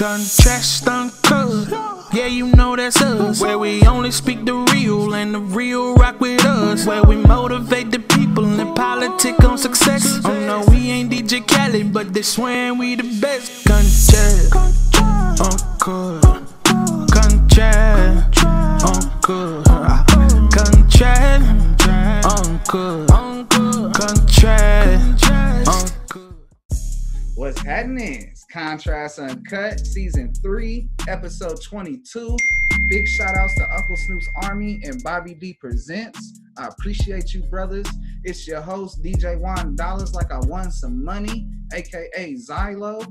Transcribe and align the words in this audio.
Contrast 0.00 0.88
uncut. 0.88 1.68
Yeah, 2.14 2.24
you 2.24 2.46
know 2.46 2.74
that's 2.74 3.02
us. 3.02 3.38
Where 3.38 3.58
we 3.58 3.82
only 3.82 4.10
speak 4.10 4.46
the 4.46 4.54
real 4.72 5.14
and 5.14 5.34
the 5.34 5.40
real 5.40 5.94
rock 5.94 6.18
with 6.20 6.42
us. 6.46 6.86
Where 6.86 7.02
we 7.02 7.16
motivate 7.16 7.90
the 7.90 7.98
people 7.98 8.46
and 8.46 8.74
politic 8.74 9.44
on 9.44 9.58
success. 9.58 10.18
Oh 10.24 10.40
no, 10.46 10.64
we 10.72 10.90
ain't 10.90 11.12
DJ 11.12 11.46
Khaled, 11.46 11.92
but 11.92 12.14
they 12.14 12.22
swearing 12.22 12.78
we 12.78 12.94
the 12.94 13.02
best. 13.20 13.66
Contrast 13.66 14.54
uncut. 15.38 16.22
Contrast 17.12 18.42
uncut. 18.82 19.66
Contrast 20.50 21.86
uncut. 22.24 23.06
Contrast 23.92 25.30
uncut. 25.68 26.38
What's 27.34 27.60
happening? 27.60 28.32
Contrast 28.50 29.20
Uncut, 29.20 29.78
Season 29.86 30.34
3, 30.34 30.88
Episode 31.06 31.62
22. 31.62 32.36
Big 32.88 33.06
shout 33.06 33.36
outs 33.36 33.54
to 33.54 33.76
Uncle 33.76 33.96
Snoop's 33.96 34.28
Army 34.42 34.80
and 34.82 35.00
Bobby 35.04 35.34
D 35.34 35.56
Presents. 35.60 36.40
I 36.58 36.66
appreciate 36.66 37.32
you, 37.32 37.44
brothers. 37.44 37.86
It's 38.24 38.48
your 38.48 38.60
host, 38.60 39.04
DJ 39.04 39.38
Juan 39.38 39.76
Dollars, 39.76 40.14
like 40.14 40.32
I 40.32 40.40
won 40.40 40.72
some 40.72 41.04
money, 41.04 41.48
aka 41.72 42.34
Xylo. 42.34 43.06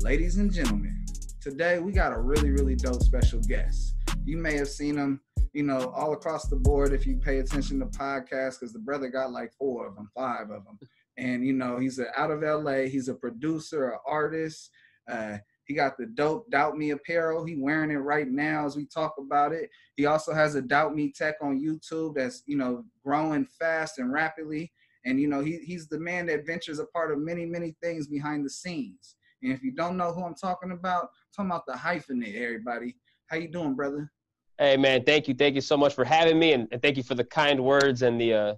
Ladies 0.00 0.36
and 0.36 0.52
gentlemen, 0.52 1.06
today 1.40 1.78
we 1.78 1.92
got 1.92 2.12
a 2.12 2.18
really, 2.18 2.50
really 2.50 2.76
dope 2.76 3.02
special 3.02 3.40
guest. 3.48 3.94
You 4.26 4.36
may 4.36 4.56
have 4.56 4.68
seen 4.68 4.98
him, 4.98 5.20
you 5.54 5.62
know, 5.62 5.90
all 5.96 6.12
across 6.12 6.48
the 6.48 6.56
board 6.56 6.92
if 6.92 7.06
you 7.06 7.16
pay 7.16 7.38
attention 7.38 7.80
to 7.80 7.86
podcasts, 7.86 8.60
because 8.60 8.74
the 8.74 8.80
brother 8.80 9.08
got 9.08 9.32
like 9.32 9.54
four 9.54 9.86
of 9.86 9.94
them, 9.94 10.10
five 10.14 10.50
of 10.50 10.66
them 10.66 10.78
and 11.16 11.46
you 11.46 11.52
know 11.52 11.78
he's 11.78 11.98
a, 11.98 12.06
out 12.18 12.30
of 12.30 12.42
LA. 12.42 12.84
He's 12.88 13.08
a 13.08 13.14
producer, 13.14 13.90
an 13.90 13.98
artist. 14.06 14.70
Uh, 15.10 15.38
he 15.66 15.74
got 15.74 15.96
the 15.96 16.06
dope 16.06 16.50
Doubt 16.50 16.76
Me 16.76 16.90
apparel. 16.90 17.44
He 17.44 17.56
wearing 17.56 17.90
it 17.90 17.96
right 17.96 18.28
now 18.28 18.66
as 18.66 18.76
we 18.76 18.86
talk 18.86 19.14
about 19.18 19.52
it. 19.52 19.70
He 19.96 20.06
also 20.06 20.32
has 20.32 20.54
a 20.54 20.62
Doubt 20.62 20.94
Me 20.94 21.12
tech 21.12 21.36
on 21.42 21.60
YouTube 21.60 22.14
that's 22.16 22.42
you 22.46 22.56
know 22.56 22.84
growing 23.04 23.46
fast 23.58 23.98
and 23.98 24.12
rapidly. 24.12 24.72
And 25.06 25.20
you 25.20 25.28
know 25.28 25.40
he, 25.40 25.58
he's 25.58 25.88
the 25.88 25.98
man 25.98 26.26
that 26.26 26.46
ventures 26.46 26.78
a 26.78 26.86
part 26.86 27.12
of 27.12 27.18
many 27.18 27.46
many 27.46 27.76
things 27.82 28.06
behind 28.06 28.44
the 28.44 28.50
scenes. 28.50 29.16
And 29.42 29.52
if 29.52 29.62
you 29.62 29.72
don't 29.72 29.96
know 29.96 30.12
who 30.12 30.24
I'm 30.24 30.34
talking 30.34 30.72
about, 30.72 31.02
I'm 31.38 31.46
talking 31.46 31.50
about 31.50 31.66
the 31.66 31.74
hyphenate. 31.74 32.40
Everybody, 32.40 32.96
how 33.26 33.36
you 33.36 33.48
doing, 33.48 33.74
brother? 33.74 34.10
Hey 34.58 34.76
man, 34.76 35.02
thank 35.04 35.28
you, 35.28 35.34
thank 35.34 35.56
you 35.56 35.60
so 35.60 35.76
much 35.76 35.94
for 35.94 36.04
having 36.04 36.38
me, 36.38 36.52
and, 36.52 36.68
and 36.70 36.80
thank 36.80 36.96
you 36.96 37.02
for 37.02 37.14
the 37.14 37.24
kind 37.24 37.62
words 37.62 38.02
and 38.02 38.20
the 38.20 38.34
uh, 38.34 38.54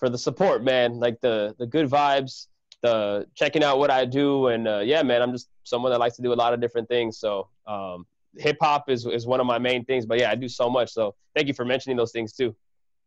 for 0.00 0.08
the 0.08 0.18
support, 0.18 0.64
man. 0.64 0.98
Like 0.98 1.20
the 1.20 1.54
the 1.58 1.66
good 1.66 1.88
vibes, 1.88 2.48
the 2.82 3.26
checking 3.36 3.62
out 3.62 3.78
what 3.78 3.90
I 3.90 4.04
do, 4.04 4.48
and 4.48 4.66
uh, 4.66 4.80
yeah, 4.80 5.02
man, 5.02 5.22
I'm 5.22 5.30
just 5.30 5.48
someone 5.62 5.92
that 5.92 6.00
likes 6.00 6.16
to 6.16 6.22
do 6.22 6.32
a 6.32 6.34
lot 6.34 6.52
of 6.52 6.60
different 6.60 6.88
things. 6.88 7.18
So 7.18 7.48
um, 7.68 8.06
hip 8.36 8.56
hop 8.60 8.90
is 8.90 9.06
is 9.06 9.26
one 9.26 9.38
of 9.38 9.46
my 9.46 9.58
main 9.58 9.84
things. 9.84 10.06
But 10.06 10.18
yeah, 10.18 10.30
I 10.30 10.34
do 10.34 10.48
so 10.48 10.68
much. 10.68 10.90
So 10.90 11.14
thank 11.36 11.46
you 11.46 11.54
for 11.54 11.64
mentioning 11.64 11.96
those 11.96 12.10
things 12.10 12.32
too. 12.32 12.56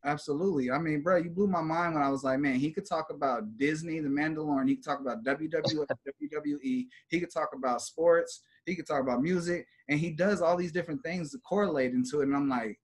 Absolutely. 0.06 0.70
I 0.70 0.80
mean, 0.80 1.02
bro, 1.02 1.16
you 1.16 1.30
blew 1.30 1.48
my 1.48 1.62
mind 1.62 1.94
when 1.94 2.04
I 2.04 2.10
was 2.10 2.26
like, 2.26 2.38
man, 2.38 2.56
he 2.56 2.72
could 2.72 2.86
talk 2.86 3.10
about 3.10 3.58
Disney, 3.58 4.02
The 4.02 4.10
Mandalorian. 4.10 4.68
He 4.68 4.76
could 4.76 4.84
talk 4.84 5.00
about 5.00 5.24
WWF, 5.24 5.88
WWE. 6.24 6.88
He 7.10 7.20
could 7.22 7.32
talk 7.32 7.50
about 7.56 7.82
sports. 7.82 8.42
He 8.66 8.76
could 8.76 8.88
talk 8.88 9.02
about 9.02 9.22
music, 9.22 9.66
and 9.90 10.00
he 10.00 10.12
does 10.12 10.42
all 10.42 10.56
these 10.56 10.72
different 10.72 11.02
things 11.04 11.32
to 11.32 11.38
correlate 11.40 11.94
into 11.94 12.22
it. 12.22 12.28
And 12.28 12.36
I'm 12.36 12.50
like, 12.50 12.78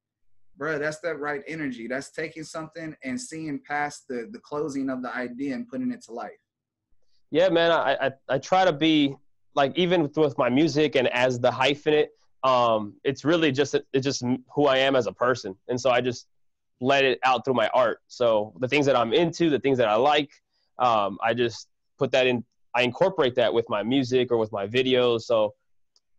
bro, 0.60 0.78
that's 0.78 1.00
that 1.00 1.20
right 1.20 1.42
energy. 1.48 1.88
That's 1.88 2.12
taking 2.12 2.44
something 2.44 2.96
and 3.04 3.20
seeing 3.20 3.60
past 3.60 4.08
the 4.08 4.28
the 4.32 4.40
closing 4.40 4.90
of 4.92 5.02
the 5.02 5.16
idea 5.16 5.56
and 5.56 5.68
putting 5.68 5.92
it 5.92 6.04
to 6.04 6.12
life. 6.12 6.32
Yeah, 7.32 7.50
man, 7.50 7.72
I 7.72 7.98
I, 8.00 8.12
I 8.28 8.38
try 8.38 8.66
to 8.66 8.74
be 8.74 9.16
like 9.56 9.76
even 9.76 10.04
with, 10.04 10.18
with 10.18 10.38
my 10.38 10.50
music 10.50 10.96
and 10.96 11.08
as 11.08 11.40
the 11.40 11.50
hyphenate, 11.50 12.10
um, 12.44 12.94
it's 13.04 13.26
really 13.26 13.52
just 13.52 13.74
it's 13.94 14.04
just 14.04 14.24
who 14.54 14.68
I 14.68 14.78
am 14.78 14.96
as 14.96 15.08
a 15.08 15.14
person, 15.14 15.56
and 15.70 15.80
so 15.80 15.90
I 15.90 16.02
just 16.02 16.28
let 16.82 17.04
it 17.04 17.20
out 17.24 17.44
through 17.44 17.56
my 17.56 17.70
art. 17.70 18.00
So 18.08 18.54
the 18.60 18.68
things 18.68 18.86
that 18.86 18.96
I'm 18.96 19.14
into, 19.14 19.50
the 19.50 19.60
things 19.60 19.78
that 19.80 19.88
I 19.88 19.96
like, 19.96 20.30
um, 20.78 21.18
I 21.24 21.34
just 21.34 21.68
put 21.98 22.12
that 22.12 22.28
in. 22.28 22.44
I 22.76 22.84
incorporate 22.84 23.36
that 23.36 23.52
with 23.52 23.66
my 23.68 23.82
music 23.82 24.32
or 24.32 24.38
with 24.38 24.52
my 24.52 24.68
videos. 24.68 25.22
So 25.22 25.56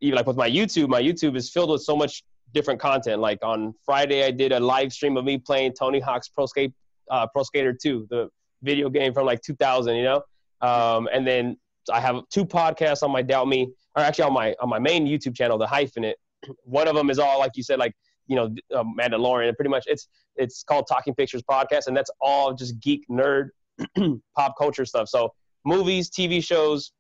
even 0.00 0.16
like 0.16 0.26
with 0.26 0.36
my 0.36 0.50
YouTube, 0.50 0.88
my 0.88 1.00
YouTube 1.00 1.36
is 1.36 1.48
filled 1.48 1.70
with 1.70 1.82
so 1.82 1.94
much 1.97 2.25
different 2.53 2.81
content. 2.81 3.21
Like 3.21 3.38
on 3.43 3.75
Friday, 3.84 4.25
I 4.25 4.31
did 4.31 4.53
a 4.53 4.61
live 4.61 4.93
stream 4.93 5.16
of 5.16 5.25
me 5.25 5.38
playing 5.38 5.75
Tony 5.75 6.00
Hawk's 6.00 6.28
Pro 6.28 6.47
Skate 6.47 6.72
uh, 7.11 7.27
Pro 7.27 7.43
Skater 7.43 7.72
2, 7.72 8.06
the 8.11 8.28
video 8.62 8.88
game 8.88 9.12
from 9.12 9.27
like 9.27 9.41
2000. 9.43 9.97
You 9.97 10.03
know, 10.03 10.22
um, 10.60 11.09
and 11.12 11.27
then 11.27 11.56
I 11.93 12.00
have 12.00 12.22
two 12.31 12.44
podcasts 12.44 13.03
on 13.03 13.10
my 13.10 13.22
Doubt 13.22 13.49
Me, 13.49 13.69
or 13.97 14.03
actually 14.03 14.25
on 14.25 14.33
my 14.33 14.55
on 14.60 14.69
my 14.69 14.78
main 14.78 15.06
YouTube 15.06 15.37
channel, 15.37 15.59
the 15.59 15.66
Hyphenate. 15.66 16.15
One 16.65 16.89
of 16.89 16.94
them 16.94 17.10
is 17.10 17.19
all 17.19 17.39
like 17.39 17.53
you 17.55 17.62
said, 17.62 17.78
like 17.78 17.94
you 18.27 18.37
know, 18.37 18.55
uh, 18.75 18.84
Mandalorian. 18.99 19.55
Pretty 19.56 19.71
much, 19.71 19.84
it's 19.87 20.09
it's 20.37 20.62
called 20.62 20.87
Talking 20.89 21.15
Pictures 21.15 21.43
Podcast, 21.43 21.87
and 21.87 21.97
that's 21.97 22.10
all 22.21 22.55
just 22.55 22.81
geek 22.81 23.05
nerd 23.10 23.49
pop 24.37 24.55
culture 24.59 24.84
stuff. 24.84 25.09
So 25.09 25.33
movies, 25.65 26.10
TV 26.10 26.43
shows, 26.43 26.93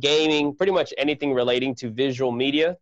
gaming, 0.00 0.54
pretty 0.54 0.72
much 0.72 0.94
anything 0.96 1.34
relating 1.34 1.74
to 1.76 1.90
visual 1.90 2.32
media 2.32 2.76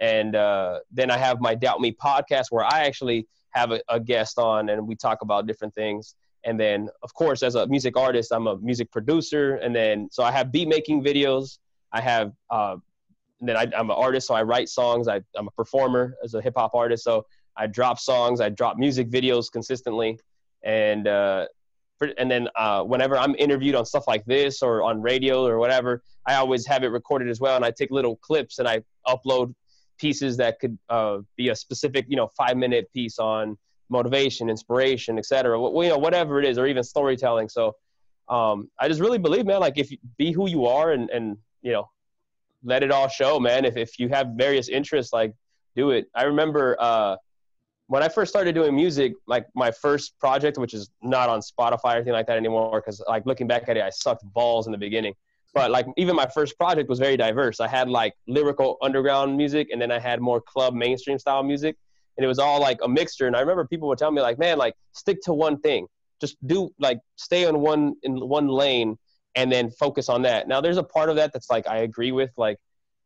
and 0.00 0.36
uh, 0.36 0.80
then 0.90 1.10
I 1.10 1.18
have 1.18 1.40
my 1.40 1.54
Doubt 1.54 1.80
Me 1.80 1.92
podcast 1.92 2.46
where 2.50 2.64
I 2.64 2.84
actually 2.84 3.26
have 3.50 3.72
a, 3.72 3.80
a, 3.88 3.98
guest 3.98 4.38
on 4.38 4.68
and 4.68 4.86
we 4.86 4.94
talk 4.94 5.22
about 5.22 5.46
different 5.46 5.74
things. 5.74 6.14
And 6.44 6.60
then, 6.60 6.88
of 7.02 7.12
course, 7.14 7.42
as 7.42 7.54
a 7.54 7.66
music 7.66 7.96
artist, 7.96 8.30
I'm 8.32 8.46
a 8.46 8.58
music 8.58 8.92
producer. 8.92 9.56
And 9.56 9.74
then, 9.74 10.08
so 10.12 10.22
I 10.22 10.30
have 10.30 10.52
beat 10.52 10.68
making 10.68 11.02
videos. 11.02 11.58
I 11.92 12.00
have, 12.02 12.32
uh, 12.50 12.76
then 13.40 13.56
I, 13.56 13.64
am 13.74 13.90
an 13.90 13.96
artist, 13.96 14.28
so 14.28 14.34
I 14.34 14.42
write 14.42 14.68
songs. 14.68 15.08
I, 15.08 15.20
I'm 15.36 15.48
a 15.48 15.50
performer 15.52 16.14
as 16.22 16.34
a 16.34 16.42
hip 16.42 16.54
hop 16.56 16.74
artist, 16.74 17.04
so 17.04 17.26
I 17.56 17.66
drop 17.66 17.98
songs. 17.98 18.40
I 18.40 18.48
drop 18.48 18.76
music 18.76 19.10
videos 19.10 19.50
consistently, 19.50 20.18
and 20.62 21.06
uh, 21.06 21.46
and 22.18 22.30
then 22.30 22.48
uh, 22.56 22.82
whenever 22.82 23.16
I'm 23.18 23.34
interviewed 23.36 23.74
on 23.74 23.84
stuff 23.84 24.06
like 24.06 24.24
this 24.24 24.62
or 24.62 24.82
on 24.82 25.02
radio 25.02 25.44
or 25.46 25.58
whatever, 25.58 26.02
I 26.26 26.34
always 26.36 26.66
have 26.66 26.82
it 26.84 26.88
recorded 26.88 27.28
as 27.28 27.40
well, 27.40 27.56
and 27.56 27.64
I 27.64 27.70
take 27.70 27.90
little 27.90 28.16
clips 28.16 28.58
and 28.58 28.68
I 28.68 28.82
upload 29.06 29.54
pieces 29.98 30.36
that 30.36 30.58
could 30.60 30.78
uh, 30.88 31.18
be 31.36 31.48
a 31.48 31.56
specific, 31.56 32.06
you 32.08 32.16
know, 32.16 32.28
five 32.36 32.56
minute 32.56 32.90
piece 32.92 33.18
on 33.18 33.56
motivation, 33.88 34.50
inspiration, 34.50 35.18
etc. 35.18 35.58
Well, 35.60 35.84
you 35.84 35.90
know, 35.90 35.98
whatever 35.98 36.38
it 36.38 36.44
is, 36.46 36.58
or 36.58 36.66
even 36.66 36.82
storytelling. 36.82 37.48
So 37.48 37.74
um, 38.28 38.70
I 38.78 38.88
just 38.88 39.00
really 39.00 39.18
believe, 39.18 39.46
man, 39.46 39.60
like 39.60 39.78
if 39.78 39.90
you 39.90 39.98
be 40.16 40.32
who 40.32 40.48
you 40.48 40.66
are 40.66 40.92
and, 40.92 41.08
and, 41.10 41.36
you 41.62 41.72
know, 41.72 41.88
let 42.64 42.82
it 42.82 42.90
all 42.90 43.08
show, 43.08 43.38
man. 43.38 43.64
If, 43.64 43.76
if 43.76 43.98
you 43.98 44.08
have 44.08 44.28
various 44.36 44.68
interests, 44.68 45.12
like 45.12 45.32
do 45.76 45.90
it. 45.90 46.08
I 46.14 46.24
remember 46.24 46.76
uh, 46.80 47.16
when 47.86 48.02
I 48.02 48.08
first 48.08 48.30
started 48.30 48.54
doing 48.54 48.74
music, 48.74 49.12
like 49.26 49.46
my 49.54 49.70
first 49.70 50.18
project, 50.18 50.58
which 50.58 50.74
is 50.74 50.90
not 51.02 51.28
on 51.28 51.40
Spotify 51.40 51.84
or 51.84 51.96
anything 51.96 52.14
like 52.14 52.26
that 52.26 52.36
anymore, 52.36 52.82
because 52.84 53.00
like 53.06 53.24
looking 53.26 53.46
back 53.46 53.68
at 53.68 53.76
it, 53.76 53.82
I 53.82 53.90
sucked 53.90 54.24
balls 54.32 54.66
in 54.66 54.72
the 54.72 54.78
beginning 54.78 55.14
but 55.56 55.70
like 55.70 55.86
even 55.96 56.14
my 56.14 56.26
first 56.26 56.58
project 56.58 56.86
was 56.86 56.98
very 56.98 57.16
diverse. 57.16 57.60
I 57.60 57.66
had 57.66 57.88
like 57.88 58.12
lyrical 58.28 58.76
underground 58.82 59.38
music, 59.38 59.68
and 59.72 59.80
then 59.80 59.90
I 59.90 59.98
had 59.98 60.20
more 60.20 60.38
club 60.38 60.74
mainstream 60.74 61.18
style 61.18 61.42
music, 61.42 61.76
and 62.18 62.24
it 62.26 62.28
was 62.28 62.38
all 62.38 62.60
like 62.60 62.78
a 62.82 62.88
mixture. 62.88 63.26
And 63.26 63.34
I 63.34 63.40
remember 63.40 63.66
people 63.66 63.88
would 63.88 63.96
tell 63.96 64.10
me 64.10 64.20
like, 64.20 64.38
"Man, 64.38 64.58
like 64.58 64.74
stick 64.92 65.22
to 65.22 65.32
one 65.32 65.58
thing. 65.60 65.86
Just 66.20 66.36
do 66.46 66.68
like 66.78 67.00
stay 67.16 67.46
on 67.46 67.60
one 67.60 67.94
in 68.02 68.16
one 68.28 68.48
lane, 68.48 68.98
and 69.34 69.50
then 69.50 69.70
focus 69.70 70.10
on 70.10 70.20
that." 70.28 70.46
Now 70.46 70.60
there's 70.60 70.76
a 70.76 70.82
part 70.82 71.08
of 71.08 71.16
that 71.16 71.32
that's 71.32 71.48
like 71.48 71.66
I 71.66 71.78
agree 71.78 72.12
with. 72.12 72.32
Like 72.36 72.58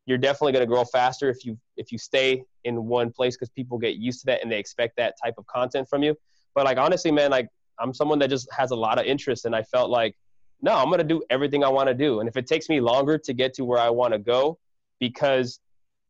you're 0.06 0.18
definitely 0.18 0.50
going 0.50 0.66
to 0.66 0.74
grow 0.74 0.82
faster 0.82 1.30
if 1.30 1.44
you 1.44 1.56
if 1.76 1.92
you 1.92 1.98
stay 1.98 2.42
in 2.64 2.84
one 2.86 3.12
place 3.12 3.36
because 3.36 3.50
people 3.50 3.78
get 3.78 3.94
used 3.94 4.22
to 4.22 4.26
that 4.26 4.42
and 4.42 4.50
they 4.50 4.58
expect 4.58 4.96
that 4.96 5.14
type 5.22 5.34
of 5.38 5.46
content 5.46 5.88
from 5.88 6.02
you. 6.02 6.16
But 6.56 6.64
like 6.64 6.78
honestly, 6.78 7.12
man, 7.12 7.30
like 7.30 7.46
I'm 7.78 7.94
someone 7.94 8.18
that 8.18 8.28
just 8.28 8.48
has 8.52 8.72
a 8.72 8.76
lot 8.76 8.98
of 8.98 9.06
interest, 9.06 9.44
and 9.44 9.54
I 9.54 9.62
felt 9.62 9.88
like 9.88 10.16
no, 10.62 10.76
I'm 10.76 10.86
going 10.86 10.98
to 10.98 11.04
do 11.04 11.22
everything 11.30 11.64
I 11.64 11.68
want 11.68 11.88
to 11.88 11.94
do. 11.94 12.20
And 12.20 12.28
if 12.28 12.36
it 12.36 12.46
takes 12.46 12.68
me 12.68 12.80
longer 12.80 13.18
to 13.18 13.32
get 13.32 13.54
to 13.54 13.64
where 13.64 13.78
I 13.78 13.90
want 13.90 14.12
to 14.12 14.18
go 14.18 14.58
because 14.98 15.60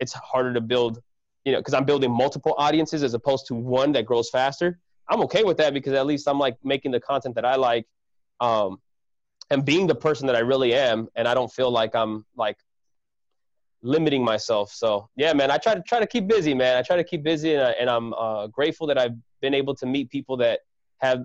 it's 0.01 0.13
harder 0.13 0.53
to 0.55 0.61
build, 0.61 1.01
you 1.45 1.53
know, 1.53 1.59
because 1.59 1.75
I'm 1.75 1.85
building 1.85 2.11
multiple 2.11 2.55
audiences 2.59 3.03
as 3.03 3.15
opposed 3.15 3.47
to 3.47 3.55
one 3.55 3.93
that 3.93 4.07
grows 4.07 4.29
faster, 4.31 4.79
I'm 5.09 5.21
okay 5.23 5.45
with 5.45 5.57
that 5.59 5.75
because 5.75 5.93
at 5.93 6.07
least 6.07 6.29
I'm 6.29 6.39
like 6.39 6.57
making 6.65 6.91
the 6.91 7.01
content 7.01 7.35
that 7.37 7.45
I 7.45 7.57
like 7.57 7.87
um, 8.41 8.81
and 9.51 9.65
being 9.65 9.87
the 9.87 9.95
person 9.95 10.27
that 10.27 10.37
I 10.37 10.41
really 10.41 10.75
am. 10.75 11.09
And 11.15 11.29
I 11.29 11.35
don't 11.35 11.53
feel 11.53 11.71
like 11.71 11.95
I'm 11.95 12.25
like 12.37 12.59
limiting 13.83 14.25
myself. 14.25 14.73
So 14.73 15.09
yeah, 15.17 15.33
man, 15.33 15.51
I 15.51 15.59
try 15.59 15.75
to 15.75 15.83
try 15.83 16.01
to 16.01 16.07
keep 16.07 16.27
busy, 16.27 16.55
man. 16.55 16.77
I 16.77 16.83
try 16.83 16.97
to 16.97 17.05
keep 17.05 17.23
busy 17.23 17.55
and, 17.55 17.63
I, 17.63 17.71
and 17.73 17.89
I'm 17.89 18.13
uh, 18.15 18.47
grateful 18.49 18.87
that 18.89 18.99
I've 18.99 19.15
been 19.41 19.55
able 19.55 19.75
to 19.77 19.87
meet 19.87 20.11
people 20.11 20.37
that 20.39 20.61
have 20.99 21.25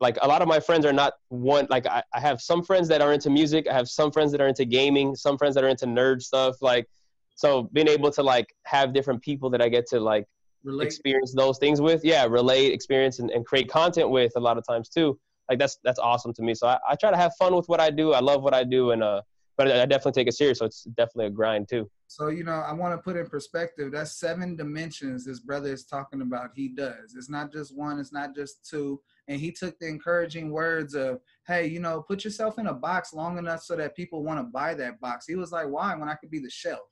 like 0.00 0.16
a 0.22 0.28
lot 0.28 0.42
of 0.42 0.48
my 0.48 0.60
friends 0.60 0.84
are 0.86 0.92
not 0.92 1.14
one 1.28 1.66
like 1.70 1.86
I, 1.86 2.02
I 2.14 2.20
have 2.20 2.40
some 2.40 2.62
friends 2.62 2.88
that 2.88 3.00
are 3.00 3.12
into 3.12 3.30
music 3.30 3.66
i 3.68 3.72
have 3.72 3.88
some 3.88 4.10
friends 4.10 4.32
that 4.32 4.40
are 4.40 4.48
into 4.48 4.64
gaming 4.64 5.14
some 5.14 5.38
friends 5.38 5.54
that 5.54 5.64
are 5.64 5.68
into 5.68 5.86
nerd 5.86 6.22
stuff 6.22 6.60
like 6.62 6.88
so 7.34 7.64
being 7.72 7.88
able 7.88 8.10
to 8.12 8.22
like 8.22 8.54
have 8.64 8.92
different 8.92 9.22
people 9.22 9.50
that 9.50 9.62
i 9.62 9.68
get 9.68 9.86
to 9.88 10.00
like 10.00 10.26
relate. 10.64 10.86
experience 10.86 11.34
those 11.34 11.58
things 11.58 11.80
with 11.80 12.04
yeah 12.04 12.24
relate 12.24 12.72
experience 12.72 13.18
and, 13.18 13.30
and 13.30 13.44
create 13.46 13.68
content 13.68 14.08
with 14.10 14.32
a 14.36 14.40
lot 14.40 14.58
of 14.58 14.66
times 14.66 14.88
too 14.88 15.18
like 15.48 15.58
that's 15.58 15.78
that's 15.84 15.98
awesome 15.98 16.32
to 16.34 16.42
me 16.42 16.54
so 16.54 16.66
I, 16.66 16.78
I 16.88 16.94
try 16.94 17.10
to 17.10 17.16
have 17.16 17.34
fun 17.36 17.54
with 17.54 17.68
what 17.68 17.80
i 17.80 17.90
do 17.90 18.12
i 18.12 18.20
love 18.20 18.42
what 18.42 18.54
i 18.54 18.64
do 18.64 18.92
and 18.92 19.02
uh 19.02 19.22
but 19.58 19.66
I 19.72 19.84
definitely 19.86 20.12
take 20.12 20.28
it 20.28 20.34
serious. 20.34 20.60
So 20.60 20.66
it's 20.66 20.84
definitely 20.84 21.26
a 21.26 21.30
grind 21.30 21.68
too. 21.68 21.90
So, 22.06 22.28
you 22.28 22.44
know, 22.44 22.52
I 22.52 22.72
want 22.72 22.94
to 22.94 23.02
put 23.02 23.16
in 23.16 23.26
perspective 23.26 23.90
that's 23.92 24.18
seven 24.18 24.56
dimensions 24.56 25.24
this 25.24 25.40
brother 25.40 25.72
is 25.72 25.84
talking 25.84 26.22
about. 26.22 26.50
He 26.54 26.68
does. 26.68 27.16
It's 27.16 27.28
not 27.28 27.52
just 27.52 27.76
one, 27.76 27.98
it's 27.98 28.12
not 28.12 28.34
just 28.36 28.64
two. 28.64 29.00
And 29.26 29.38
he 29.38 29.50
took 29.50 29.78
the 29.78 29.88
encouraging 29.88 30.50
words 30.52 30.94
of, 30.94 31.20
hey, 31.46 31.66
you 31.66 31.80
know, 31.80 32.00
put 32.00 32.24
yourself 32.24 32.58
in 32.58 32.68
a 32.68 32.72
box 32.72 33.12
long 33.12 33.36
enough 33.36 33.62
so 33.62 33.76
that 33.76 33.96
people 33.96 34.22
want 34.22 34.38
to 34.38 34.44
buy 34.44 34.74
that 34.74 35.00
box. 35.00 35.26
He 35.26 35.34
was 35.34 35.52
like, 35.52 35.68
why? 35.68 35.94
When 35.96 36.08
I 36.08 36.14
could 36.14 36.30
be 36.30 36.38
the 36.38 36.48
shelf. 36.48 36.88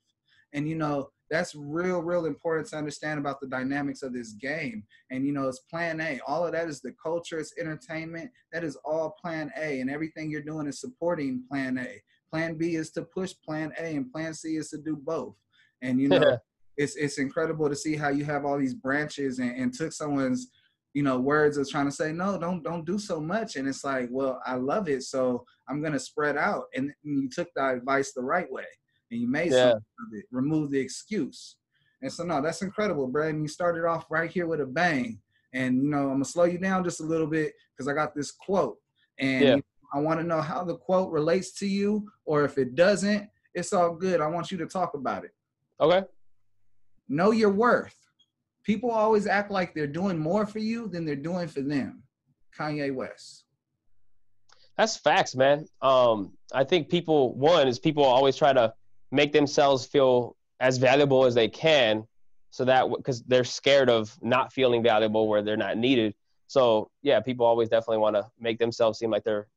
And, 0.52 0.68
you 0.68 0.74
know, 0.74 1.10
that's 1.30 1.54
real, 1.54 2.02
real 2.02 2.26
important 2.26 2.68
to 2.68 2.76
understand 2.76 3.18
about 3.18 3.40
the 3.40 3.48
dynamics 3.48 4.02
of 4.02 4.12
this 4.12 4.32
game. 4.32 4.84
And, 5.10 5.24
you 5.24 5.32
know, 5.32 5.48
it's 5.48 5.60
plan 5.60 6.00
A. 6.00 6.20
All 6.26 6.44
of 6.44 6.52
that 6.52 6.68
is 6.68 6.80
the 6.80 6.94
culture, 7.02 7.38
it's 7.38 7.56
entertainment. 7.58 8.30
That 8.52 8.64
is 8.64 8.76
all 8.84 9.16
plan 9.20 9.50
A. 9.56 9.80
And 9.80 9.90
everything 9.90 10.30
you're 10.30 10.42
doing 10.42 10.66
is 10.66 10.80
supporting 10.80 11.44
plan 11.48 11.78
A 11.78 12.02
Plan 12.30 12.56
B 12.56 12.76
is 12.76 12.90
to 12.92 13.02
push 13.02 13.32
Plan 13.44 13.72
A, 13.78 13.96
and 13.96 14.10
Plan 14.10 14.34
C 14.34 14.56
is 14.56 14.70
to 14.70 14.78
do 14.78 14.96
both. 14.96 15.34
And 15.82 16.00
you 16.00 16.08
know, 16.08 16.38
it's 16.76 16.96
it's 16.96 17.18
incredible 17.18 17.68
to 17.68 17.76
see 17.76 17.96
how 17.96 18.08
you 18.08 18.24
have 18.24 18.44
all 18.44 18.58
these 18.58 18.74
branches 18.74 19.38
and, 19.38 19.56
and 19.56 19.72
took 19.72 19.92
someone's 19.92 20.48
you 20.94 21.02
know 21.02 21.18
words 21.18 21.56
of 21.56 21.68
trying 21.68 21.86
to 21.86 21.92
say 21.92 22.12
no 22.12 22.38
don't 22.38 22.62
don't 22.62 22.86
do 22.86 22.98
so 22.98 23.20
much. 23.20 23.56
And 23.56 23.68
it's 23.68 23.84
like 23.84 24.08
well 24.10 24.40
i 24.46 24.54
love 24.54 24.88
it 24.88 25.02
so 25.02 25.44
i'm 25.68 25.82
gonna 25.82 25.98
spread 25.98 26.36
out. 26.36 26.64
And 26.74 26.92
you 27.02 27.28
took 27.28 27.48
the 27.54 27.68
advice 27.68 28.12
the 28.12 28.22
right 28.22 28.50
way 28.50 28.66
and 29.10 29.20
you 29.20 29.28
made 29.28 29.52
yeah. 29.52 29.70
something 29.70 29.76
of 29.76 30.18
it. 30.18 30.24
Remove 30.30 30.70
the 30.70 30.80
excuse. 30.80 31.56
And 32.02 32.12
so 32.12 32.24
no 32.24 32.40
that's 32.40 32.62
incredible 32.62 33.06
brad 33.08 33.34
And 33.34 33.42
you 33.42 33.48
started 33.48 33.86
off 33.86 34.06
right 34.10 34.30
here 34.30 34.46
with 34.46 34.60
a 34.60 34.66
bang. 34.66 35.20
And 35.52 35.82
you 35.82 35.90
know 35.90 36.04
i'm 36.04 36.14
gonna 36.14 36.24
slow 36.24 36.44
you 36.44 36.58
down 36.58 36.84
just 36.84 37.00
a 37.00 37.04
little 37.04 37.26
bit 37.26 37.52
because 37.72 37.88
i 37.88 37.94
got 37.94 38.14
this 38.14 38.32
quote. 38.32 38.76
And 39.18 39.44
yeah. 39.44 39.56
I 39.96 40.00
want 40.00 40.20
to 40.20 40.26
know 40.26 40.42
how 40.42 40.62
the 40.62 40.76
quote 40.76 41.10
relates 41.10 41.52
to 41.52 41.66
you, 41.66 42.06
or 42.26 42.44
if 42.44 42.58
it 42.58 42.74
doesn't, 42.74 43.30
it's 43.54 43.72
all 43.72 43.94
good. 43.94 44.20
I 44.20 44.26
want 44.26 44.50
you 44.50 44.58
to 44.58 44.66
talk 44.66 44.92
about 44.92 45.24
it. 45.24 45.30
Okay. 45.80 46.06
Know 47.08 47.30
your 47.30 47.48
worth. 47.50 47.96
People 48.62 48.90
always 48.90 49.26
act 49.26 49.50
like 49.50 49.74
they're 49.74 49.86
doing 49.86 50.18
more 50.18 50.44
for 50.44 50.58
you 50.58 50.86
than 50.88 51.06
they're 51.06 51.16
doing 51.16 51.48
for 51.48 51.62
them. 51.62 52.02
Kanye 52.58 52.94
West. 52.94 53.44
That's 54.76 54.98
facts, 54.98 55.34
man. 55.34 55.64
Um, 55.80 56.32
I 56.52 56.64
think 56.64 56.90
people 56.90 57.34
one 57.34 57.66
is 57.66 57.78
people 57.78 58.04
always 58.04 58.36
try 58.36 58.52
to 58.52 58.74
make 59.10 59.32
themselves 59.32 59.86
feel 59.86 60.36
as 60.60 60.76
valuable 60.76 61.24
as 61.24 61.34
they 61.34 61.48
can, 61.48 62.06
so 62.50 62.66
that 62.66 62.90
because 62.94 63.22
they're 63.22 63.44
scared 63.44 63.88
of 63.88 64.14
not 64.20 64.52
feeling 64.52 64.82
valuable 64.82 65.26
where 65.26 65.40
they're 65.40 65.56
not 65.56 65.78
needed. 65.78 66.14
So 66.48 66.90
yeah, 67.00 67.20
people 67.20 67.46
always 67.46 67.70
definitely 67.70 67.98
want 67.98 68.16
to 68.16 68.26
make 68.38 68.58
themselves 68.58 68.98
seem 68.98 69.10
like 69.10 69.24
they're 69.24 69.48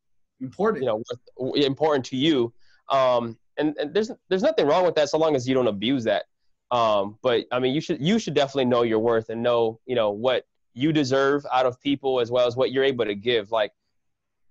important. 0.41 0.83
You 0.83 1.03
know, 1.37 1.53
important 1.55 2.05
to 2.05 2.15
you. 2.15 2.53
Um, 2.89 3.37
and, 3.57 3.75
and 3.77 3.93
there's 3.93 4.11
there's 4.29 4.43
nothing 4.43 4.67
wrong 4.67 4.85
with 4.85 4.95
that 4.95 5.09
so 5.09 5.17
long 5.17 5.35
as 5.35 5.47
you 5.47 5.53
don't 5.53 5.67
abuse 5.67 6.03
that. 6.05 6.25
Um, 6.71 7.17
but 7.21 7.45
I 7.51 7.59
mean, 7.59 7.73
you 7.73 7.81
should 7.81 8.01
you 8.01 8.19
should 8.19 8.33
definitely 8.33 8.65
know 8.65 8.83
your 8.83 8.99
worth 8.99 9.29
and 9.29 9.41
know 9.43 9.79
you 9.85 9.95
know 9.95 10.11
what 10.11 10.45
you 10.73 10.93
deserve 10.93 11.45
out 11.51 11.65
of 11.65 11.79
people 11.81 12.19
as 12.19 12.31
well 12.31 12.47
as 12.47 12.55
what 12.55 12.71
you're 12.71 12.83
able 12.83 13.05
to 13.05 13.15
give. 13.15 13.51
Like 13.51 13.71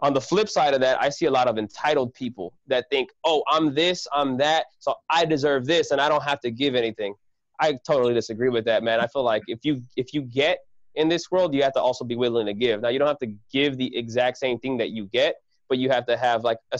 on 0.01 0.15
the 0.15 0.21
flip 0.21 0.49
side 0.49 0.75
of 0.75 0.81
that, 0.81 1.01
I 1.01 1.09
see 1.09 1.27
a 1.27 1.31
lot 1.31 1.49
of 1.49 1.59
entitled 1.59 2.15
people 2.15 2.55
that 2.67 2.89
think, 2.91 3.11
oh, 3.25 3.43
I'm 3.51 3.75
this, 3.75 4.07
I'm 4.13 4.37
that, 4.39 4.67
so 4.79 4.95
I 5.11 5.25
deserve 5.25 5.67
this, 5.67 5.91
and 5.91 6.01
I 6.01 6.09
don't 6.09 6.23
have 6.23 6.41
to 6.41 6.51
give 6.51 6.75
anything. 6.75 7.15
I 7.61 7.79
totally 7.85 8.15
disagree 8.15 8.51
with 8.51 8.65
that, 8.67 8.85
man. 8.85 9.01
I 9.01 9.07
feel 9.09 9.25
like 9.25 9.43
if 9.49 9.65
you 9.65 9.83
if 9.97 10.15
you 10.15 10.23
get 10.23 10.59
in 10.95 11.09
this 11.09 11.31
world, 11.31 11.55
you 11.55 11.63
have 11.63 11.73
to 11.75 11.81
also 11.81 12.05
be 12.05 12.17
willing 12.17 12.47
to 12.47 12.55
give. 12.55 12.81
Now, 12.81 12.89
you 12.89 12.99
don't 12.99 13.09
have 13.09 13.19
to 13.19 13.33
give 13.53 13.77
the 13.77 13.97
exact 13.97 14.37
same 14.39 14.59
thing 14.59 14.77
that 14.79 14.91
you 14.91 15.07
get, 15.07 15.37
but 15.69 15.79
you 15.79 15.89
have 15.91 16.07
to 16.07 16.17
have 16.17 16.45
like 16.45 16.59
a, 16.73 16.79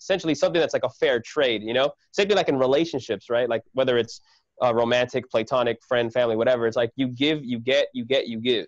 essentially 0.00 0.34
something 0.34 0.60
that's 0.60 0.74
like 0.74 0.84
a 0.84 0.90
fair 0.90 1.20
trade, 1.20 1.62
you 1.62 1.74
know? 1.74 1.90
Same 2.12 2.28
thing 2.28 2.36
like 2.36 2.48
in 2.48 2.58
relationships, 2.58 3.30
right? 3.30 3.48
Like 3.48 3.62
whether 3.72 3.98
it's 3.98 4.20
uh, 4.62 4.74
romantic, 4.74 5.30
platonic, 5.30 5.78
friend, 5.86 6.12
family, 6.12 6.36
whatever. 6.36 6.66
It's 6.66 6.76
like 6.76 6.90
you 6.96 7.08
give, 7.08 7.44
you 7.44 7.58
get, 7.58 7.88
you 7.94 8.04
get, 8.04 8.28
you 8.28 8.40
give. 8.40 8.66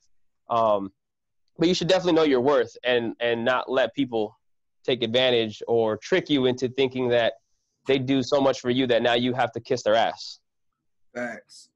Um, 0.48 0.92
but 1.58 1.68
you 1.68 1.74
should 1.74 1.88
definitely 1.88 2.14
know 2.14 2.24
your 2.24 2.40
worth 2.40 2.74
and 2.84 3.14
and 3.20 3.44
not 3.44 3.70
let 3.70 3.94
people 3.94 4.36
take 4.84 5.02
advantage 5.02 5.62
or 5.68 5.98
trick 5.98 6.30
you 6.30 6.46
into 6.46 6.68
thinking 6.70 7.08
that 7.10 7.34
they 7.86 7.98
do 7.98 8.22
so 8.22 8.40
much 8.40 8.60
for 8.60 8.70
you 8.70 8.86
that 8.86 9.02
now 9.02 9.14
you 9.14 9.34
have 9.34 9.52
to 9.52 9.60
kiss 9.60 9.82
their 9.82 9.94
ass. 9.94 10.40
Facts. 11.14 11.68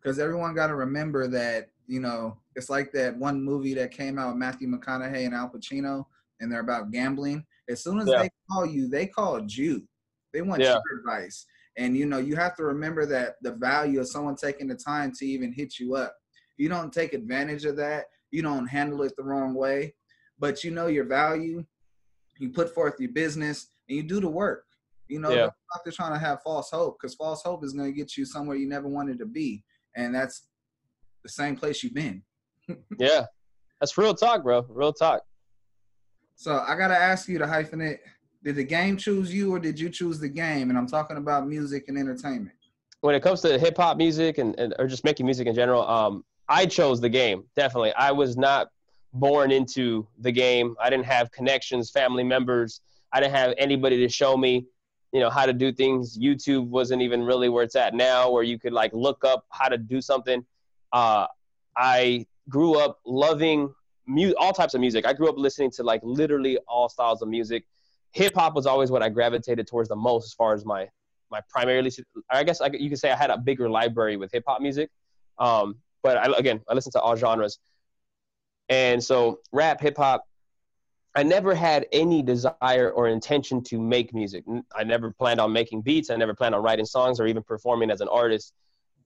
Because 0.00 0.18
everyone 0.18 0.54
got 0.54 0.68
to 0.68 0.74
remember 0.74 1.28
that 1.28 1.68
you 1.86 2.00
know 2.00 2.36
it's 2.56 2.70
like 2.70 2.92
that 2.92 3.16
one 3.16 3.42
movie 3.42 3.74
that 3.74 3.90
came 3.90 4.18
out 4.18 4.28
with 4.28 4.36
Matthew 4.36 4.68
McConaughey 4.68 5.26
and 5.26 5.34
Al 5.34 5.50
Pacino 5.50 6.06
and 6.40 6.50
they're 6.50 6.60
about 6.60 6.90
gambling, 6.90 7.44
as 7.68 7.82
soon 7.82 7.98
as 7.98 8.08
yeah. 8.08 8.22
they 8.22 8.30
call 8.50 8.66
you, 8.66 8.88
they 8.88 9.06
call 9.06 9.42
you. 9.48 9.86
They 10.32 10.42
want 10.42 10.62
yeah. 10.62 10.78
your 10.90 11.00
advice. 11.00 11.46
And 11.78 11.96
you 11.96 12.06
know, 12.06 12.18
you 12.18 12.36
have 12.36 12.56
to 12.56 12.64
remember 12.64 13.06
that 13.06 13.36
the 13.42 13.52
value 13.52 14.00
of 14.00 14.08
someone 14.08 14.36
taking 14.36 14.68
the 14.68 14.74
time 14.74 15.12
to 15.18 15.26
even 15.26 15.52
hit 15.52 15.78
you 15.78 15.94
up. 15.94 16.14
You 16.56 16.68
don't 16.68 16.92
take 16.92 17.12
advantage 17.12 17.64
of 17.64 17.76
that. 17.76 18.06
You 18.30 18.42
don't 18.42 18.66
handle 18.66 19.02
it 19.02 19.12
the 19.16 19.24
wrong 19.24 19.54
way, 19.54 19.94
but 20.38 20.64
you 20.64 20.70
know 20.70 20.86
your 20.86 21.04
value. 21.04 21.64
You 22.38 22.50
put 22.50 22.74
forth 22.74 22.94
your 22.98 23.12
business 23.12 23.70
and 23.88 23.96
you 23.96 24.02
do 24.02 24.20
the 24.20 24.28
work. 24.28 24.64
You 25.08 25.20
know, 25.20 25.30
yeah. 25.30 25.48
they're 25.84 25.92
trying 25.92 26.14
to 26.14 26.18
have 26.18 26.42
false 26.42 26.70
hope 26.70 26.98
because 27.00 27.14
false 27.14 27.42
hope 27.42 27.64
is 27.64 27.72
going 27.72 27.92
to 27.92 27.96
get 27.96 28.16
you 28.16 28.24
somewhere 28.24 28.56
you 28.56 28.68
never 28.68 28.88
wanted 28.88 29.18
to 29.18 29.26
be, 29.26 29.62
and 29.94 30.14
that's 30.14 30.48
the 31.22 31.28
same 31.28 31.56
place 31.56 31.82
you've 31.82 31.94
been. 31.94 32.22
yeah, 32.98 33.26
that's 33.80 33.96
real 33.96 34.14
talk, 34.14 34.42
bro. 34.42 34.66
Real 34.68 34.92
talk. 34.92 35.22
So 36.36 36.62
I 36.66 36.76
gotta 36.76 36.96
ask 36.96 37.28
you 37.28 37.38
to 37.38 37.46
hyphenate. 37.46 37.98
Did 38.44 38.56
the 38.56 38.64
game 38.64 38.96
choose 38.96 39.34
you 39.34 39.54
or 39.54 39.58
did 39.58 39.80
you 39.80 39.88
choose 39.88 40.20
the 40.20 40.28
game? 40.28 40.68
And 40.68 40.78
I'm 40.78 40.86
talking 40.86 41.16
about 41.16 41.48
music 41.48 41.86
and 41.88 41.98
entertainment. 41.98 42.54
When 43.00 43.14
it 43.14 43.22
comes 43.22 43.40
to 43.40 43.58
hip 43.58 43.76
hop 43.76 43.96
music 43.96 44.38
and, 44.38 44.54
and 44.58 44.74
or 44.78 44.86
just 44.86 45.02
making 45.02 45.26
music 45.26 45.46
in 45.46 45.54
general, 45.54 45.86
um, 45.88 46.24
I 46.48 46.66
chose 46.66 47.00
the 47.00 47.08
game. 47.08 47.44
Definitely. 47.56 47.92
I 47.94 48.12
was 48.12 48.36
not 48.36 48.68
born 49.14 49.50
into 49.50 50.06
the 50.20 50.30
game. 50.30 50.76
I 50.80 50.90
didn't 50.90 51.06
have 51.06 51.32
connections, 51.32 51.90
family 51.90 52.22
members. 52.22 52.82
I 53.12 53.20
didn't 53.20 53.34
have 53.34 53.54
anybody 53.56 53.96
to 53.98 54.08
show 54.08 54.36
me, 54.36 54.66
you 55.12 55.20
know, 55.20 55.30
how 55.30 55.46
to 55.46 55.54
do 55.54 55.72
things. 55.72 56.18
YouTube 56.18 56.68
wasn't 56.68 57.00
even 57.00 57.22
really 57.22 57.48
where 57.48 57.64
it's 57.64 57.76
at 57.76 57.94
now, 57.94 58.30
where 58.30 58.42
you 58.42 58.58
could 58.58 58.74
like 58.74 58.92
look 58.92 59.24
up 59.24 59.46
how 59.50 59.68
to 59.68 59.78
do 59.78 60.02
something. 60.02 60.44
Uh, 60.92 61.26
I 61.76 62.26
grew 62.48 62.78
up 62.78 63.00
loving 63.06 63.74
mu- 64.06 64.34
all 64.38 64.52
types 64.52 64.74
of 64.74 64.80
music. 64.80 65.06
I 65.06 65.12
grew 65.12 65.28
up 65.28 65.36
listening 65.36 65.70
to 65.72 65.82
like 65.82 66.00
literally 66.02 66.58
all 66.68 66.88
styles 66.88 67.22
of 67.22 67.28
music. 67.28 67.66
Hip 68.12 68.34
hop 68.34 68.54
was 68.54 68.66
always 68.66 68.90
what 68.90 69.02
I 69.02 69.08
gravitated 69.08 69.66
towards 69.66 69.88
the 69.88 69.96
most 69.96 70.24
as 70.24 70.34
far 70.34 70.54
as 70.54 70.64
my 70.64 70.88
my 71.30 71.40
primarily. 71.48 71.90
I 72.30 72.44
guess 72.44 72.60
I, 72.60 72.70
you 72.72 72.88
could 72.88 72.98
say 72.98 73.10
I 73.10 73.16
had 73.16 73.30
a 73.30 73.38
bigger 73.38 73.68
library 73.68 74.16
with 74.16 74.32
hip 74.32 74.44
hop 74.46 74.60
music. 74.60 74.90
Um, 75.38 75.76
but 76.02 76.16
I, 76.16 76.32
again, 76.38 76.60
I 76.68 76.74
listened 76.74 76.92
to 76.92 77.00
all 77.00 77.16
genres. 77.16 77.58
And 78.68 79.02
so 79.02 79.40
rap, 79.52 79.80
hip 79.80 79.96
hop, 79.96 80.24
I 81.14 81.22
never 81.22 81.54
had 81.54 81.86
any 81.92 82.22
desire 82.22 82.90
or 82.90 83.08
intention 83.08 83.62
to 83.64 83.80
make 83.80 84.12
music. 84.12 84.44
I 84.74 84.84
never 84.84 85.10
planned 85.10 85.40
on 85.40 85.52
making 85.52 85.82
beats. 85.82 86.10
I 86.10 86.16
never 86.16 86.34
planned 86.34 86.54
on 86.54 86.62
writing 86.62 86.84
songs 86.84 87.20
or 87.20 87.26
even 87.26 87.42
performing 87.42 87.90
as 87.90 88.00
an 88.00 88.08
artist. 88.08 88.52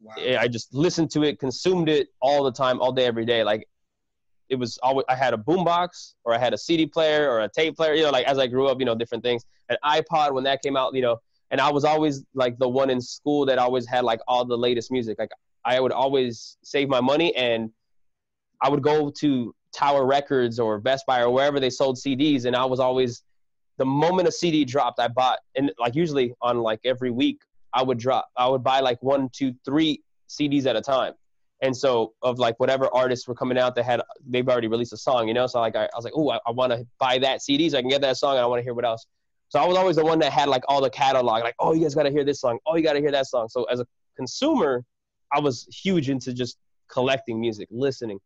Wow. 0.02 0.14
I 0.16 0.48
just 0.48 0.74
listened 0.74 1.10
to 1.12 1.22
it, 1.24 1.38
consumed 1.38 1.88
it 1.88 2.08
all 2.20 2.42
the 2.42 2.52
time, 2.52 2.80
all 2.80 2.90
day, 2.90 3.04
every 3.04 3.24
day. 3.24 3.44
Like 3.44 3.68
it 4.50 4.56
was 4.56 4.78
always 4.82 5.04
I 5.08 5.14
had 5.14 5.32
a 5.32 5.36
boombox 5.36 6.14
or 6.24 6.34
I 6.34 6.38
had 6.38 6.52
a 6.52 6.58
CD 6.58 6.84
player 6.84 7.30
or 7.30 7.40
a 7.40 7.48
tape 7.48 7.76
player. 7.76 7.94
You 7.94 8.02
know, 8.02 8.10
like 8.10 8.26
as 8.26 8.38
I 8.38 8.46
grew 8.48 8.66
up, 8.68 8.80
you 8.80 8.84
know, 8.84 8.94
different 8.94 9.22
things. 9.22 9.44
An 9.68 9.76
iPod 9.84 10.32
when 10.32 10.44
that 10.44 10.60
came 10.60 10.76
out, 10.76 10.94
you 10.94 11.02
know, 11.02 11.18
and 11.52 11.60
I 11.60 11.70
was 11.70 11.84
always 11.84 12.24
like 12.34 12.58
the 12.58 12.68
one 12.68 12.90
in 12.90 13.00
school 13.00 13.46
that 13.46 13.58
always 13.58 13.86
had 13.86 14.04
like 14.04 14.20
all 14.26 14.44
the 14.44 14.58
latest 14.58 14.90
music. 14.90 15.18
Like 15.18 15.30
I 15.64 15.80
would 15.80 15.92
always 15.92 16.58
save 16.62 16.88
my 16.88 17.00
money 17.00 17.34
and 17.36 17.70
I 18.60 18.68
would 18.68 18.82
go 18.82 19.10
to 19.20 19.54
Tower 19.72 20.04
Records 20.04 20.58
or 20.58 20.80
Best 20.80 21.06
Buy 21.06 21.20
or 21.22 21.30
wherever 21.30 21.60
they 21.60 21.70
sold 21.70 21.96
CDs, 21.96 22.44
and 22.44 22.56
I 22.56 22.64
was 22.64 22.80
always 22.80 23.22
the 23.78 23.84
moment 23.86 24.28
a 24.28 24.32
CD 24.32 24.64
dropped, 24.64 24.98
I 25.00 25.08
bought 25.08 25.38
and 25.54 25.72
like 25.78 25.94
usually 25.94 26.34
on 26.42 26.58
like 26.58 26.80
every 26.84 27.10
week 27.10 27.40
I 27.72 27.82
would 27.82 27.98
drop 27.98 28.28
I 28.36 28.48
would 28.48 28.64
buy 28.64 28.80
like 28.80 29.00
one, 29.00 29.30
two, 29.32 29.54
three 29.64 30.02
CDs 30.28 30.66
at 30.66 30.74
a 30.74 30.82
time 30.82 31.14
and 31.62 31.76
so 31.76 32.14
of 32.22 32.38
like 32.38 32.58
whatever 32.58 32.88
artists 32.94 33.28
were 33.28 33.34
coming 33.34 33.58
out 33.58 33.74
that 33.74 33.84
had 33.84 34.00
they've 34.26 34.48
already 34.48 34.68
released 34.68 34.92
a 34.92 34.96
song, 34.96 35.28
you 35.28 35.34
know. 35.34 35.46
So 35.46 35.60
like 35.60 35.76
I, 35.76 35.84
I 35.84 35.96
was 35.96 36.04
like, 36.04 36.14
oh, 36.16 36.30
I, 36.30 36.38
I 36.46 36.50
want 36.50 36.72
to 36.72 36.86
buy 36.98 37.18
that 37.18 37.42
CD 37.42 37.68
so 37.68 37.78
I 37.78 37.80
can 37.82 37.90
get 37.90 38.00
that 38.02 38.16
song, 38.16 38.32
and 38.32 38.40
I 38.40 38.46
want 38.46 38.60
to 38.60 38.64
hear 38.64 38.74
what 38.74 38.84
else. 38.84 39.06
So 39.48 39.58
I 39.58 39.66
was 39.66 39.76
always 39.76 39.96
the 39.96 40.04
one 40.04 40.18
that 40.20 40.32
had 40.32 40.48
like 40.48 40.62
all 40.68 40.80
the 40.80 40.90
catalog, 40.90 41.42
like, 41.42 41.56
oh, 41.58 41.72
you 41.72 41.82
guys 41.82 41.94
got 41.94 42.04
to 42.04 42.10
hear 42.10 42.24
this 42.24 42.40
song, 42.40 42.58
oh, 42.66 42.76
you 42.76 42.82
got 42.82 42.92
to 42.92 43.00
hear 43.00 43.10
that 43.10 43.26
song. 43.26 43.48
So 43.48 43.64
as 43.64 43.80
a 43.80 43.86
consumer, 44.16 44.84
I 45.32 45.40
was 45.40 45.66
huge 45.70 46.08
into 46.08 46.32
just 46.32 46.56
collecting 46.88 47.40
music, 47.40 47.68
listening, 47.70 48.20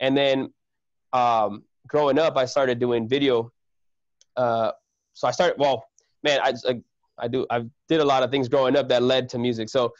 and 0.00 0.16
then 0.16 0.52
um, 1.12 1.64
growing 1.86 2.18
up, 2.18 2.36
I 2.36 2.44
started 2.44 2.78
doing 2.78 3.08
video. 3.08 3.52
Uh, 4.36 4.72
so 5.14 5.26
I 5.26 5.32
started, 5.32 5.56
well, 5.58 5.84
man, 6.22 6.40
I, 6.42 6.52
I 6.68 6.80
I 7.18 7.28
do 7.28 7.46
I 7.50 7.64
did 7.88 8.00
a 8.00 8.04
lot 8.04 8.22
of 8.22 8.30
things 8.30 8.48
growing 8.48 8.76
up 8.76 8.88
that 8.88 9.02
led 9.02 9.28
to 9.30 9.38
music. 9.38 9.68
So 9.68 9.92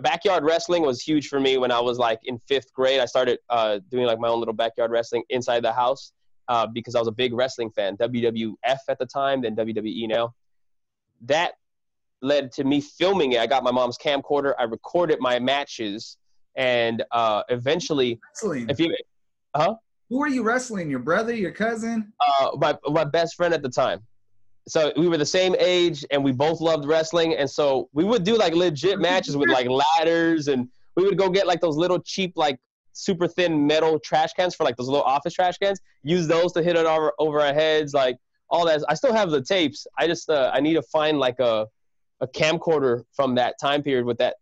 backyard 0.00 0.44
wrestling 0.44 0.82
was 0.82 1.02
huge 1.02 1.28
for 1.28 1.40
me 1.40 1.58
when 1.58 1.70
I 1.70 1.80
was 1.80 1.98
like 1.98 2.20
in 2.24 2.38
fifth 2.38 2.72
grade. 2.72 3.00
I 3.00 3.06
started 3.06 3.38
uh, 3.50 3.80
doing 3.90 4.06
like 4.06 4.18
my 4.18 4.28
own 4.28 4.38
little 4.38 4.54
backyard 4.54 4.90
wrestling 4.90 5.22
inside 5.28 5.62
the 5.62 5.72
house 5.72 6.12
uh, 6.48 6.66
because 6.66 6.94
I 6.94 6.98
was 6.98 7.08
a 7.08 7.12
big 7.12 7.32
wrestling 7.34 7.70
fan. 7.70 7.96
WWF 7.96 8.78
at 8.88 8.98
the 8.98 9.06
time, 9.06 9.42
then 9.42 9.54
WWE 9.56 10.08
now. 10.08 10.34
that 11.22 11.52
led 12.22 12.50
to 12.52 12.64
me 12.64 12.80
filming 12.80 13.32
it. 13.32 13.40
I 13.40 13.46
got 13.46 13.62
my 13.62 13.70
mom's 13.70 13.98
camcorder. 13.98 14.54
I 14.58 14.64
recorded 14.64 15.18
my 15.20 15.38
matches, 15.38 16.16
and 16.56 17.04
uh, 17.12 17.42
eventually, 17.50 18.18
Wrestling. 18.34 18.70
if 18.70 18.80
you, 18.80 18.94
huh? 19.54 19.74
Who 20.08 20.22
are 20.22 20.28
you 20.28 20.42
wrestling? 20.42 20.88
Your 20.88 21.00
brother? 21.00 21.34
Your 21.34 21.50
cousin? 21.50 22.12
Uh, 22.20 22.50
my 22.56 22.76
my 22.86 23.04
best 23.04 23.34
friend 23.34 23.52
at 23.52 23.62
the 23.62 23.68
time. 23.68 24.00
So 24.68 24.92
we 24.96 25.08
were 25.08 25.16
the 25.16 25.26
same 25.26 25.54
age, 25.58 26.04
and 26.10 26.24
we 26.24 26.32
both 26.32 26.60
loved 26.60 26.86
wrestling, 26.86 27.36
and 27.36 27.48
so 27.48 27.88
we 27.92 28.04
would 28.04 28.24
do 28.24 28.36
like 28.36 28.52
legit 28.54 28.98
matches 28.98 29.36
with 29.36 29.48
like 29.48 29.68
ladders, 29.68 30.48
and 30.48 30.68
we 30.96 31.04
would 31.04 31.16
go 31.16 31.30
get 31.30 31.46
like 31.46 31.60
those 31.60 31.76
little 31.76 32.00
cheap 32.00 32.32
like 32.36 32.58
super 32.92 33.28
thin 33.28 33.66
metal 33.66 33.98
trash 34.00 34.32
cans 34.32 34.54
for 34.54 34.64
like 34.64 34.76
those 34.76 34.88
little 34.88 35.04
office 35.04 35.34
trash 35.34 35.58
cans. 35.58 35.80
Use 36.02 36.26
those 36.26 36.52
to 36.54 36.62
hit 36.62 36.76
it 36.76 36.86
over 36.86 37.12
over 37.18 37.40
our 37.40 37.54
heads, 37.54 37.94
like 37.94 38.16
all 38.50 38.66
that. 38.66 38.82
I 38.88 38.94
still 38.94 39.12
have 39.12 39.30
the 39.30 39.42
tapes. 39.42 39.86
I 39.98 40.08
just 40.08 40.30
uh, 40.30 40.50
I 40.52 40.60
need 40.60 40.74
to 40.74 40.82
find 40.82 41.18
like 41.18 41.38
a 41.38 41.68
a 42.20 42.26
camcorder 42.26 43.04
from 43.12 43.34
that 43.34 43.60
time 43.60 43.82
period 43.82 44.04
with 44.04 44.18
that 44.18 44.36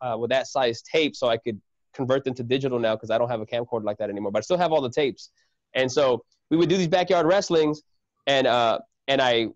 uh, 0.00 0.16
with 0.18 0.30
that 0.30 0.48
size 0.48 0.82
tape, 0.82 1.14
so 1.14 1.28
I 1.28 1.36
could 1.36 1.60
convert 1.92 2.24
them 2.24 2.34
to 2.34 2.42
digital 2.42 2.80
now 2.80 2.96
because 2.96 3.10
I 3.10 3.18
don't 3.18 3.28
have 3.28 3.40
a 3.40 3.46
camcorder 3.46 3.84
like 3.84 3.98
that 3.98 4.10
anymore. 4.10 4.32
But 4.32 4.38
I 4.38 4.42
still 4.42 4.58
have 4.58 4.72
all 4.72 4.80
the 4.80 4.90
tapes, 4.90 5.30
and 5.74 5.90
so 5.90 6.24
we 6.50 6.56
would 6.56 6.68
do 6.68 6.76
these 6.76 6.88
backyard 6.88 7.26
wrestlings, 7.26 7.82
and 8.26 8.46
uh, 8.46 8.78
and 9.08 9.20
I 9.20 9.48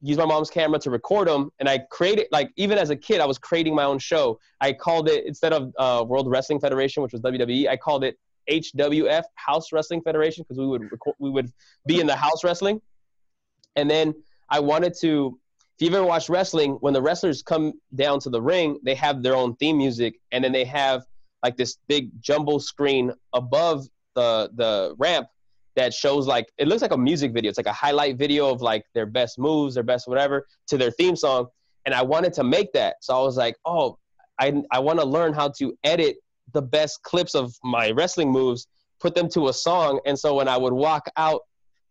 used 0.00 0.18
my 0.18 0.26
mom's 0.26 0.50
camera 0.50 0.78
to 0.80 0.90
record 0.90 1.28
them, 1.28 1.50
and 1.58 1.68
I 1.68 1.78
created 1.90 2.26
like 2.30 2.50
even 2.56 2.78
as 2.78 2.90
a 2.90 2.96
kid, 2.96 3.20
I 3.20 3.26
was 3.26 3.38
creating 3.38 3.74
my 3.74 3.84
own 3.84 3.98
show. 3.98 4.38
I 4.60 4.72
called 4.72 5.08
it 5.08 5.24
instead 5.26 5.52
of 5.52 5.72
uh, 5.78 6.04
World 6.06 6.30
Wrestling 6.30 6.60
Federation, 6.60 7.02
which 7.02 7.12
was 7.12 7.22
WWE, 7.22 7.68
I 7.68 7.76
called 7.76 8.04
it 8.04 8.18
HWF 8.50 9.24
House 9.34 9.72
Wrestling 9.72 10.02
Federation 10.02 10.44
because 10.44 10.58
we 10.58 10.66
would 10.66 10.90
we 11.18 11.30
would 11.30 11.50
be 11.86 12.00
in 12.00 12.06
the 12.06 12.16
house 12.16 12.44
wrestling, 12.44 12.80
and 13.76 13.90
then 13.90 14.14
I 14.50 14.60
wanted 14.60 14.94
to. 15.00 15.38
If 15.76 15.86
you've 15.86 15.94
ever 15.94 16.06
watched 16.06 16.28
wrestling, 16.28 16.74
when 16.74 16.94
the 16.94 17.02
wrestlers 17.02 17.42
come 17.42 17.72
down 17.96 18.20
to 18.20 18.30
the 18.30 18.40
ring, 18.40 18.78
they 18.84 18.94
have 18.94 19.24
their 19.24 19.34
own 19.34 19.56
theme 19.56 19.76
music, 19.76 20.20
and 20.30 20.44
then 20.44 20.52
they 20.52 20.64
have 20.66 21.02
like 21.42 21.56
this 21.56 21.78
big 21.88 22.10
jumbo 22.20 22.58
screen 22.58 23.12
above 23.32 23.88
the 24.14 24.50
the 24.54 24.94
ramp 24.98 25.28
that 25.76 25.92
shows 25.92 26.26
like 26.26 26.46
it 26.58 26.68
looks 26.68 26.82
like 26.82 26.92
a 26.92 26.98
music 26.98 27.32
video. 27.32 27.48
It's 27.48 27.58
like 27.58 27.66
a 27.66 27.72
highlight 27.72 28.16
video 28.16 28.50
of 28.50 28.62
like 28.62 28.84
their 28.94 29.06
best 29.06 29.38
moves, 29.38 29.74
their 29.74 29.82
best 29.82 30.08
whatever 30.08 30.46
to 30.68 30.78
their 30.78 30.90
theme 30.90 31.16
song. 31.16 31.46
And 31.86 31.94
I 31.94 32.02
wanted 32.02 32.32
to 32.34 32.44
make 32.44 32.72
that. 32.72 32.96
So 33.00 33.14
I 33.14 33.22
was 33.22 33.36
like, 33.36 33.56
oh, 33.64 33.98
I 34.38 34.62
I 34.70 34.78
want 34.78 34.98
to 35.00 35.04
learn 35.04 35.32
how 35.32 35.48
to 35.58 35.76
edit 35.84 36.16
the 36.52 36.62
best 36.62 37.02
clips 37.02 37.34
of 37.34 37.54
my 37.62 37.90
wrestling 37.90 38.30
moves, 38.30 38.66
put 39.00 39.14
them 39.14 39.28
to 39.30 39.48
a 39.48 39.52
song. 39.52 40.00
And 40.06 40.18
so 40.18 40.34
when 40.34 40.48
I 40.48 40.56
would 40.56 40.72
walk 40.72 41.06
out 41.16 41.42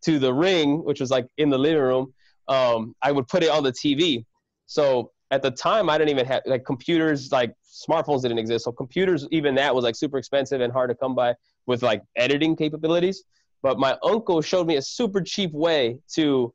to 0.04 0.18
the 0.18 0.32
ring, 0.32 0.84
which 0.84 1.00
was 1.00 1.10
like 1.10 1.26
in 1.38 1.50
the 1.50 1.58
living 1.58 1.82
room, 1.82 2.14
um, 2.48 2.94
I 3.02 3.12
would 3.12 3.28
put 3.28 3.42
it 3.42 3.50
on 3.50 3.62
the 3.62 3.72
TV. 3.72 4.24
So 4.66 5.12
at 5.30 5.42
the 5.42 5.50
time, 5.50 5.88
I 5.88 5.98
didn't 5.98 6.10
even 6.10 6.26
have 6.26 6.42
like 6.46 6.64
computers, 6.64 7.32
like 7.32 7.54
smartphones 7.66 8.22
didn't 8.22 8.38
exist. 8.38 8.64
So 8.64 8.72
computers, 8.72 9.26
even 9.30 9.54
that 9.56 9.74
was 9.74 9.84
like 9.84 9.96
super 9.96 10.18
expensive 10.18 10.60
and 10.60 10.72
hard 10.72 10.90
to 10.90 10.94
come 10.94 11.14
by 11.14 11.34
with 11.66 11.82
like 11.82 12.02
editing 12.16 12.56
capabilities. 12.56 13.24
But 13.64 13.78
my 13.78 13.96
uncle 14.02 14.42
showed 14.42 14.66
me 14.66 14.76
a 14.76 14.82
super 14.82 15.22
cheap 15.22 15.50
way 15.52 15.98
to 16.16 16.52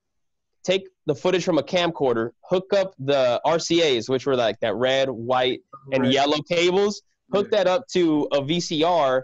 take 0.63 0.87
the 1.07 1.15
footage 1.15 1.43
from 1.43 1.57
a 1.57 1.63
camcorder, 1.63 2.29
hook 2.41 2.71
up 2.71 2.93
the 2.99 3.41
RCAs, 3.43 4.07
which 4.09 4.27
were 4.27 4.35
like 4.35 4.59
that 4.59 4.75
red, 4.75 5.09
white, 5.09 5.61
and 5.91 6.03
Right. 6.03 6.13
yellow 6.13 6.37
cables, 6.43 7.01
hook 7.33 7.49
that 7.49 7.65
up 7.65 7.87
to 7.93 8.27
a 8.31 8.43
VCR, 8.43 9.23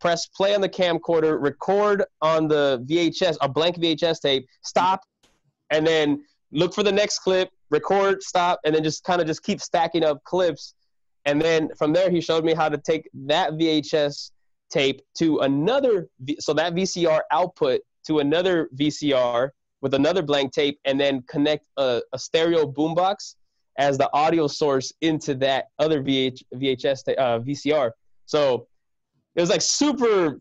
press 0.00 0.26
play 0.26 0.56
on 0.56 0.60
the 0.60 0.68
camcorder, 0.68 1.40
record 1.40 2.04
on 2.20 2.48
the 2.48 2.84
VHS, 2.88 3.36
a 3.40 3.48
blank 3.48 3.78
VHS 3.78 4.18
tape, 4.18 4.44
stop, 4.64 5.04
and 5.70 5.86
then 5.86 6.24
look 6.50 6.74
for 6.74 6.82
the 6.82 6.90
next 6.90 7.20
clip, 7.20 7.48
record, 7.70 8.24
stop, 8.24 8.58
and 8.64 8.74
then 8.74 8.82
just 8.82 9.04
kind 9.04 9.20
of 9.20 9.28
just 9.28 9.44
keep 9.44 9.60
stacking 9.60 10.02
up 10.02 10.24
clips. 10.24 10.74
And 11.26 11.40
then 11.40 11.68
from 11.78 11.92
there, 11.92 12.10
he 12.10 12.20
showed 12.20 12.44
me 12.44 12.54
how 12.54 12.68
to 12.68 12.76
take 12.76 13.08
that 13.14 13.52
VHS 13.52 14.32
tape 14.70 15.02
to 15.18 15.38
another, 15.40 16.08
so 16.38 16.52
that 16.54 16.74
VCR 16.74 17.20
output 17.30 17.80
to 18.06 18.20
another 18.20 18.68
VCR 18.76 19.50
with 19.80 19.94
another 19.94 20.22
blank 20.22 20.52
tape, 20.52 20.78
and 20.84 21.00
then 21.00 21.22
connect 21.28 21.64
a, 21.76 22.02
a 22.12 22.18
stereo 22.18 22.66
boombox 22.66 23.36
as 23.78 23.96
the 23.96 24.10
audio 24.12 24.46
source 24.46 24.92
into 25.00 25.34
that 25.34 25.66
other 25.78 26.02
VH, 26.02 26.42
VHS 26.54 27.14
uh, 27.16 27.38
VCR. 27.40 27.90
So 28.26 28.66
it 29.34 29.40
was 29.40 29.50
like 29.50 29.62
super 29.62 30.40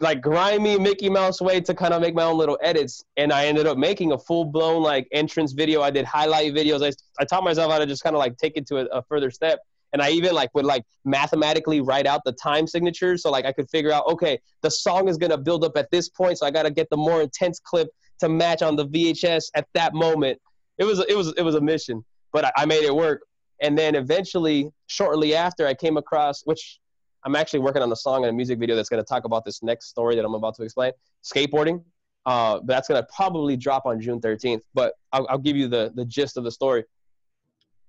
like 0.00 0.20
grimy 0.20 0.78
Mickey 0.78 1.08
Mouse 1.08 1.40
way 1.40 1.60
to 1.60 1.74
kind 1.74 1.92
of 1.92 2.00
make 2.00 2.14
my 2.14 2.24
own 2.24 2.38
little 2.38 2.58
edits. 2.62 3.04
And 3.16 3.32
I 3.32 3.46
ended 3.46 3.66
up 3.66 3.78
making 3.78 4.12
a 4.12 4.18
full 4.18 4.44
blown 4.44 4.82
like 4.82 5.06
entrance 5.12 5.52
video. 5.52 5.82
I 5.82 5.90
did 5.90 6.04
highlight 6.04 6.54
videos. 6.54 6.84
I, 6.84 6.92
I 7.20 7.24
taught 7.24 7.44
myself 7.44 7.70
how 7.70 7.78
to 7.78 7.86
just 7.86 8.02
kind 8.02 8.14
of 8.14 8.20
like 8.20 8.36
take 8.36 8.56
it 8.56 8.66
to 8.68 8.78
a, 8.78 8.98
a 8.98 9.02
further 9.02 9.30
step. 9.30 9.60
And 9.92 10.00
I 10.00 10.10
even 10.10 10.34
like 10.34 10.54
would 10.54 10.64
like 10.64 10.84
mathematically 11.04 11.80
write 11.80 12.06
out 12.06 12.22
the 12.24 12.32
time 12.32 12.66
signatures. 12.66 13.22
So 13.22 13.30
like 13.30 13.44
I 13.44 13.52
could 13.52 13.68
figure 13.70 13.92
out, 13.92 14.06
okay, 14.06 14.38
the 14.62 14.70
song 14.70 15.08
is 15.08 15.18
to 15.30 15.38
build 15.38 15.64
up 15.64 15.76
at 15.76 15.90
this 15.90 16.08
point. 16.08 16.38
So 16.38 16.46
I 16.46 16.50
got 16.50 16.62
to 16.62 16.70
get 16.70 16.88
the 16.90 16.96
more 16.96 17.20
intense 17.20 17.60
clip 17.60 17.88
to 18.20 18.28
match 18.28 18.62
on 18.62 18.76
the 18.76 18.86
VHS 18.86 19.50
at 19.54 19.66
that 19.74 19.94
moment. 19.94 20.40
It 20.78 20.84
was, 20.84 21.04
it 21.08 21.16
was, 21.16 21.34
it 21.36 21.42
was 21.42 21.54
a 21.54 21.60
mission, 21.60 22.04
but 22.32 22.46
I, 22.46 22.52
I 22.58 22.66
made 22.66 22.84
it 22.84 22.94
work. 22.94 23.22
And 23.60 23.78
then 23.78 23.94
eventually, 23.94 24.70
shortly 24.86 25.34
after, 25.34 25.66
I 25.66 25.74
came 25.74 25.96
across, 25.96 26.42
which 26.44 26.80
I'm 27.24 27.36
actually 27.36 27.60
working 27.60 27.82
on 27.82 27.92
a 27.92 27.96
song 27.96 28.24
and 28.24 28.30
a 28.30 28.32
music 28.32 28.58
video 28.58 28.74
that's 28.74 28.88
to 29.02 29.06
talk 29.06 29.24
about 29.24 29.44
this 29.44 29.62
next 29.62 29.88
story 29.88 30.16
that 30.16 30.24
I'm 30.24 30.34
about 30.34 30.56
to 30.56 30.62
explain. 30.62 30.92
Skateboarding. 31.22 31.84
Uh, 32.24 32.60
that's 32.64 32.88
to 33.02 33.08
probably 33.14 33.56
drop 33.56 33.84
on 33.84 34.00
June 34.00 34.20
13th, 34.20 34.62
but 34.74 34.94
I'll, 35.12 35.26
I'll 35.28 35.38
give 35.38 35.56
you 35.56 35.66
the, 35.66 35.92
the 35.94 36.04
gist 36.04 36.36
of 36.36 36.44
the 36.44 36.52
story. 36.52 36.84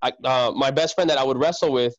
I, 0.04 0.12
uh, 0.24 0.52
my 0.54 0.70
best 0.70 0.96
friend 0.96 1.10
that 1.10 1.18
I 1.18 1.24
would 1.24 1.38
wrestle 1.38 1.72
with, 1.72 1.96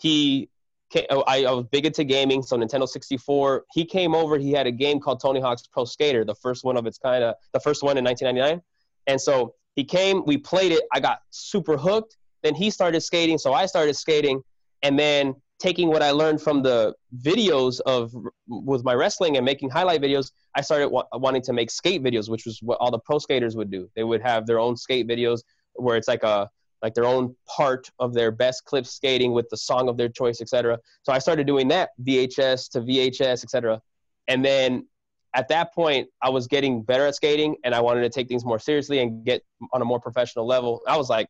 he, 0.00 0.48
came, 0.90 1.04
I, 1.10 1.44
I 1.44 1.52
was 1.52 1.66
big 1.70 1.84
into 1.84 2.02
gaming, 2.02 2.42
so 2.42 2.56
Nintendo 2.56 2.88
64. 2.88 3.64
He 3.72 3.84
came 3.84 4.14
over. 4.14 4.38
He 4.38 4.52
had 4.52 4.66
a 4.66 4.72
game 4.72 4.98
called 4.98 5.20
Tony 5.20 5.40
Hawk's 5.40 5.66
Pro 5.66 5.84
Skater, 5.84 6.24
the 6.24 6.34
first 6.34 6.64
one 6.64 6.76
of 6.76 6.86
its 6.86 6.98
kind 6.98 7.22
of, 7.22 7.34
the 7.52 7.60
first 7.60 7.82
one 7.82 7.98
in 7.98 8.04
1999. 8.04 8.62
And 9.06 9.20
so 9.20 9.54
he 9.74 9.84
came, 9.84 10.24
we 10.24 10.38
played 10.38 10.72
it. 10.72 10.82
I 10.92 11.00
got 11.00 11.20
super 11.30 11.76
hooked. 11.76 12.16
Then 12.42 12.54
he 12.54 12.70
started 12.70 13.00
skating, 13.02 13.38
so 13.38 13.52
I 13.52 13.66
started 13.66 13.94
skating, 13.94 14.42
and 14.82 14.98
then 14.98 15.34
taking 15.58 15.88
what 15.88 16.02
I 16.02 16.10
learned 16.10 16.40
from 16.40 16.62
the 16.62 16.94
videos 17.22 17.80
of 17.86 18.14
with 18.46 18.84
my 18.84 18.94
wrestling 18.94 19.36
and 19.36 19.44
making 19.44 19.70
highlight 19.70 20.02
videos, 20.02 20.30
I 20.54 20.60
started 20.60 20.88
wa- 20.88 21.06
wanting 21.14 21.42
to 21.42 21.52
make 21.52 21.70
skate 21.70 22.02
videos, 22.02 22.28
which 22.28 22.44
was 22.44 22.60
what 22.62 22.78
all 22.78 22.90
the 22.90 22.98
pro 22.98 23.18
skaters 23.18 23.56
would 23.56 23.70
do. 23.70 23.90
They 23.96 24.04
would 24.04 24.22
have 24.22 24.46
their 24.46 24.58
own 24.58 24.76
skate 24.76 25.08
videos 25.08 25.40
where 25.74 25.96
it's 25.96 26.08
like 26.08 26.22
a 26.22 26.48
like 26.86 26.94
their 26.94 27.04
own 27.04 27.34
part 27.46 27.90
of 27.98 28.14
their 28.14 28.30
best 28.30 28.64
clip 28.64 28.86
skating 28.86 29.32
with 29.32 29.48
the 29.50 29.56
song 29.56 29.88
of 29.88 29.96
their 29.96 30.08
choice, 30.08 30.40
etc. 30.40 30.78
So 31.02 31.12
I 31.12 31.18
started 31.18 31.46
doing 31.46 31.68
that 31.68 31.90
VHS 32.02 32.70
to 32.70 32.80
VHS, 32.80 33.44
etc. 33.44 33.80
And 34.28 34.44
then 34.44 34.86
at 35.34 35.48
that 35.48 35.74
point, 35.74 36.08
I 36.22 36.30
was 36.30 36.46
getting 36.46 36.82
better 36.82 37.06
at 37.06 37.14
skating, 37.14 37.56
and 37.64 37.74
I 37.74 37.80
wanted 37.80 38.02
to 38.02 38.10
take 38.10 38.28
things 38.28 38.44
more 38.44 38.58
seriously 38.58 39.00
and 39.00 39.24
get 39.24 39.42
on 39.72 39.82
a 39.82 39.84
more 39.84 40.00
professional 40.00 40.46
level. 40.46 40.80
I 40.86 40.96
was 40.96 41.10
like 41.10 41.28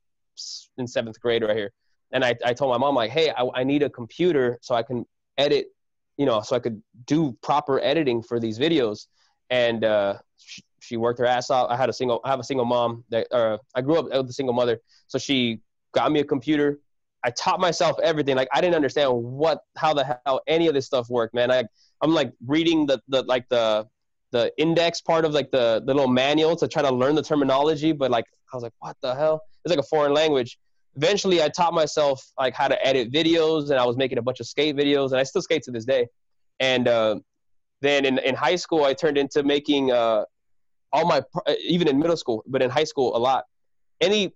in 0.77 0.87
seventh 0.87 1.19
grade 1.21 1.43
right 1.43 1.57
here 1.57 1.73
and 2.13 2.25
I, 2.25 2.35
I 2.45 2.53
told 2.53 2.71
my 2.71 2.79
mom 2.79 2.95
like 2.95 3.11
hey 3.11 3.31
I, 3.31 3.49
I 3.55 3.65
need 3.65 3.83
a 3.83 3.91
computer 3.91 4.59
so 4.63 4.75
i 4.75 4.83
can 4.83 5.05
edit 5.39 5.67
you 6.17 6.27
know 6.27 6.41
so 6.41 6.57
i 6.57 6.59
could 6.59 6.83
do 7.07 7.37
proper 7.43 7.81
editing 7.81 8.23
for 8.23 8.39
these 8.39 8.59
videos 8.59 9.07
and 9.51 9.85
uh, 9.85 10.19
she, 10.39 10.63
she 10.81 10.97
worked 10.97 11.19
her 11.19 11.27
ass 11.27 11.51
off. 11.51 11.71
I 11.71 11.77
had 11.77 11.89
a 11.89 11.93
single 11.93 12.21
i 12.25 12.31
have 12.31 12.41
a 12.41 12.45
single 12.45 12.65
mom 12.67 13.05
that 13.11 13.27
uh, 13.33 13.59
i 13.75 13.81
grew 13.81 13.99
up 13.99 14.07
with 14.07 14.31
a 14.31 14.33
single 14.33 14.55
mother. 14.55 14.81
So 15.09 15.19
she 15.19 15.61
got 15.93 16.13
me 16.13 16.21
a 16.21 16.25
computer. 16.25 16.81
I 17.25 17.31
taught 17.31 17.61
myself 17.61 17.97
everything. 18.03 18.37
Like 18.37 18.49
i 18.53 18.61
didn't 18.61 18.75
understand 18.75 19.13
what 19.13 19.61
how 19.77 19.95
the 19.95 20.19
hell 20.25 20.41
any 20.47 20.67
of 20.69 20.75
this 20.75 20.87
stuff 20.87 21.09
worked 21.09 21.35
man. 21.35 21.51
I 21.51 21.65
i'm 22.03 22.13
like 22.13 22.33
reading 22.47 22.87
the 22.87 23.01
the 23.09 23.23
like 23.23 23.49
the 23.49 23.87
the 24.33 24.53
index 24.59 25.01
part 25.01 25.25
of 25.25 25.33
like 25.33 25.51
the, 25.53 25.83
the 25.87 25.95
little 25.95 26.09
manual 26.09 26.57
to 26.57 26.67
try 26.67 26.83
to 26.83 26.91
learn 26.91 27.15
the 27.15 27.23
terminology 27.23 27.93
but 27.93 28.11
like 28.11 28.25
i 28.53 28.57
was 28.57 28.63
like 28.63 28.73
what 28.81 28.97
the 29.01 29.15
hell? 29.15 29.43
It's 29.65 29.71
like 29.75 29.85
a 29.85 29.89
foreign 29.89 30.13
language. 30.13 30.59
Eventually 30.97 31.43
i 31.43 31.49
taught 31.49 31.75
myself 31.75 32.23
like 32.39 32.55
how 32.55 32.69
to 32.69 32.87
edit 32.87 33.13
videos 33.13 33.71
and 33.71 33.79
i 33.79 33.85
was 33.85 33.97
making 33.97 34.19
a 34.19 34.23
bunch 34.23 34.41
of 34.41 34.47
skate 34.47 34.77
videos 34.77 35.11
and 35.11 35.21
i 35.21 35.23
still 35.23 35.43
skate 35.43 35.63
to 35.65 35.71
this 35.71 35.85
day. 35.85 36.07
And 36.61 36.89
uh, 36.89 37.17
then 37.81 38.05
in, 38.05 38.19
in 38.19 38.35
high 38.35 38.57
school 38.57 38.85
i 38.85 38.93
turned 38.93 39.19
into 39.19 39.43
making 39.43 39.93
uh, 39.93 40.25
all 40.93 41.07
my 41.07 41.23
uh, 41.47 41.55
even 41.61 41.89
in 41.89 41.99
middle 41.99 42.17
school 42.17 42.43
but 42.47 42.63
in 42.63 42.71
high 42.71 42.85
school 42.85 43.17
a 43.17 43.19
lot 43.19 43.45
any 44.01 44.33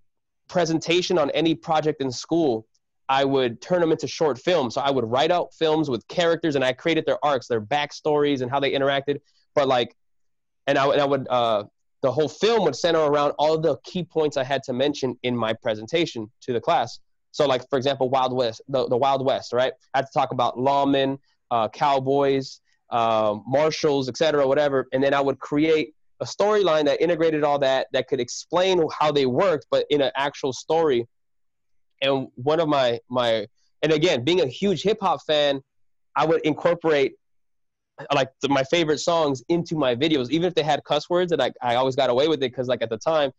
presentation 0.49 1.19
on 1.19 1.31
any 1.31 1.55
project 1.55 2.01
in 2.01 2.11
school 2.11 2.67
i 3.09 3.25
would 3.25 3.61
turn 3.61 3.81
them 3.81 3.93
into 3.93 4.07
short 4.07 4.39
films 4.39 4.75
so 4.75 4.81
i 4.81 4.91
would 4.91 5.05
write 5.05 5.31
out 5.31 5.53
films 5.55 5.89
with 5.89 6.07
characters 6.09 6.57
and 6.57 6.65
i 6.65 6.73
created 6.73 7.05
their 7.07 7.25
arcs 7.25 7.47
their 7.47 7.61
backstories 7.61 8.43
and 8.43 8.51
how 8.51 8.61
they 8.61 8.73
interacted 8.73 9.21
but 9.55 9.69
like 9.69 9.95
and 10.67 10.77
i, 10.77 10.87
and 10.87 11.01
I 11.01 11.05
would 11.05 11.27
uh, 11.29 11.65
the 12.03 12.11
whole 12.11 12.29
film 12.29 12.65
would 12.65 12.77
center 12.77 13.01
around 13.01 13.33
all 13.33 13.59
the 13.59 13.77
key 13.85 14.03
points 14.03 14.37
I 14.37 14.45
had 14.45 14.63
to 14.65 14.73
mention 14.73 15.19
in 15.23 15.37
my 15.37 15.53
presentation 15.53 16.31
to 16.43 16.53
the 16.53 16.61
class. 16.61 16.99
So, 17.33 17.47
like 17.47 17.69
for 17.69 17.77
example, 17.77 18.09
Wild 18.09 18.33
West, 18.33 18.63
the, 18.69 18.89
the 18.89 18.97
Wild 18.97 19.25
West, 19.25 19.53
right? 19.53 19.73
I 19.95 19.99
had 19.99 20.07
to 20.07 20.13
talk 20.13 20.33
about 20.33 20.57
lawmen, 20.57 21.19
uh, 21.51 21.69
cowboys, 21.69 22.61
um, 22.91 23.45
marshals, 23.47 24.09
etc., 24.09 24.47
whatever, 24.47 24.87
and 24.93 25.03
then 25.03 25.15
I 25.15 25.21
would 25.21 25.39
create 25.39 25.95
a 26.21 26.25
storyline 26.25 26.85
that 26.85 27.01
integrated 27.01 27.45
all 27.45 27.59
that 27.59 27.87
that 27.93 28.09
could 28.09 28.21
explain 28.21 28.87
how 28.99 29.11
they 29.11 29.27
worked, 29.27 29.67
but 29.71 29.87
in 29.91 30.03
an 30.03 30.11
actual 30.17 30.53
story. 30.53 31.07
And 32.03 32.29
one 32.35 32.61
of 32.61 32.69
my 32.69 33.01
my 33.09 33.47
and 33.83 33.93
again, 33.93 34.25
being 34.25 34.41
a 34.41 34.47
huge 34.47 34.83
hip 34.83 34.99
hop 35.01 35.21
fan, 35.27 35.63
I 36.17 36.27
would 36.27 36.43
incorporate 36.43 37.15
like 38.15 38.31
the, 38.41 38.49
my 38.49 38.65
favorite 38.65 38.99
songs 38.99 39.43
into 39.49 39.77
my 39.77 39.95
videos, 39.95 40.31
even 40.31 40.47
if 40.47 40.55
they 40.55 40.63
had 40.63 40.83
cuss 40.85 41.09
words. 41.09 41.33
And 41.33 41.43
I 41.43 41.53
I 41.63 41.77
always 41.77 41.97
got 41.97 42.11
away 42.11 42.29
with 42.29 42.43
it 42.43 42.51
because 42.51 42.69
like 42.69 42.83
at 42.83 42.91
the 42.91 42.99
time, 42.99 43.33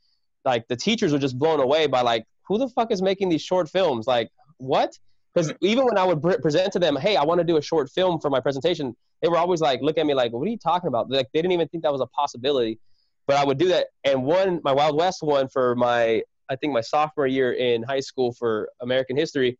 like 0.45 0.67
the 0.67 0.75
teachers 0.75 1.11
were 1.11 1.19
just 1.19 1.37
blown 1.37 1.59
away 1.59 1.87
by 1.87 2.01
like 2.01 2.25
who 2.47 2.57
the 2.57 2.67
fuck 2.67 2.91
is 2.91 3.01
making 3.01 3.29
these 3.29 3.41
short 3.41 3.69
films? 3.69 4.07
Like 4.07 4.29
what? 4.57 4.97
Because 5.33 5.53
even 5.61 5.85
when 5.85 5.97
I 5.97 6.03
would 6.03 6.21
pre- 6.21 6.37
present 6.37 6.73
to 6.73 6.79
them, 6.79 6.95
hey, 6.95 7.15
I 7.15 7.23
want 7.23 7.39
to 7.39 7.45
do 7.45 7.57
a 7.57 7.61
short 7.61 7.89
film 7.89 8.19
for 8.19 8.29
my 8.29 8.39
presentation, 8.39 8.95
they 9.21 9.29
were 9.29 9.37
always 9.37 9.61
like, 9.61 9.81
look 9.81 9.97
at 9.97 10.05
me 10.05 10.13
like, 10.13 10.33
what 10.33 10.45
are 10.45 10.51
you 10.51 10.57
talking 10.57 10.87
about? 10.87 11.09
Like 11.09 11.27
they 11.33 11.41
didn't 11.41 11.53
even 11.53 11.67
think 11.69 11.83
that 11.83 11.91
was 11.91 12.01
a 12.01 12.07
possibility. 12.07 12.79
But 13.27 13.37
I 13.37 13.45
would 13.45 13.57
do 13.57 13.67
that. 13.69 13.87
And 14.03 14.23
one, 14.23 14.59
my 14.63 14.73
Wild 14.73 14.97
West 14.97 15.21
one 15.21 15.47
for 15.47 15.75
my, 15.75 16.23
I 16.49 16.55
think 16.57 16.73
my 16.73 16.81
sophomore 16.81 17.27
year 17.27 17.53
in 17.53 17.83
high 17.83 17.99
school 17.99 18.33
for 18.33 18.69
American 18.81 19.15
history, 19.15 19.57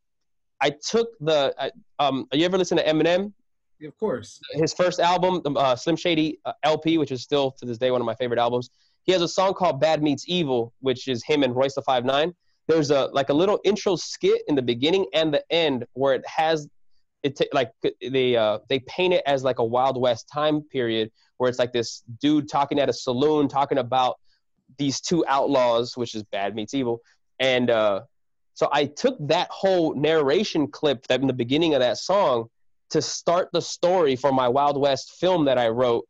I 0.62 0.72
took 0.88 1.10
the. 1.20 1.54
I, 1.58 1.72
um, 2.00 2.28
you 2.32 2.46
ever 2.46 2.58
listen 2.58 2.78
to 2.78 2.84
Eminem? 2.84 3.34
Of 3.84 3.98
course. 3.98 4.40
His 4.52 4.74
first 4.74 5.00
album, 5.00 5.42
uh, 5.58 5.76
Slim 5.76 5.96
Shady 5.96 6.40
uh, 6.46 6.54
LP, 6.64 7.00
which 7.00 7.12
is 7.12 7.24
still 7.24 7.52
to 7.52 7.66
this 7.66 7.80
day 7.80 7.90
one 7.90 8.00
of 8.00 8.06
my 8.06 8.14
favorite 8.14 8.40
albums. 8.40 8.70
He 9.04 9.12
has 9.12 9.24
a 9.24 9.28
song 9.28 9.56
called 9.56 9.80
"Bad 9.80 10.04
Meets 10.04 10.26
Evil," 10.28 10.74
which 10.82 11.08
is 11.08 11.24
him 11.24 11.42
and 11.42 11.56
Royce 11.56 11.74
da 11.74 11.82
Five 11.82 12.06
Nine. 12.06 12.36
There's 12.68 12.92
a 12.92 13.06
like 13.12 13.30
a 13.30 13.34
little 13.34 13.60
intro 13.64 13.96
skit 13.96 14.42
in 14.48 14.56
the 14.56 14.62
beginning 14.62 15.06
and 15.14 15.34
the 15.34 15.44
end 15.50 15.86
where 15.94 16.14
it 16.14 16.26
has 16.28 16.68
it 17.24 17.36
t- 17.36 17.50
like 17.54 17.72
they 18.02 18.36
uh, 18.36 18.60
they 18.70 18.80
paint 18.80 19.14
it 19.14 19.24
as 19.26 19.44
like 19.44 19.60
a 19.60 19.66
Wild 19.66 20.00
West 20.00 20.30
time 20.32 20.62
period 20.62 21.12
where 21.38 21.50
it's 21.50 21.60
like 21.60 21.74
this 21.74 22.04
dude 22.20 22.50
talking 22.50 22.80
at 22.80 22.90
a 22.90 22.94
saloon 22.94 23.48
talking 23.48 23.78
about 23.78 24.20
these 24.78 25.02
two 25.02 25.26
outlaws, 25.28 25.98
which 25.98 26.16
is 26.16 26.24
bad 26.24 26.56
meets 26.56 26.74
evil, 26.74 27.02
and 27.40 27.70
uh, 27.70 28.02
so 28.54 28.70
I 28.72 28.86
took 28.86 29.18
that 29.28 29.50
whole 29.50 29.96
narration 29.96 30.68
clip 30.68 31.08
that 31.08 31.22
in 31.22 31.28
the 31.28 31.34
beginning 31.34 31.74
of 31.74 31.80
that 31.80 31.98
song 31.98 32.48
to 32.92 33.02
start 33.02 33.50
the 33.54 33.62
story 33.62 34.16
for 34.16 34.32
my 34.32 34.48
Wild 34.48 34.80
West 34.80 35.14
film 35.20 35.46
that 35.46 35.58
I 35.58 35.70
wrote 35.70 36.06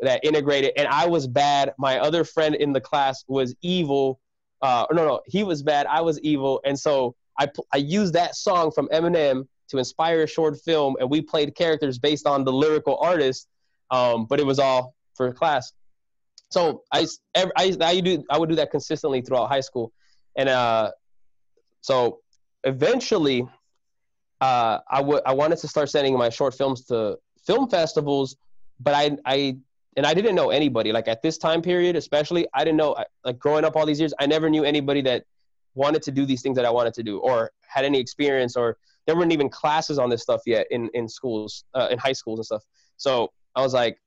that 0.00 0.24
integrated. 0.24 0.72
And 0.76 0.88
I 0.88 1.06
was 1.06 1.26
bad. 1.26 1.72
My 1.78 1.98
other 1.98 2.24
friend 2.24 2.54
in 2.54 2.72
the 2.72 2.80
class 2.80 3.24
was 3.28 3.54
evil. 3.62 4.20
Uh, 4.62 4.86
no, 4.92 5.06
no, 5.06 5.20
he 5.26 5.42
was 5.42 5.62
bad. 5.62 5.86
I 5.86 6.00
was 6.00 6.20
evil. 6.20 6.60
And 6.64 6.78
so 6.78 7.14
I, 7.38 7.48
I 7.72 7.78
used 7.78 8.12
that 8.14 8.36
song 8.36 8.70
from 8.70 8.88
Eminem 8.88 9.46
to 9.68 9.78
inspire 9.78 10.22
a 10.22 10.26
short 10.26 10.58
film, 10.60 10.96
and 11.00 11.08
we 11.08 11.22
played 11.22 11.54
characters 11.54 11.98
based 11.98 12.26
on 12.26 12.44
the 12.44 12.52
lyrical 12.52 12.98
artist. 12.98 13.48
Um, 13.90 14.26
but 14.26 14.38
it 14.38 14.46
was 14.46 14.58
all 14.58 14.94
for 15.14 15.32
class. 15.32 15.72
So 16.50 16.82
I, 16.92 17.06
I, 17.34 17.76
I, 17.80 18.00
do, 18.00 18.24
I 18.30 18.38
would 18.38 18.48
do 18.48 18.56
that 18.56 18.70
consistently 18.70 19.20
throughout 19.20 19.48
high 19.48 19.60
school. 19.60 19.92
And 20.36 20.48
uh, 20.48 20.90
so 21.80 22.20
eventually, 22.64 23.46
uh, 24.40 24.78
I, 24.90 24.98
w- 24.98 25.20
I 25.24 25.32
wanted 25.32 25.58
to 25.58 25.68
start 25.68 25.90
sending 25.90 26.16
my 26.16 26.28
short 26.28 26.54
films 26.54 26.84
to 26.86 27.18
film 27.44 27.68
festivals, 27.68 28.36
but 28.78 28.94
I, 28.94 29.16
I 29.24 29.58
and 29.96 30.06
I 30.06 30.14
didn't 30.14 30.34
know 30.34 30.50
anybody. 30.50 30.92
Like 30.92 31.08
at 31.08 31.22
this 31.22 31.38
time 31.38 31.62
period, 31.62 31.96
especially, 31.96 32.46
I 32.54 32.64
didn't 32.64 32.76
know. 32.76 32.96
Like 33.24 33.38
growing 33.38 33.64
up 33.64 33.76
all 33.76 33.86
these 33.86 34.00
years, 34.00 34.14
I 34.18 34.26
never 34.26 34.48
knew 34.48 34.64
anybody 34.64 35.02
that 35.02 35.24
wanted 35.74 36.02
to 36.02 36.12
do 36.12 36.26
these 36.26 36.42
things 36.42 36.56
that 36.56 36.64
I 36.64 36.70
wanted 36.70 36.94
to 36.94 37.02
do, 37.02 37.18
or 37.18 37.50
had 37.66 37.84
any 37.84 37.98
experience, 37.98 38.56
or 38.56 38.76
there 39.06 39.16
weren't 39.16 39.32
even 39.32 39.48
classes 39.48 39.98
on 39.98 40.10
this 40.10 40.22
stuff 40.22 40.42
yet 40.46 40.66
in 40.70 40.90
in 40.94 41.08
schools, 41.08 41.64
uh, 41.74 41.88
in 41.90 41.98
high 41.98 42.12
schools 42.12 42.38
and 42.38 42.46
stuff. 42.46 42.62
So 42.96 43.32
I 43.54 43.62
was 43.62 43.74
like, 43.74 43.98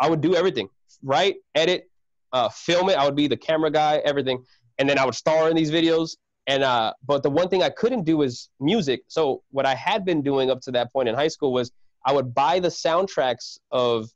I 0.00 0.08
would 0.08 0.20
do 0.20 0.34
everything, 0.34 0.68
write, 1.02 1.36
edit, 1.54 1.90
uh, 2.32 2.48
film 2.48 2.88
it. 2.88 2.96
I 2.96 3.04
would 3.04 3.16
be 3.16 3.28
the 3.28 3.36
camera 3.36 3.70
guy, 3.70 3.98
everything, 4.04 4.44
and 4.78 4.88
then 4.88 4.98
I 4.98 5.04
would 5.04 5.14
star 5.14 5.50
in 5.50 5.56
these 5.56 5.70
videos. 5.70 6.16
And 6.46 6.62
uh, 6.62 6.92
but 7.06 7.22
the 7.22 7.30
one 7.30 7.48
thing 7.48 7.62
I 7.62 7.70
couldn't 7.70 8.04
do 8.04 8.18
was 8.18 8.50
music. 8.60 9.02
So 9.08 9.42
what 9.50 9.66
I 9.66 9.74
had 9.74 10.04
been 10.04 10.22
doing 10.22 10.50
up 10.50 10.60
to 10.62 10.70
that 10.72 10.92
point 10.92 11.08
in 11.08 11.14
high 11.14 11.28
school 11.28 11.52
was 11.52 11.72
I 12.04 12.12
would 12.12 12.34
buy 12.34 12.60
the 12.60 12.68
soundtracks 12.68 13.58
of 13.72 14.08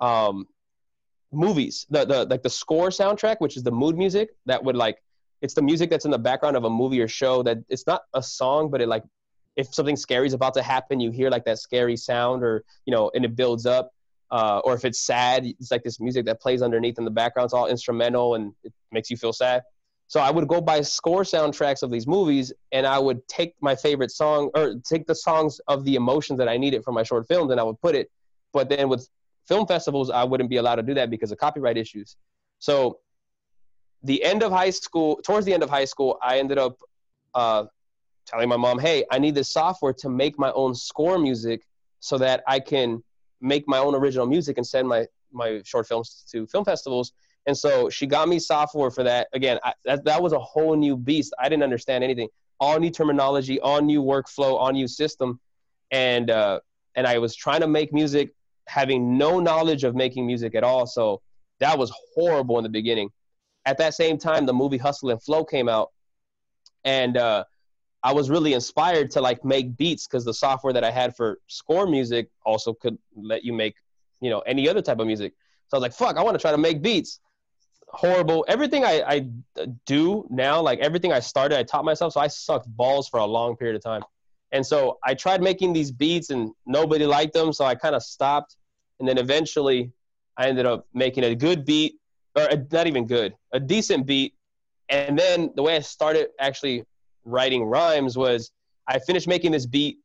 um, 0.00 0.46
movies, 1.34 1.86
the 1.90 2.04
the 2.04 2.24
like 2.26 2.42
the 2.42 2.50
score 2.50 2.88
soundtrack, 2.88 3.36
which 3.38 3.56
is 3.56 3.62
the 3.62 3.70
mood 3.70 3.96
music 3.96 4.30
that 4.46 4.62
would 4.62 4.76
like 4.76 4.98
it's 5.42 5.54
the 5.54 5.62
music 5.62 5.90
that's 5.90 6.06
in 6.06 6.10
the 6.10 6.18
background 6.18 6.56
of 6.56 6.64
a 6.64 6.70
movie 6.70 7.00
or 7.00 7.08
show 7.08 7.42
that 7.42 7.58
it's 7.68 7.86
not 7.86 8.02
a 8.14 8.22
song, 8.22 8.70
but 8.70 8.80
it 8.80 8.88
like 8.88 9.04
if 9.56 9.72
something 9.74 9.96
scary 9.96 10.26
is 10.26 10.32
about 10.32 10.54
to 10.54 10.62
happen, 10.62 11.00
you 11.00 11.10
hear 11.10 11.30
like 11.30 11.44
that 11.44 11.58
scary 11.58 11.96
sound 11.96 12.42
or 12.42 12.64
you 12.86 12.92
know, 12.92 13.10
and 13.14 13.24
it 13.24 13.36
builds 13.36 13.66
up. 13.66 13.90
Uh, 14.30 14.60
or 14.64 14.74
if 14.74 14.84
it's 14.84 14.98
sad, 14.98 15.44
it's 15.44 15.70
like 15.70 15.84
this 15.84 16.00
music 16.00 16.24
that 16.24 16.40
plays 16.40 16.60
underneath 16.62 16.98
in 16.98 17.04
the 17.04 17.10
background. 17.10 17.46
It's 17.46 17.54
all 17.54 17.68
instrumental 17.68 18.34
and 18.34 18.52
it 18.64 18.72
makes 18.90 19.10
you 19.10 19.16
feel 19.16 19.32
sad. 19.32 19.62
So 20.08 20.20
I 20.20 20.30
would 20.30 20.48
go 20.48 20.60
buy 20.60 20.80
score 20.80 21.22
soundtracks 21.22 21.82
of 21.82 21.90
these 21.90 22.06
movies, 22.06 22.52
and 22.72 22.86
I 22.86 22.98
would 22.98 23.26
take 23.28 23.54
my 23.60 23.74
favorite 23.74 24.10
song 24.10 24.50
or 24.54 24.74
take 24.84 25.06
the 25.06 25.14
songs 25.14 25.60
of 25.66 25.84
the 25.84 25.94
emotions 25.94 26.38
that 26.38 26.48
I 26.48 26.56
needed 26.56 26.84
for 26.84 26.92
my 26.92 27.02
short 27.02 27.26
films, 27.26 27.50
and 27.50 27.60
I 27.60 27.62
would 27.62 27.80
put 27.80 27.94
it. 27.94 28.10
But 28.52 28.68
then 28.68 28.88
with 28.88 29.08
film 29.46 29.66
festivals, 29.66 30.10
I 30.10 30.24
wouldn't 30.24 30.50
be 30.50 30.56
allowed 30.56 30.76
to 30.76 30.82
do 30.82 30.94
that 30.94 31.10
because 31.10 31.32
of 31.32 31.38
copyright 31.38 31.76
issues. 31.76 32.16
So, 32.58 32.98
the 34.02 34.22
end 34.22 34.42
of 34.42 34.52
high 34.52 34.70
school, 34.70 35.20
towards 35.24 35.46
the 35.46 35.54
end 35.54 35.62
of 35.62 35.70
high 35.70 35.86
school, 35.86 36.18
I 36.22 36.38
ended 36.38 36.58
up 36.58 36.78
uh, 37.34 37.64
telling 38.26 38.48
my 38.48 38.56
mom, 38.56 38.78
"Hey, 38.78 39.04
I 39.10 39.18
need 39.18 39.34
this 39.34 39.50
software 39.52 39.92
to 39.94 40.08
make 40.08 40.38
my 40.38 40.52
own 40.52 40.74
score 40.74 41.18
music, 41.18 41.66
so 42.00 42.18
that 42.18 42.42
I 42.46 42.60
can 42.60 43.02
make 43.40 43.66
my 43.66 43.78
own 43.78 43.94
original 43.94 44.26
music 44.26 44.58
and 44.58 44.66
send 44.66 44.88
my 44.88 45.06
my 45.32 45.62
short 45.64 45.86
films 45.86 46.24
to 46.32 46.46
film 46.46 46.64
festivals." 46.64 47.12
And 47.46 47.56
so 47.56 47.90
she 47.90 48.06
got 48.06 48.28
me 48.28 48.38
software 48.38 48.90
for 48.90 49.02
that. 49.02 49.28
Again, 49.34 49.58
I, 49.62 49.74
that 49.84 50.04
that 50.04 50.22
was 50.22 50.32
a 50.32 50.38
whole 50.38 50.76
new 50.76 50.96
beast. 50.96 51.34
I 51.38 51.48
didn't 51.48 51.62
understand 51.62 52.02
anything. 52.04 52.28
All 52.60 52.78
new 52.78 52.90
terminology, 52.90 53.60
all 53.60 53.82
new 53.82 54.02
workflow, 54.02 54.54
all 54.54 54.72
new 54.72 54.88
system, 54.88 55.40
and 55.90 56.30
uh, 56.30 56.60
and 56.94 57.06
I 57.06 57.18
was 57.18 57.34
trying 57.34 57.60
to 57.60 57.68
make 57.68 57.92
music 57.92 58.34
having 58.66 59.18
no 59.18 59.40
knowledge 59.40 59.84
of 59.84 59.94
making 59.94 60.26
music 60.26 60.54
at 60.54 60.64
all. 60.64 60.86
So 60.86 61.20
that 61.60 61.78
was 61.78 61.92
horrible 62.14 62.58
in 62.58 62.64
the 62.64 62.70
beginning. 62.70 63.10
At 63.66 63.78
that 63.78 63.94
same 63.94 64.18
time, 64.18 64.46
the 64.46 64.52
movie 64.52 64.76
Hustle 64.76 65.10
and 65.10 65.22
Flow 65.22 65.44
came 65.44 65.68
out, 65.68 65.90
and 66.84 67.16
uh, 67.16 67.44
I 68.02 68.12
was 68.12 68.28
really 68.28 68.52
inspired 68.52 69.10
to 69.12 69.22
like 69.22 69.44
make 69.44 69.76
beats 69.76 70.06
because 70.06 70.24
the 70.24 70.34
software 70.34 70.74
that 70.74 70.84
I 70.84 70.90
had 70.90 71.16
for 71.16 71.40
score 71.46 71.86
music 71.86 72.28
also 72.44 72.74
could 72.74 72.98
let 73.16 73.44
you 73.44 73.54
make, 73.54 73.76
you 74.20 74.28
know, 74.28 74.40
any 74.40 74.68
other 74.68 74.82
type 74.82 74.98
of 74.98 75.06
music. 75.06 75.32
So 75.68 75.76
I 75.76 75.78
was 75.78 75.82
like, 75.82 75.94
fuck, 75.94 76.16
I 76.18 76.22
want 76.22 76.34
to 76.34 76.38
try 76.38 76.50
to 76.50 76.58
make 76.58 76.82
beats. 76.82 77.20
Horrible. 77.88 78.44
Everything 78.48 78.84
I, 78.84 79.02
I 79.06 79.28
do 79.86 80.26
now, 80.28 80.60
like 80.60 80.80
everything 80.80 81.12
I 81.12 81.20
started, 81.20 81.58
I 81.58 81.62
taught 81.62 81.84
myself. 81.84 82.12
So 82.12 82.20
I 82.20 82.26
sucked 82.26 82.66
balls 82.68 83.08
for 83.08 83.20
a 83.20 83.24
long 83.24 83.56
period 83.56 83.76
of 83.76 83.82
time. 83.82 84.02
And 84.54 84.64
so 84.64 84.98
I 85.02 85.14
tried 85.14 85.42
making 85.42 85.72
these 85.72 85.90
beats 85.90 86.30
and 86.30 86.52
nobody 86.64 87.04
liked 87.06 87.34
them. 87.34 87.52
So 87.52 87.64
I 87.64 87.74
kind 87.74 87.96
of 87.96 88.04
stopped. 88.04 88.56
And 89.00 89.08
then 89.08 89.18
eventually 89.18 89.90
I 90.36 90.46
ended 90.46 90.64
up 90.64 90.86
making 90.94 91.24
a 91.24 91.34
good 91.34 91.64
beat, 91.64 91.96
or 92.36 92.44
a, 92.44 92.64
not 92.70 92.86
even 92.86 93.04
good, 93.04 93.34
a 93.52 93.58
decent 93.58 94.06
beat. 94.06 94.34
And 94.88 95.18
then 95.18 95.50
the 95.56 95.62
way 95.62 95.74
I 95.74 95.80
started 95.80 96.28
actually 96.38 96.84
writing 97.24 97.64
rhymes 97.64 98.16
was 98.16 98.52
I 98.86 99.00
finished 99.00 99.26
making 99.26 99.50
this 99.50 99.66
beat 99.66 99.98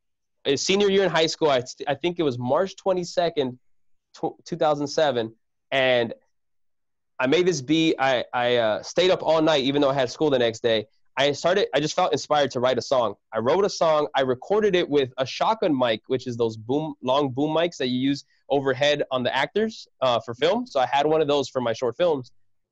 senior 0.55 0.89
year 0.89 1.03
in 1.03 1.11
high 1.11 1.27
school. 1.27 1.51
I, 1.51 1.61
I 1.87 1.93
think 1.93 2.17
it 2.17 2.23
was 2.23 2.39
March 2.39 2.75
22nd, 2.75 3.55
2007. 4.45 5.35
And 5.71 6.13
I 7.19 7.27
made 7.27 7.45
this 7.45 7.61
beat. 7.61 7.97
I, 7.99 8.25
I 8.33 8.55
uh, 8.55 8.81
stayed 8.81 9.11
up 9.11 9.21
all 9.21 9.43
night, 9.43 9.63
even 9.65 9.79
though 9.79 9.91
I 9.91 9.93
had 9.93 10.09
school 10.09 10.31
the 10.31 10.39
next 10.39 10.63
day. 10.63 10.87
I 11.19 11.33
started, 11.33 11.67
I 11.73 11.81
just 11.81 11.95
felt 11.95 12.13
inspired 12.13 12.49
to 12.51 12.61
write 12.61 12.77
a 12.77 12.81
song. 12.81 13.15
I 13.33 13.39
wrote 13.39 13.65
a 13.65 13.69
song. 13.69 14.07
I 14.15 14.21
recorded 14.21 14.73
it 14.73 14.89
with 14.89 15.11
a 15.17 15.25
shotgun 15.25 15.77
mic, 15.77 16.01
which 16.07 16.27
is 16.27 16.37
those 16.37 16.55
boom, 16.55 16.93
long 17.03 17.31
boom 17.31 17.53
mics 17.53 17.75
that 17.79 17.89
you 17.89 17.99
use 17.99 18.23
overhead 18.49 19.03
on 19.11 19.23
the 19.23 19.35
actors 19.35 19.85
uh, 20.01 20.21
for 20.21 20.33
film. 20.33 20.65
So 20.65 20.79
I 20.79 20.85
had 20.85 21.05
one 21.05 21.19
of 21.19 21.27
those 21.27 21.49
for 21.49 21.59
my 21.59 21.73
short 21.73 21.97
films. 21.97 22.31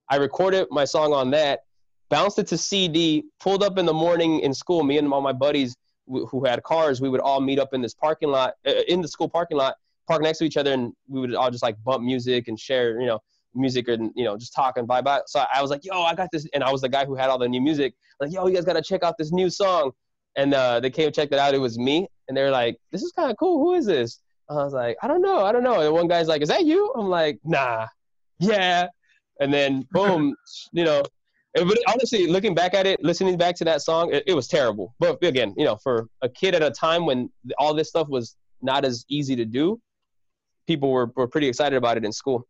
I 0.09 0.15
recorded 0.15 0.67
my 0.71 0.85
song 0.85 1.11
on 1.11 1.29
that, 1.31 1.65
bounced 2.07 2.39
it 2.39 2.47
to 2.47 2.57
CD, 2.57 3.25
pulled 3.41 3.63
up 3.63 3.77
in 3.77 3.85
the 3.85 3.93
morning 3.93 4.39
in 4.39 4.53
school. 4.53 4.81
Me 4.81 4.97
and 4.97 5.11
all 5.11 5.19
my 5.19 5.33
buddies 5.33 5.75
who 6.07 6.45
had 6.45 6.63
cars, 6.63 7.01
we 7.01 7.09
would 7.09 7.19
all 7.19 7.41
meet 7.41 7.59
up 7.59 7.73
in 7.73 7.81
this 7.81 7.93
parking 7.93 8.29
lot, 8.29 8.53
uh, 8.65 8.71
in 8.87 9.01
the 9.01 9.09
school 9.09 9.27
parking 9.27 9.57
lot, 9.57 9.75
park 10.07 10.21
next 10.21 10.37
to 10.37 10.45
each 10.45 10.55
other, 10.55 10.71
and 10.71 10.93
we 11.09 11.19
would 11.19 11.35
all 11.35 11.51
just 11.51 11.63
like 11.63 11.75
bump 11.83 12.01
music 12.01 12.47
and 12.47 12.57
share, 12.57 13.01
you 13.01 13.07
know, 13.07 13.19
music 13.57 13.87
and 13.87 14.11
you 14.15 14.23
know 14.23 14.37
just 14.37 14.53
talking 14.53 14.85
bye 14.85 15.01
bye. 15.01 15.21
So 15.27 15.43
I 15.53 15.61
was 15.61 15.71
like, 15.71 15.83
yo, 15.83 16.01
I 16.01 16.15
got 16.15 16.29
this, 16.31 16.47
and 16.53 16.63
I 16.63 16.71
was 16.71 16.81
the 16.81 16.89
guy 16.89 17.05
who 17.05 17.15
had 17.15 17.29
all 17.29 17.37
the 17.37 17.47
new 17.47 17.61
music. 17.61 17.93
Like, 18.19 18.31
yo, 18.31 18.47
you 18.47 18.55
guys 18.55 18.65
gotta 18.65 18.81
check 18.81 19.03
out 19.03 19.17
this 19.17 19.31
new 19.31 19.49
song. 19.49 19.91
And 20.35 20.53
uh, 20.53 20.79
they 20.79 20.91
came 20.91 21.07
and 21.07 21.15
checked 21.15 21.33
it 21.33 21.39
out. 21.39 21.55
It 21.55 21.57
was 21.57 21.79
me, 21.79 22.07
and 22.27 22.37
they 22.37 22.43
were 22.43 22.51
like, 22.51 22.77
this 22.91 23.01
is 23.01 23.11
kind 23.11 23.31
of 23.31 23.37
cool. 23.37 23.57
Who 23.57 23.73
is 23.73 23.87
this? 23.87 24.21
I 24.49 24.53
was 24.55 24.73
like, 24.73 24.97
I 25.01 25.07
don't 25.07 25.21
know, 25.21 25.43
I 25.43 25.51
don't 25.51 25.63
know. 25.63 25.81
And 25.81 25.93
one 25.93 26.07
guy's 26.07 26.27
like, 26.27 26.41
is 26.41 26.49
that 26.49 26.65
you? 26.65 26.93
I'm 26.95 27.09
like, 27.09 27.39
nah, 27.43 27.87
yeah. 28.39 28.87
And 29.41 29.53
then 29.53 29.87
boom, 29.91 30.35
you 30.71 30.85
know. 30.85 31.03
But 31.53 31.77
honestly, 31.87 32.27
looking 32.27 32.53
back 32.53 32.75
at 32.75 32.85
it, 32.85 33.03
listening 33.03 33.35
back 33.35 33.55
to 33.55 33.65
that 33.65 33.81
song, 33.81 34.13
it, 34.13 34.23
it 34.27 34.33
was 34.35 34.47
terrible. 34.47 34.93
But 34.99 35.23
again, 35.23 35.53
you 35.57 35.65
know, 35.65 35.77
for 35.77 36.07
a 36.21 36.29
kid 36.29 36.53
at 36.53 36.61
a 36.61 36.69
time 36.69 37.05
when 37.05 37.29
all 37.57 37.73
this 37.73 37.89
stuff 37.89 38.07
was 38.09 38.35
not 38.61 38.85
as 38.85 39.05
easy 39.09 39.35
to 39.35 39.45
do, 39.45 39.79
people 40.67 40.91
were, 40.91 41.11
were 41.15 41.27
pretty 41.27 41.47
excited 41.47 41.75
about 41.75 41.97
it 41.97 42.05
in 42.05 42.11
school. 42.11 42.45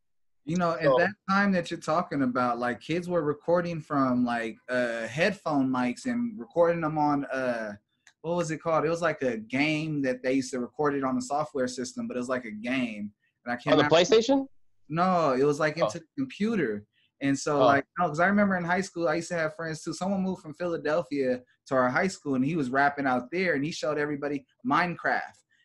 You 0.47 0.55
know, 0.55 0.71
at 0.71 0.83
that 0.83 1.11
time 1.29 1.51
that 1.51 1.69
you're 1.69 1.79
talking 1.79 2.23
about, 2.23 2.57
like 2.57 2.79
kids 2.79 3.09
were 3.09 3.21
recording 3.21 3.81
from 3.81 4.23
like 4.25 4.57
uh 4.69 5.05
headphone 5.07 5.69
mics 5.69 6.05
and 6.05 6.39
recording 6.39 6.81
them 6.81 6.97
on 6.97 7.25
uh 7.25 7.73
what 8.21 8.37
was 8.37 8.49
it 8.51 8.61
called? 8.61 8.85
It 8.85 8.89
was 8.89 9.01
like 9.01 9.21
a 9.21 9.37
game 9.37 10.01
that 10.03 10.23
they 10.23 10.33
used 10.33 10.51
to 10.51 10.59
record 10.59 10.95
it 10.95 11.03
on 11.03 11.15
the 11.15 11.21
software 11.21 11.67
system, 11.67 12.07
but 12.07 12.15
it 12.15 12.19
was 12.19 12.29
like 12.29 12.45
a 12.45 12.51
game. 12.51 13.11
And 13.45 13.53
I 13.53 13.57
can't 13.57 13.77
on 13.77 13.83
the 13.83 13.93
PlayStation? 13.93 14.47
No, 14.89 15.33
it 15.33 15.43
was 15.43 15.59
like 15.59 15.77
into 15.77 15.85
oh. 15.85 15.91
the 15.99 16.01
computer. 16.17 16.85
And 17.21 17.37
so, 17.37 17.61
oh. 17.61 17.65
like, 17.65 17.85
no, 17.99 18.05
because 18.05 18.19
I 18.19 18.27
remember 18.27 18.57
in 18.57 18.63
high 18.63 18.81
school, 18.81 19.07
I 19.07 19.15
used 19.15 19.29
to 19.29 19.35
have 19.35 19.55
friends 19.55 19.83
too. 19.83 19.93
Someone 19.93 20.21
moved 20.21 20.41
from 20.41 20.53
Philadelphia 20.53 21.41
to 21.67 21.75
our 21.75 21.89
high 21.89 22.07
school, 22.07 22.35
and 22.35 22.45
he 22.45 22.55
was 22.55 22.69
rapping 22.69 23.07
out 23.07 23.31
there, 23.31 23.55
and 23.55 23.65
he 23.65 23.71
showed 23.71 23.97
everybody 23.97 24.45
Mixcraft, 24.65 25.21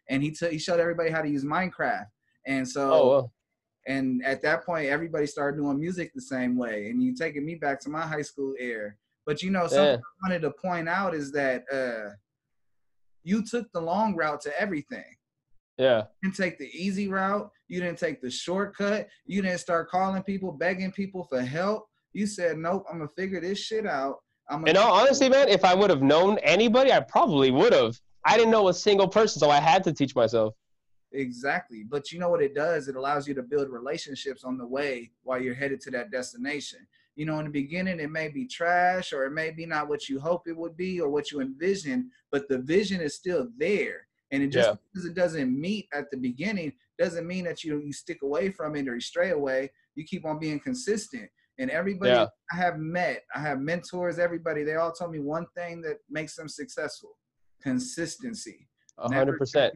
and 0.08 0.22
he 0.22 0.30
took 0.30 0.50
he 0.50 0.58
showed 0.58 0.80
everybody 0.80 1.10
how 1.10 1.22
to 1.22 1.28
use 1.28 1.44
Mixcraft. 1.44 2.06
And 2.46 2.66
so, 2.66 2.92
oh, 2.92 3.08
well. 3.08 3.32
And 3.86 4.24
at 4.24 4.42
that 4.42 4.64
point, 4.64 4.88
everybody 4.88 5.26
started 5.26 5.58
doing 5.58 5.78
music 5.78 6.12
the 6.14 6.20
same 6.20 6.56
way. 6.56 6.88
And 6.88 7.02
you 7.02 7.14
taking 7.14 7.44
me 7.44 7.56
back 7.56 7.80
to 7.80 7.90
my 7.90 8.02
high 8.02 8.22
school 8.22 8.54
era. 8.58 8.92
But 9.26 9.42
you 9.42 9.50
know, 9.50 9.66
something 9.66 9.84
yeah. 9.84 9.96
I 9.96 10.28
wanted 10.28 10.42
to 10.42 10.50
point 10.50 10.88
out 10.88 11.14
is 11.14 11.32
that 11.32 11.64
uh, 11.72 12.14
you 13.22 13.44
took 13.44 13.70
the 13.72 13.80
long 13.80 14.14
route 14.16 14.40
to 14.42 14.60
everything. 14.60 15.04
Yeah. 15.78 16.04
You 16.22 16.30
didn't 16.30 16.36
take 16.36 16.58
the 16.58 16.70
easy 16.72 17.08
route. 17.08 17.50
You 17.68 17.80
didn't 17.80 17.98
take 17.98 18.20
the 18.20 18.30
shortcut. 18.30 19.08
You 19.24 19.42
didn't 19.42 19.60
start 19.60 19.88
calling 19.88 20.22
people, 20.22 20.52
begging 20.52 20.92
people 20.92 21.24
for 21.24 21.40
help. 21.40 21.86
You 22.12 22.26
said, 22.26 22.58
nope, 22.58 22.84
I'm 22.90 22.98
gonna 22.98 23.08
figure 23.16 23.40
this 23.40 23.58
shit 23.58 23.86
out. 23.86 24.16
I'm 24.50 24.64
and 24.66 24.76
all 24.76 25.00
honesty, 25.00 25.28
man, 25.28 25.48
if 25.48 25.64
I 25.64 25.74
would 25.74 25.88
have 25.88 26.02
known 26.02 26.38
anybody, 26.38 26.92
I 26.92 27.00
probably 27.00 27.50
would 27.50 27.72
have. 27.72 27.98
I 28.24 28.36
didn't 28.36 28.50
know 28.50 28.68
a 28.68 28.74
single 28.74 29.08
person, 29.08 29.40
so 29.40 29.50
I 29.50 29.60
had 29.60 29.82
to 29.84 29.92
teach 29.92 30.14
myself. 30.14 30.54
Exactly. 31.14 31.84
But 31.84 32.10
you 32.10 32.18
know 32.18 32.30
what 32.30 32.42
it 32.42 32.54
does? 32.54 32.88
It 32.88 32.96
allows 32.96 33.28
you 33.28 33.34
to 33.34 33.42
build 33.42 33.68
relationships 33.70 34.44
on 34.44 34.56
the 34.56 34.66
way 34.66 35.10
while 35.22 35.40
you're 35.40 35.54
headed 35.54 35.80
to 35.82 35.90
that 35.92 36.10
destination. 36.10 36.86
You 37.16 37.26
know, 37.26 37.38
in 37.38 37.44
the 37.44 37.50
beginning, 37.50 38.00
it 38.00 38.10
may 38.10 38.28
be 38.28 38.46
trash 38.46 39.12
or 39.12 39.24
it 39.24 39.32
may 39.32 39.50
be 39.50 39.66
not 39.66 39.88
what 39.88 40.08
you 40.08 40.18
hope 40.18 40.42
it 40.46 40.56
would 40.56 40.76
be 40.76 41.00
or 41.00 41.10
what 41.10 41.30
you 41.30 41.40
envision, 41.40 42.10
but 42.30 42.48
the 42.48 42.58
vision 42.58 43.00
is 43.00 43.14
still 43.14 43.48
there. 43.58 44.06
And 44.30 44.42
it 44.42 44.48
just 44.48 44.70
yeah. 44.70 44.74
because 44.92 45.06
it 45.06 45.14
doesn't 45.14 45.60
meet 45.60 45.88
at 45.92 46.10
the 46.10 46.16
beginning 46.16 46.72
doesn't 46.98 47.26
mean 47.26 47.44
that 47.44 47.64
you 47.64 47.82
you 47.84 47.92
stick 47.92 48.22
away 48.22 48.50
from 48.50 48.76
it 48.76 48.88
or 48.88 48.94
you 48.94 49.00
stray 49.00 49.30
away. 49.30 49.70
You 49.94 50.04
keep 50.04 50.24
on 50.24 50.38
being 50.38 50.58
consistent. 50.58 51.28
And 51.58 51.70
everybody 51.70 52.12
yeah. 52.12 52.26
I 52.50 52.56
have 52.56 52.78
met, 52.78 53.24
I 53.34 53.40
have 53.40 53.60
mentors, 53.60 54.18
everybody, 54.18 54.64
they 54.64 54.76
all 54.76 54.90
told 54.90 55.12
me 55.12 55.18
one 55.18 55.46
thing 55.54 55.82
that 55.82 55.98
makes 56.08 56.34
them 56.34 56.48
successful 56.48 57.18
consistency. 57.62 58.68
A 58.96 59.12
hundred 59.12 59.38
percent 59.38 59.74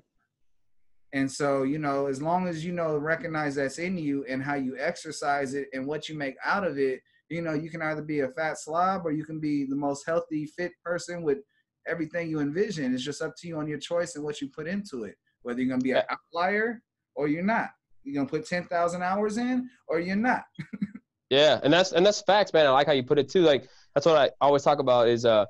and 1.17 1.33
so, 1.33 1.63
you 1.63 1.79
know, 1.79 2.09
as 2.09 2.21
long 2.21 2.47
as 2.47 2.63
you 2.63 2.73
know, 2.73 2.99
recognize 2.99 3.55
that's 3.55 3.79
in 3.79 3.97
you 3.97 4.27
and 4.29 4.43
how 4.43 4.55
you 4.55 4.77
exercise 4.79 5.55
it 5.55 5.69
and 5.73 5.87
what 5.87 6.11
you 6.11 6.15
make 6.15 6.37
out 6.45 6.63
of 6.63 6.79
it, 6.79 7.01
you 7.31 7.41
know, 7.41 7.55
you 7.55 7.71
can 7.71 7.81
either 7.81 8.03
be 8.03 8.21
a 8.21 8.29
fat 8.29 8.59
slob 8.59 9.07
or 9.07 9.13
you 9.13 9.25
can 9.25 9.41
be 9.41 9.65
the 9.65 9.75
most 9.75 10.05
healthy, 10.05 10.45
fit 10.45 10.73
person 10.85 11.23
with 11.23 11.39
everything 11.87 12.29
you 12.29 12.41
envision. 12.41 12.93
It's 12.93 13.03
just 13.03 13.23
up 13.23 13.35
to 13.39 13.49
you 13.49 13.57
on 13.57 13.67
your 13.67 13.79
choice 13.79 14.15
and 14.15 14.25
what 14.25 14.43
you 14.43 14.51
put 14.51 14.67
into 14.67 15.05
it, 15.05 15.15
whether 15.41 15.59
you're 15.59 15.71
going 15.71 15.81
to 15.81 15.85
be 15.85 15.93
an 15.93 16.03
outlier 16.11 16.83
or 17.15 17.29
you're 17.29 17.43
not. 17.43 17.71
You're 18.05 18.17
going 18.17 18.27
to 18.27 18.31
put 18.31 18.47
10,000 18.47 19.03
hours 19.03 19.39
in 19.39 19.71
or 19.89 20.01
you're 20.01 20.17
not. 20.17 20.45
yeah. 21.31 21.61
And 21.63 21.73
that's, 21.73 21.93
and 21.93 22.05
that's 22.05 22.21
facts, 22.21 22.53
man. 22.53 22.67
I 22.67 22.71
like 22.71 22.89
how 22.89 22.93
you 22.93 23.03
put 23.03 23.19
it 23.19 23.31
too. 23.31 23.41
Like, 23.41 23.71
that's 23.95 24.05
what 24.05 24.17
I 24.17 24.31
always 24.43 24.65
talk 24.65 24.81
about 24.81 25.09
is, 25.09 25.25
uh, 25.25 25.47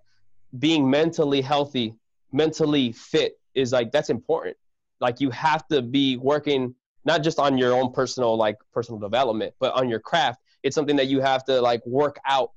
being 0.60 0.88
mentally 0.88 1.40
healthy, 1.40 1.96
mentally 2.30 2.92
fit 2.92 3.40
is 3.56 3.72
like, 3.72 3.90
that's 3.90 4.10
important 4.10 4.56
like 5.00 5.20
you 5.20 5.30
have 5.30 5.66
to 5.68 5.82
be 5.82 6.16
working 6.16 6.74
not 7.04 7.22
just 7.22 7.38
on 7.38 7.56
your 7.56 7.72
own 7.72 7.92
personal 7.92 8.36
like 8.36 8.56
personal 8.72 8.98
development 8.98 9.54
but 9.60 9.72
on 9.74 9.88
your 9.88 10.00
craft. 10.00 10.40
It's 10.62 10.74
something 10.74 10.96
that 10.96 11.06
you 11.06 11.20
have 11.20 11.44
to 11.44 11.60
like 11.60 11.84
work 11.86 12.18
out 12.26 12.52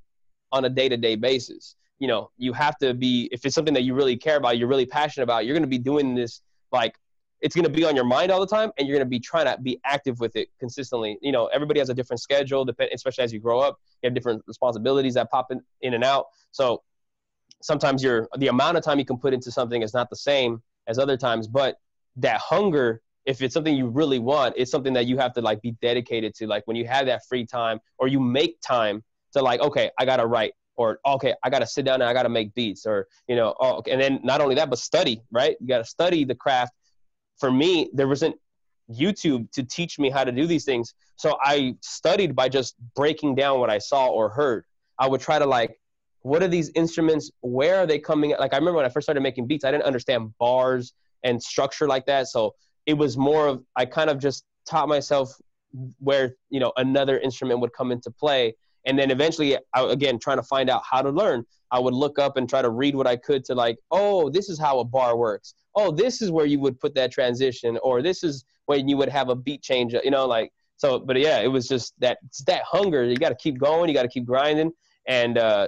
on 0.51 0.65
a 0.65 0.69
day-to-day 0.69 1.15
basis. 1.15 1.75
You 1.99 2.07
know 2.07 2.31
you 2.37 2.53
have 2.53 2.77
to 2.79 2.93
be 2.93 3.29
if 3.31 3.45
it's 3.45 3.55
something 3.55 3.73
that 3.73 3.83
you 3.83 3.93
really 3.93 4.17
care 4.17 4.37
about 4.37 4.57
you're 4.57 4.67
really 4.67 4.85
passionate 4.85 5.23
about 5.23 5.45
you're 5.45 5.53
going 5.53 5.63
to 5.63 5.69
be 5.69 5.77
doing 5.77 6.15
this 6.15 6.41
like 6.71 6.95
it's 7.41 7.55
going 7.55 7.65
to 7.65 7.71
be 7.71 7.85
on 7.85 7.95
your 7.95 8.05
mind 8.05 8.31
all 8.31 8.41
the 8.41 8.47
time 8.47 8.71
and 8.77 8.87
you're 8.87 8.97
going 8.97 9.05
to 9.05 9.09
be 9.09 9.19
trying 9.19 9.45
to 9.45 9.61
be 9.61 9.79
active 9.85 10.19
with 10.19 10.35
it 10.35 10.49
consistently. 10.59 11.17
You 11.21 11.31
know 11.31 11.47
everybody 11.47 11.79
has 11.79 11.89
a 11.89 11.93
different 11.93 12.21
schedule 12.21 12.65
depend, 12.65 12.91
especially 12.93 13.23
as 13.23 13.33
you 13.33 13.39
grow 13.39 13.59
up 13.59 13.79
you 14.01 14.07
have 14.07 14.13
different 14.13 14.43
responsibilities 14.47 15.13
that 15.15 15.29
pop 15.29 15.51
in, 15.51 15.61
in 15.81 15.93
and 15.93 16.03
out. 16.03 16.27
So 16.51 16.83
sometimes 17.61 18.03
your 18.03 18.29
the 18.37 18.47
amount 18.47 18.77
of 18.77 18.83
time 18.83 18.99
you 18.99 19.05
can 19.05 19.17
put 19.17 19.33
into 19.33 19.51
something 19.51 19.81
is 19.81 19.93
not 19.93 20.09
the 20.09 20.15
same 20.15 20.61
as 20.87 20.97
other 20.97 21.17
times 21.17 21.47
but 21.47 21.77
that 22.21 22.39
hunger 22.39 23.01
if 23.25 23.41
it's 23.41 23.53
something 23.53 23.75
you 23.75 23.87
really 23.87 24.19
want 24.19 24.53
it's 24.57 24.71
something 24.71 24.93
that 24.93 25.05
you 25.05 25.17
have 25.17 25.33
to 25.33 25.41
like 25.41 25.61
be 25.61 25.71
dedicated 25.81 26.33
to 26.33 26.47
like 26.47 26.65
when 26.65 26.75
you 26.75 26.87
have 26.87 27.05
that 27.05 27.21
free 27.27 27.45
time 27.45 27.79
or 27.97 28.07
you 28.07 28.19
make 28.19 28.59
time 28.61 29.03
to 29.33 29.41
like 29.41 29.59
okay 29.61 29.91
i 29.99 30.05
gotta 30.05 30.25
write 30.25 30.53
or 30.79 30.99
okay 31.05 31.35
i 31.43 31.49
gotta 31.49 31.67
sit 31.67 31.85
down 31.85 31.95
and 31.95 32.09
i 32.09 32.13
gotta 32.13 32.29
make 32.29 32.53
beats 32.55 32.85
or 32.85 33.07
you 33.27 33.35
know 33.35 33.53
oh, 33.59 33.75
okay. 33.75 33.91
and 33.91 34.01
then 34.01 34.19
not 34.23 34.41
only 34.41 34.55
that 34.55 34.69
but 34.69 34.79
study 34.79 35.21
right? 35.31 35.57
You 35.59 35.67
gotta 35.67 35.85
study 35.85 36.23
the 36.23 36.35
craft. 36.35 36.73
For 37.37 37.51
me 37.51 37.89
there 37.93 38.07
wasn't 38.07 38.35
youtube 38.91 39.51
to 39.51 39.61
teach 39.63 39.99
me 39.99 40.09
how 40.09 40.23
to 40.23 40.31
do 40.31 40.47
these 40.47 40.65
things. 40.65 40.93
So 41.17 41.37
i 41.43 41.75
studied 41.81 42.35
by 42.35 42.49
just 42.49 42.75
breaking 42.95 43.35
down 43.35 43.59
what 43.59 43.69
i 43.69 43.77
saw 43.77 44.07
or 44.07 44.29
heard. 44.29 44.65
I 44.97 45.07
would 45.07 45.21
try 45.21 45.37
to 45.37 45.45
like 45.45 45.79
what 46.21 46.43
are 46.43 46.49
these 46.49 46.69
instruments? 46.75 47.31
Where 47.39 47.77
are 47.77 47.85
they 47.85 47.99
coming? 47.99 48.33
Like 48.39 48.53
i 48.53 48.57
remember 48.57 48.77
when 48.77 48.85
i 48.85 48.89
first 48.89 49.05
started 49.05 49.21
making 49.21 49.47
beats 49.47 49.65
i 49.65 49.71
didn't 49.71 49.83
understand 49.83 50.37
bars 50.39 50.93
and 51.23 51.41
structure 51.41 51.87
like 51.87 52.05
that. 52.05 52.27
So 52.27 52.55
it 52.85 52.93
was 52.93 53.17
more 53.17 53.47
of 53.47 53.63
I 53.75 53.85
kind 53.85 54.09
of 54.09 54.19
just 54.19 54.45
taught 54.67 54.87
myself 54.87 55.33
where 55.99 56.35
you 56.49 56.59
know 56.59 56.71
another 56.77 57.19
instrument 57.19 57.59
would 57.59 57.73
come 57.73 57.91
into 57.91 58.11
play. 58.11 58.55
And 58.85 58.97
then 58.97 59.11
eventually 59.11 59.57
I, 59.73 59.83
again 59.83 60.19
trying 60.19 60.37
to 60.37 60.43
find 60.43 60.69
out 60.69 60.81
how 60.89 61.01
to 61.01 61.09
learn 61.09 61.45
i 61.71 61.77
would 61.77 61.93
look 61.93 62.17
up 62.17 62.37
and 62.37 62.49
try 62.49 62.61
to 62.61 62.71
read 62.71 62.95
what 62.95 63.05
i 63.05 63.15
could 63.15 63.43
to 63.45 63.53
like 63.53 63.77
oh 63.91 64.29
this 64.29 64.49
is 64.49 64.57
how 64.57 64.79
a 64.79 64.85
bar 64.85 65.17
works. 65.17 65.53
Oh 65.75 65.91
this 65.91 66.21
is 66.21 66.31
where 66.31 66.45
you 66.45 66.59
would 66.61 66.79
put 66.79 66.95
that 66.95 67.11
transition 67.11 67.77
or 67.83 68.01
this 68.01 68.23
is 68.23 68.45
when 68.65 68.87
you 68.87 68.97
would 68.97 69.09
have 69.09 69.29
a 69.29 69.35
beat 69.35 69.61
change 69.61 69.93
you 69.93 70.11
know 70.11 70.25
like 70.25 70.51
so 70.77 70.97
but 70.97 71.19
yeah 71.19 71.39
it 71.39 71.47
was 71.47 71.67
just 71.67 71.93
that 71.99 72.17
that 72.47 72.63
hunger. 72.63 73.03
You 73.03 73.17
got 73.17 73.29
to 73.29 73.35
keep 73.35 73.59
going. 73.59 73.89
You 73.89 73.93
got 73.93 74.03
to 74.03 74.09
keep 74.09 74.25
grinding. 74.25 74.71
And 75.07 75.37
uh 75.37 75.67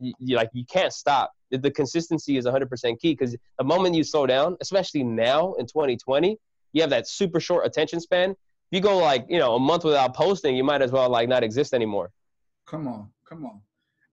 you, 0.00 0.12
you 0.18 0.36
like 0.36 0.50
you 0.52 0.64
can't 0.66 0.92
stop 0.92 1.32
the 1.60 1.70
consistency 1.70 2.36
is 2.36 2.46
100% 2.46 2.98
key 2.98 3.12
because 3.12 3.36
the 3.58 3.64
moment 3.64 3.94
you 3.94 4.04
slow 4.04 4.26
down, 4.26 4.56
especially 4.60 5.04
now 5.04 5.54
in 5.54 5.66
2020, 5.66 6.38
you 6.72 6.80
have 6.80 6.90
that 6.90 7.08
super 7.08 7.40
short 7.40 7.66
attention 7.66 8.00
span. 8.00 8.30
If 8.30 8.36
you 8.70 8.80
go 8.80 8.96
like, 8.98 9.26
you 9.28 9.38
know, 9.38 9.56
a 9.56 9.60
month 9.60 9.84
without 9.84 10.14
posting, 10.14 10.56
you 10.56 10.64
might 10.64 10.80
as 10.80 10.90
well 10.90 11.08
like 11.10 11.28
not 11.28 11.42
exist 11.42 11.74
anymore. 11.74 12.10
Come 12.66 12.88
on, 12.88 13.10
come 13.28 13.44
on. 13.44 13.60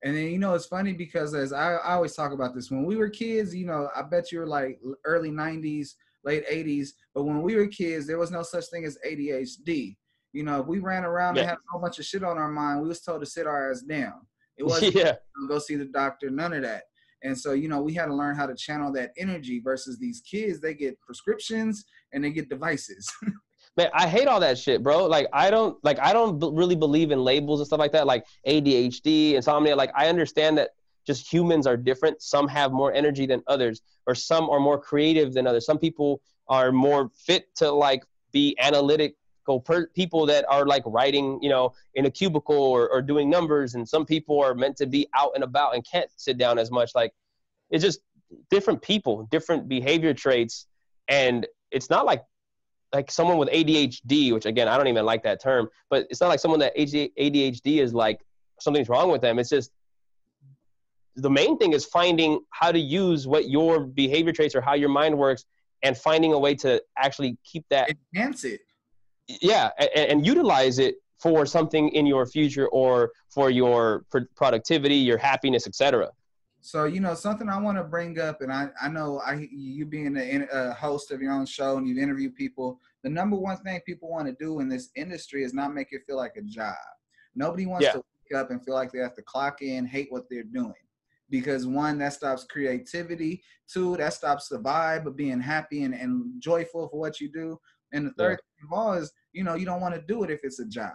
And 0.04 0.16
then, 0.16 0.26
you 0.26 0.40
know, 0.40 0.54
it's 0.54 0.66
funny 0.66 0.94
because 0.94 1.34
as 1.34 1.52
I, 1.52 1.76
I 1.76 1.94
always 1.94 2.14
talk 2.14 2.32
about 2.32 2.56
this, 2.56 2.72
when 2.72 2.86
we 2.86 2.96
were 2.96 3.10
kids, 3.10 3.54
you 3.54 3.66
know, 3.66 3.90
I 3.96 4.02
bet 4.02 4.32
you 4.32 4.40
were 4.40 4.48
like 4.48 4.80
early 5.06 5.30
90s, 5.30 5.96
late 6.24 6.48
80s, 6.48 6.90
but 7.14 7.24
when 7.24 7.42
we 7.42 7.56
were 7.56 7.68
kids, 7.68 8.08
there 8.08 8.18
was 8.18 8.32
no 8.32 8.44
such 8.44 8.66
thing 8.68 8.86
as 8.86 8.98
ADHD. 9.06 9.98
You 10.32 10.44
know, 10.44 10.62
if 10.62 10.68
we 10.68 10.80
ran 10.80 11.06
around 11.06 11.36
yeah. 11.36 11.42
and 11.42 11.50
had 11.50 11.58
a 11.58 11.72
whole 11.72 11.82
bunch 11.82 12.00
of 12.00 12.06
shit 12.06 12.24
on 12.24 12.38
our 12.38 12.50
mind, 12.50 12.82
we 12.82 12.88
was 12.88 13.02
told 13.02 13.22
to 13.22 13.26
sit 13.26 13.48
our 13.48 13.72
ass 13.72 13.82
down. 13.82 14.26
It 14.58 14.64
wasn't 14.66 14.96
yeah. 14.96 15.16
go 15.48 15.60
see 15.60 15.76
the 15.76 15.86
doctor, 15.86 16.30
none 16.30 16.54
of 16.54 16.62
that. 16.64 16.84
And 17.24 17.38
so, 17.38 17.54
you 17.54 17.68
know, 17.68 17.82
we 17.82 17.94
had 17.94 18.06
to 18.06 18.16
learn 18.16 18.36
how 18.36 18.46
to 18.46 18.56
channel 18.56 18.92
that 18.94 19.12
energy 19.18 19.60
versus 19.60 19.98
these 20.00 20.22
kids, 20.22 20.60
they 20.60 20.74
get 20.74 21.00
prescriptions 21.02 21.86
and 22.14 22.24
they 22.24 22.32
get 22.32 22.50
devices. 22.50 23.12
Man, 23.78 23.90
I 23.94 24.08
hate 24.08 24.28
all 24.28 24.40
that 24.40 24.58
shit, 24.58 24.84
bro. 24.84 25.06
Like, 25.06 25.28
I 25.32 25.50
don't 25.50 25.78
like 25.84 26.00
I 26.00 26.12
don't 26.12 26.40
b- 26.40 26.50
really 26.52 26.76
believe 26.76 27.12
in 27.12 27.24
labels 27.24 27.60
and 27.60 27.68
stuff 27.68 27.80
like 27.80 27.92
that, 27.94 28.08
like 28.08 28.26
ADHD, 28.48 29.34
insomnia. 29.34 29.76
Like, 29.76 29.92
I 29.96 30.10
understand 30.10 30.58
that 30.58 30.72
just 31.06 31.32
humans 31.32 31.66
are 31.66 31.78
different. 31.78 32.22
Some 32.22 32.48
have 32.48 32.72
more 32.72 32.94
energy 32.94 33.26
than 33.26 33.42
others, 33.48 33.82
or 34.06 34.16
some 34.16 34.50
are 34.50 34.60
more 34.60 34.80
creative 34.80 35.34
than 35.34 35.48
others. 35.48 35.66
Some 35.66 35.78
people 35.78 36.22
are 36.48 36.72
more 36.72 37.10
fit 37.16 37.56
to 37.56 37.72
like 37.72 38.04
be 38.32 38.56
analytic 38.60 39.16
per- 39.58 39.88
people 39.88 40.26
that 40.26 40.46
are 40.50 40.66
like 40.66 40.84
writing, 40.86 41.40
you 41.42 41.50
know, 41.50 41.74
in 41.96 42.06
a 42.06 42.12
cubicle 42.12 42.56
or, 42.56 42.90
or 42.90 43.02
doing 43.02 43.30
numbers, 43.30 43.76
and 43.76 43.88
some 43.88 44.06
people 44.06 44.40
are 44.44 44.54
meant 44.54 44.76
to 44.78 44.86
be 44.86 45.08
out 45.16 45.32
and 45.36 45.44
about 45.44 45.76
and 45.76 45.86
can't 45.90 46.10
sit 46.18 46.38
down 46.38 46.60
as 46.60 46.70
much. 46.70 46.92
Like, 46.94 47.14
it's 47.70 47.84
just 47.84 48.02
different 48.52 48.82
people, 48.82 49.28
different 49.32 49.70
behavior 49.70 50.14
traits, 50.14 50.68
and 51.08 51.48
it's 51.72 51.90
not 51.90 52.06
like 52.06 52.24
like 52.92 53.12
someone 53.12 53.38
with 53.38 53.50
ADHD, 53.50 54.34
which 54.34 54.46
again 54.46 54.68
I 54.68 54.76
don't 54.78 54.88
even 54.88 55.06
like 55.06 55.24
that 55.24 55.42
term, 55.42 55.70
but 55.90 56.06
it's 56.10 56.20
not 56.20 56.28
like 56.28 56.40
someone 56.40 56.60
that 56.60 56.76
ADHD 56.76 57.80
is 57.80 57.94
like 57.94 58.20
something's 58.60 58.90
wrong 58.90 59.10
with 59.10 59.22
them. 59.22 59.40
It's 59.40 59.50
just 59.50 59.72
the 61.16 61.30
main 61.30 61.58
thing 61.58 61.74
is 61.74 61.86
finding 61.86 62.40
how 62.52 62.72
to 62.72 62.80
use 62.80 63.28
what 63.28 63.50
your 63.50 63.82
behavior 63.82 64.32
traits 64.32 64.56
or 64.56 64.62
how 64.62 64.74
your 64.74 64.90
mind 64.90 65.18
works 65.18 65.46
and 65.84 65.98
finding 65.98 66.34
a 66.34 66.40
way 66.40 66.56
to 66.56 66.82
actually 66.98 67.38
keep 67.44 67.66
that 67.70 67.90
enhance 68.14 68.44
it 68.44 68.62
yeah 69.42 69.70
and, 69.80 70.12
and, 70.12 70.26
utilize 70.26 70.80
it 70.80 70.96
for 71.20 71.46
something 71.46 71.90
in 71.90 72.06
your 72.06 72.26
future 72.26 72.68
or 72.70 73.12
for 73.30 73.50
your 73.50 74.06
productivity 74.36 74.96
your 74.96 75.18
happiness 75.18 75.68
etc 75.68 76.10
So 76.62 76.86
you 76.86 77.00
know 77.00 77.14
something 77.14 77.48
I 77.48 77.58
want 77.58 77.78
to 77.78 77.86
bring 77.86 78.20
up, 78.20 78.42
and 78.42 78.52
I 78.52 78.70
I 78.82 78.90
know 78.90 79.22
I 79.26 79.48
you 79.50 79.86
being 79.86 80.18
a, 80.18 80.46
a 80.52 80.74
host 80.74 81.12
of 81.12 81.22
your 81.22 81.32
own 81.32 81.46
show 81.46 81.78
and 81.78 81.88
you've 81.88 82.04
interviewed 82.06 82.36
people. 82.36 82.80
The 83.04 83.10
number 83.10 83.38
one 83.38 83.58
thing 83.64 83.80
people 83.86 84.10
want 84.10 84.28
to 84.28 84.36
do 84.46 84.60
in 84.60 84.68
this 84.68 84.90
industry 84.96 85.42
is 85.46 85.54
not 85.54 85.74
make 85.74 85.88
it 85.92 86.02
feel 86.06 86.18
like 86.18 86.36
a 86.36 86.42
job. 86.42 86.76
Nobody 87.34 87.66
wants 87.66 87.86
Yeah. 87.86 87.94
to 87.94 88.00
wake 88.00 88.40
up 88.40 88.52
and 88.52 88.60
feel 88.66 88.74
like 88.76 88.92
they 88.92 89.00
have 89.00 89.16
to 89.16 89.22
clock 89.22 89.62
in, 89.62 89.86
hate 89.86 90.12
what 90.12 90.26
they're 90.30 90.44
doing, 90.44 90.84
because 91.30 91.66
one 91.66 91.98
that 92.00 92.12
stops 92.12 92.44
creativity. 92.44 93.42
Two 93.74 93.96
that 93.98 94.14
stops 94.14 94.50
the 94.50 94.60
vibe 94.60 95.06
of 95.06 95.16
being 95.16 95.40
happy 95.40 95.84
and, 95.84 95.94
and 95.94 96.42
joyful 96.42 96.90
for 96.90 97.00
what 97.00 97.22
you 97.22 97.32
do. 97.32 97.58
And 97.94 98.06
the 98.06 98.14
third 98.20 98.38
thing 98.38 98.68
of 98.68 98.78
all 98.78 98.94
is 99.02 99.10
you 99.34 99.44
know 99.44 99.56
you 99.56 99.66
don't 99.66 99.82
want 99.82 99.96
to 99.96 100.02
do 100.02 100.24
it 100.24 100.30
if 100.30 100.42
it's 100.44 100.60
a 100.60 100.66
job. 100.66 100.94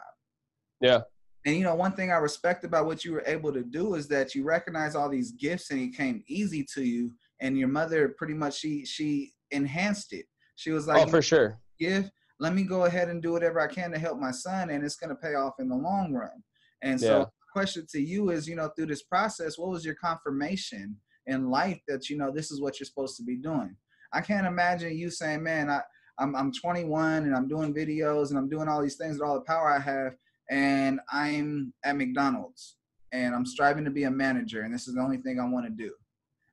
Yeah. 0.81 1.01
And 1.47 1.57
you 1.57 1.63
know, 1.63 1.75
one 1.75 1.93
thing 1.93 2.11
I 2.11 2.17
respect 2.17 2.65
about 2.65 2.87
what 2.87 3.05
you 3.05 3.13
were 3.13 3.25
able 3.27 3.53
to 3.53 3.63
do 3.63 3.95
is 3.95 4.09
that 4.09 4.35
you 4.35 4.45
recognize 4.45 4.95
all 4.95 5.11
these 5.11 5.33
gifts 5.33 5.71
and 5.71 5.81
it 5.81 5.95
came 5.97 6.25
easy 6.27 6.65
to 6.75 6.83
you. 6.83 7.13
And 7.41 7.59
your 7.59 7.69
mother 7.69 8.15
pretty 8.17 8.35
much 8.35 8.59
she 8.59 8.85
she 8.87 9.33
enhanced 9.51 10.13
it. 10.13 10.27
She 10.57 10.71
was 10.71 10.87
like, 10.87 11.07
oh, 11.07 11.11
for 11.11 11.21
sure. 11.21 11.59
gift, 11.79 12.11
let 12.41 12.55
me 12.55 12.63
go 12.63 12.85
ahead 12.85 13.09
and 13.09 13.23
do 13.23 13.33
whatever 13.33 13.61
I 13.61 13.67
can 13.67 13.91
to 13.91 13.99
help 13.99 14.19
my 14.19 14.31
son, 14.31 14.71
and 14.71 14.85
it's 14.85 14.97
gonna 14.97 15.17
pay 15.17 15.35
off 15.35 15.55
in 15.59 15.69
the 15.69 15.77
long 15.77 16.13
run. 16.15 16.43
And 16.83 16.99
so 17.01 17.19
Yeah. 17.19 17.25
question 17.53 17.87
to 17.91 18.01
you 18.01 18.31
is, 18.31 18.49
you 18.49 18.57
know, 18.57 18.69
through 18.69 18.87
this 18.87 19.03
process, 19.03 19.59
what 19.59 19.71
was 19.71 19.85
your 19.85 19.95
confirmation 19.97 20.97
in 21.27 21.51
life 21.51 21.81
that 21.89 22.09
you 22.09 22.17
know 22.17 22.31
this 22.31 22.51
is 22.51 22.61
what 22.61 22.79
you're 22.79 22.87
supposed 22.87 23.17
to 23.19 23.23
be 23.25 23.37
doing? 23.37 23.77
I 24.13 24.21
can't 24.21 24.47
imagine 24.47 24.97
you 24.97 25.11
saying, 25.11 25.43
Man, 25.43 25.69
I 25.69 25.83
I'm 26.19 26.35
I'm 26.37 26.53
21 26.53 27.25
and 27.25 27.35
I'm 27.35 27.49
doing 27.49 27.75
videos 27.75 28.31
and 28.31 28.39
I'm 28.39 28.49
doing 28.49 28.69
all 28.69 28.83
these 28.83 28.97
things 28.97 29.19
with 29.19 29.29
all 29.29 29.35
the 29.35 29.41
power 29.43 29.71
I 29.71 29.79
have, 29.81 30.15
and 30.51 31.01
I'm 31.11 31.73
at 31.85 31.97
McDonald's 31.97 32.77
and 33.13 33.35
I'm 33.35 33.47
striving 33.47 33.85
to 33.85 33.91
be 33.91 34.05
a 34.05 34.11
manager, 34.11 34.63
and 34.63 34.75
this 34.75 34.89
is 34.89 34.95
the 34.95 35.01
only 35.01 35.19
thing 35.19 35.39
I 35.39 35.49
want 35.49 35.67
to 35.67 35.71
do. 35.71 35.93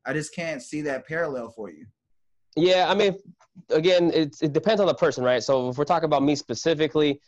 I 0.06 0.14
just 0.14 0.34
can't 0.36 0.62
see 0.62 0.82
that 0.84 1.08
parallel 1.08 1.50
for 1.50 1.70
you. 1.70 1.86
Yeah, 2.56 2.88
I 2.90 2.94
mean, 2.94 3.16
again, 3.70 4.12
it's, 4.14 4.42
it 4.42 4.54
depends 4.54 4.80
on 4.80 4.88
the 4.88 4.94
person, 4.94 5.24
right? 5.24 5.42
So 5.42 5.70
if 5.70 5.78
we're 5.78 5.86
talking 5.86 6.06
about 6.06 6.24
me 6.24 6.36
specifically, 6.36 7.20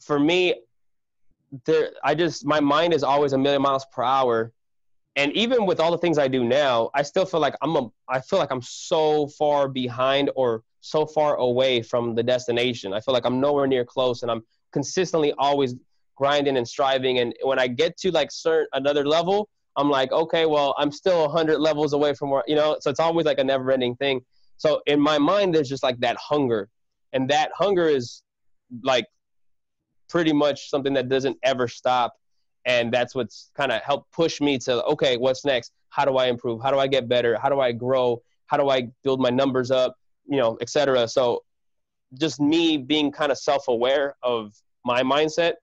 for 0.00 0.18
me, 0.18 0.54
there, 1.64 1.90
I 2.02 2.14
just 2.14 2.44
my 2.46 2.60
mind 2.60 2.92
is 2.92 3.04
always 3.04 3.34
a 3.34 3.38
million 3.38 3.62
miles 3.62 3.84
per 3.92 4.02
hour, 4.02 4.52
and 5.16 5.32
even 5.32 5.66
with 5.66 5.78
all 5.78 5.90
the 5.90 5.98
things 5.98 6.18
I 6.18 6.26
do 6.26 6.42
now, 6.42 6.90
I 6.94 7.02
still 7.02 7.26
feel 7.26 7.40
like 7.40 7.54
I'm 7.62 7.76
a, 7.76 7.88
I 8.08 8.20
feel 8.20 8.38
like 8.38 8.50
I'm 8.50 8.62
so 8.62 9.26
far 9.28 9.68
behind 9.68 10.30
or 10.34 10.62
so 10.82 11.06
far 11.06 11.36
away 11.36 11.80
from 11.80 12.14
the 12.14 12.22
destination. 12.22 12.92
I 12.92 13.00
feel 13.00 13.14
like 13.14 13.24
I'm 13.24 13.40
nowhere 13.40 13.66
near 13.66 13.84
close, 13.84 14.22
and 14.22 14.30
I'm 14.30 14.42
consistently 14.72 15.32
always 15.38 15.74
grinding 16.16 16.56
and 16.56 16.68
striving. 16.68 17.20
And 17.20 17.32
when 17.42 17.58
I 17.58 17.68
get 17.68 17.96
to 17.98 18.10
like 18.10 18.30
certain 18.30 18.66
another 18.74 19.06
level, 19.06 19.48
I'm 19.76 19.88
like, 19.88 20.12
okay, 20.12 20.44
well, 20.44 20.74
I'm 20.76 20.92
still 20.92 21.20
a 21.20 21.28
100 21.28 21.58
levels 21.58 21.94
away 21.94 22.14
from 22.14 22.30
where 22.30 22.42
you 22.46 22.56
know. 22.56 22.76
So 22.80 22.90
it's 22.90 23.00
always 23.00 23.24
like 23.24 23.38
a 23.38 23.44
never-ending 23.44 23.96
thing. 23.96 24.20
So 24.58 24.82
in 24.86 25.00
my 25.00 25.18
mind, 25.18 25.54
there's 25.54 25.68
just 25.68 25.82
like 25.82 25.98
that 26.00 26.16
hunger, 26.16 26.68
and 27.12 27.30
that 27.30 27.52
hunger 27.54 27.88
is 27.88 28.22
like 28.82 29.06
pretty 30.08 30.32
much 30.32 30.68
something 30.68 30.92
that 30.94 31.08
doesn't 31.08 31.38
ever 31.44 31.68
stop, 31.68 32.14
and 32.66 32.92
that's 32.92 33.14
what's 33.14 33.50
kind 33.56 33.70
of 33.70 33.80
helped 33.82 34.12
push 34.12 34.40
me 34.40 34.58
to 34.58 34.84
okay, 34.84 35.16
what's 35.16 35.44
next? 35.44 35.72
How 35.90 36.04
do 36.04 36.16
I 36.16 36.26
improve? 36.26 36.60
How 36.60 36.72
do 36.72 36.78
I 36.78 36.88
get 36.88 37.08
better? 37.08 37.38
How 37.40 37.48
do 37.48 37.60
I 37.60 37.70
grow? 37.70 38.20
How 38.46 38.56
do 38.56 38.68
I 38.68 38.88
build 39.04 39.20
my 39.20 39.30
numbers 39.30 39.70
up? 39.70 39.96
You 40.26 40.38
know, 40.38 40.58
etc. 40.60 41.08
So 41.08 41.42
just 42.18 42.40
me 42.40 42.76
being 42.76 43.10
kind 43.10 43.32
of 43.32 43.38
self-aware 43.38 44.16
of 44.22 44.54
my 44.84 45.02
mindset. 45.02 45.54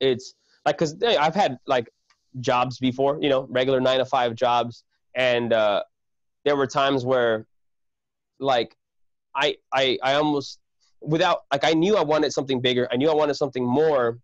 It's 0.00 0.34
like 0.64 0.78
because 0.78 0.96
I've 1.02 1.34
had 1.34 1.58
like 1.66 1.88
jobs 2.40 2.78
before, 2.78 3.18
you 3.20 3.28
know, 3.28 3.46
regular 3.50 3.80
nine 3.80 3.98
to 3.98 4.04
five 4.04 4.34
jobs, 4.34 4.84
and 5.14 5.52
uh, 5.52 5.82
there 6.44 6.56
were 6.56 6.66
times 6.66 7.04
where 7.04 7.46
like 8.38 8.76
I 9.34 9.56
I 9.72 9.98
I 10.02 10.14
almost 10.14 10.58
without 11.00 11.42
like 11.52 11.64
I 11.64 11.72
knew 11.72 11.96
I 11.96 12.02
wanted 12.02 12.32
something 12.32 12.60
bigger. 12.60 12.88
I 12.90 12.96
knew 12.96 13.10
I 13.10 13.14
wanted 13.14 13.34
something 13.34 13.64
more. 13.64 14.18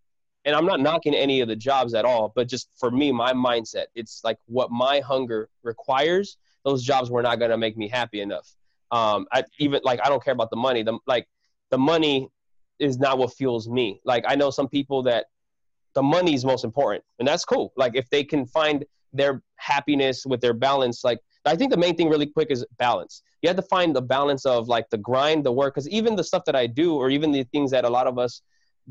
And 0.44 0.56
I'm 0.56 0.64
not 0.64 0.80
knocking 0.80 1.14
any 1.14 1.40
of 1.40 1.48
the 1.48 1.56
jobs 1.56 1.92
at 1.92 2.06
all, 2.06 2.32
but 2.34 2.48
just 2.48 2.70
for 2.78 2.90
me, 2.90 3.12
my 3.12 3.32
mindset, 3.34 3.86
it's 3.94 4.22
like 4.24 4.38
what 4.46 4.70
my 4.70 5.00
hunger 5.00 5.50
requires. 5.62 6.38
Those 6.64 6.84
jobs 6.84 7.10
were 7.10 7.22
not 7.22 7.38
gonna 7.38 7.58
make 7.58 7.76
me 7.76 7.88
happy 7.88 8.20
enough. 8.20 8.48
Um, 8.90 9.26
I 9.32 9.44
even 9.58 9.80
like 9.84 10.00
I 10.04 10.08
don't 10.08 10.22
care 10.22 10.32
about 10.32 10.50
the 10.50 10.56
money. 10.56 10.82
The 10.82 10.98
like 11.06 11.26
the 11.70 11.78
money 11.78 12.28
is 12.78 12.98
not 12.98 13.18
what 13.18 13.34
fuels 13.34 13.68
me. 13.68 14.00
Like 14.04 14.24
I 14.26 14.34
know 14.34 14.50
some 14.50 14.68
people 14.68 15.02
that 15.04 15.26
the 15.94 16.02
money 16.02 16.34
is 16.34 16.44
most 16.44 16.64
important, 16.64 17.04
and 17.18 17.26
that's 17.26 17.44
cool. 17.44 17.72
Like 17.76 17.96
if 17.96 18.08
they 18.10 18.24
can 18.24 18.46
find 18.46 18.84
their 19.12 19.42
happiness 19.56 20.24
with 20.26 20.40
their 20.40 20.52
balance, 20.52 21.04
like 21.04 21.18
I 21.44 21.56
think 21.56 21.70
the 21.70 21.76
main 21.76 21.96
thing 21.96 22.08
really 22.08 22.26
quick 22.26 22.50
is 22.50 22.64
balance. 22.78 23.22
You 23.42 23.48
have 23.48 23.56
to 23.56 23.62
find 23.62 23.94
the 23.94 24.02
balance 24.02 24.44
of 24.44 24.68
like 24.68 24.88
the 24.90 24.98
grind, 24.98 25.44
the 25.44 25.52
work, 25.52 25.74
because 25.74 25.88
even 25.88 26.16
the 26.16 26.24
stuff 26.24 26.44
that 26.46 26.56
I 26.56 26.66
do, 26.66 26.94
or 26.94 27.10
even 27.10 27.32
the 27.32 27.44
things 27.44 27.70
that 27.70 27.84
a 27.84 27.90
lot 27.90 28.06
of 28.06 28.18
us 28.18 28.42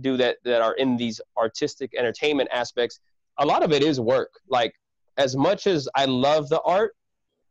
do 0.01 0.17
that 0.17 0.37
that 0.43 0.61
are 0.61 0.73
in 0.75 0.97
these 0.97 1.19
artistic 1.37 1.91
entertainment 1.97 2.49
aspects, 2.51 2.99
a 3.39 3.45
lot 3.45 3.63
of 3.63 3.71
it 3.71 3.83
is 3.83 3.99
work. 3.99 4.31
Like 4.47 4.73
as 5.17 5.35
much 5.35 5.67
as 5.67 5.87
I 5.95 6.05
love 6.05 6.49
the 6.49 6.61
art, 6.61 6.95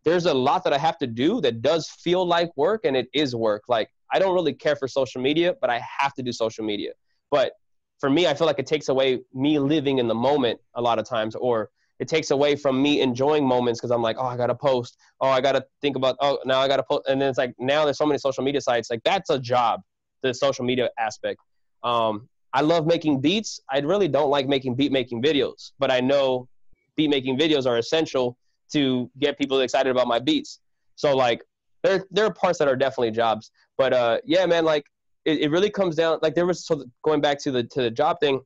there's 0.06 0.24
a 0.24 0.32
lot 0.32 0.62
that 0.62 0.72
I 0.72 0.78
have 0.78 0.96
to 0.98 1.06
do 1.06 1.40
that 1.40 1.60
does 1.60 1.88
feel 1.88 2.24
like 2.24 2.56
work, 2.56 2.82
and 2.84 2.96
it 2.96 3.08
is 3.12 3.34
work. 3.34 3.64
Like 3.68 3.90
I 4.10 4.20
don't 4.20 4.34
really 4.34 4.54
care 4.54 4.76
for 4.76 4.86
social 4.86 5.20
media, 5.20 5.56
but 5.60 5.68
I 5.68 5.80
have 5.98 6.14
to 6.14 6.22
do 6.22 6.32
social 6.32 6.64
media. 6.64 6.92
But 7.30 7.52
for 7.98 8.08
me, 8.08 8.28
I 8.28 8.34
feel 8.34 8.46
like 8.46 8.60
it 8.60 8.68
takes 8.68 8.88
away 8.88 9.20
me 9.34 9.58
living 9.58 9.98
in 9.98 10.06
the 10.06 10.14
moment 10.14 10.60
a 10.74 10.80
lot 10.80 11.00
of 11.00 11.08
times, 11.08 11.34
or 11.34 11.70
it 11.98 12.06
takes 12.06 12.30
away 12.30 12.54
from 12.54 12.80
me 12.80 13.00
enjoying 13.00 13.44
moments 13.44 13.80
because 13.80 13.90
I'm 13.90 14.00
like, 14.00 14.16
oh, 14.16 14.26
I 14.26 14.36
gotta 14.36 14.54
post. 14.54 14.96
Oh, 15.20 15.28
I 15.28 15.40
gotta 15.40 15.66
think 15.82 15.96
about. 15.96 16.16
Oh, 16.20 16.38
now 16.44 16.60
I 16.60 16.68
gotta 16.68 16.84
post. 16.88 17.08
And 17.08 17.20
then 17.20 17.28
it's 17.28 17.38
like 17.38 17.54
now 17.58 17.84
there's 17.84 17.98
so 17.98 18.06
many 18.06 18.18
social 18.18 18.44
media 18.44 18.60
sites. 18.60 18.88
Like 18.90 19.02
that's 19.04 19.28
a 19.30 19.40
job, 19.40 19.80
the 20.22 20.32
social 20.32 20.64
media 20.64 20.88
aspect. 21.00 21.40
Um, 21.82 22.28
I 22.52 22.60
love 22.60 22.86
making 22.86 23.22
beats. 23.22 23.60
I 23.68 23.80
really 23.80 24.06
don't 24.06 24.30
like 24.30 24.46
making 24.46 24.76
beat 24.76 24.92
making 24.92 25.20
videos, 25.20 25.72
but 25.80 25.90
I 25.90 25.98
know 25.98 26.48
beat 26.96 27.10
making 27.10 27.38
videos 27.38 27.66
are 27.66 27.76
essential 27.76 28.38
to 28.72 29.10
get 29.18 29.38
people 29.38 29.60
excited 29.60 29.90
about 29.90 30.06
my 30.06 30.18
beats. 30.18 30.60
So 30.96 31.14
like 31.16 31.42
there 31.82 32.04
there 32.10 32.24
are 32.24 32.32
parts 32.32 32.58
that 32.58 32.68
are 32.68 32.76
definitely 32.76 33.12
jobs, 33.12 33.50
but 33.78 33.92
uh, 33.92 34.18
yeah, 34.24 34.46
man, 34.46 34.64
like 34.64 34.84
it, 35.24 35.40
it 35.40 35.50
really 35.50 35.70
comes 35.70 35.96
down. 35.96 36.18
Like 36.22 36.34
there 36.34 36.46
was 36.46 36.66
so 36.66 36.84
going 37.02 37.20
back 37.20 37.38
to 37.40 37.50
the 37.50 37.64
to 37.64 37.82
the 37.82 37.90
job 37.90 38.18
thing 38.20 38.40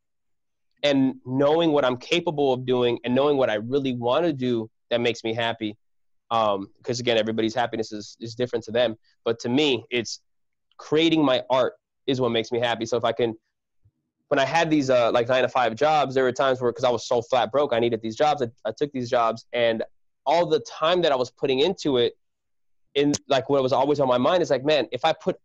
and 0.82 1.14
knowing 1.26 1.72
what 1.72 1.84
I'm 1.84 1.96
capable 1.96 2.52
of 2.52 2.64
doing 2.64 2.98
and 3.04 3.14
knowing 3.14 3.36
what 3.36 3.50
I 3.50 3.54
really 3.54 3.94
want 3.94 4.24
to 4.24 4.32
do 4.32 4.70
that 4.90 5.00
makes 5.00 5.24
me 5.24 5.34
happy. 5.34 5.76
Um, 6.30 6.68
because 6.78 7.00
again, 7.00 7.18
everybody's 7.18 7.54
happiness 7.54 7.92
is, 7.92 8.16
is 8.20 8.34
different 8.34 8.64
to 8.66 8.72
them. 8.72 8.96
But 9.24 9.38
to 9.40 9.48
me, 9.48 9.84
it's 9.90 10.20
creating 10.78 11.24
my 11.24 11.42
art 11.50 11.74
is 12.06 12.20
what 12.20 12.30
makes 12.30 12.52
me 12.52 12.60
happy. 12.60 12.86
So 12.86 12.96
if 12.96 13.04
I 13.04 13.12
can, 13.12 13.34
when 14.28 14.38
I 14.38 14.44
had 14.44 14.70
these 14.70 14.90
uh, 14.90 15.10
like 15.12 15.28
nine 15.28 15.42
to 15.42 15.48
five 15.48 15.74
jobs, 15.74 16.14
there 16.14 16.24
were 16.24 16.32
times 16.32 16.60
where 16.60 16.70
because 16.70 16.84
I 16.84 16.90
was 16.90 17.06
so 17.06 17.20
flat 17.20 17.50
broke, 17.50 17.72
I 17.72 17.80
needed 17.80 18.00
these 18.00 18.16
jobs. 18.16 18.42
I, 18.42 18.46
I 18.64 18.72
took 18.76 18.92
these 18.92 19.10
jobs, 19.10 19.46
and 19.52 19.82
all 20.26 20.46
the 20.46 20.60
time 20.60 21.02
that 21.02 21.12
I 21.12 21.16
was 21.16 21.30
putting 21.30 21.60
into 21.60 21.96
it, 21.98 22.16
in 22.94 23.12
like 23.28 23.48
what 23.48 23.62
was 23.62 23.72
always 23.72 24.00
on 24.00 24.08
my 24.08 24.18
mind 24.18 24.42
is 24.42 24.50
like, 24.50 24.64
man, 24.64 24.88
if 24.92 25.04
I 25.04 25.12
put 25.12 25.36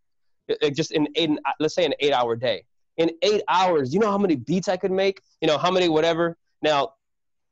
like 0.62 0.74
just 0.74 0.92
in 0.92 1.08
eight, 1.16 1.30
uh, 1.30 1.52
let's 1.60 1.76
say 1.76 1.86
an 1.86 1.94
eight 2.00 2.14
hour 2.14 2.36
day, 2.36 2.64
in 2.98 3.12
eight 3.22 3.42
hours, 3.48 3.94
you 3.94 4.00
know 4.00 4.10
how 4.10 4.18
many 4.18 4.36
beats 4.36 4.68
I 4.68 4.78
could 4.78 4.92
make? 4.92 5.22
You 5.42 5.48
know, 5.48 5.58
how 5.58 5.72
many 5.72 5.90
whatever. 5.90 6.38
Now, 6.62 6.94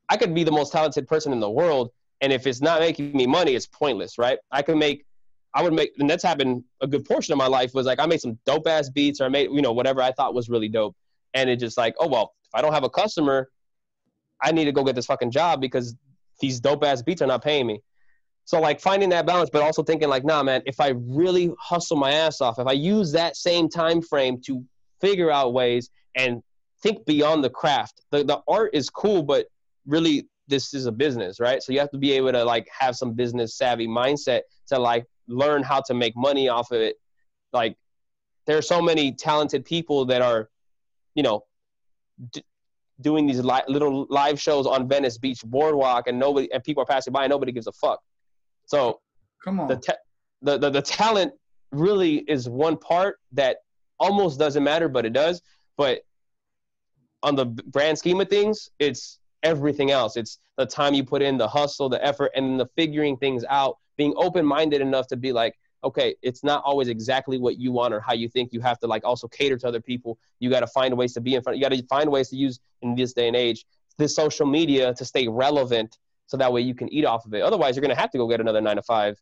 I 0.08 0.16
could 0.16 0.34
be 0.34 0.44
the 0.44 0.52
most 0.52 0.72
talented 0.72 1.06
person 1.06 1.32
in 1.32 1.40
the 1.40 1.50
world, 1.50 1.90
and 2.20 2.32
if 2.32 2.46
it's 2.46 2.60
not 2.60 2.80
making 2.80 3.16
me 3.16 3.26
money, 3.26 3.54
it's 3.54 3.66
pointless, 3.66 4.18
right? 4.18 4.38
I 4.50 4.62
could 4.62 4.76
make, 4.76 5.06
I 5.54 5.62
would 5.62 5.72
make, 5.72 5.92
and 5.98 6.08
that's 6.08 6.22
happened 6.22 6.64
a 6.80 6.86
good 6.86 7.04
portion 7.04 7.32
of 7.32 7.38
my 7.38 7.46
life 7.46 7.74
was 7.74 7.86
like 7.86 8.00
I 8.00 8.06
made 8.06 8.20
some 8.20 8.38
dope 8.44 8.66
ass 8.66 8.88
beats 8.90 9.20
or 9.20 9.24
I 9.24 9.28
made, 9.28 9.50
you 9.50 9.62
know, 9.62 9.72
whatever 9.72 10.02
I 10.02 10.12
thought 10.12 10.34
was 10.34 10.48
really 10.48 10.68
dope. 10.68 10.96
And 11.32 11.50
it 11.50 11.56
just 11.56 11.76
like, 11.76 11.94
oh, 11.98 12.06
well, 12.06 12.34
if 12.44 12.54
I 12.54 12.62
don't 12.62 12.72
have 12.72 12.84
a 12.84 12.90
customer, 12.90 13.48
I 14.42 14.52
need 14.52 14.66
to 14.66 14.72
go 14.72 14.84
get 14.84 14.94
this 14.94 15.06
fucking 15.06 15.30
job 15.30 15.60
because 15.60 15.96
these 16.44 16.60
dope 16.60 16.84
ass 16.84 17.00
beats 17.00 17.22
are 17.22 17.26
not 17.26 17.42
paying 17.42 17.66
me. 17.66 17.80
So 18.44 18.60
like 18.60 18.78
finding 18.78 19.08
that 19.08 19.24
balance, 19.24 19.48
but 19.50 19.62
also 19.62 19.82
thinking 19.82 20.10
like, 20.10 20.24
nah, 20.24 20.42
man, 20.42 20.60
if 20.66 20.78
I 20.78 20.88
really 21.22 21.50
hustle 21.58 21.96
my 21.96 22.12
ass 22.12 22.42
off, 22.42 22.58
if 22.58 22.66
I 22.66 22.72
use 22.72 23.10
that 23.12 23.36
same 23.36 23.70
time 23.70 24.02
frame 24.02 24.40
to 24.46 24.62
figure 25.00 25.30
out 25.30 25.54
ways 25.54 25.88
and 26.14 26.42
think 26.82 27.06
beyond 27.06 27.42
the 27.42 27.50
craft. 27.50 28.02
The 28.10 28.24
the 28.24 28.40
art 28.46 28.70
is 28.74 28.90
cool, 28.90 29.22
but 29.22 29.46
really 29.86 30.28
this 30.46 30.74
is 30.74 30.84
a 30.84 30.92
business, 30.92 31.40
right? 31.40 31.62
So 31.62 31.72
you 31.72 31.80
have 31.80 31.90
to 31.92 31.98
be 31.98 32.12
able 32.12 32.32
to 32.32 32.44
like 32.44 32.66
have 32.78 32.94
some 32.94 33.14
business 33.14 33.56
savvy 33.56 33.88
mindset 33.88 34.42
to 34.68 34.78
like 34.78 35.06
learn 35.26 35.62
how 35.62 35.80
to 35.86 35.94
make 35.94 36.14
money 36.14 36.48
off 36.48 36.70
of 36.70 36.80
it. 36.82 36.96
Like 37.54 37.76
there 38.46 38.58
are 38.58 38.62
so 38.74 38.82
many 38.82 39.12
talented 39.12 39.64
people 39.64 40.04
that 40.06 40.20
are, 40.20 40.50
you 41.14 41.22
know, 41.22 41.44
d- 42.32 42.44
doing 43.00 43.26
these 43.26 43.40
li- 43.42 43.62
little 43.68 44.06
live 44.08 44.40
shows 44.40 44.66
on 44.66 44.88
Venice 44.88 45.18
Beach 45.18 45.42
boardwalk, 45.44 46.06
and 46.06 46.18
nobody 46.18 46.50
and 46.52 46.62
people 46.62 46.82
are 46.82 46.86
passing 46.86 47.12
by, 47.12 47.24
and 47.24 47.30
nobody 47.30 47.52
gives 47.52 47.66
a 47.66 47.72
fuck. 47.72 48.00
So 48.66 49.00
Come 49.42 49.60
on. 49.60 49.68
the, 49.68 49.76
ta- 49.76 50.02
the, 50.42 50.58
the 50.58 50.70
the 50.70 50.82
talent 50.82 51.32
really 51.72 52.18
is 52.28 52.48
one 52.48 52.76
part 52.76 53.18
that 53.32 53.58
almost 53.98 54.38
doesn't 54.38 54.62
matter, 54.62 54.88
but 54.88 55.04
it 55.04 55.12
does. 55.12 55.42
But 55.76 56.00
on 57.22 57.34
the 57.34 57.46
b- 57.46 57.62
grand 57.70 57.98
scheme 57.98 58.20
of 58.20 58.28
things, 58.28 58.70
it's 58.78 59.18
everything 59.42 59.90
else. 59.90 60.16
It's 60.16 60.38
the 60.56 60.66
time 60.66 60.94
you 60.94 61.04
put 61.04 61.20
in, 61.22 61.36
the 61.36 61.48
hustle, 61.48 61.88
the 61.88 62.04
effort, 62.04 62.30
and 62.34 62.58
the 62.60 62.66
figuring 62.76 63.16
things 63.16 63.44
out. 63.48 63.76
Being 63.96 64.14
open 64.16 64.44
minded 64.46 64.80
enough 64.80 65.06
to 65.08 65.16
be 65.16 65.32
like, 65.32 65.54
okay, 65.84 66.14
it's 66.22 66.42
not 66.42 66.62
always 66.64 66.88
exactly 66.88 67.38
what 67.38 67.58
you 67.58 67.70
want 67.72 67.94
or 67.94 68.00
how 68.00 68.12
you 68.14 68.28
think. 68.28 68.52
You 68.52 68.60
have 68.60 68.78
to 68.80 68.86
like 68.86 69.04
also 69.04 69.28
cater 69.28 69.56
to 69.58 69.68
other 69.68 69.80
people. 69.80 70.18
You 70.40 70.50
got 70.50 70.60
to 70.60 70.66
find 70.66 70.96
ways 70.96 71.12
to 71.14 71.20
be 71.20 71.34
in 71.34 71.42
front. 71.42 71.58
You 71.58 71.62
got 71.64 71.72
to 71.72 71.82
find 71.86 72.10
ways 72.10 72.28
to 72.30 72.36
use 72.36 72.58
in 72.82 72.94
this 72.94 73.12
day 73.12 73.28
and 73.28 73.36
age 73.36 73.64
this 73.98 74.16
social 74.16 74.46
media 74.46 74.92
to 74.94 75.04
stay 75.04 75.28
relevant, 75.28 75.98
so 76.26 76.36
that 76.36 76.52
way 76.52 76.60
you 76.60 76.74
can 76.74 76.92
eat 76.92 77.04
off 77.04 77.24
of 77.26 77.34
it. 77.34 77.42
Otherwise, 77.42 77.76
you're 77.76 77.82
gonna 77.82 77.94
have 77.94 78.10
to 78.10 78.18
go 78.18 78.26
get 78.28 78.40
another 78.40 78.60
nine 78.60 78.76
to 78.76 78.82
five, 78.82 79.16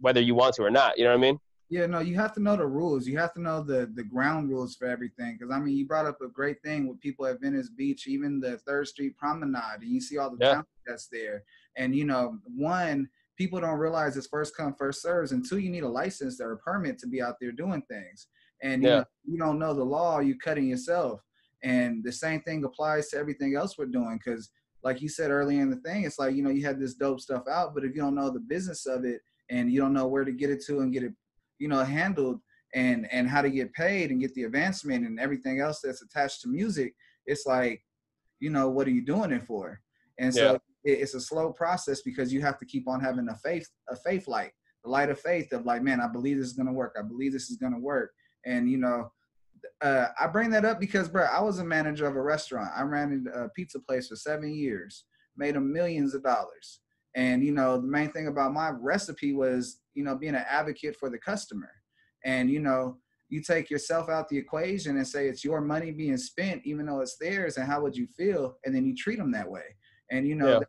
whether 0.00 0.20
you 0.20 0.34
want 0.34 0.54
to 0.56 0.62
or 0.62 0.70
not. 0.70 0.98
You 0.98 1.04
know 1.04 1.10
what 1.10 1.16
I 1.18 1.20
mean? 1.20 1.38
Yeah, 1.70 1.84
no, 1.86 2.00
you 2.00 2.14
have 2.16 2.32
to 2.34 2.40
know 2.40 2.56
the 2.56 2.66
rules. 2.66 3.06
You 3.06 3.18
have 3.18 3.32
to 3.34 3.40
know 3.40 3.62
the 3.62 3.90
the 3.94 4.02
ground 4.02 4.50
rules 4.50 4.74
for 4.74 4.86
everything. 4.86 5.36
Because 5.38 5.52
I 5.54 5.58
mean, 5.60 5.76
you 5.76 5.86
brought 5.86 6.06
up 6.06 6.20
a 6.20 6.28
great 6.28 6.62
thing 6.62 6.88
with 6.88 7.00
people 7.00 7.26
at 7.26 7.40
Venice 7.40 7.70
Beach, 7.70 8.06
even 8.06 8.40
the 8.40 8.58
Third 8.58 8.88
Street 8.88 9.16
Promenade, 9.16 9.80
and 9.82 9.90
you 9.90 10.00
see 10.00 10.18
all 10.18 10.30
the 10.30 10.36
Yeah. 10.44 10.62
that's 10.86 11.08
there. 11.08 11.44
And 11.76 11.94
you 11.94 12.04
know, 12.04 12.38
one, 12.44 13.08
people 13.38 13.60
don't 13.60 13.78
realize 13.78 14.16
it's 14.16 14.26
first 14.26 14.56
come 14.56 14.74
first 14.78 15.00
serves, 15.00 15.32
until 15.32 15.58
you 15.58 15.70
need 15.70 15.84
a 15.84 15.88
license 15.88 16.40
or 16.40 16.52
a 16.52 16.58
permit 16.58 16.98
to 16.98 17.06
be 17.06 17.22
out 17.22 17.36
there 17.40 17.52
doing 17.52 17.82
things. 17.90 18.26
And 18.62 18.82
you, 18.82 18.88
know, 18.88 19.04
you 19.24 19.38
don't 19.38 19.58
know 19.58 19.72
the 19.72 19.84
law, 19.84 20.18
you're 20.18 20.36
cutting 20.42 20.66
yourself. 20.66 21.20
And 21.62 22.04
the 22.04 22.12
same 22.12 22.40
thing 22.42 22.64
applies 22.64 23.08
to 23.08 23.18
everything 23.18 23.54
else 23.56 23.78
we're 23.78 23.86
doing. 23.86 24.20
Because 24.22 24.50
like 24.82 25.00
you 25.00 25.08
said 25.08 25.30
earlier 25.30 25.62
in 25.62 25.70
the 25.70 25.76
thing, 25.76 26.04
it's 26.04 26.18
like 26.18 26.34
you 26.34 26.42
know 26.42 26.50
you 26.50 26.66
had 26.66 26.78
this 26.78 26.94
dope 26.94 27.20
stuff 27.20 27.44
out, 27.48 27.74
but 27.74 27.84
if 27.84 27.94
you 27.94 28.02
don't 28.02 28.14
know 28.14 28.30
the 28.30 28.40
business 28.40 28.84
of 28.86 29.04
it 29.04 29.20
and 29.50 29.72
you 29.72 29.80
don't 29.80 29.94
know 29.94 30.06
where 30.06 30.24
to 30.24 30.32
get 30.32 30.50
it 30.50 30.62
to 30.66 30.80
and 30.80 30.92
get 30.92 31.02
it 31.02 31.12
you 31.58 31.68
know 31.68 31.82
handled 31.82 32.40
and 32.74 33.08
and 33.10 33.28
how 33.28 33.42
to 33.42 33.50
get 33.50 33.72
paid 33.72 34.10
and 34.10 34.20
get 34.20 34.34
the 34.34 34.44
advancement 34.44 35.06
and 35.06 35.18
everything 35.18 35.60
else 35.60 35.80
that's 35.82 36.02
attached 36.02 36.42
to 36.42 36.48
music 36.48 36.94
it's 37.26 37.46
like 37.46 37.82
you 38.40 38.50
know 38.50 38.68
what 38.68 38.86
are 38.86 38.92
you 38.92 39.04
doing 39.04 39.32
it 39.32 39.42
for 39.42 39.80
and 40.18 40.34
so 40.34 40.54
it, 40.54 40.62
it's 40.92 41.14
a 41.14 41.20
slow 41.20 41.52
process 41.52 42.02
because 42.02 42.32
you 42.32 42.40
have 42.40 42.58
to 42.58 42.66
keep 42.66 42.88
on 42.88 43.00
having 43.00 43.28
a 43.28 43.36
faith 43.36 43.68
a 43.90 43.96
faith 43.96 44.28
light 44.28 44.52
the 44.84 44.90
light 44.90 45.10
of 45.10 45.20
faith 45.20 45.52
of 45.52 45.66
like 45.66 45.82
man 45.82 46.00
i 46.00 46.08
believe 46.08 46.38
this 46.38 46.46
is 46.46 46.52
going 46.52 46.66
to 46.66 46.72
work 46.72 46.94
i 46.98 47.02
believe 47.02 47.32
this 47.32 47.50
is 47.50 47.56
going 47.56 47.72
to 47.72 47.80
work 47.80 48.12
and 48.46 48.70
you 48.70 48.78
know 48.78 49.10
uh, 49.82 50.06
i 50.20 50.26
bring 50.26 50.50
that 50.50 50.64
up 50.64 50.78
because 50.78 51.08
bro 51.08 51.24
i 51.24 51.40
was 51.40 51.58
a 51.58 51.64
manager 51.64 52.06
of 52.06 52.16
a 52.16 52.22
restaurant 52.22 52.70
i 52.76 52.82
ran 52.82 53.26
a 53.34 53.48
pizza 53.50 53.78
place 53.80 54.08
for 54.08 54.16
seven 54.16 54.52
years 54.54 55.04
made 55.36 55.54
them 55.54 55.72
millions 55.72 56.14
of 56.14 56.22
dollars 56.22 56.80
and 57.18 57.42
you 57.42 57.52
know, 57.52 57.80
the 57.80 57.86
main 57.86 58.12
thing 58.12 58.28
about 58.28 58.52
my 58.52 58.70
recipe 58.70 59.32
was, 59.32 59.80
you 59.94 60.04
know, 60.04 60.14
being 60.14 60.34
an 60.36 60.44
advocate 60.48 60.96
for 60.96 61.10
the 61.10 61.18
customer. 61.18 61.70
And 62.24 62.50
you 62.50 62.60
know, 62.60 62.98
you 63.28 63.42
take 63.42 63.70
yourself 63.70 64.08
out 64.08 64.28
the 64.28 64.38
equation 64.38 64.96
and 64.96 65.06
say 65.06 65.26
it's 65.26 65.44
your 65.44 65.60
money 65.60 65.90
being 65.90 66.16
spent, 66.16 66.62
even 66.64 66.86
though 66.86 67.00
it's 67.00 67.16
theirs. 67.18 67.56
And 67.56 67.66
how 67.66 67.82
would 67.82 67.96
you 67.96 68.06
feel? 68.06 68.56
And 68.64 68.74
then 68.74 68.84
you 68.84 68.94
treat 68.94 69.18
them 69.18 69.32
that 69.32 69.50
way. 69.50 69.64
And 70.10 70.26
you 70.26 70.36
know, 70.36 70.46
Yeah. 70.46 70.60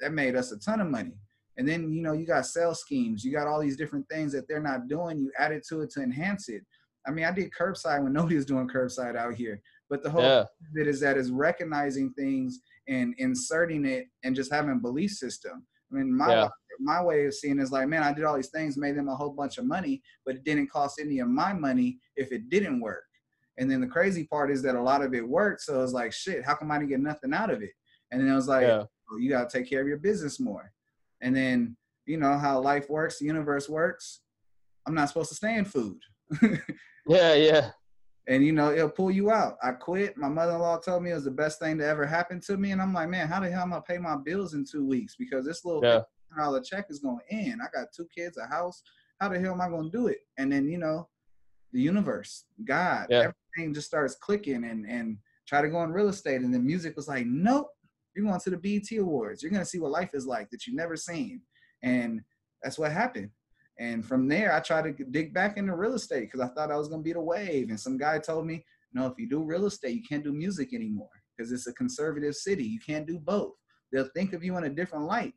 That, 0.00 0.12
made 0.12 0.36
us 0.36 0.52
a 0.52 0.58
ton 0.58 0.80
of 0.80 0.88
money. 0.88 1.18
And 1.56 1.68
then 1.68 1.92
you 1.92 2.02
know, 2.02 2.12
you 2.12 2.24
got 2.26 2.46
sales 2.46 2.80
schemes. 2.80 3.24
You 3.24 3.32
got 3.32 3.46
all 3.48 3.60
these 3.60 3.76
different 3.76 4.08
things 4.08 4.32
that 4.32 4.46
they're 4.48 4.62
not 4.62 4.86
doing. 4.88 5.18
You 5.18 5.32
added 5.38 5.62
to 5.68 5.80
it 5.82 5.90
to 5.92 6.02
enhance 6.02 6.48
it. 6.48 6.62
I 7.06 7.10
mean, 7.10 7.24
I 7.24 7.32
did 7.32 7.50
curbside 7.58 8.02
when 8.02 8.12
nobody 8.20 8.36
was 8.36 8.46
doing 8.46 8.68
curbside 8.68 9.16
out 9.16 9.34
here. 9.34 9.60
But 9.90 10.02
the 10.02 10.10
whole 10.10 10.22
Yeah. 10.22 10.40
of 10.42 10.48
it 10.76 10.86
is 10.86 11.00
that 11.00 11.16
is 11.16 11.30
recognizing 11.30 12.12
things 12.12 12.60
and 12.86 13.14
inserting 13.18 13.84
it 13.86 14.06
and 14.24 14.36
just 14.36 14.52
having 14.52 14.70
a 14.72 14.76
belief 14.76 15.10
system. 15.12 15.66
I 15.90 15.94
mean, 15.96 16.14
my 16.16 16.32
Yeah. 16.32 16.48
my 16.80 17.02
way 17.02 17.26
of 17.26 17.34
seeing 17.34 17.58
is 17.58 17.72
like, 17.72 17.88
man, 17.88 18.04
I 18.04 18.12
did 18.12 18.22
all 18.24 18.36
these 18.36 18.50
things, 18.50 18.76
made 18.76 18.96
them 18.96 19.08
a 19.08 19.16
whole 19.16 19.30
bunch 19.30 19.58
of 19.58 19.64
money, 19.64 20.00
but 20.24 20.36
it 20.36 20.44
didn't 20.44 20.70
cost 20.70 21.00
any 21.00 21.18
of 21.18 21.26
my 21.28 21.52
money 21.52 21.98
if 22.14 22.30
it 22.30 22.48
didn't 22.50 22.80
work. 22.80 23.02
And 23.56 23.68
then 23.68 23.80
the 23.80 23.88
crazy 23.88 24.24
part 24.28 24.52
is 24.52 24.62
that 24.62 24.76
a 24.76 24.80
lot 24.80 25.02
of 25.02 25.12
it 25.12 25.28
worked. 25.28 25.62
So 25.62 25.82
it's 25.82 25.92
like, 25.92 26.12
shit, 26.12 26.44
how 26.44 26.54
come 26.54 26.70
I 26.70 26.78
didn't 26.78 26.90
get 26.90 27.00
nothing 27.00 27.34
out 27.34 27.50
of 27.50 27.62
it? 27.62 27.72
And 28.12 28.20
then 28.20 28.30
I 28.30 28.36
was 28.36 28.46
like, 28.46 28.62
Yeah. 28.68 28.84
You 29.18 29.30
got 29.30 29.48
to 29.48 29.58
take 29.58 29.68
care 29.68 29.80
of 29.80 29.88
your 29.88 29.96
business 29.98 30.38
more. 30.38 30.72
And 31.20 31.34
then, 31.34 31.76
you 32.06 32.16
know, 32.18 32.36
how 32.38 32.60
life 32.60 32.88
works, 32.90 33.18
the 33.18 33.24
universe 33.26 33.68
works. 33.68 34.20
I'm 34.86 34.94
not 34.94 35.08
supposed 35.08 35.30
to 35.30 35.34
stay 35.34 35.56
in 35.56 35.64
food. 35.64 35.98
Yeah. 37.08 37.32
Yeah. 37.34 37.70
and 38.26 38.44
you 38.44 38.52
know 38.52 38.70
it'll 38.70 38.90
pull 38.90 39.10
you 39.10 39.30
out. 39.30 39.56
I 39.62 39.70
quit. 39.72 40.18
My 40.18 40.28
mother-in-law 40.28 40.80
told 40.80 41.02
me 41.02 41.10
it 41.10 41.14
was 41.14 41.24
the 41.24 41.30
best 41.30 41.58
thing 41.58 41.78
to 41.78 41.86
ever 41.86 42.04
happen 42.04 42.38
to 42.42 42.58
me, 42.58 42.72
and 42.72 42.82
I'm 42.82 42.92
like, 42.92 43.08
man, 43.08 43.26
how 43.28 43.40
the 43.40 43.50
hell 43.50 43.62
am 43.62 43.72
I 43.72 43.80
pay 43.80 43.96
my 43.96 44.16
bills 44.16 44.52
in 44.52 44.66
two 44.70 44.86
weeks? 44.86 45.16
Because 45.18 45.46
this 45.46 45.64
little 45.64 45.82
Yeah. 45.82 46.02
dollar 46.36 46.60
check 46.60 46.86
is 46.90 46.98
going 46.98 47.18
to 47.26 47.34
end. 47.34 47.62
I 47.62 47.68
got 47.74 47.88
two 47.96 48.06
kids, 48.14 48.36
a 48.36 48.46
house. 48.46 48.82
How 49.20 49.30
the 49.30 49.40
hell 49.40 49.52
am 49.54 49.62
I 49.62 49.70
going 49.70 49.90
to 49.90 49.98
do 49.98 50.08
it? 50.08 50.18
And 50.36 50.52
then 50.52 50.68
you 50.68 50.76
know, 50.76 51.08
the 51.72 51.80
universe, 51.80 52.44
God, 52.66 53.06
Yeah. 53.08 53.30
everything 53.56 53.72
just 53.72 53.86
starts 53.86 54.14
clicking, 54.16 54.64
and 54.64 54.84
and 54.86 55.16
try 55.46 55.62
to 55.62 55.68
go 55.70 55.82
in 55.84 55.90
real 55.92 56.10
estate, 56.10 56.42
and 56.42 56.52
then 56.52 56.66
music 56.66 56.94
was 56.94 57.08
like, 57.08 57.24
nope, 57.26 57.68
you're 58.18 58.26
going 58.26 58.40
to 58.40 58.50
the 58.50 58.56
BET 58.56 58.98
Awards. 58.98 59.42
You're 59.42 59.52
going 59.52 59.62
to 59.62 59.68
see 59.68 59.78
what 59.78 59.92
life 59.92 60.10
is 60.12 60.26
like 60.26 60.50
that 60.50 60.66
you've 60.66 60.76
never 60.76 60.96
seen, 60.96 61.40
and 61.82 62.20
that's 62.62 62.78
what 62.78 62.92
happened. 62.92 63.30
And 63.78 64.04
from 64.04 64.26
there, 64.26 64.52
I 64.52 64.60
tried 64.60 64.96
to 64.96 65.04
dig 65.04 65.32
back 65.32 65.56
into 65.56 65.74
real 65.76 65.94
estate 65.94 66.30
because 66.30 66.40
I 66.40 66.52
thought 66.52 66.72
I 66.72 66.76
was 66.76 66.88
going 66.88 67.00
to 67.00 67.04
be 67.04 67.12
the 67.12 67.20
wave. 67.20 67.70
And 67.70 67.78
some 67.78 67.96
guy 67.96 68.18
told 68.18 68.44
me, 68.44 68.64
no, 68.92 69.06
if 69.06 69.14
you 69.18 69.28
do 69.28 69.44
real 69.44 69.66
estate, 69.66 69.94
you 69.94 70.02
can't 70.02 70.24
do 70.24 70.32
music 70.32 70.74
anymore 70.74 71.10
because 71.36 71.52
it's 71.52 71.68
a 71.68 71.72
conservative 71.74 72.34
city. 72.34 72.64
You 72.64 72.80
can't 72.80 73.06
do 73.06 73.20
both. 73.20 73.52
They'll 73.92 74.10
think 74.14 74.32
of 74.32 74.42
you 74.42 74.56
in 74.56 74.64
a 74.64 74.68
different 74.68 75.04
light. 75.04 75.34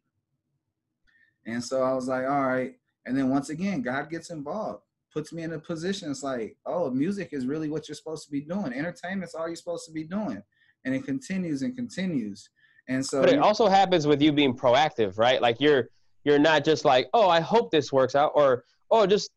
And 1.46 1.64
so 1.64 1.84
I 1.84 1.94
was 1.94 2.08
like, 2.08 2.26
all 2.28 2.48
right. 2.48 2.74
And 3.06 3.18
then 3.18 3.30
once 3.30 3.50
again, 3.50 3.82
God 3.82 4.10
gets 4.10 4.32
involved, 4.32 4.84
puts 5.14 5.32
me 5.32 5.44
in 5.44 5.54
a 5.54 5.60
position. 5.60 6.10
It's 6.10 6.24
like, 6.24 6.58
oh, 6.66 6.90
music 6.90 7.30
is 7.34 7.46
really 7.46 7.70
what 7.70 7.88
you're 7.88 7.96
supposed 7.96 8.26
to 8.26 8.32
be 8.32 8.42
doing. 8.42 8.74
Entertainment's 8.74 9.36
all 9.36 9.48
you're 9.48 9.56
supposed 9.56 9.86
to 9.86 9.92
be 9.92 10.04
doing. 10.04 10.42
And 10.86 10.96
it 10.96 11.06
continues 11.06 11.62
and 11.62 11.76
continues. 11.76 12.50
And 12.88 13.06
so, 13.06 13.22
But 13.22 13.30
it 13.30 13.40
also 13.40 13.68
happens 13.68 14.08
with 14.08 14.22
you 14.22 14.32
being 14.32 14.54
proactive, 14.56 15.18
right? 15.18 15.42
Like 15.42 15.60
you're 15.60 15.90
you're 16.24 16.40
not 16.40 16.64
just 16.64 16.86
like, 16.86 17.10
oh, 17.14 17.30
I 17.30 17.40
hope 17.40 17.72
this 17.72 17.92
works 17.92 18.16
out, 18.16 18.32
or 18.36 18.64
oh, 18.92 19.06
just 19.08 19.32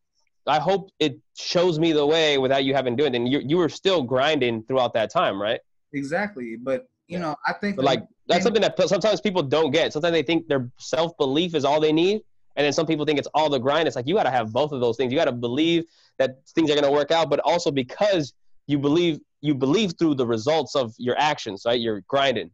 I 0.47 0.59
hope 0.59 0.91
it 0.99 1.17
shows 1.35 1.79
me 1.79 1.91
the 1.93 2.05
way 2.05 2.37
without 2.37 2.63
you 2.63 2.73
having 2.73 2.95
to 2.95 3.01
do 3.03 3.07
it. 3.07 3.15
And 3.15 3.27
you 3.27 3.39
you 3.45 3.57
were 3.57 3.69
still 3.69 4.03
grinding 4.03 4.63
throughout 4.63 4.93
that 4.93 5.09
time, 5.11 5.41
right? 5.41 5.59
exactly. 5.93 6.57
But, 6.57 6.87
you 7.07 7.17
Yeah. 7.17 7.19
know, 7.19 7.35
I 7.47 7.53
think 7.53 7.77
the 7.77 7.81
like 7.83 7.99
that's 8.27 8.39
thing- 8.39 8.55
something 8.55 8.61
that 8.61 8.89
sometimes 8.89 9.21
people 9.21 9.41
don't 9.43 9.71
get. 9.71 9.93
Sometimes 9.93 10.11
they 10.11 10.23
think 10.23 10.47
their 10.47 10.69
self 10.79 11.15
belief 11.17 11.55
is 11.55 11.63
all 11.63 11.79
they 11.79 11.93
need, 11.93 12.21
and 12.55 12.65
then 12.65 12.73
some 12.73 12.85
people 12.85 13.05
think 13.05 13.17
it's 13.17 13.29
all 13.33 13.49
the 13.49 13.59
grind. 13.59 13.87
It's 13.87 13.95
like 13.95 14.07
you 14.07 14.15
got 14.15 14.23
to 14.23 14.31
have 14.31 14.51
both 14.51 14.71
of 14.73 14.81
those 14.81 14.97
things. 14.97 15.13
You 15.13 15.17
got 15.17 15.25
to 15.25 15.31
believe 15.31 15.85
that 16.17 16.37
things 16.55 16.69
are 16.69 16.73
going 16.73 16.83
to 16.85 16.91
work 16.91 17.11
out, 17.11 17.29
but 17.29 17.39
also 17.39 17.71
because 17.71 18.33
you 18.67 18.77
believe 18.77 19.19
you 19.41 19.55
believe 19.55 19.93
through 19.97 20.15
the 20.15 20.25
results 20.27 20.75
of 20.75 20.93
your 20.97 21.17
actions, 21.17 21.63
right? 21.65 21.79
You're 21.79 22.01
grinding. 22.07 22.51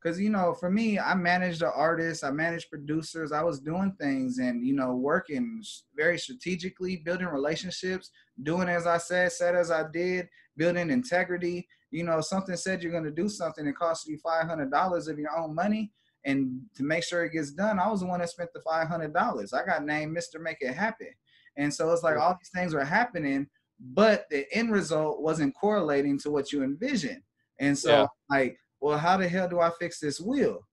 Because 0.00 0.20
you 0.20 0.30
know 0.30 0.54
for 0.54 0.70
me 0.70 0.98
i 0.98 1.14
managed 1.14 1.60
the 1.60 1.72
artists 1.72 2.22
i 2.22 2.30
managed 2.30 2.70
producers 2.70 3.32
i 3.32 3.42
was 3.42 3.60
doing 3.60 3.92
things 4.00 4.38
and 4.38 4.64
you 4.66 4.74
know 4.74 4.94
working 4.94 5.62
very 5.96 6.18
strategically 6.18 6.96
building 6.96 7.26
relationships 7.26 8.10
doing 8.42 8.68
as 8.68 8.86
i 8.86 8.96
said 8.98 9.30
said 9.32 9.54
as 9.54 9.70
i 9.70 9.84
did 9.92 10.28
building 10.56 10.90
integrity. 10.90 11.66
You 11.90 12.04
know 12.04 12.20
something 12.20 12.56
said 12.56 12.82
you're 12.82 12.92
going 12.92 13.04
to 13.04 13.10
do 13.10 13.28
something 13.28 13.66
it 13.66 13.76
costs 13.76 14.06
you 14.06 14.18
$500 14.18 15.08
of 15.08 15.18
your 15.18 15.38
own 15.38 15.54
money 15.54 15.90
and 16.24 16.60
to 16.76 16.82
make 16.82 17.02
sure 17.02 17.24
it 17.24 17.32
gets 17.32 17.52
done 17.52 17.78
i 17.78 17.88
was 17.88 18.00
the 18.00 18.06
one 18.06 18.20
that 18.20 18.28
spent 18.28 18.50
the 18.52 18.60
$500 18.60 19.54
i 19.54 19.64
got 19.64 19.84
named 19.84 20.16
mr 20.16 20.40
make 20.40 20.58
it 20.60 20.74
happen. 20.74 21.08
And 21.56 21.72
so 21.72 21.90
it's 21.90 22.02
like 22.02 22.16
all 22.18 22.36
these 22.38 22.50
things 22.54 22.74
were 22.74 22.84
happening 22.84 23.48
but 23.80 24.26
the 24.30 24.46
end 24.52 24.72
result 24.72 25.22
wasn't 25.22 25.54
correlating 25.54 26.18
to 26.20 26.30
what 26.30 26.52
you 26.52 26.62
envisioned. 26.62 27.22
And 27.60 27.78
so 27.78 27.90
Yeah. 27.90 28.06
like 28.28 28.58
well, 28.80 28.98
how 28.98 29.16
the 29.16 29.28
hell 29.28 29.48
do 29.48 29.60
I 29.60 29.70
fix 29.78 29.98
this 29.98 30.20
wheel? 30.20 30.66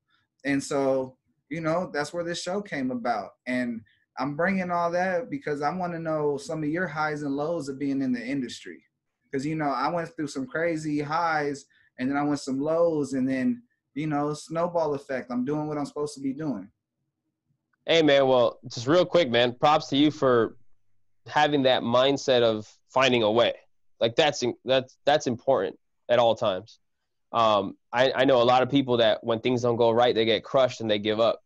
And 0.44 0.64
so, 0.64 1.18
you 1.50 1.62
know, 1.62 1.90
that's 1.94 2.14
where 2.14 2.24
this 2.24 2.42
show 2.42 2.62
came 2.62 2.92
about. 2.92 3.30
And 3.48 3.82
I'm 4.18 4.36
bringing 4.36 4.72
all 4.72 4.92
that 4.92 5.30
because 5.30 5.62
I 5.62 5.74
want 5.74 5.94
to 5.94 6.00
know 6.00 6.38
some 6.38 6.64
of 6.64 6.70
your 6.70 6.88
highs 6.88 7.24
and 7.24 7.36
lows 7.36 7.68
of 7.68 7.80
being 7.80 8.02
in 8.02 8.12
the 8.12 8.24
industry. 8.24 8.82
Because, 9.30 9.46
you 9.46 9.56
know, 9.56 9.70
I 9.70 9.90
went 9.90 10.10
through 10.16 10.28
some 10.28 10.48
crazy 10.48 11.02
highs 11.02 11.66
and 12.00 12.10
then 12.10 12.18
I 12.18 12.24
went 12.24 12.40
some 12.40 12.60
lows 12.60 13.14
and 13.14 13.28
then, 13.28 13.64
you 13.94 14.08
know, 14.08 14.34
snowball 14.34 14.94
effect. 14.94 15.32
I'm 15.32 15.46
doing 15.46 15.68
what 15.68 15.78
I'm 15.78 15.86
supposed 15.86 16.16
to 16.16 16.22
be 16.22 16.34
doing. 16.34 16.70
Hey 17.86 18.02
man, 18.02 18.28
well, 18.28 18.60
just 18.68 18.88
real 18.88 19.06
quick, 19.06 19.30
man. 19.30 19.54
Props 19.54 19.88
to 19.90 19.98
you 19.98 20.10
for 20.10 20.58
having 21.28 21.64
that 21.64 21.84
mindset 21.84 22.42
of 22.42 22.68
finding 22.90 23.22
a 23.22 23.32
way. 23.32 23.54
Like 24.00 24.16
that's 24.16 24.44
that's 24.64 24.98
that's 25.06 25.28
important 25.28 25.78
at 26.10 26.18
all 26.18 26.36
times. 26.36 26.80
Um, 27.36 27.76
I, 27.92 28.14
I 28.16 28.26
know 28.26 28.42
a 28.42 28.44
lot 28.44 28.64
of 28.64 28.72
people 28.72 28.98
that 28.98 29.22
when 29.22 29.42
things 29.42 29.62
don't 29.62 29.76
go 29.76 29.92
right, 29.92 30.16
they 30.16 30.24
get 30.24 30.44
crushed 30.44 30.80
and 30.80 30.90
they 30.90 31.00
give 31.00 31.20
up, 31.20 31.44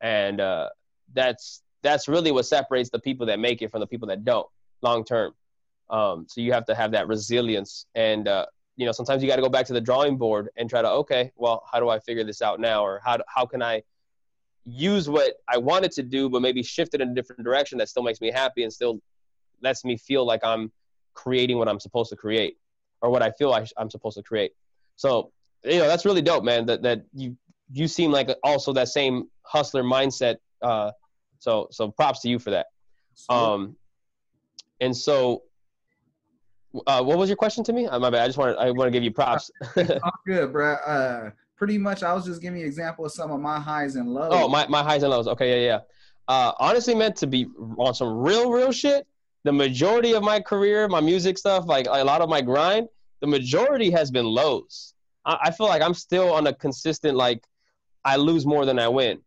and 0.00 0.40
uh, 0.40 0.68
that's 1.12 1.62
that's 1.82 2.06
really 2.06 2.30
what 2.30 2.46
separates 2.46 2.90
the 2.90 3.00
people 3.00 3.26
that 3.26 3.40
make 3.40 3.60
it 3.60 3.72
from 3.72 3.80
the 3.80 3.86
people 3.88 4.06
that 4.08 4.24
don't 4.24 4.46
long 4.82 5.04
term. 5.04 5.34
Um, 5.90 6.26
so 6.28 6.40
you 6.40 6.52
have 6.52 6.64
to 6.66 6.76
have 6.76 6.92
that 6.92 7.08
resilience, 7.08 7.86
and 7.96 8.28
uh, 8.28 8.46
you 8.76 8.86
know 8.86 8.92
sometimes 8.92 9.20
you 9.20 9.28
got 9.28 9.34
to 9.36 9.42
go 9.42 9.48
back 9.48 9.66
to 9.66 9.72
the 9.72 9.80
drawing 9.80 10.16
board 10.16 10.48
and 10.56 10.70
try 10.70 10.80
to 10.80 10.88
okay, 10.90 11.32
well, 11.34 11.64
how 11.70 11.80
do 11.80 11.88
I 11.88 11.98
figure 11.98 12.22
this 12.22 12.40
out 12.40 12.60
now, 12.60 12.84
or 12.84 13.00
how 13.04 13.18
how 13.26 13.44
can 13.44 13.62
I 13.62 13.82
use 14.64 15.08
what 15.08 15.34
I 15.48 15.58
wanted 15.58 15.90
to 15.92 16.04
do, 16.04 16.30
but 16.30 16.40
maybe 16.40 16.62
shift 16.62 16.94
it 16.94 17.00
in 17.00 17.10
a 17.10 17.14
different 17.14 17.42
direction 17.42 17.78
that 17.78 17.88
still 17.88 18.04
makes 18.04 18.20
me 18.20 18.30
happy 18.30 18.62
and 18.62 18.72
still 18.72 19.00
lets 19.60 19.84
me 19.84 19.96
feel 19.96 20.24
like 20.24 20.44
I'm 20.44 20.70
creating 21.14 21.58
what 21.58 21.68
I'm 21.68 21.80
supposed 21.80 22.10
to 22.10 22.16
create 22.16 22.58
or 23.00 23.10
what 23.10 23.22
I 23.22 23.32
feel 23.32 23.50
like 23.50 23.68
I'm 23.76 23.90
supposed 23.90 24.16
to 24.18 24.22
create. 24.22 24.52
So, 24.96 25.32
you 25.64 25.78
know, 25.78 25.86
that's 25.86 26.04
really 26.04 26.22
dope, 26.22 26.44
man, 26.44 26.66
that, 26.66 26.82
that 26.82 27.04
you 27.14 27.36
you 27.72 27.88
seem 27.88 28.10
like 28.10 28.28
also 28.42 28.72
that 28.74 28.88
same 28.88 29.30
hustler 29.42 29.82
mindset. 29.82 30.36
Uh, 30.60 30.92
so 31.38 31.68
so 31.70 31.90
props 31.90 32.20
to 32.20 32.28
you 32.28 32.38
for 32.38 32.50
that. 32.50 32.66
Um, 33.28 33.76
and 34.80 34.96
so, 34.96 35.42
uh, 36.86 37.02
what 37.02 37.18
was 37.18 37.28
your 37.28 37.36
question 37.36 37.64
to 37.64 37.72
me? 37.72 37.86
Uh, 37.86 37.98
my 37.98 38.10
bad. 38.10 38.22
I 38.22 38.26
just 38.26 38.38
want 38.38 38.56
to 38.56 38.62
I 38.62 38.70
want 38.70 38.88
to 38.88 38.90
give 38.90 39.02
you 39.02 39.10
props. 39.10 39.50
All 39.76 40.12
good, 40.26 40.52
bro. 40.52 40.74
Uh, 40.74 41.30
pretty 41.56 41.78
much, 41.78 42.02
I 42.02 42.12
was 42.12 42.24
just 42.24 42.40
giving 42.42 42.58
you 42.58 42.64
an 42.64 42.68
example 42.68 43.04
of 43.04 43.12
some 43.12 43.30
of 43.30 43.40
my 43.40 43.58
highs 43.58 43.96
and 43.96 44.12
lows. 44.12 44.30
oh, 44.32 44.48
my 44.48 44.66
my 44.68 44.82
highs 44.82 45.02
and 45.02 45.10
lows. 45.10 45.28
Okay, 45.28 45.62
yeah, 45.62 45.66
yeah. 45.66 45.78
Uh, 46.28 46.52
honestly, 46.58 46.94
meant 46.94 47.16
to 47.16 47.26
be 47.26 47.46
on 47.78 47.94
some 47.94 48.18
real 48.18 48.50
real 48.50 48.72
shit. 48.72 49.06
The 49.44 49.52
majority 49.52 50.12
of 50.12 50.22
my 50.22 50.40
career, 50.40 50.86
my 50.86 51.00
music 51.00 51.36
stuff, 51.36 51.66
like 51.66 51.86
a 51.90 52.04
lot 52.04 52.20
of 52.20 52.28
my 52.28 52.40
grind, 52.40 52.88
the 53.22 53.28
majority 53.28 53.90
has 53.90 54.10
been 54.10 54.26
lows. 54.26 54.92
I, 55.24 55.38
I 55.44 55.50
feel 55.52 55.68
like 55.68 55.80
I'm 55.80 55.94
still 55.94 56.32
on 56.34 56.46
a 56.46 56.52
consistent 56.52 57.16
like 57.16 57.42
I 58.04 58.16
lose 58.16 58.44
more 58.44 58.66
than 58.66 58.78
I 58.78 58.88
win. 58.88 59.20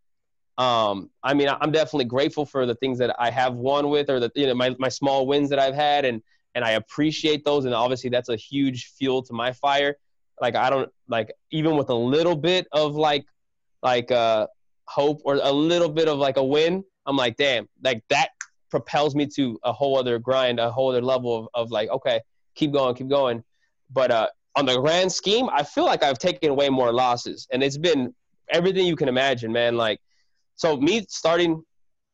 Um, 0.58 1.10
I 1.24 1.34
mean, 1.34 1.50
I'm 1.50 1.72
definitely 1.72 2.06
grateful 2.06 2.46
for 2.46 2.66
the 2.66 2.76
things 2.76 3.00
that 3.00 3.16
I 3.18 3.32
have 3.32 3.56
won 3.56 3.90
with, 3.90 4.10
or 4.10 4.20
the 4.20 4.32
you 4.36 4.46
know 4.46 4.54
my 4.54 4.76
my 4.78 4.90
small 4.90 5.26
wins 5.26 5.50
that 5.50 5.60
I've 5.60 5.74
had, 5.74 6.06
and 6.06 6.22
and 6.54 6.64
I 6.64 6.72
appreciate 6.72 7.44
those. 7.44 7.66
And 7.66 7.74
obviously, 7.74 8.10
that's 8.10 8.30
a 8.30 8.36
huge 8.36 8.92
fuel 8.98 9.24
to 9.24 9.34
my 9.34 9.54
fire. 9.54 9.96
Like 10.40 10.56
I 10.56 10.70
don't 10.70 10.90
like 11.08 11.34
even 11.52 11.78
with 11.78 11.90
a 11.90 11.96
little 11.96 12.36
bit 12.36 12.68
of 12.72 12.96
like 12.96 13.26
like 13.82 14.12
uh 14.12 14.48
hope 14.88 15.22
or 15.26 15.40
a 15.42 15.52
little 15.52 15.90
bit 15.90 16.08
of 16.08 16.18
like 16.18 16.38
a 16.38 16.44
win, 16.44 16.84
I'm 17.06 17.18
like, 17.18 17.38
damn, 17.38 17.68
like 17.82 18.04
that 18.10 18.30
propels 18.70 19.16
me 19.16 19.26
to 19.36 19.58
a 19.64 19.72
whole 19.72 19.98
other 19.98 20.20
grind, 20.20 20.60
a 20.60 20.70
whole 20.70 20.90
other 20.90 21.02
level 21.02 21.38
of, 21.38 21.48
of 21.54 21.72
like, 21.72 21.90
okay, 21.90 22.22
keep 22.56 22.72
going, 22.72 22.96
keep 22.96 23.08
going. 23.08 23.44
But 23.92 24.12
uh, 24.12 24.28
on 24.56 24.66
the 24.66 24.80
grand 24.80 25.12
scheme, 25.12 25.50
I 25.52 25.64
feel 25.64 25.86
like 25.86 26.04
I've 26.04 26.20
taken 26.20 26.56
way 26.56 26.70
more 26.70 26.92
losses, 26.92 27.48
and 27.52 27.64
it's 27.64 27.78
been 27.78 28.14
everything 28.50 28.86
you 28.86 28.96
can 28.96 29.08
imagine, 29.08 29.52
man. 29.52 29.76
Like, 29.78 30.00
so 30.56 30.78
me 30.78 31.06
starting 31.10 31.64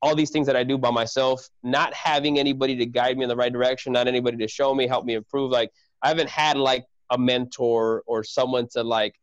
all 0.01 0.15
these 0.15 0.32
things 0.32 0.47
that 0.47 0.55
I 0.55 0.63
do 0.63 0.78
by 0.78 0.89
myself, 0.89 1.47
not 1.63 1.93
having 1.93 2.39
anybody 2.39 2.76
to 2.76 2.86
guide 2.86 3.17
me 3.17 3.24
in 3.24 3.30
the 3.30 3.36
right 3.36 3.53
direction, 3.53 3.93
not 3.93 4.07
anybody 4.07 4.38
to 4.38 4.47
show 4.47 4.74
me, 4.74 4.88
help 4.88 5.05
me 5.05 5.13
improve. 5.13 5.51
Like, 5.51 5.72
I 6.01 6.07
haven't 6.07 6.30
had 6.30 6.57
like 6.57 6.86
a 7.11 7.17
mentor 7.17 8.03
or 8.07 8.24
someone 8.24 8.67
to 8.72 8.84
like, 8.84 9.13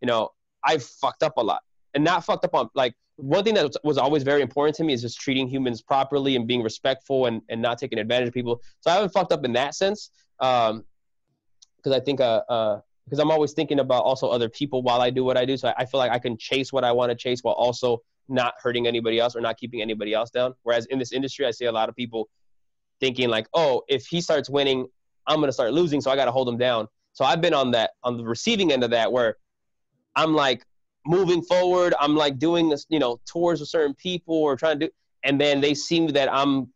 you 0.00 0.06
know, 0.06 0.30
I've 0.64 0.84
fucked 0.84 1.22
up 1.22 1.36
a 1.36 1.42
lot, 1.42 1.60
and 1.94 2.04
not 2.04 2.24
fucked 2.24 2.44
up 2.44 2.54
on 2.54 2.68
like 2.74 2.94
one 3.16 3.42
thing 3.42 3.54
that 3.54 3.74
was 3.82 3.98
always 3.98 4.22
very 4.22 4.42
important 4.42 4.76
to 4.76 4.84
me 4.84 4.92
is 4.92 5.02
just 5.02 5.20
treating 5.20 5.48
humans 5.48 5.82
properly 5.82 6.36
and 6.36 6.46
being 6.46 6.62
respectful 6.62 7.26
and, 7.26 7.42
and 7.48 7.60
not 7.60 7.76
taking 7.76 7.98
advantage 7.98 8.28
of 8.28 8.34
people. 8.34 8.60
So 8.80 8.92
I 8.92 8.94
haven't 8.94 9.10
fucked 9.10 9.32
up 9.32 9.44
in 9.44 9.52
that 9.54 9.74
sense. 9.74 10.10
Um, 10.38 10.84
because 11.78 11.96
I 11.96 12.00
think 12.00 12.20
uh 12.20 12.42
uh 12.48 12.80
because 13.04 13.18
I'm 13.20 13.30
always 13.30 13.52
thinking 13.52 13.80
about 13.80 14.04
also 14.04 14.28
other 14.28 14.50
people 14.50 14.82
while 14.82 15.00
I 15.00 15.08
do 15.08 15.24
what 15.24 15.38
I 15.38 15.46
do. 15.46 15.56
So 15.56 15.68
I, 15.68 15.74
I 15.78 15.84
feel 15.86 15.98
like 15.98 16.12
I 16.12 16.18
can 16.18 16.36
chase 16.36 16.72
what 16.72 16.84
I 16.84 16.92
want 16.92 17.10
to 17.10 17.16
chase 17.16 17.40
while 17.40 17.54
also 17.54 18.02
not 18.28 18.54
hurting 18.62 18.86
anybody 18.86 19.18
else 19.18 19.34
or 19.34 19.40
not 19.40 19.56
keeping 19.56 19.80
anybody 19.80 20.12
else 20.12 20.30
down. 20.30 20.54
Whereas 20.62 20.84
in 20.86 20.98
this 20.98 21.12
industry, 21.12 21.46
I 21.46 21.50
see 21.50 21.64
a 21.64 21.72
lot 21.72 21.88
of 21.88 21.96
people 21.96 22.28
thinking 23.00 23.30
like, 23.30 23.46
oh, 23.54 23.82
if 23.88 24.06
he 24.06 24.20
starts 24.20 24.50
winning, 24.50 24.86
I'm 25.26 25.40
gonna 25.40 25.52
start 25.52 25.72
losing, 25.72 26.00
so 26.00 26.10
I 26.10 26.16
gotta 26.16 26.30
hold 26.30 26.48
him 26.48 26.58
down. 26.58 26.86
So 27.12 27.24
I've 27.24 27.40
been 27.40 27.54
on 27.54 27.70
that 27.72 27.92
on 28.04 28.16
the 28.16 28.24
receiving 28.24 28.72
end 28.72 28.84
of 28.84 28.90
that 28.90 29.10
where 29.10 29.36
I'm 30.14 30.34
like 30.34 30.64
moving 31.06 31.42
forward, 31.42 31.94
I'm 31.98 32.14
like 32.14 32.38
doing 32.38 32.68
this, 32.68 32.84
you 32.90 32.98
know, 32.98 33.20
tours 33.24 33.60
with 33.60 33.70
certain 33.70 33.94
people 33.94 34.34
or 34.34 34.56
trying 34.56 34.80
to 34.80 34.86
do, 34.86 34.92
and 35.24 35.40
then 35.40 35.60
they 35.60 35.74
seem 35.74 36.08
that 36.08 36.32
I'm 36.32 36.68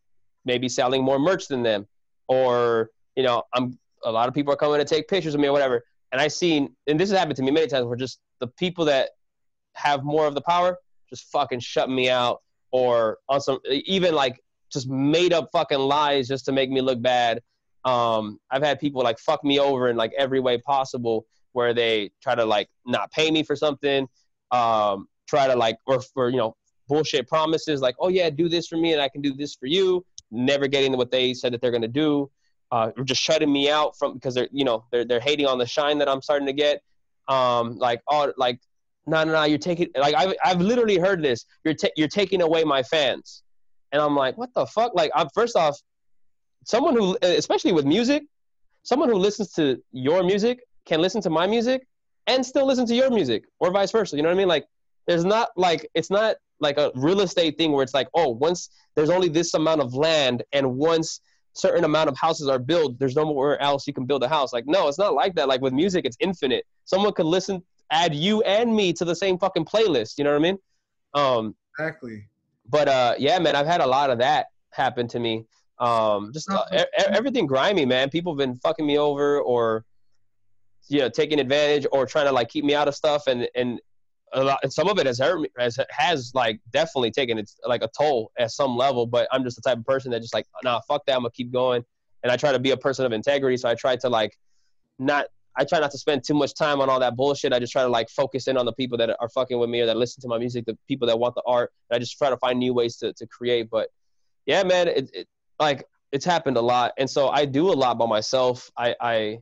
maybe 0.44 0.68
selling 0.68 1.05
more 1.05 1.18
merch 1.18 1.48
than 1.48 1.62
them, 1.62 1.86
or 2.28 2.90
you 3.16 3.22
know, 3.22 3.42
I'm 3.53 3.78
a 4.05 4.12
lot 4.12 4.28
of 4.28 4.34
people 4.34 4.53
are 4.53 4.57
coming 4.57 4.78
to 4.78 4.84
take 4.84 5.09
pictures 5.09 5.34
of 5.34 5.40
me 5.40 5.48
or 5.48 5.53
whatever. 5.53 5.84
And 6.12 6.20
I 6.20 6.28
seen, 6.28 6.74
and 6.86 6.98
this 7.00 7.11
has 7.11 7.18
happened 7.18 7.36
to 7.36 7.42
me 7.42 7.50
many 7.50 7.66
times, 7.66 7.86
where 7.86 7.96
just 7.96 8.20
the 8.40 8.46
people 8.46 8.84
that 8.86 9.11
have 9.74 10.05
more 10.05 10.26
of 10.26 10.34
the 10.34 10.42
power 10.42 10.76
just 11.09 11.30
fucking 11.30 11.61
shut 11.61 11.90
me 11.90 12.09
out, 12.11 12.42
or 12.70 13.18
on 13.28 13.40
some 13.40 13.59
even 13.66 14.14
like 14.14 14.40
just 14.72 14.88
made 14.88 15.32
up 15.32 15.48
fucking 15.53 15.78
lies 15.78 16.28
just 16.28 16.44
to 16.46 16.53
make 16.53 16.70
me 16.70 16.80
look 16.80 17.00
bad. 17.03 17.40
Um, 17.84 18.38
I've 18.50 18.62
had 18.62 18.78
people 18.78 19.03
like 19.03 19.18
fuck 19.18 19.42
me 19.44 19.59
over 19.59 19.88
in 19.88 19.96
like 19.96 20.12
every 20.16 20.40
way 20.40 20.59
possible, 20.59 21.26
where 21.53 21.74
they 21.74 22.11
try 22.22 22.34
to 22.34 22.44
like 22.44 22.68
not 22.86 23.11
pay 23.11 23.30
me 23.30 23.42
for 23.42 23.57
something, 23.57 24.09
um, 24.50 25.09
try 25.26 25.46
to 25.46 25.57
like 25.57 25.78
or 25.86 26.00
for 26.00 26.28
you 26.28 26.36
know 26.36 26.57
bullshit 26.88 27.28
promises 27.28 27.80
like, 27.80 27.94
oh 27.98 28.09
yeah, 28.09 28.28
do 28.28 28.48
this 28.48 28.66
for 28.66 28.76
me 28.76 28.92
and 28.92 29.00
I 29.00 29.09
can 29.09 29.22
do 29.22 29.32
this 29.32 29.55
for 29.55 29.66
you, 29.66 30.05
never 30.30 30.66
getting 30.66 30.94
what 30.96 31.11
they 31.11 31.32
said 31.32 31.55
that 31.55 31.62
they're 31.62 31.70
gonna 31.70 31.88
do 31.88 32.30
uh, 32.72 32.90
just 33.04 33.22
shutting 33.22 33.52
me 33.52 33.70
out 33.70 33.96
from 33.96 34.14
because 34.14 34.34
they're 34.34 34.48
you 34.50 34.64
know 34.64 34.84
they're 34.90 35.04
they're 35.04 35.20
hating 35.20 35.46
on 35.46 35.58
the 35.58 35.66
shine 35.66 35.98
that 35.98 36.08
I'm 36.08 36.22
starting 36.22 36.46
to 36.46 36.52
get. 36.52 36.82
Um, 37.28 37.78
like 37.78 38.02
oh 38.10 38.32
like 38.36 38.58
no 39.06 39.22
no 39.22 39.32
no 39.32 39.44
you're 39.44 39.58
taking 39.58 39.88
like 39.94 40.14
I've 40.16 40.34
I've 40.44 40.60
literally 40.60 40.98
heard 40.98 41.22
this. 41.22 41.44
You're 41.64 41.74
ta- 41.74 41.94
you're 41.96 42.08
taking 42.08 42.42
away 42.42 42.64
my 42.64 42.82
fans, 42.82 43.44
and 43.92 44.02
I'm 44.02 44.16
like 44.16 44.36
what 44.36 44.52
the 44.54 44.66
fuck? 44.66 44.94
Like 44.94 45.12
I'm 45.14 45.28
first 45.34 45.54
off 45.54 45.78
someone 46.64 46.96
who 46.96 47.16
especially 47.22 47.72
with 47.72 47.84
music 47.84 48.24
someone 48.82 49.08
who 49.08 49.16
listens 49.16 49.52
to 49.52 49.82
your 49.92 50.22
music 50.22 50.60
can 50.86 51.00
listen 51.00 51.20
to 51.22 51.30
my 51.30 51.46
music 51.46 51.86
and 52.26 52.44
still 52.44 52.66
listen 52.66 52.86
to 52.86 52.94
your 52.94 53.10
music 53.10 53.44
or 53.60 53.70
vice 53.70 53.90
versa. 53.90 54.16
You 54.16 54.22
know 54.22 54.28
what 54.28 54.34
I 54.34 54.38
mean? 54.38 54.48
Like 54.48 54.66
there's 55.06 55.24
not 55.24 55.50
like 55.56 55.88
it's 55.94 56.10
not 56.10 56.36
like 56.60 56.78
a 56.78 56.90
real 56.94 57.20
estate 57.20 57.58
thing 57.58 57.72
where 57.72 57.82
it's 57.82 57.94
like 57.94 58.08
oh 58.14 58.28
once 58.28 58.70
there's 58.94 59.10
only 59.10 59.28
this 59.28 59.54
amount 59.54 59.80
of 59.80 59.94
land 59.94 60.42
and 60.52 60.76
once 60.76 61.20
certain 61.55 61.84
amount 61.84 62.09
of 62.09 62.16
houses 62.16 62.48
are 62.48 62.59
built, 62.59 62.98
there's 62.98 63.16
nowhere 63.16 63.61
else 63.61 63.86
you 63.86 63.92
can 63.92 64.07
build 64.07 64.22
a 64.22 64.28
house. 64.28 64.53
Like, 64.53 64.66
no, 64.66 64.88
it's 64.88 64.98
not 64.98 65.14
like 65.14 65.34
that. 65.34 65.48
Like 65.48 65.61
with 65.61 65.72
music, 65.72 66.05
it's 66.05 66.16
infinite. 66.20 66.64
Someone 66.84 67.12
could 67.12 67.26
listen, 67.26 67.62
add 67.90 68.14
you 68.14 68.42
and 68.42 68.74
me 68.74 68.92
to 68.94 69.05
the 69.05 69.14
same 69.14 69.38
fucking 69.38 69.64
playlist. 69.64 70.18
You 70.18 70.24
know 70.24 70.30
what 70.30 70.38
I 70.38 70.42
mean? 70.42 70.59
Um, 71.14 71.55
exactly. 71.78 72.26
But 72.68 72.88
uh, 72.88 73.14
yeah, 73.18 73.38
man, 73.38 73.55
I've 73.55 73.66
had 73.66 73.80
a 73.80 73.86
lot 73.86 74.11
of 74.11 74.18
that 74.18 74.46
happen 74.70 75.07
to 75.09 75.18
me. 75.18 75.44
Um, 75.78 76.32
just 76.32 76.50
uh, 76.50 76.64
everything 76.96 77.46
grimy, 77.46 77.84
man. 77.84 78.09
People 78.09 78.32
have 78.32 78.38
been 78.38 78.57
fucking 78.57 78.86
me 78.86 78.98
over 78.98 79.40
or, 79.40 79.84
you 80.88 81.00
know, 81.00 81.09
taking 81.09 81.40
advantage 81.40 81.86
or 81.92 82.07
trying 82.07 82.26
to 82.26 82.32
like 82.32 82.48
keep 82.48 82.64
me 82.64 82.74
out 82.74 82.88
of 82.88 82.94
stuff. 82.94 83.26
And, 83.26 83.48
and 83.55 83.80
a 84.34 84.42
lot, 84.42 84.60
and 84.62 84.72
some 84.72 84.88
of 84.88 84.98
it 84.98 85.06
has 85.06 85.18
hurt 85.18 85.40
me, 85.40 85.48
has, 85.58 85.78
has 85.90 86.32
like 86.34 86.60
definitely 86.72 87.10
taken 87.10 87.38
its 87.38 87.56
like 87.66 87.82
a 87.82 87.88
toll 87.96 88.32
at 88.38 88.50
some 88.50 88.76
level. 88.76 89.06
But 89.06 89.28
I'm 89.32 89.44
just 89.44 89.56
the 89.56 89.62
type 89.62 89.78
of 89.78 89.86
person 89.86 90.10
that 90.12 90.20
just 90.20 90.34
like, 90.34 90.46
nah, 90.64 90.80
fuck 90.88 91.04
that. 91.06 91.14
I'm 91.14 91.20
gonna 91.20 91.30
keep 91.30 91.52
going. 91.52 91.84
And 92.22 92.30
I 92.30 92.36
try 92.36 92.52
to 92.52 92.58
be 92.58 92.70
a 92.70 92.76
person 92.76 93.04
of 93.04 93.12
integrity. 93.12 93.56
So 93.56 93.68
I 93.68 93.74
try 93.74 93.96
to 93.96 94.08
like 94.08 94.36
not. 94.98 95.26
I 95.54 95.64
try 95.64 95.80
not 95.80 95.90
to 95.90 95.98
spend 95.98 96.24
too 96.24 96.32
much 96.32 96.54
time 96.54 96.80
on 96.80 96.88
all 96.88 96.98
that 97.00 97.14
bullshit. 97.14 97.52
I 97.52 97.58
just 97.58 97.72
try 97.72 97.82
to 97.82 97.88
like 97.88 98.08
focus 98.08 98.48
in 98.48 98.56
on 98.56 98.64
the 98.64 98.72
people 98.72 98.96
that 98.96 99.14
are 99.20 99.28
fucking 99.28 99.58
with 99.58 99.68
me 99.68 99.82
or 99.82 99.86
that 99.86 99.98
listen 99.98 100.22
to 100.22 100.28
my 100.28 100.38
music, 100.38 100.64
the 100.64 100.78
people 100.88 101.06
that 101.08 101.18
want 101.18 101.34
the 101.34 101.42
art. 101.46 101.70
And 101.90 101.96
I 101.96 101.98
just 101.98 102.16
try 102.16 102.30
to 102.30 102.38
find 102.38 102.58
new 102.58 102.72
ways 102.72 102.96
to 102.98 103.12
to 103.12 103.26
create. 103.26 103.68
But 103.68 103.88
yeah, 104.46 104.62
man, 104.62 104.88
it, 104.88 105.10
it 105.12 105.28
like 105.60 105.84
it's 106.10 106.24
happened 106.24 106.56
a 106.56 106.60
lot, 106.60 106.92
and 106.96 107.08
so 107.08 107.28
I 107.28 107.44
do 107.44 107.70
a 107.70 107.74
lot 107.74 107.98
by 107.98 108.06
myself. 108.06 108.70
I 108.78 108.94
I 108.98 109.38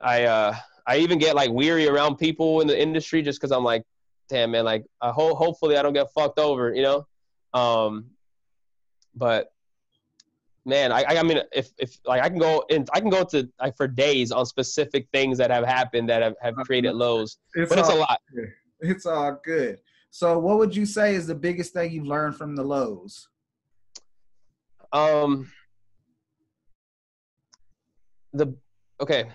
I 0.00 0.24
uh 0.24 0.54
I 0.90 0.96
even 0.96 1.18
get 1.18 1.36
like 1.36 1.50
weary 1.50 1.86
around 1.86 2.16
people 2.16 2.60
in 2.62 2.66
the 2.66 2.80
industry 2.80 3.22
just 3.22 3.40
because 3.40 3.52
I'm 3.52 3.62
like, 3.62 3.84
damn 4.28 4.50
man, 4.50 4.64
like 4.64 4.84
I 5.00 5.10
hope 5.10 5.38
hopefully 5.38 5.76
I 5.76 5.82
don't 5.82 5.92
get 5.92 6.08
fucked 6.12 6.40
over, 6.40 6.74
you 6.74 6.82
know. 6.82 7.06
Um, 7.54 8.06
but 9.14 9.52
man, 10.64 10.90
I 10.90 11.04
I 11.04 11.22
mean 11.22 11.38
if 11.52 11.70
if 11.78 11.96
like 12.04 12.22
I 12.22 12.28
can 12.28 12.38
go 12.38 12.64
in 12.70 12.86
I 12.92 12.98
can 12.98 13.08
go 13.08 13.22
to 13.22 13.48
like 13.60 13.76
for 13.76 13.86
days 13.86 14.32
on 14.32 14.44
specific 14.46 15.06
things 15.12 15.38
that 15.38 15.52
have 15.52 15.64
happened 15.64 16.08
that 16.08 16.22
have, 16.22 16.34
have 16.42 16.56
created 16.56 16.94
lows, 16.94 17.38
it's 17.54 17.68
but 17.68 17.78
it's 17.78 17.88
a 17.88 17.94
lot. 17.94 18.18
Good. 18.34 18.52
It's 18.80 19.06
all 19.06 19.38
good. 19.44 19.78
So, 20.10 20.40
what 20.40 20.58
would 20.58 20.74
you 20.74 20.86
say 20.86 21.14
is 21.14 21.28
the 21.28 21.36
biggest 21.36 21.72
thing 21.72 21.92
you've 21.92 22.06
learned 22.06 22.34
from 22.34 22.56
the 22.56 22.64
lows? 22.64 23.28
Um, 24.92 25.52
the 28.32 28.56
okay, 29.00 29.30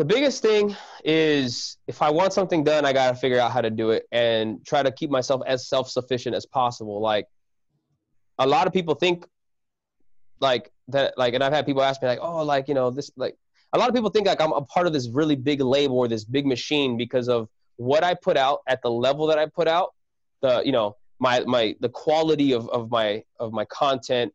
the 0.00 0.04
biggest 0.06 0.40
thing 0.40 0.74
is 1.04 1.76
if 1.86 2.00
I 2.00 2.08
want 2.08 2.32
something 2.32 2.64
done, 2.64 2.86
I 2.86 2.94
got 2.94 3.10
to 3.10 3.16
figure 3.16 3.38
out 3.38 3.52
how 3.52 3.60
to 3.60 3.68
do 3.68 3.90
it 3.90 4.04
and 4.10 4.64
try 4.66 4.82
to 4.82 4.90
keep 4.90 5.10
myself 5.10 5.42
as 5.46 5.68
self 5.68 5.90
sufficient 5.90 6.34
as 6.34 6.46
possible. 6.46 7.02
Like, 7.02 7.26
a 8.38 8.46
lot 8.46 8.66
of 8.66 8.72
people 8.72 8.94
think 8.94 9.26
like 10.40 10.72
that, 10.88 11.18
like, 11.18 11.34
and 11.34 11.44
I've 11.44 11.52
had 11.52 11.66
people 11.66 11.82
ask 11.82 12.00
me, 12.00 12.08
like, 12.08 12.18
oh, 12.22 12.42
like, 12.42 12.66
you 12.66 12.72
know, 12.72 12.90
this, 12.90 13.10
like, 13.16 13.36
a 13.74 13.78
lot 13.78 13.90
of 13.90 13.94
people 13.94 14.08
think 14.08 14.26
like 14.26 14.40
I'm 14.40 14.52
a 14.52 14.62
part 14.62 14.86
of 14.86 14.94
this 14.94 15.06
really 15.10 15.36
big 15.36 15.60
label 15.60 15.98
or 15.98 16.08
this 16.08 16.24
big 16.24 16.46
machine 16.46 16.96
because 16.96 17.28
of 17.28 17.50
what 17.76 18.02
I 18.02 18.14
put 18.14 18.38
out 18.38 18.60
at 18.66 18.80
the 18.80 18.90
level 18.90 19.26
that 19.26 19.38
I 19.38 19.44
put 19.44 19.68
out, 19.68 19.90
the, 20.40 20.62
you 20.64 20.72
know, 20.72 20.96
my, 21.18 21.40
my, 21.40 21.76
the 21.80 21.90
quality 21.90 22.52
of, 22.52 22.70
of 22.70 22.90
my, 22.90 23.22
of 23.38 23.52
my 23.52 23.66
content 23.66 24.32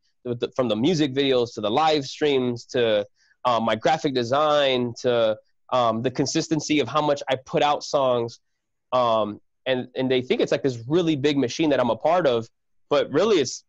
from 0.55 0.67
the 0.67 0.75
music 0.75 1.15
videos 1.15 1.55
to 1.55 1.61
the 1.61 1.71
live 1.71 2.05
streams 2.05 2.65
to 2.65 3.03
um, 3.45 3.63
my 3.63 3.75
graphic 3.75 4.13
design 4.13 4.93
to 5.01 5.35
um, 5.71 6.01
the 6.01 6.11
consistency 6.11 6.79
of 6.79 6.87
how 6.87 7.01
much 7.01 7.21
I 7.29 7.35
put 7.35 7.63
out 7.63 7.83
songs, 7.83 8.39
um, 8.91 9.41
and 9.65 9.87
and 9.95 10.09
they 10.09 10.21
think 10.21 10.41
it's 10.41 10.51
like 10.51 10.63
this 10.63 10.83
really 10.87 11.15
big 11.15 11.37
machine 11.37 11.69
that 11.69 11.79
I'm 11.79 11.89
a 11.89 11.95
part 11.95 12.27
of, 12.27 12.47
but 12.89 13.11
really 13.11 13.37
it's, 13.37 13.63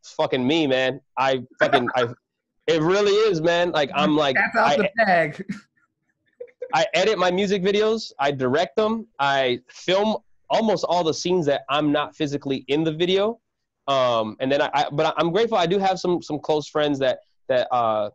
it's 0.00 0.12
fucking 0.12 0.46
me, 0.46 0.66
man. 0.66 1.00
I 1.16 1.42
fucking 1.58 1.88
I, 1.96 2.08
it 2.66 2.82
really 2.82 3.12
is, 3.12 3.40
man. 3.40 3.72
Like 3.72 3.90
I'm 3.94 4.16
like 4.16 4.36
that's 4.36 4.56
out 4.56 4.66
I, 4.66 4.76
the 4.76 4.90
bag. 4.96 5.44
I 6.74 6.86
edit 6.92 7.18
my 7.18 7.30
music 7.30 7.62
videos, 7.62 8.12
I 8.18 8.30
direct 8.30 8.76
them, 8.76 9.06
I 9.18 9.60
film 9.70 10.18
almost 10.50 10.84
all 10.88 11.04
the 11.04 11.14
scenes 11.14 11.46
that 11.46 11.62
I'm 11.68 11.92
not 11.92 12.14
physically 12.14 12.64
in 12.68 12.84
the 12.84 12.92
video. 12.92 13.40
Um, 13.86 14.36
and 14.40 14.52
then 14.52 14.60
I, 14.60 14.70
I, 14.74 14.86
but 14.92 15.14
I'm 15.16 15.32
grateful. 15.32 15.56
I 15.56 15.66
do 15.66 15.78
have 15.78 15.98
some 15.98 16.20
some 16.20 16.38
close 16.38 16.68
friends 16.68 16.98
that 16.98 17.20
that 17.48 17.68
uh, 17.72 18.10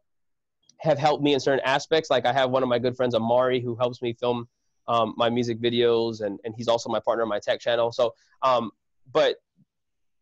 have 0.84 1.00
helped 1.00 1.24
me 1.24 1.34
in 1.34 1.40
certain 1.40 1.64
aspects. 1.66 2.10
Like 2.10 2.26
I 2.26 2.34
have 2.34 2.52
one 2.52 2.62
of 2.62 2.70
my 2.70 2.78
good 2.78 2.96
friends, 2.96 3.16
Amari, 3.16 3.62
who 3.62 3.76
helps 3.76 4.02
me 4.02 4.14
film 4.14 4.48
um, 4.88 5.14
my 5.18 5.30
music 5.30 5.60
videos, 5.62 6.22
and 6.22 6.40
and 6.44 6.54
he's 6.56 6.68
also 6.68 6.90
my 6.90 7.00
partner 7.00 7.24
on 7.24 7.30
my 7.30 7.40
tech 7.40 7.60
channel. 7.60 7.92
So, 7.92 8.14
um, 8.42 8.72
but 9.12 9.38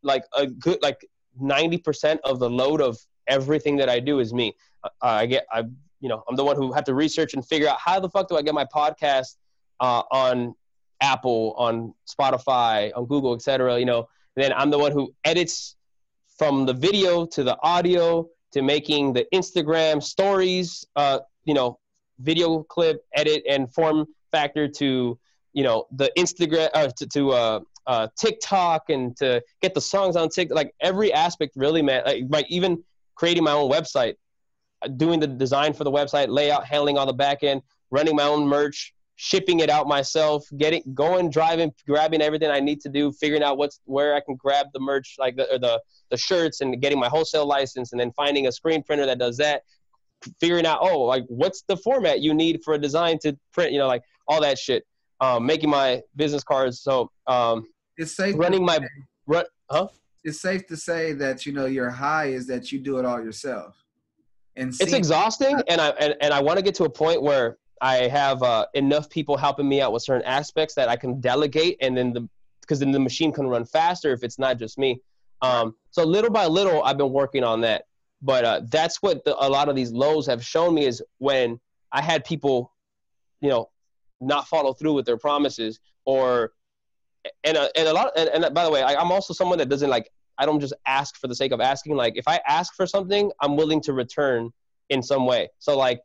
like 0.04 0.24
a 0.36 0.48
good 0.48 0.80
like 0.82 1.06
90% 1.42 2.20
of 2.24 2.40
the 2.40 2.50
load 2.50 2.82
of 2.82 2.98
everything 3.28 3.78
that 3.78 3.90
I 3.90 4.00
do 4.00 4.20
is 4.20 4.34
me. 4.34 4.56
Uh, 4.84 4.88
I 5.02 5.26
get 5.26 5.46
I 5.52 5.64
you 6.00 6.10
know 6.10 6.24
I'm 6.30 6.36
the 6.36 6.46
one 6.46 6.56
who 6.56 6.72
have 6.74 6.84
to 6.86 6.94
research 6.94 7.34
and 7.34 7.46
figure 7.46 7.68
out 7.68 7.80
how 7.80 8.00
the 8.00 8.10
fuck 8.10 8.30
do 8.30 8.38
I 8.38 8.42
get 8.44 8.54
my 8.54 8.66
podcast 8.66 9.38
uh, 9.80 10.04
on 10.12 10.56
Apple, 11.02 11.56
on 11.58 11.94
Spotify, 12.08 12.92
on 12.96 13.06
Google, 13.06 13.34
etc. 13.34 13.80
You 13.80 13.86
know, 13.86 14.08
and 14.36 14.44
then 14.46 14.54
I'm 14.54 14.70
the 14.70 14.78
one 14.78 14.92
who 14.92 15.14
edits 15.24 15.76
from 16.38 16.66
the 16.66 16.74
video 16.74 17.26
to 17.26 17.44
the 17.44 17.58
audio 17.64 18.28
to 18.52 18.62
making 18.62 19.14
the 19.14 19.26
Instagram 19.34 20.02
stories, 20.02 20.86
uh, 20.96 21.20
you 21.46 21.54
know, 21.54 21.80
video 22.20 22.64
clip 22.64 23.04
edit 23.16 23.44
and 23.50 23.74
form 23.74 24.06
factor 24.32 24.68
to 24.68 25.18
you 25.54 25.64
know 25.64 25.86
the 25.92 26.12
Instagram 26.18 26.70
uh, 26.74 26.90
to, 26.98 27.08
to 27.08 27.32
uh, 27.32 27.60
uh, 27.88 28.08
TikTok 28.18 28.90
and 28.90 29.16
to 29.18 29.42
get 29.62 29.74
the 29.74 29.82
songs 29.82 30.16
on 30.16 30.30
TikTok. 30.30 30.56
Like 30.56 30.74
every 30.82 31.12
aspect, 31.14 31.54
really, 31.56 31.82
man. 31.82 32.04
Like, 32.06 32.24
like 32.30 32.46
even 32.50 32.84
creating 33.16 33.44
my 33.44 33.52
own 33.52 33.70
website, 33.72 34.16
doing 34.98 35.20
the 35.20 35.28
design 35.28 35.74
for 35.74 35.84
the 35.84 35.92
website, 35.92 36.30
layout, 36.30 36.66
handling 36.66 36.98
all 36.98 37.06
the 37.06 37.14
back 37.14 37.44
end, 37.44 37.62
running 37.90 38.16
my 38.16 38.24
own 38.24 38.48
merch, 38.48 38.94
shipping 39.24 39.60
it 39.60 39.70
out 39.70 39.88
myself, 39.88 40.44
getting 40.58 40.82
going, 40.96 41.30
driving, 41.30 41.72
grabbing 41.88 42.24
everything 42.24 42.50
I 42.50 42.60
need 42.60 42.82
to 42.82 42.90
do, 42.90 43.12
figuring 43.12 43.44
out 43.44 43.56
what's 43.56 43.80
where 43.86 44.16
I 44.16 44.20
can 44.20 44.36
grab 44.36 44.66
the 44.74 44.80
merch, 44.80 45.16
like 45.20 45.36
the 45.36 45.60
the 45.62 45.80
the 46.10 46.18
shirts, 46.18 46.62
and 46.62 46.82
getting 46.82 47.00
my 47.00 47.08
wholesale 47.08 47.46
license, 47.46 47.92
and 47.92 48.02
then 48.02 48.12
finding 48.14 48.48
a 48.48 48.52
screen 48.52 48.82
printer 48.82 49.06
that 49.06 49.20
does 49.20 49.38
that. 49.38 49.62
Figuring 50.40 50.66
out, 50.66 50.80
oh, 50.82 51.02
like 51.02 51.24
what's 51.28 51.62
the 51.68 51.78
format 51.78 52.22
you 52.22 52.34
need 52.34 52.62
for 52.64 52.74
a 52.74 52.80
design 52.80 53.20
to 53.20 53.38
print, 53.54 53.72
you 53.72 53.78
know, 53.78 53.88
like 53.88 54.02
all 54.28 54.42
that 54.42 54.58
shit 54.58 54.84
um, 55.20 55.46
making 55.46 55.70
my 55.70 56.02
business 56.16 56.44
cards. 56.44 56.82
So 56.82 57.12
um, 57.28 57.68
it's 57.98 58.16
safe 58.16 58.36
running 58.36 58.66
my 58.66 58.80
run, 59.28 59.46
huh? 59.70 59.90
It's 60.24 60.42
safe 60.42 60.66
to 60.68 60.78
say 60.78 61.14
that 61.14 61.46
you 61.46 61.54
know 61.54 61.68
your 61.68 61.92
high 61.92 62.28
is 62.28 62.48
that 62.48 62.72
you 62.72 62.80
do 62.80 62.98
it 62.98 63.06
all 63.06 63.24
yourself. 63.24 63.76
And 64.56 64.70
it's 64.80 64.94
exhausting, 64.94 65.62
and 65.68 65.80
I 65.80 65.90
and, 65.90 66.16
and 66.22 66.34
I 66.34 66.42
want 66.42 66.58
to 66.58 66.64
get 66.64 66.74
to 66.76 66.86
a 66.86 66.90
point 66.90 67.22
where 67.22 67.58
I 67.82 68.08
have 68.08 68.44
uh, 68.44 68.68
enough 68.74 69.10
people 69.10 69.38
helping 69.38 69.68
me 69.68 69.82
out 69.82 69.92
with 69.92 70.04
certain 70.04 70.26
aspects 70.26 70.76
that 70.76 70.88
I 70.88 70.96
can 70.96 71.20
delegate, 71.20 71.78
and 71.82 71.98
then 71.98 72.14
the 72.14 72.30
because 72.62 72.80
then 72.80 72.92
the 72.92 73.00
machine 73.00 73.34
can 73.34 73.48
run 73.48 73.66
faster 73.66 74.14
if 74.14 74.24
it's 74.24 74.40
not 74.40 74.58
just 74.58 74.78
me. 74.78 75.02
Um, 75.42 75.76
so 75.90 76.06
little 76.06 76.30
by 76.30 76.46
little, 76.46 76.84
I've 76.84 76.98
been 76.98 77.12
working 77.12 77.44
on 77.44 77.62
that. 77.62 77.86
But 78.22 78.46
uh, 78.46 78.62
that's 78.70 79.02
what 79.02 79.26
the, 79.26 79.36
a 79.44 79.50
lot 79.50 79.68
of 79.68 79.76
these 79.76 79.92
lows 79.92 80.28
have 80.28 80.46
shown 80.46 80.76
me 80.76 80.86
is 80.86 81.02
when 81.18 81.60
I 81.92 82.02
had 82.02 82.24
people, 82.24 82.72
you 83.42 83.50
know, 83.50 83.72
not 84.22 84.48
follow 84.48 84.74
through 84.74 84.94
with 84.94 85.06
their 85.06 85.18
promises 85.18 85.80
or 86.06 86.54
and 87.44 87.58
a, 87.58 87.62
uh, 87.62 87.68
and 87.76 87.88
a 87.88 87.94
lot 87.94 88.12
and, 88.16 88.30
and 88.30 88.54
by 88.54 88.64
the 88.64 88.72
way 88.72 88.82
I, 88.82 88.96
i'm 88.96 89.12
also 89.12 89.34
someone 89.34 89.58
that 89.60 89.70
doesn't 89.70 89.90
like 89.90 90.10
i 90.38 90.46
don't 90.46 90.60
just 90.60 90.74
ask 90.88 91.18
for 91.18 91.28
the 91.28 91.36
sake 91.36 91.52
of 91.52 91.62
asking 91.62 91.96
like 91.96 92.14
if 92.16 92.28
i 92.28 92.40
ask 92.48 92.74
for 92.76 92.88
something 92.88 93.32
i'm 93.42 93.56
willing 93.56 93.82
to 93.82 93.94
return 93.94 94.52
in 94.90 95.04
some 95.04 95.26
way 95.26 95.50
so 95.60 95.78
like 95.78 96.02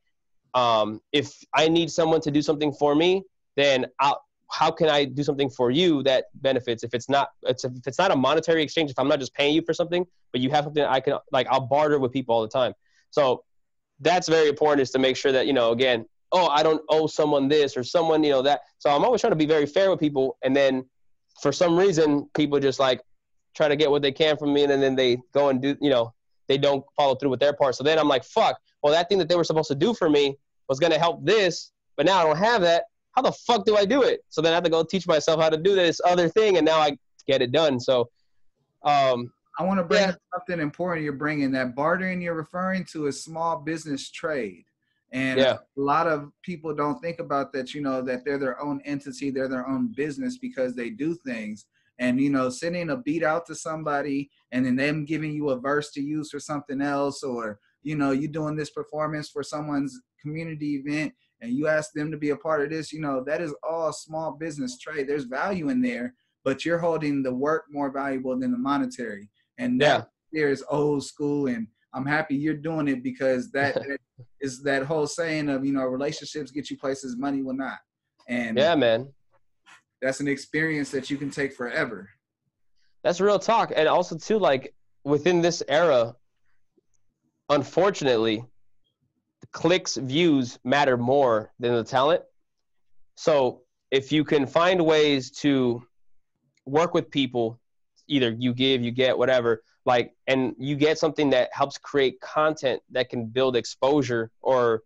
um, 0.54 1.00
if 1.12 1.34
i 1.54 1.68
need 1.68 1.90
someone 1.90 2.20
to 2.20 2.30
do 2.30 2.42
something 2.42 2.72
for 2.72 2.94
me 2.94 3.22
then 3.56 3.86
I'll, 4.00 4.22
how 4.50 4.70
can 4.70 4.88
i 4.88 5.04
do 5.04 5.22
something 5.22 5.50
for 5.50 5.70
you 5.70 6.02
that 6.04 6.26
benefits 6.34 6.84
if 6.84 6.94
it's 6.94 7.08
not 7.08 7.30
it's 7.42 7.64
if 7.64 7.72
it's 7.86 7.98
not 7.98 8.10
a 8.10 8.16
monetary 8.16 8.62
exchange 8.62 8.90
if 8.90 8.98
i'm 8.98 9.08
not 9.08 9.18
just 9.18 9.34
paying 9.34 9.54
you 9.54 9.62
for 9.62 9.74
something 9.74 10.06
but 10.32 10.40
you 10.40 10.50
have 10.50 10.64
something 10.64 10.84
i 10.84 11.00
can 11.00 11.18
like 11.32 11.46
i'll 11.50 11.66
barter 11.66 11.98
with 11.98 12.12
people 12.12 12.34
all 12.34 12.42
the 12.42 12.48
time 12.48 12.72
so 13.10 13.42
that's 14.00 14.28
very 14.28 14.48
important 14.48 14.80
is 14.80 14.90
to 14.90 14.98
make 14.98 15.16
sure 15.16 15.32
that 15.32 15.46
you 15.46 15.52
know 15.52 15.72
again 15.72 16.04
oh, 16.32 16.48
I 16.48 16.62
don't 16.62 16.82
owe 16.88 17.06
someone 17.06 17.48
this 17.48 17.76
or 17.76 17.84
someone, 17.84 18.22
you 18.24 18.30
know, 18.30 18.42
that. 18.42 18.60
So 18.78 18.90
I'm 18.90 19.04
always 19.04 19.20
trying 19.20 19.32
to 19.32 19.36
be 19.36 19.46
very 19.46 19.66
fair 19.66 19.90
with 19.90 20.00
people. 20.00 20.36
And 20.42 20.54
then 20.54 20.84
for 21.40 21.52
some 21.52 21.76
reason, 21.76 22.28
people 22.34 22.58
just 22.60 22.80
like 22.80 23.00
try 23.54 23.68
to 23.68 23.76
get 23.76 23.90
what 23.90 24.02
they 24.02 24.12
can 24.12 24.36
from 24.36 24.52
me. 24.52 24.64
And 24.64 24.82
then 24.82 24.94
they 24.94 25.18
go 25.32 25.48
and 25.48 25.60
do, 25.60 25.76
you 25.80 25.90
know, 25.90 26.12
they 26.48 26.58
don't 26.58 26.84
follow 26.96 27.14
through 27.14 27.30
with 27.30 27.40
their 27.40 27.52
part. 27.52 27.74
So 27.74 27.84
then 27.84 27.98
I'm 27.98 28.08
like, 28.08 28.24
fuck, 28.24 28.58
well, 28.86 28.94
that 28.94 29.08
thing 29.08 29.18
that 29.18 29.28
they 29.28 29.34
were 29.34 29.42
supposed 29.42 29.66
to 29.66 29.74
do 29.74 29.92
for 29.94 30.08
me 30.08 30.36
was 30.68 30.78
going 30.78 30.92
to 30.92 30.98
help 30.98 31.26
this, 31.26 31.72
but 31.96 32.06
now 32.06 32.20
I 32.20 32.22
don't 32.22 32.38
have 32.38 32.62
that. 32.62 32.84
How 33.16 33.22
the 33.22 33.32
fuck 33.32 33.66
do 33.66 33.76
I 33.76 33.84
do 33.84 34.04
it? 34.04 34.20
So 34.28 34.40
then 34.40 34.52
I 34.52 34.54
have 34.54 34.62
to 34.62 34.70
go 34.70 34.84
teach 34.84 35.08
myself 35.08 35.40
how 35.40 35.48
to 35.48 35.56
do 35.56 35.74
this 35.74 36.00
other 36.04 36.28
thing. 36.28 36.56
And 36.56 36.64
now 36.64 36.78
I 36.78 36.96
get 37.26 37.42
it 37.42 37.50
done. 37.50 37.80
So, 37.80 38.08
um, 38.84 39.32
I 39.58 39.64
want 39.64 39.80
to 39.80 39.84
bring 39.84 40.02
yeah. 40.02 40.14
something 40.32 40.60
important 40.60 41.02
you're 41.02 41.14
bringing. 41.14 41.50
That 41.50 41.74
bartering 41.74 42.22
you're 42.22 42.34
referring 42.34 42.84
to 42.92 43.08
is 43.08 43.24
small 43.24 43.56
business 43.58 44.08
trade. 44.08 44.66
And 45.10 45.40
yeah. 45.40 45.54
a 45.54 45.80
lot 45.80 46.06
of 46.06 46.30
people 46.42 46.72
don't 46.72 47.00
think 47.00 47.18
about 47.18 47.52
that, 47.54 47.74
you 47.74 47.80
know, 47.80 48.02
that 48.02 48.24
they're 48.24 48.38
their 48.38 48.62
own 48.62 48.80
entity, 48.84 49.32
they're 49.32 49.48
their 49.48 49.66
own 49.66 49.92
business 49.96 50.38
because 50.38 50.76
they 50.76 50.90
do 50.90 51.16
things. 51.26 51.66
And, 51.98 52.20
you 52.20 52.30
know, 52.30 52.50
sending 52.50 52.90
a 52.90 52.96
beat 52.98 53.24
out 53.24 53.46
to 53.46 53.56
somebody 53.56 54.30
and 54.52 54.64
then 54.64 54.76
them 54.76 55.04
giving 55.04 55.32
you 55.32 55.48
a 55.48 55.58
verse 55.58 55.90
to 55.92 56.00
use 56.00 56.30
for 56.30 56.38
something 56.38 56.80
else, 56.80 57.24
or, 57.24 57.58
you 57.86 57.94
know, 57.94 58.10
you're 58.10 58.32
doing 58.32 58.56
this 58.56 58.70
performance 58.70 59.28
for 59.28 59.44
someone's 59.44 60.00
community 60.20 60.74
event 60.74 61.14
and 61.40 61.52
you 61.52 61.68
ask 61.68 61.92
them 61.92 62.10
to 62.10 62.16
be 62.16 62.30
a 62.30 62.36
part 62.36 62.62
of 62.62 62.70
this, 62.70 62.92
you 62.92 63.00
know, 63.00 63.22
that 63.24 63.40
is 63.40 63.54
all 63.62 63.92
small 63.92 64.32
business 64.32 64.76
trade. 64.76 65.08
There's 65.08 65.24
value 65.24 65.68
in 65.68 65.80
there, 65.80 66.14
but 66.44 66.64
you're 66.64 66.80
holding 66.80 67.22
the 67.22 67.32
work 67.32 67.66
more 67.70 67.92
valuable 67.92 68.36
than 68.36 68.50
the 68.50 68.58
monetary. 68.58 69.30
And 69.58 69.80
that 69.82 69.86
yeah. 69.86 70.04
there 70.32 70.48
is 70.48 70.64
old 70.68 71.04
school 71.04 71.46
and 71.46 71.68
I'm 71.94 72.04
happy 72.04 72.34
you're 72.34 72.54
doing 72.54 72.88
it 72.88 73.04
because 73.04 73.52
that, 73.52 73.74
that 73.88 74.00
is 74.40 74.64
that 74.64 74.82
whole 74.82 75.06
saying 75.06 75.48
of 75.48 75.64
you 75.64 75.72
know 75.72 75.84
relationships 75.84 76.50
get 76.50 76.70
you 76.70 76.76
places 76.76 77.16
money 77.16 77.40
will 77.40 77.54
not. 77.54 77.78
And 78.28 78.58
yeah, 78.58 78.74
man, 78.74 79.08
that's 80.02 80.18
an 80.18 80.26
experience 80.26 80.90
that 80.90 81.08
you 81.08 81.16
can 81.16 81.30
take 81.30 81.54
forever. 81.54 82.10
That's 83.04 83.20
real 83.20 83.38
talk, 83.38 83.72
and 83.74 83.88
also 83.88 84.18
too 84.18 84.38
like 84.38 84.74
within 85.04 85.40
this 85.40 85.62
era, 85.68 86.14
unfortunately, 87.48 88.44
the 89.40 89.46
clicks 89.48 89.96
views 89.96 90.58
matter 90.64 90.96
more 90.96 91.52
than 91.58 91.74
the 91.74 91.84
talent. 91.84 92.22
So 93.16 93.62
if 93.90 94.12
you 94.12 94.24
can 94.24 94.46
find 94.46 94.84
ways 94.84 95.30
to 95.42 95.82
work 96.64 96.94
with 96.94 97.10
people, 97.10 97.58
either 98.08 98.34
you 98.38 98.52
give, 98.52 98.82
you 98.82 98.90
get, 98.90 99.16
whatever 99.16 99.62
like 99.86 100.12
and 100.26 100.54
you 100.58 100.76
get 100.76 100.98
something 100.98 101.30
that 101.30 101.48
helps 101.52 101.78
create 101.78 102.20
content 102.20 102.82
that 102.90 103.08
can 103.08 103.24
build 103.24 103.56
exposure 103.56 104.30
or 104.42 104.82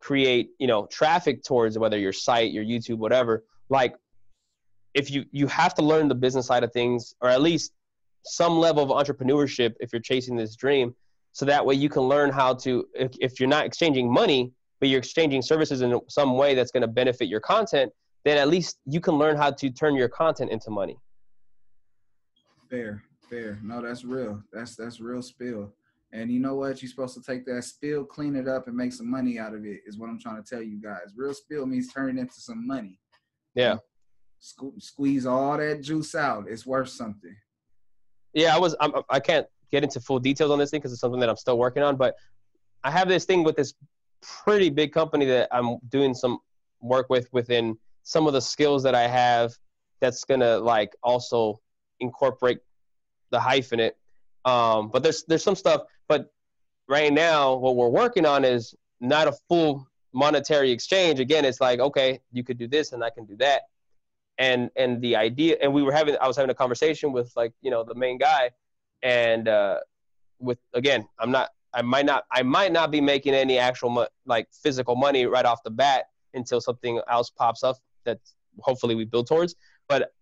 create 0.00 0.50
you 0.58 0.66
know 0.66 0.86
traffic 0.86 1.42
towards 1.42 1.78
whether 1.78 1.96
your 1.96 2.12
site 2.12 2.50
your 2.50 2.64
youtube 2.64 2.98
whatever 2.98 3.44
like 3.70 3.94
if 4.92 5.10
you 5.10 5.24
you 5.30 5.46
have 5.46 5.74
to 5.74 5.82
learn 5.82 6.08
the 6.08 6.14
business 6.14 6.46
side 6.46 6.64
of 6.64 6.72
things 6.72 7.14
or 7.22 7.28
at 7.30 7.40
least 7.40 7.72
some 8.24 8.58
level 8.58 8.82
of 8.82 8.90
entrepreneurship 8.90 9.74
if 9.80 9.92
you're 9.92 10.02
chasing 10.02 10.36
this 10.36 10.56
dream 10.56 10.94
so 11.32 11.44
that 11.46 11.64
way 11.64 11.74
you 11.74 11.88
can 11.88 12.02
learn 12.02 12.30
how 12.30 12.54
to 12.54 12.86
if, 12.94 13.12
if 13.20 13.40
you're 13.40 13.48
not 13.48 13.64
exchanging 13.64 14.12
money 14.12 14.52
but 14.80 14.88
you're 14.88 14.98
exchanging 14.98 15.42
services 15.42 15.82
in 15.82 15.98
some 16.08 16.36
way 16.36 16.54
that's 16.54 16.70
going 16.70 16.82
to 16.82 16.88
benefit 16.88 17.28
your 17.28 17.40
content 17.40 17.92
then 18.24 18.36
at 18.36 18.48
least 18.48 18.78
you 18.86 19.00
can 19.00 19.14
learn 19.14 19.36
how 19.36 19.50
to 19.50 19.70
turn 19.70 19.94
your 19.94 20.08
content 20.08 20.50
into 20.50 20.70
money 20.70 20.96
fair 22.68 23.02
fair. 23.30 23.58
No, 23.62 23.80
that's 23.80 24.04
real. 24.04 24.42
That's 24.52 24.74
that's 24.76 25.00
real 25.00 25.22
spill. 25.22 25.72
And 26.12 26.30
you 26.30 26.40
know 26.40 26.56
what? 26.56 26.82
You're 26.82 26.90
supposed 26.90 27.14
to 27.14 27.22
take 27.22 27.46
that 27.46 27.62
spill, 27.62 28.04
clean 28.04 28.34
it 28.34 28.48
up, 28.48 28.66
and 28.66 28.76
make 28.76 28.92
some 28.92 29.08
money 29.08 29.38
out 29.38 29.54
of 29.54 29.64
it. 29.64 29.80
Is 29.86 29.96
what 29.96 30.10
I'm 30.10 30.18
trying 30.18 30.42
to 30.42 30.48
tell 30.48 30.62
you 30.62 30.82
guys. 30.82 31.14
Real 31.16 31.32
spill 31.32 31.66
means 31.66 31.92
turn 31.92 32.18
it 32.18 32.20
into 32.20 32.40
some 32.40 32.66
money. 32.66 32.98
Yeah. 33.54 33.76
squeeze 34.40 35.26
all 35.26 35.56
that 35.56 35.82
juice 35.82 36.14
out. 36.14 36.46
It's 36.48 36.66
worth 36.66 36.88
something. 36.88 37.36
Yeah, 38.34 38.54
I 38.54 38.58
was. 38.58 38.74
I'm, 38.80 38.92
I 39.08 39.20
can't 39.20 39.46
get 39.70 39.82
into 39.82 40.00
full 40.00 40.18
details 40.18 40.50
on 40.50 40.58
this 40.58 40.70
thing 40.70 40.80
because 40.80 40.92
it's 40.92 41.00
something 41.00 41.20
that 41.20 41.28
I'm 41.28 41.36
still 41.36 41.58
working 41.58 41.82
on. 41.82 41.96
But 41.96 42.16
I 42.84 42.90
have 42.90 43.08
this 43.08 43.24
thing 43.24 43.44
with 43.44 43.56
this 43.56 43.74
pretty 44.22 44.70
big 44.70 44.92
company 44.92 45.24
that 45.26 45.48
I'm 45.50 45.78
doing 45.88 46.14
some 46.14 46.38
work 46.80 47.08
with 47.10 47.32
within 47.32 47.78
some 48.02 48.26
of 48.26 48.32
the 48.32 48.40
skills 48.40 48.82
that 48.82 48.94
I 48.94 49.06
have. 49.06 49.52
That's 50.00 50.24
gonna 50.24 50.58
like 50.58 50.94
also 51.02 51.60
incorporate 52.00 52.58
the 53.30 53.38
hyphenate. 53.38 53.92
Um, 54.44 54.88
but 54.88 55.02
there's 55.02 55.24
there's 55.24 55.44
some 55.44 55.56
stuff. 55.56 55.82
But 56.08 56.32
right 56.88 57.12
now, 57.12 57.54
what 57.54 57.76
we're 57.76 57.88
working 57.88 58.26
on 58.26 58.44
is 58.44 58.74
not 59.00 59.28
a 59.28 59.32
full 59.48 59.86
monetary 60.12 60.70
exchange. 60.70 61.20
Again, 61.20 61.44
it's 61.44 61.60
like 61.60 61.80
okay, 61.80 62.20
you 62.32 62.42
could 62.42 62.58
do 62.58 62.66
this 62.66 62.92
and 62.92 63.04
I 63.04 63.10
can 63.10 63.24
do 63.26 63.36
that. 63.36 63.62
And 64.38 64.70
and 64.76 65.02
the 65.02 65.16
idea, 65.16 65.58
and 65.60 65.72
we 65.72 65.82
were 65.82 65.92
having, 65.92 66.16
I 66.20 66.26
was 66.26 66.36
having 66.36 66.50
a 66.50 66.54
conversation 66.54 67.12
with 67.12 67.30
like 67.36 67.52
you 67.60 67.70
know 67.70 67.84
the 67.84 67.94
main 67.94 68.16
guy, 68.16 68.50
and 69.02 69.48
uh, 69.48 69.80
with 70.38 70.58
again, 70.74 71.06
I'm 71.18 71.30
not, 71.30 71.50
I 71.74 71.82
might 71.82 72.06
not, 72.06 72.24
I 72.32 72.42
might 72.42 72.72
not 72.72 72.90
be 72.90 73.00
making 73.00 73.34
any 73.34 73.58
actual 73.58 73.90
mo- 73.90 74.08
like 74.26 74.48
physical 74.52 74.96
money 74.96 75.26
right 75.26 75.44
off 75.44 75.62
the 75.62 75.70
bat 75.70 76.06
until 76.34 76.60
something 76.60 77.00
else 77.08 77.30
pops 77.30 77.62
up 77.62 77.76
that 78.04 78.18
hopefully 78.60 78.94
we 78.94 79.04
build 79.04 79.26
towards. 79.28 79.54
But 79.88 80.12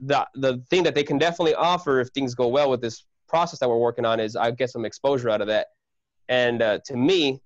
the 0.00 0.26
the 0.34 0.62
thing 0.70 0.82
that 0.84 0.94
they 0.94 1.04
can 1.04 1.18
definitely 1.18 1.54
offer 1.54 2.00
if 2.00 2.08
things 2.08 2.34
go 2.34 2.48
well 2.48 2.70
with 2.70 2.80
this 2.80 3.04
process 3.28 3.58
that 3.60 3.68
we're 3.68 3.78
working 3.78 4.04
on 4.04 4.20
is 4.20 4.36
I 4.36 4.50
get 4.50 4.70
some 4.70 4.84
exposure 4.84 5.30
out 5.30 5.40
of 5.40 5.46
that. 5.48 5.68
And 6.28 6.62
uh, 6.62 6.78
to 6.86 6.96
me, 6.96 7.40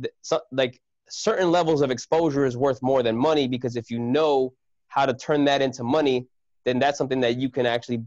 th- 0.00 0.14
so, 0.22 0.40
like 0.52 0.80
certain 1.08 1.50
levels 1.50 1.80
of 1.80 1.90
exposure 1.90 2.44
is 2.44 2.56
worth 2.56 2.82
more 2.82 3.02
than 3.02 3.16
money 3.16 3.48
because 3.48 3.76
if 3.76 3.90
you 3.90 3.98
know 3.98 4.52
how 4.88 5.06
to 5.06 5.14
turn 5.14 5.44
that 5.44 5.62
into 5.62 5.84
money, 5.84 6.26
then 6.64 6.78
that's 6.78 6.98
something 6.98 7.20
that 7.20 7.36
you 7.36 7.48
can 7.48 7.66
actually, 7.66 8.02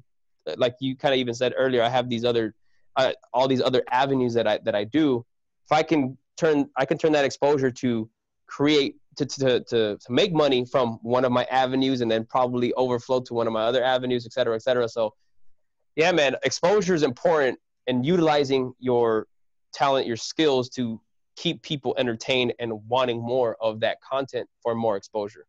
like 0.58 0.76
you 0.80 0.96
kind 0.96 1.14
of 1.14 1.20
even 1.20 1.34
said 1.34 1.54
earlier, 1.58 1.84
I 1.84 1.90
have 1.90 2.10
these 2.10 2.26
other, 2.26 2.54
uh, 2.96 3.12
all 3.34 3.48
these 3.48 3.62
other 3.62 3.84
avenues 3.90 4.34
that 4.34 4.48
I 4.48 4.60
that 4.66 4.76
I 4.76 4.84
do. 4.84 5.26
If 5.66 5.72
I 5.72 5.84
can 5.84 6.18
turn, 6.38 6.70
I 6.78 6.86
can 6.86 6.98
turn 6.98 7.12
that 7.14 7.26
exposure 7.26 7.72
to 7.72 8.10
create 8.48 8.96
to, 9.18 9.26
to, 9.26 9.60
to, 9.62 9.98
to 9.98 10.12
make 10.12 10.34
money 10.34 10.66
from 10.66 11.00
one 11.02 11.26
of 11.26 11.32
my 11.32 11.44
avenues 11.46 12.02
and 12.02 12.10
then 12.10 12.26
probably 12.26 12.74
overflow 12.74 13.20
to 13.22 13.34
one 13.34 13.48
of 13.48 13.54
my 13.54 13.64
other 13.64 13.84
avenues, 13.84 14.26
et 14.26 14.34
cetera, 14.34 14.56
et 14.56 14.62
cetera. 14.62 14.88
So 14.88 15.14
yeah, 15.96 16.12
man, 16.12 16.36
exposure 16.44 16.94
is 16.94 17.04
important 17.04 17.60
and 17.88 18.06
utilizing 18.06 18.74
your 18.80 19.28
talent, 19.74 20.08
your 20.08 20.16
skills 20.16 20.70
to 20.70 21.02
keep 21.36 21.62
people 21.62 21.96
entertained 21.98 22.54
and 22.60 22.72
wanting 22.88 23.22
more 23.22 23.58
of 23.62 23.80
that 23.82 23.98
content 24.02 24.48
for 24.62 24.76
more 24.76 24.96
exposure. 24.96 25.46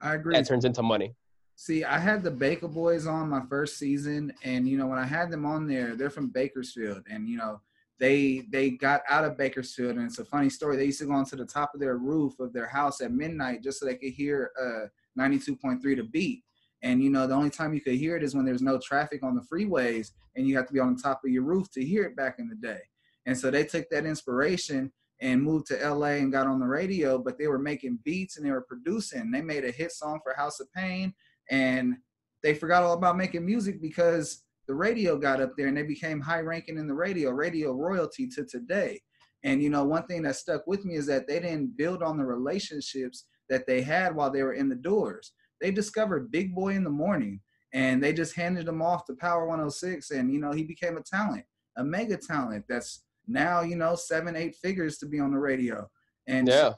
I 0.00 0.14
agree. 0.14 0.34
That 0.34 0.46
turns 0.46 0.64
into 0.64 0.82
money. 0.82 1.14
See, 1.58 1.84
I 1.84 1.98
had 1.98 2.22
the 2.22 2.30
Baker 2.30 2.68
Boys 2.68 3.06
on 3.06 3.30
my 3.30 3.40
first 3.48 3.78
season, 3.78 4.30
and 4.44 4.68
you 4.68 4.76
know 4.76 4.86
when 4.86 4.98
I 4.98 5.06
had 5.06 5.30
them 5.30 5.46
on 5.46 5.66
there, 5.66 5.96
they're 5.96 6.10
from 6.10 6.28
Bakersfield, 6.28 7.04
and 7.10 7.26
you 7.26 7.38
know 7.38 7.62
they 7.98 8.44
they 8.50 8.70
got 8.70 9.00
out 9.08 9.24
of 9.24 9.38
Bakersfield, 9.38 9.96
and 9.96 10.04
it's 10.04 10.18
a 10.18 10.24
funny 10.26 10.50
story. 10.50 10.76
They 10.76 10.84
used 10.84 10.98
to 11.00 11.06
go 11.06 11.14
onto 11.14 11.34
the 11.34 11.46
top 11.46 11.72
of 11.72 11.80
their 11.80 11.96
roof 11.96 12.38
of 12.40 12.52
their 12.52 12.66
house 12.66 13.00
at 13.00 13.10
midnight 13.10 13.62
just 13.62 13.80
so 13.80 13.86
they 13.86 13.96
could 13.96 14.12
hear 14.12 14.50
uh 14.60 14.88
92.3 15.18 15.80
The 15.82 16.02
Beat. 16.02 16.44
And 16.82 17.02
you 17.02 17.08
know 17.08 17.26
the 17.26 17.34
only 17.34 17.48
time 17.48 17.72
you 17.72 17.80
could 17.80 17.94
hear 17.94 18.18
it 18.18 18.22
is 18.22 18.34
when 18.34 18.44
there's 18.44 18.60
no 18.60 18.78
traffic 18.78 19.22
on 19.22 19.34
the 19.34 19.40
freeways, 19.40 20.10
and 20.36 20.46
you 20.46 20.54
have 20.58 20.66
to 20.66 20.74
be 20.74 20.80
on 20.80 20.94
the 20.94 21.02
top 21.02 21.22
of 21.24 21.30
your 21.30 21.42
roof 21.42 21.70
to 21.70 21.82
hear 21.82 22.04
it 22.04 22.16
back 22.16 22.38
in 22.38 22.50
the 22.50 22.56
day. 22.56 22.80
And 23.24 23.36
so 23.36 23.50
they 23.50 23.64
took 23.64 23.88
that 23.88 24.04
inspiration 24.04 24.92
and 25.22 25.42
moved 25.42 25.68
to 25.68 25.88
LA 25.88 26.18
and 26.18 26.30
got 26.30 26.46
on 26.46 26.60
the 26.60 26.66
radio, 26.66 27.16
but 27.16 27.38
they 27.38 27.46
were 27.46 27.58
making 27.58 27.98
beats 28.04 28.36
and 28.36 28.44
they 28.44 28.50
were 28.50 28.66
producing. 28.68 29.30
They 29.30 29.40
made 29.40 29.64
a 29.64 29.70
hit 29.70 29.90
song 29.92 30.20
for 30.22 30.34
House 30.34 30.60
of 30.60 30.70
Pain 30.74 31.14
and 31.50 31.96
they 32.42 32.54
forgot 32.54 32.82
all 32.82 32.94
about 32.94 33.16
making 33.16 33.44
music 33.44 33.80
because 33.80 34.44
the 34.68 34.74
radio 34.74 35.16
got 35.16 35.40
up 35.40 35.52
there 35.56 35.68
and 35.68 35.76
they 35.76 35.82
became 35.82 36.20
high 36.20 36.40
ranking 36.40 36.78
in 36.78 36.86
the 36.86 36.94
radio, 36.94 37.30
radio 37.30 37.72
royalty 37.72 38.26
to 38.28 38.44
today. 38.44 39.00
And 39.44 39.62
you 39.62 39.70
know, 39.70 39.84
one 39.84 40.06
thing 40.06 40.22
that 40.22 40.36
stuck 40.36 40.66
with 40.66 40.84
me 40.84 40.94
is 40.94 41.06
that 41.06 41.28
they 41.28 41.38
didn't 41.40 41.76
build 41.76 42.02
on 42.02 42.16
the 42.16 42.24
relationships 42.24 43.24
that 43.48 43.66
they 43.66 43.82
had 43.82 44.14
while 44.14 44.30
they 44.30 44.42
were 44.42 44.54
in 44.54 44.68
the 44.68 44.74
doors. 44.74 45.32
They 45.60 45.70
discovered 45.70 46.32
Big 46.32 46.54
Boy 46.54 46.74
in 46.74 46.84
the 46.84 46.90
morning 46.90 47.40
and 47.72 48.02
they 48.02 48.12
just 48.12 48.34
handed 48.34 48.66
him 48.66 48.82
off 48.82 49.04
to 49.06 49.14
Power 49.14 49.46
106 49.46 50.10
and 50.10 50.32
you 50.32 50.40
know, 50.40 50.52
he 50.52 50.64
became 50.64 50.96
a 50.96 51.02
talent, 51.02 51.44
a 51.76 51.84
mega 51.84 52.16
talent 52.16 52.64
that's 52.68 53.04
now, 53.28 53.60
you 53.60 53.76
know, 53.76 53.94
seven, 53.94 54.36
eight 54.36 54.56
figures 54.56 54.98
to 54.98 55.06
be 55.06 55.20
on 55.20 55.32
the 55.32 55.38
radio. 55.38 55.88
And 56.26 56.48
Yeah. 56.48 56.72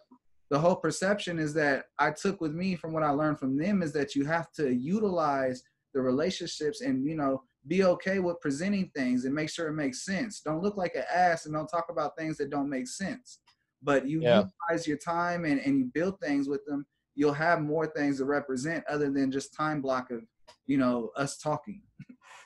The 0.50 0.58
whole 0.58 0.76
perception 0.76 1.38
is 1.38 1.52
that 1.54 1.86
I 1.98 2.10
took 2.10 2.40
with 2.40 2.52
me 2.54 2.74
from 2.74 2.92
what 2.92 3.02
I 3.02 3.10
learned 3.10 3.38
from 3.38 3.56
them 3.58 3.82
is 3.82 3.92
that 3.92 4.14
you 4.14 4.24
have 4.24 4.50
to 4.52 4.72
utilize 4.74 5.62
the 5.94 6.00
relationships 6.00 6.80
and 6.80 7.04
you 7.04 7.16
know 7.16 7.42
be 7.66 7.84
okay 7.84 8.18
with 8.18 8.40
presenting 8.40 8.90
things 8.96 9.24
and 9.24 9.34
make 9.34 9.50
sure 9.50 9.68
it 9.68 9.74
makes 9.74 10.04
sense. 10.04 10.40
Don't 10.40 10.62
look 10.62 10.76
like 10.76 10.94
an 10.94 11.04
ass 11.12 11.44
and 11.44 11.54
don't 11.54 11.66
talk 11.66 11.86
about 11.90 12.16
things 12.16 12.38
that 12.38 12.48
don't 12.50 12.70
make 12.70 12.86
sense. 12.88 13.40
But 13.82 14.08
you 14.08 14.22
Yeah. 14.22 14.44
utilize 14.70 14.86
your 14.86 14.96
time 14.96 15.44
and, 15.44 15.60
and 15.60 15.78
you 15.78 15.84
build 15.92 16.18
things 16.20 16.48
with 16.48 16.64
them, 16.66 16.86
you'll 17.14 17.32
have 17.34 17.60
more 17.60 17.86
things 17.86 18.18
to 18.18 18.24
represent 18.24 18.84
other 18.88 19.10
than 19.10 19.30
just 19.30 19.52
time 19.54 19.82
block 19.82 20.10
of, 20.10 20.22
you 20.66 20.78
know, 20.78 21.10
us 21.16 21.36
talking. 21.36 21.82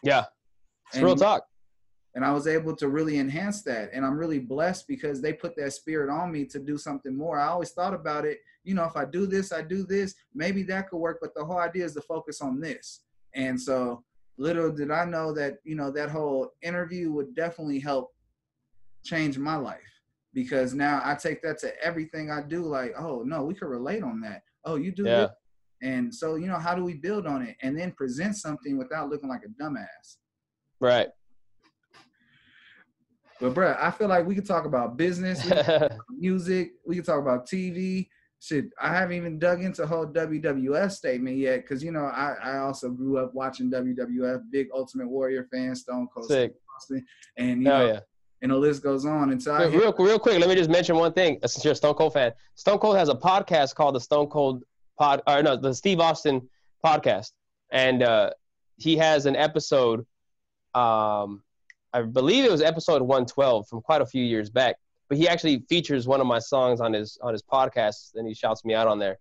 Yeah. 0.02 0.24
It's 0.88 0.96
And- 0.96 1.04
real 1.04 1.14
talk. 1.14 1.44
And 2.14 2.24
I 2.24 2.32
was 2.32 2.46
able 2.46 2.76
to 2.76 2.88
really 2.88 3.18
enhance 3.18 3.62
that. 3.62 3.90
And 3.92 4.04
I'm 4.04 4.18
really 4.18 4.38
blessed 4.38 4.86
because 4.86 5.22
they 5.22 5.32
put 5.32 5.56
that 5.56 5.72
spirit 5.72 6.10
on 6.10 6.30
me 6.30 6.44
to 6.46 6.58
do 6.58 6.76
something 6.76 7.16
more. 7.16 7.38
I 7.38 7.48
always 7.48 7.70
thought 7.70 7.94
about 7.94 8.24
it, 8.24 8.40
you 8.64 8.74
know, 8.74 8.84
if 8.84 8.96
I 8.96 9.04
do 9.04 9.26
this, 9.26 9.52
I 9.52 9.62
do 9.62 9.84
this, 9.84 10.14
maybe 10.34 10.62
that 10.64 10.90
could 10.90 10.98
work. 10.98 11.18
But 11.20 11.34
the 11.34 11.44
whole 11.44 11.58
idea 11.58 11.84
is 11.84 11.94
to 11.94 12.02
focus 12.02 12.40
on 12.42 12.60
this. 12.60 13.00
And 13.34 13.60
so 13.60 14.04
little 14.36 14.70
did 14.70 14.90
I 14.90 15.04
know 15.04 15.32
that, 15.32 15.58
you 15.64 15.74
know, 15.74 15.90
that 15.92 16.10
whole 16.10 16.50
interview 16.62 17.10
would 17.12 17.34
definitely 17.34 17.80
help 17.80 18.10
change 19.04 19.38
my 19.38 19.56
life 19.56 19.80
because 20.34 20.74
now 20.74 21.00
I 21.04 21.14
take 21.14 21.42
that 21.42 21.58
to 21.60 21.82
everything 21.82 22.30
I 22.30 22.42
do. 22.42 22.62
Like, 22.64 22.92
oh 22.98 23.22
no, 23.22 23.42
we 23.42 23.54
could 23.54 23.68
relate 23.68 24.02
on 24.02 24.20
that. 24.20 24.42
Oh, 24.64 24.76
you 24.76 24.92
do 24.92 25.04
Yeah. 25.04 25.22
this. 25.22 25.30
And 25.82 26.14
so, 26.14 26.36
you 26.36 26.46
know, 26.46 26.58
how 26.58 26.76
do 26.76 26.84
we 26.84 26.94
build 26.94 27.26
on 27.26 27.42
it 27.42 27.56
and 27.62 27.76
then 27.76 27.90
present 27.92 28.36
something 28.36 28.78
without 28.78 29.08
looking 29.08 29.28
like 29.28 29.42
a 29.44 29.62
dumbass? 29.62 30.18
Right. 30.78 31.08
But 33.42 33.54
bruh, 33.54 33.76
I 33.80 33.90
feel 33.90 34.06
like 34.06 34.24
we 34.24 34.36
could 34.36 34.46
talk 34.46 34.66
about 34.66 34.96
business, 34.96 35.44
talk 35.44 35.92
music, 36.10 36.74
we 36.86 36.94
could 36.94 37.04
talk 37.04 37.20
about 37.20 37.44
TV. 37.48 38.08
Shit, 38.38 38.66
I 38.80 38.94
haven't 38.94 39.16
even 39.16 39.38
dug 39.40 39.62
into 39.62 39.82
the 39.82 39.86
whole 39.88 40.06
WWF 40.06 40.92
statement 40.92 41.36
yet, 41.38 41.62
because 41.62 41.82
you 41.82 41.90
know 41.90 42.04
I, 42.04 42.36
I 42.40 42.58
also 42.58 42.88
grew 42.90 43.18
up 43.18 43.34
watching 43.34 43.68
WWF, 43.68 44.42
big 44.52 44.68
Ultimate 44.72 45.08
Warrior 45.08 45.48
fan, 45.52 45.74
Stone 45.74 46.06
Cold 46.14 46.26
Steve 46.26 46.36
Sick. 46.36 46.54
Austin, 46.76 47.04
and 47.36 47.62
you 47.64 47.68
Hell 47.68 47.78
know, 47.80 47.92
yeah. 47.94 48.00
and 48.42 48.52
the 48.52 48.56
list 48.56 48.80
goes 48.84 49.04
on. 49.04 49.32
And 49.32 49.42
so 49.42 49.52
I 49.54 49.64
Real, 49.66 49.80
real, 49.80 49.94
real 49.98 50.18
quick, 50.20 50.38
let 50.38 50.48
me 50.48 50.54
just 50.54 50.70
mention 50.70 50.94
one 50.96 51.12
thing. 51.12 51.38
uh, 51.42 51.48
Since 51.48 51.64
you're 51.64 51.72
a 51.72 51.76
Stone 51.76 51.94
Cold 51.94 52.12
fan, 52.12 52.32
Stone 52.54 52.78
Cold 52.78 52.96
has 52.96 53.08
a 53.08 53.14
podcast 53.14 53.74
called 53.74 53.96
the 53.96 54.00
Stone 54.00 54.28
Cold 54.28 54.62
Pod, 54.98 55.20
or 55.26 55.42
no, 55.42 55.56
the 55.56 55.74
Steve 55.74 55.98
Austin 55.98 56.48
podcast, 56.84 57.32
and 57.72 58.04
uh, 58.04 58.30
he 58.76 58.96
has 58.96 59.26
an 59.26 59.34
episode. 59.34 60.06
Um, 60.74 61.42
I 61.92 62.02
believe 62.02 62.44
it 62.44 62.50
was 62.50 62.62
episode 62.62 63.02
112 63.02 63.68
from 63.68 63.82
quite 63.82 64.00
a 64.00 64.06
few 64.06 64.24
years 64.24 64.50
back, 64.50 64.76
but 65.08 65.18
he 65.18 65.28
actually 65.28 65.64
features 65.68 66.06
one 66.06 66.20
of 66.20 66.26
my 66.26 66.38
songs 66.38 66.80
on 66.80 66.92
his 66.92 67.18
on 67.22 67.32
his 67.32 67.42
podcast, 67.42 68.14
and 68.14 68.26
he 68.26 68.34
shouts 68.34 68.64
me 68.64 68.74
out 68.74 68.88
on 68.88 68.98
there. 68.98 69.18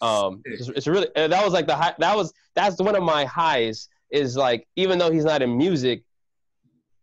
Um, 0.00 0.42
it's, 0.44 0.68
it's 0.68 0.86
really 0.86 1.08
that 1.14 1.44
was 1.44 1.52
like 1.52 1.66
the 1.66 1.76
high, 1.76 1.94
that 1.98 2.16
was 2.16 2.32
that's 2.54 2.80
one 2.80 2.96
of 2.96 3.02
my 3.02 3.24
highs. 3.24 3.88
Is 4.10 4.36
like 4.36 4.66
even 4.76 4.98
though 4.98 5.10
he's 5.10 5.24
not 5.24 5.42
in 5.42 5.56
music, 5.56 6.04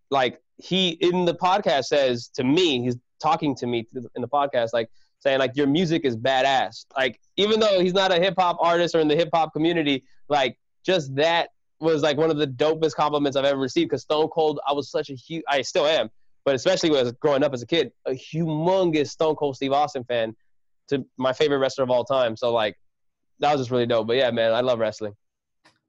like 0.10 0.40
he 0.58 0.90
in 0.90 1.26
the 1.26 1.36
podcast 1.36 1.86
says 1.86 2.30
to 2.36 2.44
me, 2.44 2.82
he's 2.82 2.98
talking 3.22 3.56
to 3.56 3.68
me 3.68 3.88
in 4.16 4.22
the 4.22 4.28
podcast, 4.28 4.70
like 4.74 4.90
saying 5.20 5.40
like 5.40 5.56
your 5.56 5.68
music 5.68 6.04
is 6.06 6.18
badass. 6.18 6.86
Like 6.96 7.20
even 7.38 7.60
though 7.60 7.80
he's 7.80 7.94
not 7.94 8.12
a 8.12 8.16
hip 8.16 8.36
hop 8.38 8.58
artist 8.60 8.96
or 8.96 9.00
in 9.00 9.08
the 9.08 9.16
hip 9.16 9.30
hop 9.34 9.54
community, 9.54 10.04
like 10.30 10.58
just 10.84 11.16
that 11.16 11.50
was 11.82 12.02
like 12.02 12.18
one 12.18 12.30
of 12.30 12.38
the 12.38 12.48
dopest 12.48 12.96
compliments 12.96 13.36
I've 13.36 13.46
ever 13.46 13.60
received. 13.60 13.90
Because 13.90 14.04
Stone 14.04 14.30
Cold, 14.30 14.60
I 14.68 14.74
was 14.74 14.90
such 14.90 15.10
a 15.10 15.14
huge, 15.14 15.44
I 15.50 15.62
still 15.62 15.86
am, 15.86 16.10
but 16.46 16.56
especially 16.56 16.92
when 16.92 17.00
I 17.00 17.04
was 17.04 17.12
growing 17.14 17.44
up 17.44 17.54
as 17.54 17.62
a 17.62 17.68
kid, 17.68 17.92
a 18.06 18.12
humongous 18.12 19.10
Stone 19.10 19.36
Cold 19.36 19.56
Steve 19.56 19.74
Austin 19.74 20.04
fan, 20.06 20.36
to 20.90 21.06
my 21.18 21.34
favorite 21.34 21.58
wrestler 21.58 21.84
of 21.84 21.90
all 21.90 22.04
time. 22.06 22.38
So 22.38 22.54
like 22.54 22.76
that 23.40 23.52
was 23.52 23.62
just 23.62 23.72
really 23.72 23.86
dope. 23.88 24.08
But 24.08 24.18
yeah, 24.18 24.32
man, 24.32 24.54
I 24.54 24.62
love 24.62 24.80
wrestling. 24.80 25.14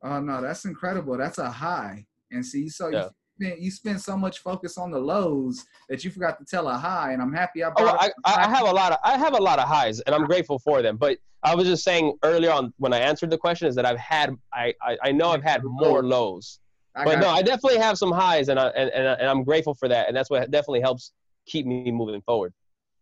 Oh 0.02 0.20
no, 0.20 0.40
that's 0.40 0.64
incredible. 0.64 1.16
That's 1.16 1.38
a 1.38 1.50
high. 1.50 2.06
And 2.30 2.44
see, 2.44 2.68
so 2.68 2.88
Yeah. 2.88 3.04
you 3.04 3.10
spent 3.42 3.60
you 3.60 3.70
spent 3.70 4.00
so 4.00 4.16
much 4.16 4.40
focus 4.40 4.78
on 4.78 4.90
the 4.90 4.98
lows 4.98 5.64
that 5.88 6.04
you 6.04 6.10
forgot 6.10 6.38
to 6.38 6.44
tell 6.44 6.68
a 6.68 6.74
high. 6.74 7.12
And 7.12 7.22
I'm 7.22 7.32
happy 7.32 7.62
I 7.64 7.68
Oh, 7.68 7.72
brought 7.76 8.02
I, 8.02 8.10
I 8.24 8.44
I 8.46 8.48
have 8.48 8.66
a 8.66 8.72
lot 8.72 8.92
of 8.92 8.98
I 9.04 9.18
have 9.18 9.34
a 9.34 9.42
lot 9.42 9.58
of 9.58 9.68
highs, 9.68 10.00
and 10.00 10.14
I'm 10.14 10.24
grateful 10.24 10.58
for 10.58 10.82
them. 10.82 10.96
But 10.96 11.18
I 11.42 11.54
was 11.54 11.66
just 11.66 11.84
saying 11.84 12.16
earlier 12.22 12.52
on 12.52 12.72
when 12.78 12.92
I 12.92 12.98
answered 12.98 13.30
the 13.30 13.38
question 13.38 13.68
is 13.68 13.74
that 13.74 13.86
I've 13.86 13.98
had 13.98 14.34
I 14.52 14.74
I, 14.82 14.98
I 15.04 15.12
know 15.12 15.30
I've 15.30 15.42
had 15.42 15.62
more 15.64 16.02
lows, 16.02 16.60
but 16.94 17.18
no, 17.18 17.28
I 17.28 17.42
definitely 17.42 17.78
have 17.78 17.98
some 17.98 18.12
highs, 18.12 18.48
and 18.48 18.58
I 18.58 18.68
and, 18.68 18.90
and, 18.90 19.06
and 19.06 19.28
I'm 19.28 19.44
grateful 19.44 19.74
for 19.74 19.88
that, 19.88 20.08
and 20.08 20.16
that's 20.16 20.30
what 20.30 20.50
definitely 20.50 20.80
helps 20.80 21.12
keep 21.46 21.66
me 21.66 21.90
moving 21.90 22.22
forward. 22.22 22.52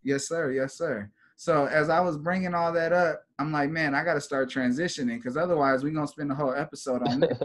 Yes, 0.02 0.26
sir. 0.28 0.52
Yes, 0.52 0.74
sir. 0.74 1.10
So 1.36 1.66
as 1.66 1.88
I 1.88 2.00
was 2.00 2.18
bringing 2.18 2.54
all 2.54 2.70
that 2.72 2.92
up, 2.92 3.24
I'm 3.38 3.50
like, 3.50 3.70
man, 3.70 3.94
I 3.94 4.04
got 4.04 4.14
to 4.14 4.20
start 4.20 4.50
transitioning 4.50 5.16
because 5.16 5.38
otherwise 5.38 5.82
we're 5.82 5.92
gonna 5.92 6.06
spend 6.06 6.30
the 6.30 6.34
whole 6.34 6.54
episode 6.54 7.02
on 7.06 7.20
this. 7.20 7.38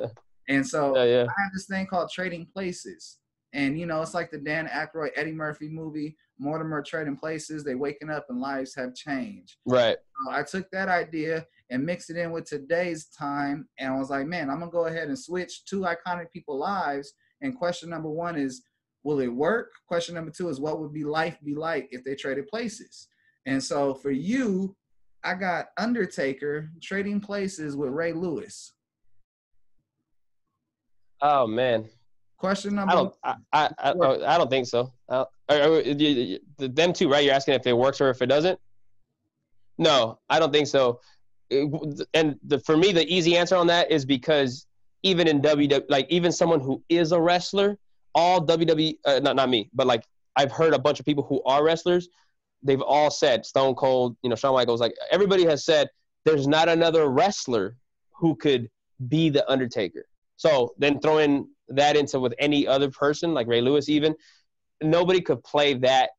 And 0.48 0.66
so 0.66 0.96
yeah, 0.96 1.04
yeah, 1.04 1.22
I 1.24 1.42
have 1.42 1.52
this 1.54 1.68
thing 1.68 1.88
called 1.88 2.10
Trading 2.10 2.46
Places, 2.46 3.18
and 3.54 3.80
you 3.80 3.86
know, 3.86 4.02
it's 4.02 4.14
like 4.14 4.32
the 4.32 4.38
Dan 4.38 4.68
Aykroyd, 4.68 5.12
Eddie 5.16 5.32
Murphy 5.32 5.70
movie, 5.70 6.16
Mortimer 6.40 6.82
Trading 6.82 7.18
Places. 7.18 7.64
They 7.64 7.76
waking 7.76 8.10
up 8.10 8.26
and 8.30 8.40
lives 8.40 8.76
have 8.76 8.96
changed. 8.96 9.56
right. 9.66 9.98
So 10.26 10.32
I 10.32 10.44
took 10.44 10.70
that 10.72 10.88
idea 10.88 11.46
and 11.70 11.86
mixed 11.86 12.10
it 12.10 12.18
in 12.18 12.32
with 12.32 12.46
today's 12.46 13.08
time, 13.08 13.68
and 13.80 13.94
I 13.94 13.98
was 13.98 14.10
like, 14.10 14.28
man, 14.28 14.50
I'm 14.50 14.60
gonna 14.60 14.72
go 14.72 14.86
ahead 14.86 15.08
and 15.08 15.18
switch 15.18 15.66
two 15.66 15.82
iconic 15.82 16.32
people 16.32 16.58
lives. 16.58 17.14
And 17.42 17.56
question 17.56 17.90
number 17.90 18.10
one 18.10 18.38
is, 18.38 18.64
will 19.04 19.20
it 19.20 19.28
work? 19.28 19.72
Question 19.88 20.16
number 20.16 20.32
two 20.32 20.50
is, 20.50 20.60
what 20.60 20.80
would 20.80 20.94
be 20.94 21.04
life 21.04 21.38
be 21.44 21.56
like 21.56 21.88
if 21.92 22.04
they 22.04 22.16
traded 22.16 22.48
places? 22.48 23.08
And 23.46 23.64
so 23.64 23.94
for 23.94 24.12
you, 24.12 24.76
I 25.24 25.34
got 25.34 25.68
Undertaker 25.78 26.70
trading 26.82 27.20
places 27.20 27.76
with 27.76 27.90
Ray 27.90 28.14
Lewis. 28.14 28.74
Oh 31.22 31.48
man, 31.48 31.86
Question 32.38 32.76
number 32.76 32.92
I 32.92 32.96
don't 32.96 33.16
I 33.24 33.36
I, 33.54 33.70
I, 33.80 33.94
oh, 33.94 34.26
I 34.26 34.38
don't 34.38 34.50
think 34.50 34.68
so. 34.68 34.92
Uh, 35.10 35.26
are- 35.50 35.58
are- 35.62 35.82
you- 35.82 36.40
you- 36.60 36.68
them 36.68 36.94
two, 36.94 37.10
right? 37.10 37.24
You're 37.24 37.34
asking 37.34 37.54
if 37.56 37.66
it 37.68 37.74
works 37.74 38.02
or 38.02 38.10
if 38.10 38.22
it 38.22 38.28
doesn't. 38.28 38.60
No, 39.78 40.20
I 40.30 40.40
don't 40.40 40.52
think 40.54 40.68
so. 40.68 41.00
And 41.52 42.40
the, 42.44 42.60
for 42.66 42.76
me, 42.78 42.92
the 42.92 43.06
easy 43.14 43.38
answer 43.38 43.56
on 43.56 43.68
that 43.68 43.92
is 43.92 44.06
because 44.06 44.66
even 45.04 45.28
in 45.28 45.42
WWE, 45.42 45.84
like 45.90 46.08
even 46.10 46.32
someone 46.32 46.60
who 46.60 46.84
is 46.90 47.12
a 47.12 47.22
wrestler, 47.22 47.78
all 48.16 48.46
WWE, 48.46 48.98
uh, 49.06 49.20
not 49.22 49.36
not 49.36 49.50
me, 49.50 49.70
but 49.74 49.86
like 49.86 50.04
I've 50.36 50.52
heard 50.52 50.74
a 50.74 50.80
bunch 50.80 51.00
of 51.00 51.06
people 51.06 51.24
who 51.24 51.42
are 51.44 51.64
wrestlers, 51.64 52.10
they've 52.64 52.82
all 52.82 53.12
said 53.12 53.46
Stone 53.46 53.76
Cold, 53.76 54.18
you 54.24 54.30
know, 54.30 54.36
Shawn 54.36 54.54
Michaels, 54.54 54.82
like 54.82 54.94
everybody 55.12 55.46
has 55.46 55.64
said, 55.64 55.90
there's 56.26 56.48
not 56.48 56.68
another 56.70 57.08
wrestler 57.10 57.78
who 58.14 58.36
could 58.36 58.70
be 59.08 59.30
the 59.30 59.50
Undertaker. 59.52 60.06
So 60.38 60.74
then 60.78 61.00
throwing 61.00 61.48
that 61.70 61.96
into 61.96 62.20
with 62.20 62.34
any 62.40 62.68
other 62.68 62.90
person, 62.90 63.34
like 63.34 63.48
Ray 63.48 63.62
Lewis, 63.62 63.90
even 63.90 64.16
nobody 64.82 65.22
could 65.22 65.44
play 65.44 65.74
that. 65.76 66.12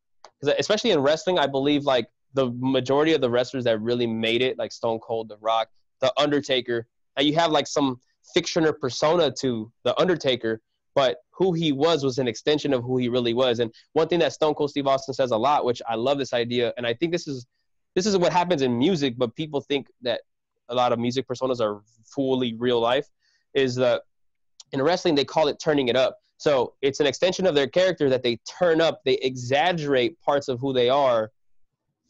Especially 0.59 0.91
in 0.91 1.01
wrestling, 1.01 1.39
I 1.39 1.47
believe 1.47 1.85
like 1.85 2.07
the 2.35 2.51
majority 2.59 3.15
of 3.15 3.21
the 3.21 3.31
wrestlers 3.31 3.65
that 3.65 3.81
really 3.81 4.07
made 4.07 4.43
it, 4.43 4.59
like 4.59 4.73
Stone 4.73 5.01
Cold, 5.01 5.29
The 5.29 5.39
Rock, 5.41 5.69
The 6.01 6.13
Undertaker, 6.19 6.87
you 7.19 7.35
have 7.35 7.51
like 7.51 7.67
some 7.67 8.01
fiction 8.35 8.65
or 8.65 8.73
persona 8.73 9.31
to 9.41 9.73
The 9.85 9.99
Undertaker, 9.99 10.61
but 10.95 11.19
who 11.31 11.53
he 11.53 11.73
was 11.73 12.05
was 12.05 12.19
an 12.19 12.29
extension 12.29 12.73
of 12.73 12.83
who 12.83 12.99
he 12.99 13.09
really 13.09 13.35
was. 13.35 13.59
And 13.59 13.73
one 13.93 14.09
thing 14.09 14.19
that 14.21 14.33
Stone 14.33 14.55
Cold 14.55 14.71
Steve 14.71 14.87
Austin 14.87 15.15
says 15.15 15.31
a 15.31 15.37
lot, 15.37 15.65
which 15.65 15.81
I 15.89 15.95
love 15.95 16.19
this 16.19 16.33
idea, 16.33 16.73
and 16.77 16.87
I 16.87 16.95
think 16.95 17.13
this 17.13 17.27
is 17.27 17.47
this 17.95 18.05
is 18.05 18.19
what 18.19 18.33
happens 18.33 18.61
in 18.61 18.79
music, 18.79 19.15
but 19.17 19.35
people 19.35 19.63
think 19.63 19.89
that 20.03 20.21
a 20.69 20.75
lot 20.75 20.93
of 20.93 20.99
music 20.99 21.27
personas 21.27 21.61
are 21.61 21.81
fully 22.05 22.55
real 22.55 22.79
life, 22.79 23.09
is 23.57 23.75
that 23.77 24.03
in 24.73 24.81
wrestling 24.83 25.15
they 25.15 25.25
call 25.25 25.49
it 25.49 25.59
turning 25.59 25.89
it 25.89 25.97
up. 25.97 26.19
So 26.39 26.75
it's 26.83 27.01
an 27.01 27.07
extension 27.07 27.47
of 27.47 27.55
their 27.55 27.67
character 27.67 28.11
that 28.11 28.23
they 28.23 28.39
turn 28.59 28.81
up, 28.81 29.01
they 29.05 29.15
exaggerate 29.15 30.21
parts 30.21 30.49
of 30.49 30.61
who 30.61 30.73
they 30.73 30.91
are 30.91 31.33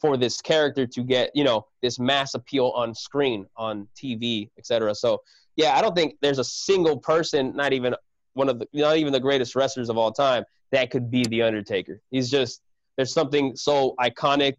for 0.00 0.16
this 0.16 0.40
character 0.42 0.86
to 0.86 1.02
get, 1.02 1.30
you 1.34 1.44
know, 1.44 1.66
this 1.80 1.98
mass 1.98 2.34
appeal 2.34 2.72
on 2.74 2.94
screen, 2.94 3.46
on 3.56 3.88
TV, 3.96 4.50
etc. 4.58 4.94
So 4.94 5.22
yeah, 5.54 5.76
I 5.76 5.80
don't 5.80 5.94
think 5.94 6.16
there's 6.20 6.38
a 6.38 6.44
single 6.44 6.98
person, 6.98 7.54
not 7.56 7.72
even 7.72 7.94
one 8.34 8.48
of 8.48 8.58
the 8.58 8.66
not 8.74 8.96
even 8.96 9.12
the 9.12 9.20
greatest 9.20 9.54
wrestlers 9.54 9.88
of 9.88 9.96
all 9.96 10.12
time, 10.12 10.44
that 10.72 10.90
could 10.90 11.10
be 11.10 11.24
the 11.24 11.42
Undertaker. 11.42 12.02
He's 12.10 12.30
just 12.30 12.60
there's 12.96 13.12
something 13.12 13.54
so 13.56 13.94
iconic 14.00 14.56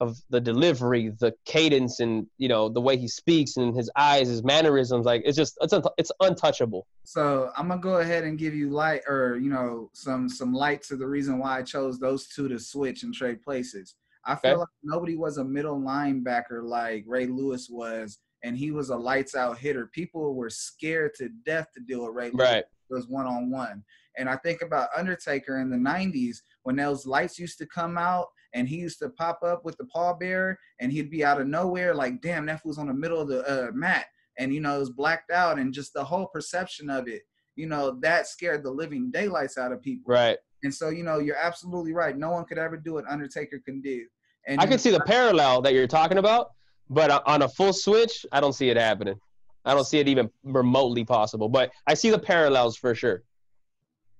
of 0.00 0.18
the 0.30 0.40
delivery, 0.40 1.12
the 1.20 1.34
cadence, 1.44 2.00
and 2.00 2.26
you 2.38 2.48
know 2.48 2.68
the 2.68 2.80
way 2.80 2.96
he 2.96 3.08
speaks 3.08 3.56
and 3.56 3.76
his 3.76 3.90
eyes, 3.96 4.28
his 4.28 4.42
mannerisms. 4.42 5.06
Like 5.06 5.22
it's 5.24 5.36
just 5.36 5.58
it's 5.60 5.74
it's 5.98 6.12
untouchable. 6.20 6.86
So 7.04 7.50
I'm 7.56 7.68
gonna 7.68 7.80
go 7.80 7.98
ahead 7.98 8.24
and 8.24 8.38
give 8.38 8.54
you 8.54 8.70
light, 8.70 9.02
or 9.06 9.38
you 9.38 9.50
know, 9.50 9.90
some 9.92 10.28
some 10.28 10.52
light 10.52 10.82
to 10.84 10.96
the 10.96 11.06
reason 11.06 11.38
why 11.38 11.58
I 11.58 11.62
chose 11.62 11.98
those 11.98 12.28
two 12.28 12.48
to 12.48 12.58
switch 12.58 13.02
and 13.02 13.14
trade 13.14 13.42
places. 13.42 13.96
I 14.26 14.34
feel 14.34 14.52
okay. 14.52 14.58
like 14.60 14.68
nobody 14.82 15.16
was 15.16 15.38
a 15.38 15.44
middle 15.44 15.80
linebacker 15.80 16.62
like 16.62 17.04
Ray 17.06 17.26
Lewis 17.26 17.68
was, 17.70 18.18
and 18.42 18.56
he 18.56 18.70
was 18.70 18.90
a 18.90 18.96
lights 18.96 19.34
out 19.34 19.58
hitter. 19.58 19.86
People 19.86 20.34
were 20.34 20.50
scared 20.50 21.14
to 21.16 21.30
death 21.46 21.68
to 21.74 21.80
deal 21.80 22.04
with 22.04 22.14
Ray 22.14 22.30
right. 22.34 22.64
Lewis 22.64 22.64
was 22.90 23.08
one 23.08 23.26
on 23.26 23.50
one. 23.50 23.84
And 24.18 24.28
I 24.28 24.36
think 24.36 24.62
about 24.62 24.88
Undertaker 24.96 25.60
in 25.60 25.70
the 25.70 25.76
90s 25.76 26.38
when 26.64 26.76
those 26.76 27.06
lights 27.06 27.38
used 27.38 27.58
to 27.58 27.66
come 27.66 27.96
out 27.96 28.26
and 28.54 28.68
he 28.68 28.76
used 28.76 28.98
to 29.00 29.10
pop 29.10 29.40
up 29.44 29.64
with 29.64 29.76
the 29.76 29.86
pallbearer 29.94 30.56
and 30.80 30.92
he'd 30.92 31.10
be 31.10 31.24
out 31.24 31.40
of 31.40 31.46
nowhere 31.46 31.94
like, 31.94 32.20
damn, 32.20 32.46
that 32.46 32.62
fool's 32.62 32.78
on 32.78 32.88
the 32.88 32.94
middle 32.94 33.20
of 33.20 33.28
the 33.28 33.46
uh, 33.48 33.70
mat. 33.72 34.06
And, 34.38 34.52
you 34.54 34.60
know, 34.60 34.76
it 34.76 34.80
was 34.80 34.90
blacked 34.90 35.30
out 35.30 35.58
and 35.58 35.72
just 35.72 35.92
the 35.92 36.04
whole 36.04 36.26
perception 36.26 36.88
of 36.88 37.08
it, 37.08 37.22
you 37.56 37.66
know, 37.66 37.98
that 38.00 38.26
scared 38.26 38.64
the 38.64 38.70
living 38.70 39.10
daylights 39.10 39.58
out 39.58 39.72
of 39.72 39.82
people. 39.82 40.12
Right. 40.12 40.38
And 40.62 40.74
so, 40.74 40.88
you 40.88 41.04
know, 41.04 41.18
you're 41.18 41.36
absolutely 41.36 41.92
right. 41.92 42.16
No 42.16 42.30
one 42.30 42.44
could 42.44 42.58
ever 42.58 42.76
do 42.76 42.94
what 42.94 43.04
Undertaker 43.08 43.60
can 43.64 43.80
do. 43.80 44.04
And 44.46 44.60
I 44.60 44.66
can 44.66 44.78
see 44.78 44.90
the 44.90 45.00
parallel 45.00 45.62
that 45.62 45.74
you're 45.74 45.86
talking 45.86 46.18
about, 46.18 46.50
but 46.88 47.22
on 47.26 47.42
a 47.42 47.48
full 47.48 47.72
switch, 47.72 48.24
I 48.32 48.40
don't 48.40 48.54
see 48.54 48.70
it 48.70 48.76
happening. 48.76 49.20
I 49.64 49.74
don't 49.74 49.84
see 49.84 49.98
it 49.98 50.08
even 50.08 50.30
remotely 50.42 51.04
possible. 51.04 51.48
But 51.48 51.70
I 51.86 51.94
see 51.94 52.10
the 52.10 52.18
parallels 52.18 52.76
for 52.76 52.94
sure. 52.94 53.22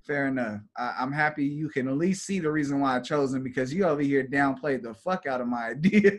Fair 0.07 0.29
enough. 0.29 0.61
I, 0.77 0.95
am 0.99 1.13
happy 1.13 1.45
you 1.45 1.69
can 1.69 1.89
at 1.89 1.97
least 1.97 2.25
see 2.25 2.41
the 2.41 2.51
reason 2.51 2.81
why 2.81 2.97
I 2.97 3.01
chose 3.01 3.35
him 3.35 3.43
because 3.43 3.73
you 3.73 3.85
over 3.85 4.03
here 4.03 4.25
downplayed 4.25 4.83
the 4.83 4.95
fuck 4.95 5.27
out 5.27 5.41
of 5.41 5.47
my 5.47 5.67
idea. 5.71 6.13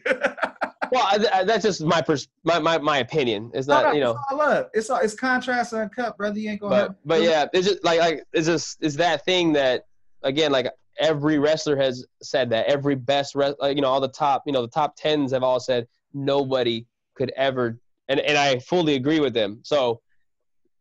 well, 0.92 1.04
I, 1.06 1.26
I, 1.34 1.44
that's 1.44 1.64
just 1.64 1.82
my, 1.82 2.02
pers- 2.02 2.28
my 2.44 2.60
my 2.60 2.78
my 2.78 3.00
opinion. 3.00 3.52
It's 3.54 3.68
not 3.68 3.84
no, 3.84 3.90
no, 3.90 3.96
you 3.96 4.02
know. 4.02 4.12
It's 4.12 4.32
all 4.32 4.42
up. 4.42 4.72
It's 4.74 4.90
all 4.90 5.00
it's 5.00 5.16
contrast 5.16 5.74
uncut, 5.74 6.18
brother. 6.18 6.40
You 6.40 6.52
ain't 6.52 6.62
gonna. 6.62 6.88
But 6.88 6.96
but 7.06 7.22
yeah, 7.22 7.48
it's 7.54 7.68
just 7.68 7.84
like 7.84 8.00
like 8.00 8.24
it's 8.34 8.48
just 8.48 8.78
it's 8.82 8.96
that 8.96 9.26
thing 9.26 9.54
that 9.54 9.86
again 10.24 10.52
like 10.52 10.68
every 11.00 11.40
wrestler 11.40 11.76
has 11.76 12.06
said 12.22 12.50
that 12.52 12.68
every 12.68 12.96
best 12.96 13.34
re- 13.36 13.56
like, 13.60 13.76
you 13.76 13.82
know 13.82 13.88
all 13.88 14.02
the 14.02 14.08
top 14.08 14.44
you 14.46 14.52
know 14.52 14.62
the 14.62 14.68
top 14.68 14.96
tens 14.96 15.32
have 15.32 15.44
all 15.44 15.60
said 15.60 15.88
nobody 16.14 16.86
could 17.16 17.32
ever 17.36 17.80
and 18.08 18.20
and 18.20 18.38
I 18.38 18.60
fully 18.60 18.96
agree 18.96 19.20
with 19.20 19.34
them. 19.34 19.60
So 19.64 20.01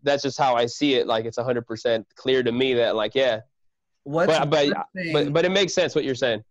that's 0.03 0.23
just 0.23 0.39
how 0.39 0.55
I 0.55 0.67
see 0.67 0.95
it. 0.95 1.07
Like 1.07 1.25
it's 1.25 1.39
hundred 1.39 1.67
percent 1.67 2.07
clear 2.15 2.43
to 2.43 2.53
me 2.53 2.75
that 2.75 2.97
like 2.97 3.15
yeah. 3.15 3.41
What's 4.05 4.39
but 4.39 4.51
but, 4.51 4.73
but 5.13 5.33
but 5.33 5.45
it 5.45 5.51
makes 5.51 5.75
sense 5.75 5.95
what 5.95 6.05
you're 6.05 6.15
saying. 6.15 6.43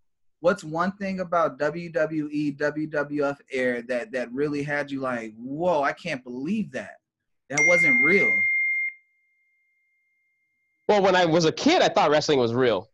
What's 0.42 0.64
one 0.64 0.94
thing 0.94 1.20
about 1.20 1.60
WWE 1.60 2.58
WWF 2.58 3.38
air 3.52 3.82
that 3.84 4.12
that 4.12 4.32
really 4.32 4.64
had 4.64 4.90
you 4.92 5.02
like 5.02 5.34
whoa 5.38 5.82
I 5.82 5.92
can't 5.94 6.24
believe 6.24 6.72
that 6.72 6.98
that 7.50 7.60
wasn't 7.68 8.04
real. 8.04 8.32
Well, 10.88 11.02
when 11.02 11.16
I 11.16 11.26
was 11.26 11.46
a 11.46 11.52
kid, 11.52 11.82
I 11.82 11.90
thought 11.90 12.10
wrestling 12.10 12.40
was 12.40 12.54
real. 12.54 12.88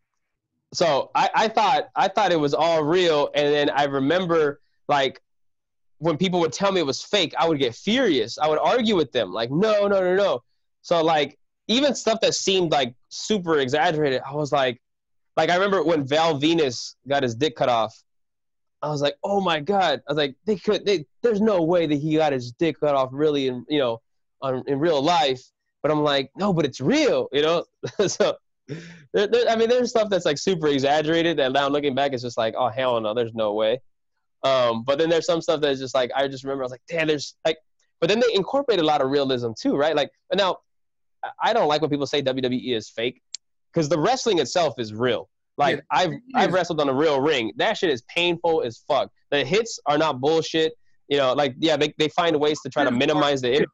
So 0.74 1.10
I, 1.14 1.30
I 1.34 1.48
thought 1.48 1.88
I 1.94 2.08
thought 2.08 2.32
it 2.32 2.40
was 2.40 2.52
all 2.52 2.82
real, 2.82 3.30
and 3.34 3.54
then 3.54 3.70
I 3.70 3.84
remember 3.84 4.60
like 4.88 5.22
when 5.98 6.16
people 6.16 6.40
would 6.40 6.52
tell 6.52 6.72
me 6.72 6.80
it 6.80 6.86
was 6.86 7.02
fake, 7.02 7.34
I 7.38 7.48
would 7.48 7.58
get 7.58 7.74
furious. 7.74 8.38
I 8.38 8.48
would 8.48 8.58
argue 8.58 8.96
with 8.96 9.12
them, 9.12 9.32
like, 9.32 9.50
no, 9.50 9.86
no, 9.86 10.00
no, 10.00 10.14
no. 10.14 10.42
So 10.82 11.02
like 11.02 11.38
even 11.68 11.94
stuff 11.94 12.20
that 12.20 12.34
seemed 12.34 12.70
like 12.70 12.94
super 13.08 13.58
exaggerated, 13.58 14.22
I 14.26 14.34
was 14.34 14.52
like, 14.52 14.80
like 15.36 15.50
I 15.50 15.54
remember 15.54 15.82
when 15.82 16.06
Val 16.06 16.40
Venis 16.40 16.94
got 17.08 17.22
his 17.22 17.34
dick 17.34 17.56
cut 17.56 17.68
off. 17.68 17.94
I 18.82 18.88
was 18.88 19.00
like, 19.00 19.16
oh 19.24 19.40
my 19.40 19.58
god! 19.58 20.02
I 20.06 20.12
was 20.12 20.16
like, 20.16 20.36
they 20.44 20.56
could, 20.56 20.84
they, 20.84 21.06
there's 21.22 21.40
no 21.40 21.62
way 21.62 21.86
that 21.86 21.96
he 21.96 22.16
got 22.16 22.32
his 22.32 22.52
dick 22.52 22.78
cut 22.78 22.94
off 22.94 23.08
really 23.10 23.48
in, 23.48 23.64
you 23.68 23.78
know, 23.78 24.00
on, 24.42 24.62
in 24.66 24.78
real 24.78 25.02
life. 25.02 25.42
But 25.82 25.90
I'm 25.90 26.02
like, 26.02 26.30
no, 26.36 26.52
but 26.52 26.64
it's 26.64 26.80
real, 26.80 27.28
you 27.32 27.42
know. 27.42 27.64
so, 28.06 28.36
there, 29.12 29.26
there, 29.26 29.48
I 29.48 29.56
mean, 29.56 29.68
there's 29.68 29.90
stuff 29.90 30.08
that's 30.10 30.24
like 30.24 30.38
super 30.38 30.68
exaggerated 30.68 31.38
that 31.38 31.52
now 31.52 31.68
looking 31.68 31.94
back, 31.94 32.12
it's 32.12 32.22
just 32.22 32.38
like, 32.38 32.54
oh 32.56 32.68
hell 32.68 33.00
no, 33.00 33.14
there's 33.14 33.34
no 33.34 33.54
way. 33.54 33.80
Um, 34.42 34.84
but 34.84 34.98
then 34.98 35.08
there's 35.08 35.26
some 35.26 35.40
stuff 35.40 35.60
that's 35.60 35.80
just 35.80 35.94
like 35.94 36.10
I 36.14 36.28
just 36.28 36.44
remember 36.44 36.62
I 36.62 36.66
was 36.66 36.70
like, 36.72 36.82
damn, 36.88 37.08
there's 37.08 37.36
like, 37.44 37.58
but 38.00 38.08
then 38.08 38.20
they 38.20 38.34
incorporate 38.34 38.78
a 38.78 38.84
lot 38.84 39.00
of 39.00 39.10
realism 39.10 39.52
too, 39.60 39.76
right? 39.76 39.96
Like, 39.96 40.10
but 40.28 40.38
now 40.38 40.58
I 41.42 41.52
don't 41.52 41.68
like 41.68 41.80
when 41.80 41.90
people 41.90 42.06
say 42.06 42.22
WWE 42.22 42.76
is 42.76 42.90
fake 42.90 43.22
because 43.72 43.88
the 43.88 43.98
wrestling 43.98 44.38
itself 44.38 44.74
is 44.78 44.94
real. 44.94 45.28
Like 45.58 45.76
yeah, 45.76 45.82
I've 45.90 46.12
I've 46.34 46.52
wrestled 46.52 46.80
on 46.80 46.88
a 46.88 46.94
real 46.94 47.20
ring. 47.20 47.52
That 47.56 47.78
shit 47.78 47.90
is 47.90 48.02
painful 48.02 48.62
as 48.62 48.82
fuck. 48.86 49.10
The 49.30 49.44
hits 49.44 49.80
are 49.86 49.96
not 49.96 50.20
bullshit. 50.20 50.74
You 51.08 51.18
know, 51.18 51.32
like 51.32 51.54
yeah, 51.58 51.76
they, 51.76 51.94
they 51.98 52.08
find 52.08 52.38
ways 52.38 52.60
to 52.62 52.68
try 52.68 52.84
to 52.84 52.90
minimize 52.90 53.40
the. 53.40 53.66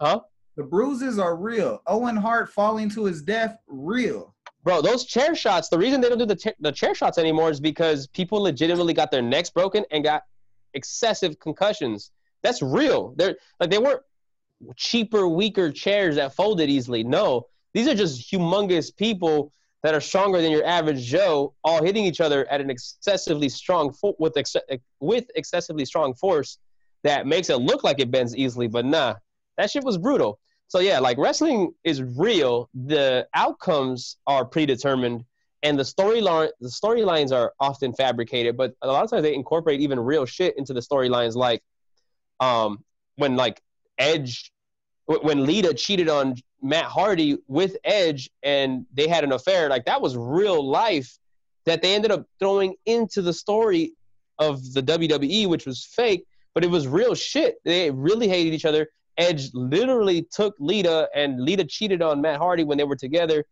Huh? 0.00 0.20
The 0.56 0.64
bruises 0.64 1.18
are 1.20 1.36
real. 1.36 1.82
Owen 1.86 2.16
Hart 2.16 2.50
falling 2.52 2.88
to 2.90 3.04
his 3.04 3.22
death, 3.22 3.58
real. 3.68 4.34
Bro, 4.64 4.82
those 4.82 5.04
chair 5.04 5.34
shots. 5.34 5.68
The 5.68 5.78
reason 5.78 6.00
they 6.00 6.08
don't 6.08 6.18
do 6.18 6.26
the 6.26 6.54
the 6.60 6.72
chair 6.72 6.94
shots 6.94 7.18
anymore 7.18 7.50
is 7.50 7.60
because 7.60 8.06
people 8.08 8.40
legitimately 8.40 8.94
got 8.94 9.10
their 9.10 9.22
necks 9.22 9.50
broken 9.50 9.84
and 9.90 10.02
got 10.04 10.24
excessive 10.74 11.38
concussions. 11.38 12.10
That's 12.42 12.60
real. 12.60 13.14
They're 13.16 13.36
like 13.60 13.70
they 13.70 13.78
weren't 13.78 14.02
cheaper, 14.76 15.28
weaker 15.28 15.70
chairs 15.70 16.16
that 16.16 16.34
folded 16.34 16.68
easily. 16.68 17.04
No, 17.04 17.46
these 17.72 17.86
are 17.88 17.94
just 17.94 18.30
humongous 18.30 18.94
people 18.94 19.52
that 19.82 19.94
are 19.94 20.00
stronger 20.00 20.42
than 20.42 20.50
your 20.50 20.66
average 20.66 21.04
Joe, 21.04 21.54
all 21.62 21.82
hitting 21.82 22.04
each 22.04 22.20
other 22.20 22.46
at 22.50 22.60
an 22.60 22.68
excessively 22.68 23.48
strong 23.48 23.92
fo- 23.92 24.16
with 24.18 24.36
ex- 24.36 24.56
with 25.00 25.30
excessively 25.36 25.84
strong 25.84 26.14
force 26.14 26.58
that 27.04 27.26
makes 27.26 27.48
it 27.48 27.56
look 27.56 27.84
like 27.84 28.00
it 28.00 28.10
bends 28.10 28.36
easily, 28.36 28.66
but 28.66 28.84
nah, 28.84 29.14
that 29.56 29.70
shit 29.70 29.84
was 29.84 29.98
brutal. 29.98 30.40
So 30.68 30.80
yeah, 30.80 30.98
like 30.98 31.16
wrestling 31.16 31.72
is 31.82 32.02
real. 32.02 32.68
The 32.74 33.26
outcomes 33.34 34.18
are 34.26 34.44
predetermined, 34.44 35.24
and 35.62 35.78
the 35.78 35.82
storyline 35.82 36.50
the 36.60 36.68
storylines 36.68 37.32
are 37.32 37.54
often 37.58 37.94
fabricated. 37.94 38.56
But 38.56 38.74
a 38.82 38.86
lot 38.86 39.02
of 39.02 39.10
times 39.10 39.22
they 39.22 39.34
incorporate 39.34 39.80
even 39.80 39.98
real 39.98 40.26
shit 40.26 40.56
into 40.58 40.74
the 40.74 40.80
storylines, 40.80 41.34
like 41.34 41.62
um, 42.38 42.84
when 43.16 43.34
like 43.36 43.62
Edge, 43.98 44.52
when 45.06 45.46
Lita 45.46 45.72
cheated 45.72 46.10
on 46.10 46.34
Matt 46.62 46.84
Hardy 46.84 47.38
with 47.48 47.78
Edge, 47.82 48.28
and 48.42 48.84
they 48.92 49.08
had 49.08 49.24
an 49.24 49.32
affair. 49.32 49.70
Like 49.70 49.86
that 49.86 50.02
was 50.02 50.18
real 50.18 50.68
life 50.68 51.18
that 51.64 51.80
they 51.80 51.94
ended 51.94 52.10
up 52.10 52.26
throwing 52.38 52.74
into 52.84 53.22
the 53.22 53.32
story 53.32 53.94
of 54.38 54.74
the 54.74 54.82
WWE, 54.82 55.48
which 55.48 55.64
was 55.64 55.82
fake, 55.82 56.26
but 56.52 56.62
it 56.62 56.70
was 56.70 56.86
real 56.86 57.14
shit. 57.14 57.56
They 57.64 57.90
really 57.90 58.28
hated 58.28 58.52
each 58.52 58.66
other 58.66 58.88
Edge 59.18 59.50
literally 59.52 60.26
took 60.30 60.54
Lita 60.58 61.08
and 61.14 61.40
Lita 61.40 61.64
cheated 61.64 62.02
on 62.02 62.20
Matt 62.20 62.38
Hardy 62.38 62.64
when 62.64 62.78
they 62.78 62.84
were 62.84 62.96
together. 62.96 63.44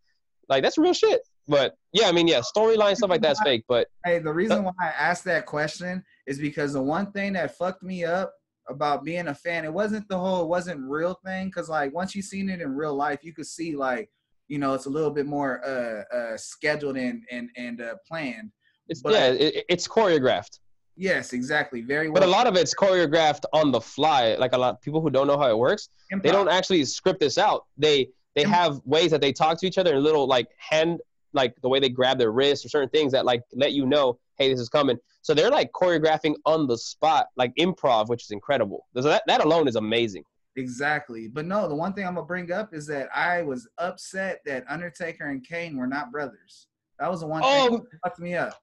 Like 0.49 0.63
that's 0.63 0.77
real 0.77 0.93
shit. 0.93 1.21
But 1.47 1.75
yeah, 1.93 2.07
I 2.07 2.11
mean, 2.11 2.27
yeah, 2.27 2.41
storyline 2.41 2.95
stuff 2.95 3.09
like 3.09 3.21
that's 3.21 3.41
fake. 3.41 3.63
But 3.67 3.87
hey, 4.05 4.19
the 4.19 4.33
reason 4.33 4.63
why 4.63 4.71
I 4.81 4.87
asked 4.87 5.23
that 5.25 5.45
question 5.45 6.03
is 6.25 6.39
because 6.39 6.73
the 6.73 6.81
one 6.81 7.11
thing 7.11 7.33
that 7.33 7.57
fucked 7.57 7.83
me 7.83 8.03
up 8.03 8.33
about 8.69 9.03
being 9.03 9.27
a 9.27 9.35
fan. 9.35 9.65
It 9.65 9.73
wasn't 9.73 10.07
the 10.09 10.17
whole, 10.17 10.43
it 10.43 10.47
wasn't 10.47 10.81
real 10.81 11.19
thing. 11.25 11.51
Cause 11.51 11.69
like 11.69 11.93
once 11.93 12.15
you 12.15 12.21
seen 12.21 12.49
it 12.49 12.61
in 12.61 12.75
real 12.75 12.95
life, 12.95 13.23
you 13.23 13.33
could 13.33 13.45
see 13.45 13.75
like, 13.75 14.09
you 14.47 14.59
know, 14.59 14.73
it's 14.73 14.85
a 14.85 14.89
little 14.89 15.11
bit 15.11 15.25
more 15.25 15.65
uh, 15.65 16.15
uh 16.15 16.37
scheduled 16.37 16.97
and 16.97 17.23
and 17.31 17.49
and 17.57 17.81
uh, 17.81 17.95
planned. 18.07 18.51
It's 18.87 19.01
But- 19.01 19.13
yeah, 19.13 19.27
it, 19.27 19.65
it's 19.69 19.87
choreographed. 19.87 20.59
Yes, 20.97 21.33
exactly. 21.33 21.81
Very 21.81 22.09
well. 22.09 22.21
But 22.21 22.27
a 22.27 22.31
lot 22.31 22.47
of 22.47 22.55
it's 22.55 22.73
choreographed 22.73 23.43
on 23.53 23.71
the 23.71 23.79
fly. 23.79 24.35
Like 24.35 24.53
a 24.53 24.57
lot 24.57 24.73
of 24.73 24.81
people 24.81 24.99
who 24.99 25.11
don't 25.11 25.27
know 25.27 25.37
how 25.37 25.49
it 25.49 25.57
works, 25.57 25.89
they 26.23 26.31
don't 26.31 26.49
actually 26.49 26.83
script 26.85 27.19
this 27.19 27.37
out. 27.37 27.65
They 27.77 28.09
they 28.35 28.43
Im- 28.43 28.49
have 28.49 28.81
ways 28.85 29.11
that 29.11 29.21
they 29.21 29.31
talk 29.31 29.59
to 29.59 29.67
each 29.67 29.77
other 29.77 29.93
and 29.95 30.03
little 30.03 30.27
like 30.27 30.47
hand 30.57 30.99
like 31.33 31.53
the 31.61 31.69
way 31.69 31.79
they 31.79 31.89
grab 31.89 32.17
their 32.17 32.31
wrists 32.31 32.65
or 32.65 32.69
certain 32.69 32.89
things 32.89 33.11
that 33.11 33.25
like 33.25 33.43
let 33.53 33.73
you 33.73 33.85
know, 33.85 34.17
hey, 34.37 34.51
this 34.51 34.59
is 34.59 34.69
coming. 34.69 34.97
So 35.21 35.33
they're 35.33 35.51
like 35.51 35.71
choreographing 35.71 36.35
on 36.45 36.67
the 36.67 36.77
spot, 36.77 37.27
like 37.35 37.53
improv, 37.59 38.07
which 38.07 38.23
is 38.23 38.31
incredible. 38.31 38.85
So 38.95 39.03
that 39.03 39.23
that 39.27 39.43
alone 39.45 39.67
is 39.67 39.75
amazing. 39.75 40.23
Exactly. 40.55 41.27
But 41.27 41.45
no, 41.45 41.67
the 41.67 41.75
one 41.75 41.93
thing 41.93 42.07
I'm 42.07 42.15
gonna 42.15 42.25
bring 42.25 42.51
up 42.51 42.73
is 42.73 42.87
that 42.87 43.09
I 43.13 43.43
was 43.43 43.67
upset 43.77 44.39
that 44.47 44.65
Undertaker 44.67 45.29
and 45.29 45.47
Kane 45.47 45.77
were 45.77 45.85
not 45.85 46.11
brothers. 46.11 46.67
That 46.99 47.11
was 47.11 47.19
the 47.19 47.27
one 47.27 47.43
thing 47.43 47.51
Oh, 47.51 47.77
that 47.77 47.99
fucked 48.03 48.19
me 48.19 48.33
up. 48.33 48.59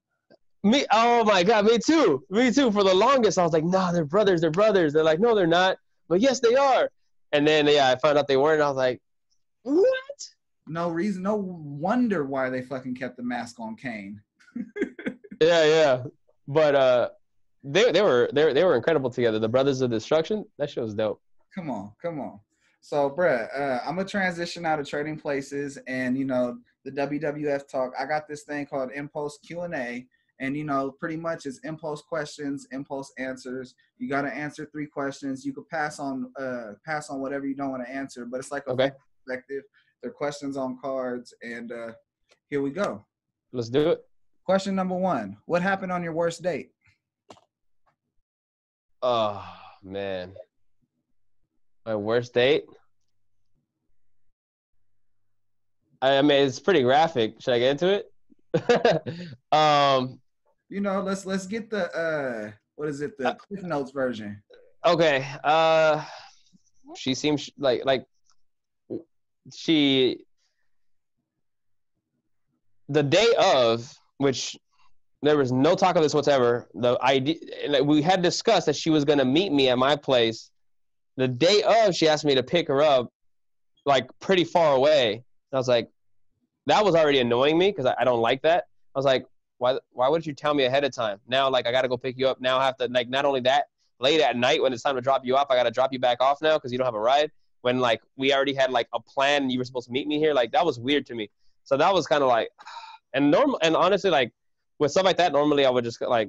Me, 0.65 0.85
oh 0.91 1.25
my 1.25 1.43
god, 1.43 1.67
me 1.67 1.79
too, 1.79 2.25
me 2.31 2.51
too. 2.53 2.73
For 2.73 2.83
the 2.83 2.95
longest, 2.95 3.39
I 3.39 3.45
was 3.45 3.53
like, 3.53 3.65
no, 3.65 3.93
they're 3.93 4.05
brothers, 4.05 4.41
they're 4.41 4.51
brothers. 4.51 4.93
They're 4.93 5.05
like, 5.05 5.21
no, 5.21 5.35
they're 5.35 5.47
not. 5.47 5.77
But 6.09 6.21
yes, 6.21 6.41
they 6.41 6.57
are. 6.57 6.91
And 7.33 7.47
then 7.47 7.67
yeah, 7.67 7.91
I 7.91 7.97
found 7.97 8.19
out 8.19 8.27
they 8.29 8.37
weren't. 8.37 8.63
I 8.63 8.69
was 8.69 8.77
like, 8.77 9.01
what? 9.63 10.29
No 10.67 10.89
reason, 10.89 11.23
no 11.23 11.37
wonder 11.37 12.25
why 12.25 12.49
they 12.51 12.63
fucking 12.63 12.95
kept 12.95 13.17
the 13.17 13.23
mask 13.23 13.61
on 13.61 13.77
Kane. 13.77 14.21
Yeah, 15.41 15.65
yeah. 15.65 16.05
But 16.47 16.75
uh, 16.75 17.09
they 17.63 17.91
they 17.93 18.03
were 18.03 18.31
they 18.33 18.45
were, 18.45 18.55
they 18.55 18.65
were 18.65 18.77
incredible 18.77 19.11
together. 19.11 19.39
The 19.39 19.49
Brothers 19.49 19.81
of 19.81 19.91
Destruction. 19.91 20.45
That 20.59 20.71
shit 20.71 20.83
was 20.83 20.95
dope. 20.95 21.21
Come 21.55 21.71
on, 21.71 21.93
come 22.01 22.21
on. 22.21 22.41
So, 22.81 23.11
bruh, 23.11 23.49
uh, 23.59 23.81
I'm 23.85 23.97
gonna 23.97 24.09
transition 24.09 24.67
out 24.67 24.79
of 24.79 24.89
trading 24.89 25.19
places 25.19 25.79
and 25.87 26.17
you 26.19 26.25
know 26.25 26.59
the 26.85 26.91
WWF 26.93 27.67
talk. 27.69 27.93
I 27.99 28.07
got 28.07 28.29
this 28.29 28.43
thing 28.43 28.67
called 28.67 28.91
Impulse 28.95 29.39
Q 29.39 29.63
and 29.63 29.75
A, 29.75 30.07
and 30.41 30.57
you 30.57 30.65
know 30.65 30.91
pretty 30.99 31.17
much 31.17 31.47
it's 31.47 31.59
impulse 31.65 32.03
questions, 32.03 32.67
impulse 32.73 33.13
answers. 33.19 33.75
You 33.99 34.09
got 34.09 34.23
to 34.23 34.35
answer 34.35 34.67
three 34.71 34.87
questions. 34.87 35.45
You 35.45 35.53
could 35.53 35.69
pass 35.69 35.99
on 35.99 36.33
uh, 36.39 36.73
pass 36.85 37.11
on 37.11 37.21
whatever 37.21 37.47
you 37.47 37.55
don't 37.55 37.71
want 37.71 37.85
to 37.87 37.91
answer, 37.93 38.25
but 38.27 38.39
it's 38.41 38.51
like 38.51 38.65
a 38.67 38.71
Okay. 38.71 38.91
perspective. 39.27 39.63
They're 40.03 40.11
questions 40.13 40.57
on 40.57 40.79
cards, 40.83 41.33
and 41.43 41.73
uh, 41.73 41.93
here 42.51 42.61
we 42.63 42.71
go. 42.71 43.05
Let's 43.53 43.71
do 43.71 43.91
it. 43.91 44.01
Question 44.45 44.75
number 44.75 44.95
one: 44.97 45.37
What 45.47 45.63
happened 45.63 45.93
on 45.93 46.03
your 46.03 46.13
worst 46.13 46.43
date? 46.43 46.71
Oh 49.03 49.45
man, 49.83 50.33
my 51.87 51.95
worst 51.95 52.35
date. 52.35 52.65
I 56.03 56.19
I 56.19 56.23
mean, 56.23 56.47
it's 56.47 56.61
pretty 56.61 56.83
graphic. 56.83 57.41
Should 57.41 57.55
I 57.55 57.59
get 57.59 57.71
into 57.83 57.95
it? 57.95 59.33
um. 59.53 60.21
You 60.69 60.81
know, 60.81 61.01
let's 61.03 61.27
let's 61.27 61.47
get 61.47 61.71
the 61.71 61.95
uh, 61.97 62.51
what 62.77 62.89
is 62.89 63.01
it? 63.01 63.17
The 63.19 63.35
Cliff 63.35 63.63
Notes 63.63 63.93
version. 63.93 64.43
Okay. 64.85 65.27
Uh, 65.43 66.05
she 66.97 67.15
seems 67.15 67.51
like 67.59 67.85
like 67.85 68.07
she 69.53 70.25
the 72.89 73.03
day 73.03 73.33
of 73.39 73.91
which 74.19 74.57
there 75.23 75.39
was 75.39 75.53
no 75.53 75.75
talk 75.75 75.97
of 75.97 76.03
this 76.03 76.15
whatsoever. 76.15 76.69
The 76.75 76.99
idea 77.03 77.37
we 77.83 78.03
had 78.03 78.23
discussed 78.23 78.67
that 78.67 78.77
she 78.77 78.91
was 78.91 79.05
gonna 79.05 79.25
meet 79.25 79.53
me 79.53 79.69
at 79.69 79.79
my 79.79 79.97
place. 79.97 80.51
The 81.17 81.29
day 81.29 81.63
of, 81.63 81.95
she 81.95 82.09
asked 82.09 82.25
me 82.25 82.35
to 82.35 82.43
pick 82.43 82.69
her 82.69 82.83
up, 82.83 83.13
like 83.87 84.09
pretty 84.21 84.45
far 84.45 84.75
away. 84.75 85.13
And 85.13 85.23
I 85.53 85.57
was 85.57 85.69
like, 85.69 85.89
that 86.67 86.85
was 86.85 86.95
already 86.95 87.21
annoying 87.21 87.57
me 87.57 87.71
because 87.71 87.87
I, 87.87 87.95
I 88.01 88.05
don't 88.05 88.21
like 88.21 88.43
that. 88.43 88.65
I 88.95 88.99
was 88.99 89.05
like, 89.05 89.25
why 89.59 89.79
why 89.91 90.09
wouldn't 90.09 90.27
you 90.27 90.35
tell 90.35 90.55
me 90.55 90.65
ahead 90.65 90.85
of 90.85 90.93
time? 90.93 91.21
Now 91.27 91.49
like 91.49 91.67
I 91.67 91.73
gotta 91.73 91.89
go 91.89 91.97
pick 91.97 92.19
you 92.19 92.29
up. 92.29 92.41
Now 92.41 92.59
I 92.59 92.65
have 92.65 92.77
to 92.79 92.89
like 92.89 93.09
not 93.09 93.25
only 93.25 93.41
that, 93.41 93.67
late 94.01 94.21
at 94.21 94.37
night 94.37 94.63
when 94.63 94.73
it's 94.73 94.83
time 94.83 94.97
to 94.97 95.01
drop 95.01 95.25
you 95.25 95.37
off, 95.37 95.47
I 95.51 95.57
gotta 95.57 95.71
drop 95.71 95.93
you 95.93 95.99
back 95.99 96.21
off 96.21 96.43
now 96.43 96.57
because 96.57 96.73
you 96.73 96.79
don't 96.79 96.87
have 96.87 96.95
a 96.95 97.01
ride. 97.01 97.31
When 97.63 97.79
like 97.79 98.03
we 98.17 98.33
already 98.35 98.55
had 98.55 98.71
like 98.71 98.89
a 98.93 99.01
plan 99.01 99.43
and 99.43 99.53
you 99.53 99.59
were 99.59 99.65
supposed 99.65 99.87
to 99.87 99.93
meet 99.93 100.07
me 100.07 100.19
here, 100.19 100.35
like 100.35 100.53
that 100.53 100.65
was 100.65 100.79
weird 100.79 101.07
to 101.07 101.15
me. 101.15 101.31
So 101.65 101.77
that 101.77 101.93
was 101.93 102.07
kind 102.07 102.23
of 102.23 102.29
like, 102.29 102.49
and 103.15 103.31
normal 103.31 103.59
and 103.63 103.77
honestly 103.77 104.11
like 104.11 104.33
with 104.79 104.91
stuff 104.91 105.05
like 105.05 105.17
that, 105.19 105.33
normally 105.33 105.65
I 105.65 105.71
would 105.71 105.85
just 105.85 106.01
like, 106.01 106.29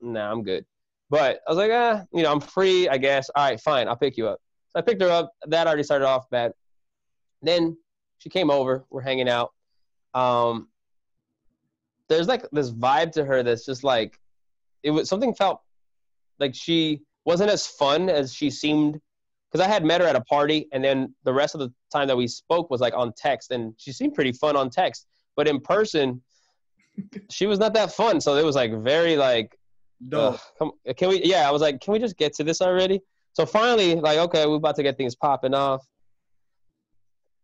nah, 0.00 0.30
I'm 0.30 0.42
good. 0.42 0.64
But 1.10 1.40
I 1.46 1.50
was 1.50 1.58
like, 1.58 1.70
ah, 1.72 2.02
you 2.12 2.22
know, 2.22 2.32
I'm 2.32 2.40
free, 2.40 2.88
I 2.88 2.98
guess. 2.98 3.30
All 3.34 3.46
right, 3.46 3.60
fine, 3.60 3.88
I'll 3.88 3.96
pick 3.96 4.16
you 4.16 4.26
up. 4.28 4.40
So 4.70 4.80
I 4.80 4.82
picked 4.82 5.00
her 5.02 5.10
up. 5.10 5.32
That 5.46 5.66
already 5.66 5.82
started 5.82 6.06
off 6.06 6.28
bad. 6.30 6.52
Then 7.42 7.76
she 8.18 8.30
came 8.30 8.50
over. 8.50 8.84
We're 8.90 9.02
hanging 9.02 9.28
out. 9.28 9.52
Um, 10.14 10.68
there's 12.08 12.28
like 12.28 12.46
this 12.52 12.70
vibe 12.70 13.12
to 13.12 13.24
her 13.24 13.42
that's 13.42 13.64
just 13.64 13.84
like, 13.84 14.18
it 14.82 14.90
was 14.90 15.08
something 15.08 15.34
felt 15.34 15.60
like 16.38 16.54
she 16.54 17.02
wasn't 17.24 17.50
as 17.50 17.66
fun 17.66 18.08
as 18.08 18.32
she 18.32 18.50
seemed. 18.50 19.00
Because 19.50 19.64
I 19.64 19.70
had 19.70 19.84
met 19.84 20.00
her 20.00 20.06
at 20.06 20.16
a 20.16 20.20
party, 20.22 20.66
and 20.72 20.82
then 20.82 21.14
the 21.22 21.32
rest 21.32 21.54
of 21.54 21.60
the 21.60 21.72
time 21.92 22.08
that 22.08 22.16
we 22.16 22.26
spoke 22.26 22.70
was 22.70 22.80
like 22.80 22.92
on 22.94 23.12
text, 23.16 23.52
and 23.52 23.72
she 23.78 23.92
seemed 23.92 24.14
pretty 24.14 24.32
fun 24.32 24.56
on 24.56 24.68
text. 24.68 25.06
But 25.36 25.46
in 25.46 25.60
person, 25.60 26.20
she 27.30 27.46
was 27.46 27.60
not 27.60 27.72
that 27.74 27.92
fun. 27.92 28.20
So 28.20 28.34
it 28.34 28.44
was 28.44 28.56
like 28.56 28.74
very 28.82 29.16
like 29.16 29.56
come, 30.58 30.72
can 30.96 31.08
we? 31.08 31.24
Yeah, 31.24 31.48
I 31.48 31.52
was 31.52 31.62
like, 31.62 31.80
can 31.80 31.92
we 31.92 31.98
just 31.98 32.16
get 32.16 32.34
to 32.34 32.44
this 32.44 32.60
already? 32.60 33.00
So 33.32 33.46
finally, 33.46 33.96
like, 33.96 34.18
okay, 34.18 34.46
we're 34.46 34.56
about 34.56 34.76
to 34.76 34.82
get 34.82 34.96
things 34.96 35.14
popping 35.14 35.54
off. 35.54 35.84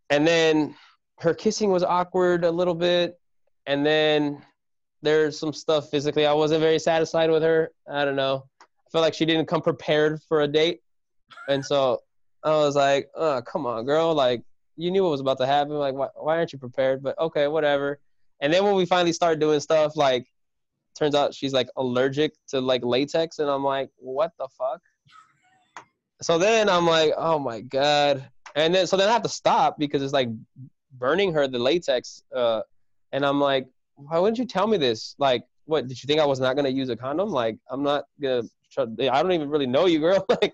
And 0.09 0.27
then 0.27 0.75
her 1.19 1.33
kissing 1.33 1.71
was 1.71 1.83
awkward 1.83 2.43
a 2.43 2.51
little 2.51 2.75
bit, 2.75 3.19
and 3.65 3.85
then 3.85 4.41
there's 5.01 5.39
some 5.39 5.53
stuff 5.53 5.89
physically 5.89 6.25
I 6.25 6.33
wasn't 6.33 6.61
very 6.61 6.79
satisfied 6.79 7.29
with 7.29 7.43
her. 7.43 7.71
I 7.89 8.05
don't 8.05 8.15
know. 8.15 8.45
I 8.61 8.89
felt 8.91 9.01
like 9.01 9.13
she 9.13 9.25
didn't 9.25 9.47
come 9.47 9.61
prepared 9.61 10.21
for 10.27 10.41
a 10.41 10.47
date, 10.47 10.81
and 11.47 11.65
so 11.65 11.99
I 12.43 12.51
was 12.51 12.75
like, 12.75 13.09
oh, 13.15 13.41
come 13.41 13.65
on, 13.65 13.85
girl, 13.85 14.13
like 14.13 14.43
you 14.77 14.91
knew 14.91 15.03
what 15.03 15.11
was 15.11 15.21
about 15.21 15.37
to 15.39 15.45
happen. 15.45 15.73
Like, 15.73 15.93
why, 15.93 16.07
why 16.15 16.37
aren't 16.37 16.53
you 16.53 16.59
prepared? 16.59 17.03
But 17.03 17.17
okay, 17.19 17.47
whatever. 17.47 17.99
And 18.41 18.51
then 18.51 18.63
when 18.63 18.75
we 18.75 18.85
finally 18.85 19.13
started 19.13 19.39
doing 19.39 19.59
stuff, 19.59 19.95
like 19.95 20.25
turns 20.97 21.15
out 21.15 21.33
she's 21.33 21.53
like 21.53 21.69
allergic 21.77 22.33
to 22.47 22.59
like 22.59 22.83
latex 22.83 23.39
and 23.39 23.49
i'm 23.49 23.63
like 23.63 23.89
what 23.97 24.31
the 24.37 24.47
fuck 24.57 24.81
so 26.21 26.37
then 26.37 26.69
i'm 26.69 26.85
like 26.85 27.13
oh 27.17 27.39
my 27.39 27.61
god 27.61 28.27
and 28.55 28.73
then 28.73 28.85
so 28.85 28.97
then 28.97 29.09
i 29.09 29.11
have 29.11 29.23
to 29.23 29.29
stop 29.29 29.77
because 29.79 30.01
it's 30.01 30.13
like 30.13 30.29
burning 30.93 31.33
her 31.33 31.47
the 31.47 31.59
latex 31.59 32.23
uh 32.35 32.61
and 33.11 33.25
i'm 33.25 33.39
like 33.39 33.67
why 33.95 34.17
wouldn't 34.17 34.37
you 34.37 34.45
tell 34.45 34.67
me 34.67 34.77
this 34.77 35.15
like 35.17 35.43
what 35.65 35.87
did 35.87 36.01
you 36.01 36.07
think 36.07 36.19
i 36.19 36.25
was 36.25 36.39
not 36.39 36.55
going 36.55 36.65
to 36.65 36.71
use 36.71 36.89
a 36.89 36.95
condom 36.95 37.29
like 37.29 37.57
i'm 37.69 37.83
not 37.83 38.05
gonna 38.21 38.43
try, 38.71 38.83
i 39.11 39.21
don't 39.21 39.31
even 39.31 39.49
really 39.49 39.67
know 39.67 39.85
you 39.85 39.99
girl 39.99 40.25
like 40.41 40.53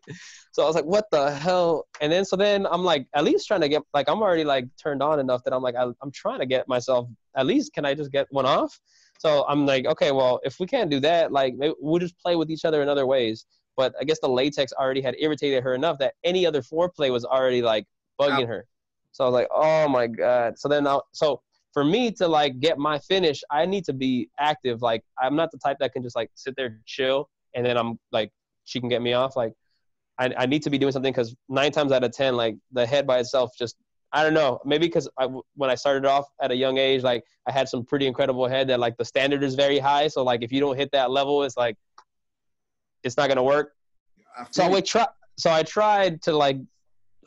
so 0.51 0.63
i 0.63 0.65
was 0.65 0.75
like 0.75 0.85
what 0.85 1.05
the 1.11 1.31
hell 1.31 1.87
and 2.01 2.11
then 2.11 2.25
so 2.25 2.35
then 2.35 2.67
i'm 2.67 2.83
like 2.83 3.07
at 3.13 3.23
least 3.23 3.47
trying 3.47 3.61
to 3.61 3.69
get 3.69 3.81
like 3.93 4.09
i'm 4.09 4.21
already 4.21 4.43
like 4.43 4.65
turned 4.81 5.01
on 5.01 5.19
enough 5.19 5.43
that 5.43 5.53
i'm 5.53 5.61
like 5.61 5.75
I, 5.75 5.85
i'm 6.01 6.11
trying 6.11 6.39
to 6.39 6.45
get 6.45 6.67
myself 6.67 7.07
at 7.35 7.45
least 7.45 7.73
can 7.73 7.85
i 7.85 7.93
just 7.93 8.11
get 8.11 8.27
one 8.31 8.45
off 8.45 8.79
so 9.19 9.45
I'm 9.47 9.65
like, 9.65 9.85
okay, 9.85 10.11
well, 10.11 10.39
if 10.43 10.59
we 10.59 10.67
can't 10.67 10.89
do 10.89 10.99
that, 11.01 11.31
like 11.31 11.55
maybe 11.55 11.73
we'll 11.79 11.99
just 11.99 12.17
play 12.19 12.35
with 12.35 12.49
each 12.49 12.65
other 12.65 12.81
in 12.81 12.89
other 12.89 13.05
ways. 13.05 13.45
But 13.75 13.93
I 13.99 14.03
guess 14.03 14.19
the 14.19 14.29
latex 14.29 14.73
already 14.73 15.01
had 15.01 15.15
irritated 15.19 15.63
her 15.63 15.73
enough 15.73 15.99
that 15.99 16.15
any 16.23 16.45
other 16.45 16.61
foreplay 16.61 17.11
was 17.11 17.25
already 17.25 17.61
like 17.61 17.85
bugging 18.19 18.47
her. 18.47 18.65
So 19.11 19.23
I 19.23 19.27
was 19.27 19.33
like, 19.33 19.47
oh 19.51 19.87
my 19.87 20.07
god. 20.07 20.57
So 20.57 20.67
then, 20.67 20.87
I, 20.87 20.99
so 21.11 21.41
for 21.77 21.85
me 21.85 22.09
to 22.09 22.27
like 22.27 22.59
get 22.59 22.79
my 22.79 22.97
finish, 22.97 23.43
I 23.51 23.67
need 23.67 23.85
to 23.85 23.93
be 23.93 24.31
active. 24.39 24.81
Like 24.81 25.03
I'm 25.21 25.35
not 25.35 25.51
the 25.51 25.59
type 25.59 25.77
that 25.79 25.93
can 25.93 26.01
just 26.01 26.15
like 26.15 26.31
sit 26.33 26.55
there 26.55 26.79
chill 26.87 27.29
and 27.53 27.63
then 27.63 27.77
I'm 27.77 27.99
like 28.11 28.31
she 28.63 28.79
can 28.79 28.89
get 28.89 29.03
me 29.03 29.13
off. 29.13 29.35
Like 29.35 29.53
I, 30.17 30.33
I 30.35 30.45
need 30.47 30.63
to 30.63 30.71
be 30.71 30.79
doing 30.79 30.91
something 30.91 31.13
because 31.13 31.35
nine 31.49 31.71
times 31.71 31.91
out 31.91 32.03
of 32.03 32.11
ten, 32.13 32.35
like 32.35 32.55
the 32.71 32.83
head 32.83 33.05
by 33.05 33.19
itself 33.19 33.51
just 33.55 33.75
I 34.11 34.23
don't 34.23 34.33
know. 34.33 34.59
Maybe 34.65 34.87
because 34.87 35.07
I, 35.19 35.27
when 35.53 35.69
I 35.69 35.75
started 35.75 36.07
off 36.07 36.25
at 36.41 36.49
a 36.49 36.55
young 36.55 36.79
age, 36.79 37.03
like 37.03 37.23
I 37.47 37.51
had 37.51 37.69
some 37.69 37.85
pretty 37.85 38.07
incredible 38.07 38.47
head 38.47 38.67
that 38.69 38.79
like 38.79 38.97
the 38.97 39.05
standard 39.05 39.43
is 39.43 39.53
very 39.53 39.77
high. 39.77 40.07
So 40.07 40.23
like 40.23 40.41
if 40.41 40.51
you 40.51 40.59
don't 40.59 40.77
hit 40.77 40.89
that 40.93 41.11
level, 41.11 41.43
it's 41.43 41.57
like 41.57 41.77
it's 43.03 43.17
not 43.17 43.27
gonna 43.27 43.43
work. 43.43 43.73
I 44.35 44.47
So 44.49 44.67
we 44.67 44.81
try. 44.81 45.05
So 45.37 45.51
I 45.51 45.61
tried 45.61 46.23
to 46.23 46.35
like, 46.35 46.57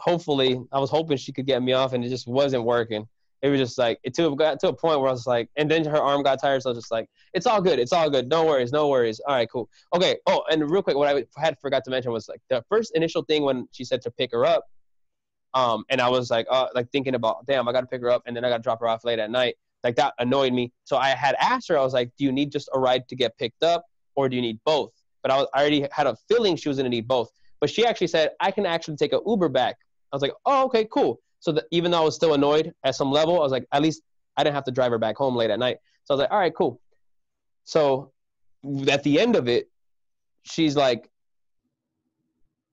hopefully, 0.01 0.61
I 0.73 0.81
was 0.81 0.91
hoping 0.91 1.19
she 1.19 1.31
could 1.31 1.47
get 1.47 1.63
me 1.63 1.73
off, 1.73 1.93
and 1.93 2.05
it 2.05 2.09
just 2.09 2.27
wasn't 2.27 2.65
working. 2.65 3.07
It 3.43 3.49
was 3.49 3.59
just 3.59 3.79
like 3.79 3.99
it 4.03 4.15
to, 4.15 4.35
got 4.37 4.61
to 4.61 4.69
a 4.69 4.73
point 4.73 5.01
where 5.01 5.09
I 5.09 5.13
was 5.13 5.27
like, 5.27 5.49
and 5.57 5.71
then 5.71 5.85
her 5.85 5.97
arm 5.97 6.23
got 6.23 6.41
tired, 6.41 6.63
so 6.63 6.71
I 6.71 6.73
was 6.73 6.83
just 6.83 6.91
like, 6.91 7.09
it's 7.33 7.47
all 7.47 7.63
good, 7.63 7.79
it's 7.79 7.93
all 7.93 8.11
good, 8.11 8.29
no 8.29 8.45
worries, 8.45 8.71
no 8.71 8.89
worries. 8.89 9.21
All 9.21 9.35
right, 9.35 9.49
cool. 9.51 9.69
Okay. 9.95 10.19
Oh, 10.27 10.43
and 10.51 10.71
real 10.71 10.83
quick, 10.83 10.97
what 10.97 11.09
I 11.09 11.25
had 11.41 11.59
forgot 11.61 11.85
to 11.85 11.91
mention 11.91 12.13
was 12.13 12.29
like 12.29 12.41
the 12.51 12.63
first 12.69 12.95
initial 12.95 13.23
thing 13.23 13.43
when 13.43 13.67
she 13.73 13.85
said 13.85 14.03
to 14.03 14.11
pick 14.11 14.33
her 14.33 14.45
up, 14.45 14.65
um, 15.55 15.85
and 15.89 16.01
I 16.01 16.09
was 16.09 16.31
like, 16.31 16.47
uh, 16.51 16.69
like 16.75 16.91
thinking 16.91 17.15
about, 17.15 17.47
damn, 17.47 17.67
I 17.67 17.73
got 17.73 17.81
to 17.81 17.87
pick 17.87 18.03
her 18.03 18.11
up, 18.11 18.23
and 18.27 18.37
then 18.37 18.45
I 18.45 18.51
got 18.51 18.59
to 18.59 18.63
drop 18.63 18.81
her 18.81 18.89
off 18.89 19.05
late 19.05 19.19
at 19.19 19.31
night. 19.31 19.57
Like 19.83 19.97
that 19.97 20.15
annoyed 20.19 20.53
me. 20.53 20.73
So 20.85 20.99
I 20.99 21.09
had 21.11 21.35
asked 21.41 21.69
her, 21.69 21.79
I 21.79 21.83
was 21.83 21.95
like, 21.95 22.11
do 22.19 22.25
you 22.25 22.33
need 22.33 22.53
just 22.53 22.69
a 22.75 22.79
ride 22.79 23.09
to 23.09 23.17
get 23.17 23.37
picked 23.39 23.63
up, 23.63 23.87
or 24.15 24.29
do 24.29 24.37
you 24.37 24.43
need 24.43 24.61
both? 24.67 24.93
But 25.23 25.31
I, 25.33 25.37
was, 25.39 25.49
I 25.55 25.61
already 25.61 25.87
had 25.93 26.07
a 26.07 26.17
feeling 26.29 26.57
she 26.57 26.69
was 26.69 26.77
gonna 26.77 26.91
need 26.91 27.09
both. 27.09 27.31
But 27.61 27.71
she 27.71 27.87
actually 27.87 28.09
said 28.09 28.31
I 28.41 28.51
can 28.51 28.67
actually 28.67 28.97
take 28.97 29.13
an 29.13 29.21
Uber 29.27 29.49
back. 29.49 29.77
I 30.13 30.17
was 30.17 30.23
like, 30.23 30.33
oh, 30.45 30.65
okay, 30.67 30.87
cool. 30.91 31.21
So 31.41 31.53
that 31.53 31.65
even 31.71 31.91
though 31.91 32.03
I 32.03 32.05
was 32.05 32.15
still 32.15 32.35
annoyed 32.35 32.73
at 32.85 32.95
some 32.95 33.11
level, 33.11 33.37
I 33.37 33.43
was 33.43 33.53
like, 33.53 33.67
at 33.73 33.83
least 33.83 34.03
I 34.37 34.45
didn't 34.45 34.55
have 34.55 34.65
to 34.65 34.71
drive 34.71 34.93
her 34.93 34.99
back 34.99 35.17
home 35.17 35.35
late 35.35 35.51
at 35.51 35.59
night. 35.59 35.79
So 36.05 36.15
I 36.15 36.17
was 36.17 36.21
like, 36.21 36.31
all 36.31 36.39
right, 36.39 36.55
cool. 36.55 36.81
So 37.65 38.13
at 38.89 39.03
the 39.03 39.19
end 39.19 39.37
of 39.37 39.49
it, 39.49 39.71
she's 40.43 40.77
like, 40.77 41.09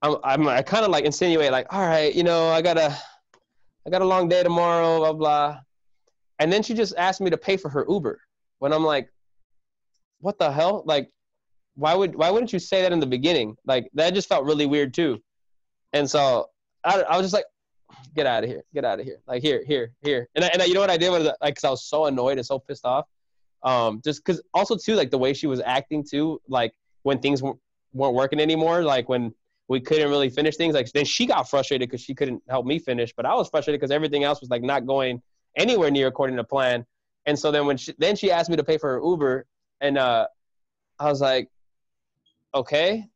I'm, 0.02 0.16
I'm 0.22 0.46
I 0.46 0.62
kind 0.62 0.84
of 0.84 0.90
like 0.90 1.04
insinuate 1.04 1.50
like, 1.50 1.72
all 1.72 1.80
right, 1.80 2.14
you 2.14 2.22
know, 2.22 2.48
I 2.48 2.62
got 2.62 2.78
a, 2.78 2.96
I 3.86 3.90
got 3.90 4.02
a 4.02 4.06
long 4.06 4.28
day 4.28 4.42
tomorrow, 4.42 4.98
blah 4.98 5.12
blah, 5.12 5.58
and 6.38 6.52
then 6.52 6.62
she 6.62 6.74
just 6.74 6.94
asked 6.96 7.20
me 7.20 7.30
to 7.30 7.36
pay 7.36 7.56
for 7.56 7.68
her 7.68 7.84
Uber. 7.88 8.20
When 8.60 8.72
I'm 8.72 8.84
like, 8.84 9.08
what 10.20 10.38
the 10.38 10.50
hell? 10.50 10.82
Like, 10.84 11.10
why 11.74 11.94
would 11.94 12.14
why 12.14 12.30
wouldn't 12.30 12.52
you 12.52 12.58
say 12.58 12.82
that 12.82 12.92
in 12.92 13.00
the 13.00 13.06
beginning? 13.06 13.56
Like 13.64 13.88
that 13.94 14.14
just 14.14 14.28
felt 14.28 14.44
really 14.44 14.66
weird 14.66 14.94
too. 14.94 15.22
And 15.92 16.08
so 16.08 16.50
I, 16.84 17.02
I 17.02 17.16
was 17.16 17.24
just 17.24 17.34
like, 17.34 17.46
get 18.14 18.26
out 18.26 18.44
of 18.44 18.50
here, 18.50 18.62
get 18.74 18.84
out 18.84 19.00
of 19.00 19.06
here, 19.06 19.20
like 19.26 19.42
here, 19.42 19.62
here, 19.66 19.92
here. 20.02 20.28
And 20.34 20.44
I, 20.44 20.48
and 20.48 20.62
I, 20.62 20.64
you 20.66 20.74
know 20.74 20.80
what 20.80 20.90
I 20.90 20.96
did 20.96 21.10
was 21.10 21.28
like, 21.40 21.56
cause 21.56 21.64
I 21.64 21.70
was 21.70 21.84
so 21.84 22.06
annoyed 22.06 22.38
and 22.38 22.46
so 22.46 22.58
pissed 22.58 22.84
off. 22.84 23.06
Um, 23.62 24.00
just 24.04 24.24
cause 24.24 24.40
also 24.54 24.76
too 24.76 24.94
like 24.94 25.10
the 25.10 25.18
way 25.18 25.32
she 25.32 25.46
was 25.46 25.60
acting 25.60 26.04
too, 26.08 26.40
like 26.48 26.74
when 27.02 27.18
things 27.18 27.42
weren't 27.42 28.14
working 28.14 28.40
anymore, 28.40 28.82
like 28.82 29.08
when 29.08 29.34
we 29.68 29.80
couldn't 29.80 30.08
really 30.08 30.30
finish 30.30 30.56
things. 30.56 30.74
Like 30.74 30.90
then 30.92 31.04
she 31.04 31.26
got 31.26 31.48
frustrated 31.48 31.88
because 31.88 32.02
she 32.02 32.14
couldn't 32.14 32.42
help 32.48 32.66
me 32.66 32.78
finish, 32.78 33.12
but 33.14 33.26
I 33.26 33.34
was 33.34 33.48
frustrated 33.48 33.80
because 33.80 33.90
everything 33.90 34.24
else 34.24 34.40
was 34.40 34.50
like 34.50 34.62
not 34.62 34.86
going 34.86 35.22
anywhere 35.56 35.90
near 35.90 36.08
according 36.08 36.36
to 36.36 36.44
plan. 36.44 36.86
And 37.26 37.38
so 37.38 37.50
then 37.50 37.66
when 37.66 37.76
she 37.76 37.92
then 37.98 38.16
she 38.16 38.30
asked 38.30 38.48
me 38.48 38.56
to 38.56 38.64
pay 38.64 38.78
for 38.78 38.94
her 38.94 39.04
Uber, 39.04 39.46
and 39.80 39.98
uh, 39.98 40.26
I 40.98 41.04
was 41.04 41.20
like, 41.20 41.50
okay. 42.54 43.06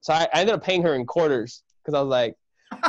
So 0.00 0.12
I, 0.12 0.28
I 0.32 0.40
ended 0.40 0.54
up 0.54 0.62
paying 0.62 0.82
her 0.82 0.94
in 0.94 1.04
quarters 1.04 1.64
because 1.82 1.94
I 1.94 2.00
was 2.00 2.08
like, 2.08 2.36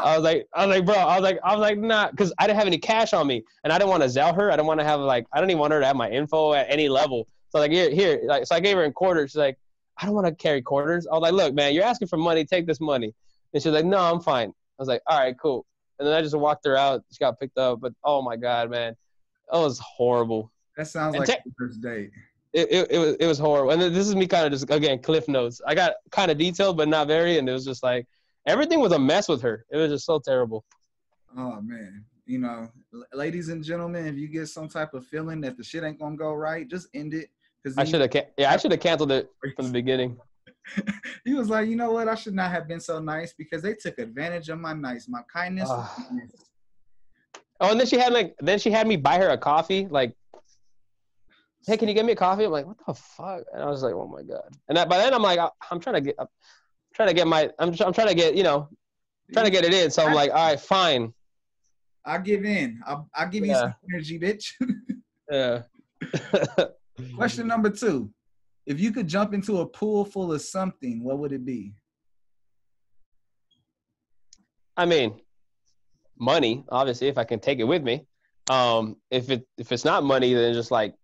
I 0.03 0.15
was 0.15 0.23
like, 0.23 0.47
I 0.53 0.65
was 0.65 0.75
like, 0.75 0.85
bro, 0.85 0.95
I 0.95 1.15
was 1.15 1.23
like, 1.23 1.39
I 1.43 1.51
was 1.53 1.61
like, 1.61 1.77
nah, 1.77 2.09
because 2.11 2.33
I 2.39 2.47
didn't 2.47 2.59
have 2.59 2.67
any 2.67 2.77
cash 2.77 3.13
on 3.13 3.27
me, 3.27 3.43
and 3.63 3.73
I 3.73 3.77
didn't 3.77 3.89
want 3.89 4.03
to 4.03 4.09
sell 4.09 4.33
her. 4.33 4.51
I 4.51 4.55
didn't 4.55 4.67
want 4.67 4.79
to 4.79 4.85
have 4.85 4.99
like, 4.99 5.25
I 5.33 5.39
don't 5.39 5.49
even 5.49 5.59
want 5.59 5.73
her 5.73 5.79
to 5.79 5.85
have 5.85 5.95
my 5.95 6.09
info 6.09 6.53
at 6.53 6.67
any 6.69 6.89
level. 6.89 7.27
So 7.49 7.59
like, 7.59 7.71
here, 7.71 7.89
here, 7.89 8.21
like, 8.25 8.45
so 8.45 8.55
I 8.55 8.59
gave 8.59 8.77
her 8.77 8.83
in 8.83 8.93
quarters. 8.93 9.31
She's 9.31 9.37
like, 9.37 9.57
I 9.97 10.05
don't 10.05 10.13
want 10.13 10.27
to 10.27 10.35
carry 10.35 10.61
quarters. 10.61 11.07
I 11.07 11.13
was 11.13 11.21
like, 11.21 11.33
look, 11.33 11.53
man, 11.53 11.73
you're 11.73 11.83
asking 11.83 12.07
for 12.09 12.17
money. 12.17 12.45
Take 12.45 12.67
this 12.67 12.79
money. 12.79 13.13
And 13.53 13.63
she's 13.63 13.71
like, 13.71 13.85
no, 13.85 13.97
I'm 13.97 14.19
fine. 14.19 14.49
I 14.49 14.53
was 14.77 14.87
like, 14.87 15.01
all 15.07 15.19
right, 15.19 15.35
cool. 15.39 15.65
And 15.97 16.07
then 16.07 16.13
I 16.13 16.21
just 16.21 16.37
walked 16.37 16.65
her 16.65 16.77
out. 16.77 17.03
She 17.11 17.17
got 17.17 17.39
picked 17.39 17.57
up. 17.57 17.79
But 17.81 17.93
oh 18.03 18.21
my 18.21 18.35
God, 18.35 18.69
man, 18.69 18.95
that 19.51 19.57
was 19.57 19.79
horrible. 19.79 20.51
That 20.75 20.87
sounds 20.87 21.15
and 21.15 21.27
like 21.27 21.43
te- 21.43 21.51
first 21.57 21.81
date. 21.81 22.11
It, 22.53 22.67
it, 22.71 22.91
it, 22.91 22.99
was, 22.99 23.15
it 23.19 23.25
was 23.25 23.39
horrible. 23.39 23.71
And 23.71 23.81
this 23.81 24.07
is 24.07 24.15
me 24.15 24.27
kind 24.27 24.45
of 24.45 24.51
just, 24.51 24.69
again, 24.69 24.99
cliff 25.01 25.27
notes. 25.27 25.61
I 25.65 25.73
got 25.73 25.93
kind 26.11 26.29
of 26.29 26.37
detailed, 26.37 26.77
but 26.77 26.87
not 26.87 27.07
very. 27.07 27.39
And 27.39 27.49
it 27.49 27.51
was 27.51 27.65
just 27.65 27.81
like, 27.81 28.05
everything 28.47 28.79
was 28.79 28.93
a 28.93 28.99
mess 28.99 29.27
with 29.27 29.41
her. 29.41 29.65
It 29.69 29.77
was 29.77 29.91
just 29.91 30.05
so 30.05 30.19
terrible. 30.19 30.65
Oh, 31.37 31.61
man. 31.61 32.05
You 32.25 32.39
know, 32.39 32.69
ladies 33.13 33.49
and 33.49 33.63
gentlemen, 33.63 34.07
if 34.07 34.15
you 34.15 34.27
get 34.27 34.47
some 34.47 34.67
type 34.67 34.93
of 34.93 35.05
feeling 35.05 35.39
that 35.41 35.57
the 35.57 35.63
shit 35.63 35.83
ain't 35.83 35.99
to 35.99 36.15
go 36.17 36.33
right, 36.33 36.67
just 36.67 36.87
end 36.93 37.13
it 37.13 37.29
I 37.77 37.83
should 37.83 38.01
have, 38.01 38.25
yeah, 38.37 38.51
I 38.51 38.57
should 38.57 38.71
have 38.71 38.79
canceled 38.79 39.11
it 39.11 39.29
from 39.55 39.65
the 39.65 39.71
beginning. 39.71 40.17
he 41.25 41.33
was 41.33 41.49
like, 41.49 41.67
you 41.67 41.75
know 41.75 41.91
what? 41.91 42.07
I 42.07 42.15
should 42.15 42.33
not 42.33 42.51
have 42.51 42.67
been 42.67 42.79
so 42.79 42.99
nice 42.99 43.33
because 43.33 43.61
they 43.61 43.73
took 43.73 43.97
advantage 43.99 44.49
of 44.49 44.59
my 44.59 44.73
nice, 44.73 45.07
my 45.07 45.21
kindness. 45.31 45.69
Uh, 45.69 45.87
oh, 47.59 47.71
and 47.71 47.79
then 47.79 47.87
she 47.87 47.97
had 47.97 48.13
like, 48.13 48.35
then 48.39 48.59
she 48.59 48.71
had 48.71 48.87
me 48.87 48.95
buy 48.95 49.17
her 49.17 49.29
a 49.29 49.37
coffee. 49.37 49.87
Like, 49.89 50.13
hey, 51.65 51.77
can 51.77 51.87
you 51.87 51.93
get 51.93 52.05
me 52.05 52.13
a 52.13 52.15
coffee? 52.15 52.45
I'm 52.45 52.51
like, 52.51 52.65
what 52.65 52.77
the 52.85 52.93
fuck? 52.93 53.43
And 53.53 53.63
I 53.63 53.65
was 53.67 53.83
like, 53.83 53.93
oh 53.93 54.07
my 54.07 54.23
god. 54.23 54.55
And 54.69 54.77
by 54.89 54.97
then 54.97 55.13
I'm 55.13 55.23
like, 55.23 55.39
I'm 55.69 55.79
trying 55.79 55.95
to 55.95 56.01
get, 56.01 56.15
trying 56.97 57.09
to 57.09 57.13
get 57.13 57.27
my, 57.27 57.49
I'm, 57.59 57.69
I'm 57.79 57.93
trying 57.93 58.07
to 58.07 58.15
get, 58.15 58.35
you 58.35 58.41
know, 58.41 58.67
trying 59.31 59.45
to 59.45 59.51
get 59.51 59.63
it 59.63 59.73
in. 59.73 59.91
So 59.91 60.03
I'm 60.03 60.13
like, 60.13 60.31
all 60.31 60.49
right, 60.49 60.59
fine. 60.59 61.13
I'll 62.03 62.21
give 62.21 62.43
in. 62.43 62.81
I'll, 62.87 63.07
I'll 63.13 63.29
give 63.29 63.45
you 63.45 63.53
some 63.53 63.73
energy, 63.93 64.19
bitch. 64.19 64.53
yeah. 65.31 65.61
Question 67.15 67.47
number 67.47 67.69
two. 67.69 68.09
If 68.65 68.79
you 68.79 68.91
could 68.91 69.07
jump 69.07 69.35
into 69.35 69.59
a 69.59 69.65
pool 69.65 70.05
full 70.05 70.33
of 70.33 70.41
something, 70.41 71.03
what 71.03 71.19
would 71.19 71.31
it 71.31 71.45
be? 71.45 71.73
I 74.75 74.85
mean, 74.85 75.21
money, 76.19 76.63
obviously, 76.69 77.09
if 77.09 77.17
I 77.19 77.25
can 77.25 77.39
take 77.39 77.59
it 77.59 77.63
with 77.63 77.83
me. 77.83 78.07
Um, 78.49 78.95
if 79.11 79.29
it 79.29 79.45
if 79.57 79.71
it's 79.71 79.85
not 79.85 80.03
money, 80.03 80.33
then 80.33 80.53
just 80.53 80.71
like 80.71 80.95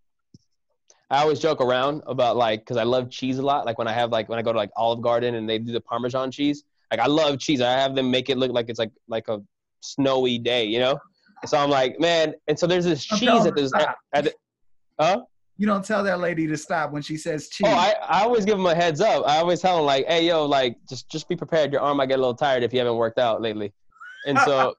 I 1.13 1.21
always 1.21 1.39
joke 1.39 1.61
around 1.61 2.01
about 2.07 2.37
like 2.37 2.61
because 2.61 2.77
I 2.77 2.83
love 2.83 3.09
cheese 3.09 3.37
a 3.37 3.41
lot. 3.43 3.65
Like 3.65 3.77
when 3.77 3.87
I 3.87 3.93
have 3.93 4.11
like 4.11 4.29
when 4.29 4.39
I 4.39 4.41
go 4.41 4.51
to 4.51 4.57
like 4.57 4.71
Olive 4.75 5.01
Garden 5.01 5.35
and 5.35 5.47
they 5.47 5.59
do 5.59 5.71
the 5.71 5.81
Parmesan 5.81 6.31
cheese, 6.31 6.63
like 6.91 6.99
I 6.99 7.07
love 7.07 7.39
cheese. 7.39 7.61
I 7.61 7.71
have 7.73 7.95
them 7.95 8.09
make 8.09 8.29
it 8.29 8.37
look 8.37 8.51
like 8.51 8.69
it's 8.69 8.79
like 8.79 8.91
like 9.07 9.27
a 9.27 9.39
snowy 9.81 10.39
day, 10.39 10.65
you 10.65 10.79
know. 10.79 10.99
so 11.45 11.57
I'm 11.57 11.69
like, 11.69 11.99
man. 11.99 12.33
And 12.47 12.57
so 12.57 12.65
there's 12.65 12.85
this 12.85 13.05
cheese 13.05 13.45
at 13.45 13.55
this. 13.55 13.71
At, 13.73 13.95
at, 14.13 14.33
huh? 14.99 15.21
you 15.57 15.67
don't 15.67 15.85
tell 15.85 16.03
that 16.03 16.19
lady 16.19 16.47
to 16.47 16.57
stop 16.57 16.91
when 16.91 17.01
she 17.01 17.15
says 17.15 17.49
cheese. 17.49 17.67
Oh, 17.69 17.73
I, 17.73 17.93
I 18.07 18.21
always 18.23 18.43
give 18.43 18.57
them 18.57 18.65
a 18.65 18.73
heads 18.73 19.01
up. 19.01 19.23
I 19.27 19.37
always 19.37 19.61
tell 19.61 19.77
them 19.77 19.85
like, 19.85 20.07
hey, 20.07 20.25
yo, 20.27 20.45
like 20.45 20.77
just 20.89 21.09
just 21.09 21.29
be 21.29 21.35
prepared. 21.35 21.71
Your 21.71 21.81
arm 21.81 21.97
might 21.97 22.07
get 22.07 22.15
a 22.15 22.21
little 22.21 22.35
tired 22.35 22.63
if 22.63 22.73
you 22.73 22.79
haven't 22.79 22.95
worked 22.95 23.19
out 23.19 23.41
lately. 23.41 23.71
And 24.25 24.39
so, 24.39 24.73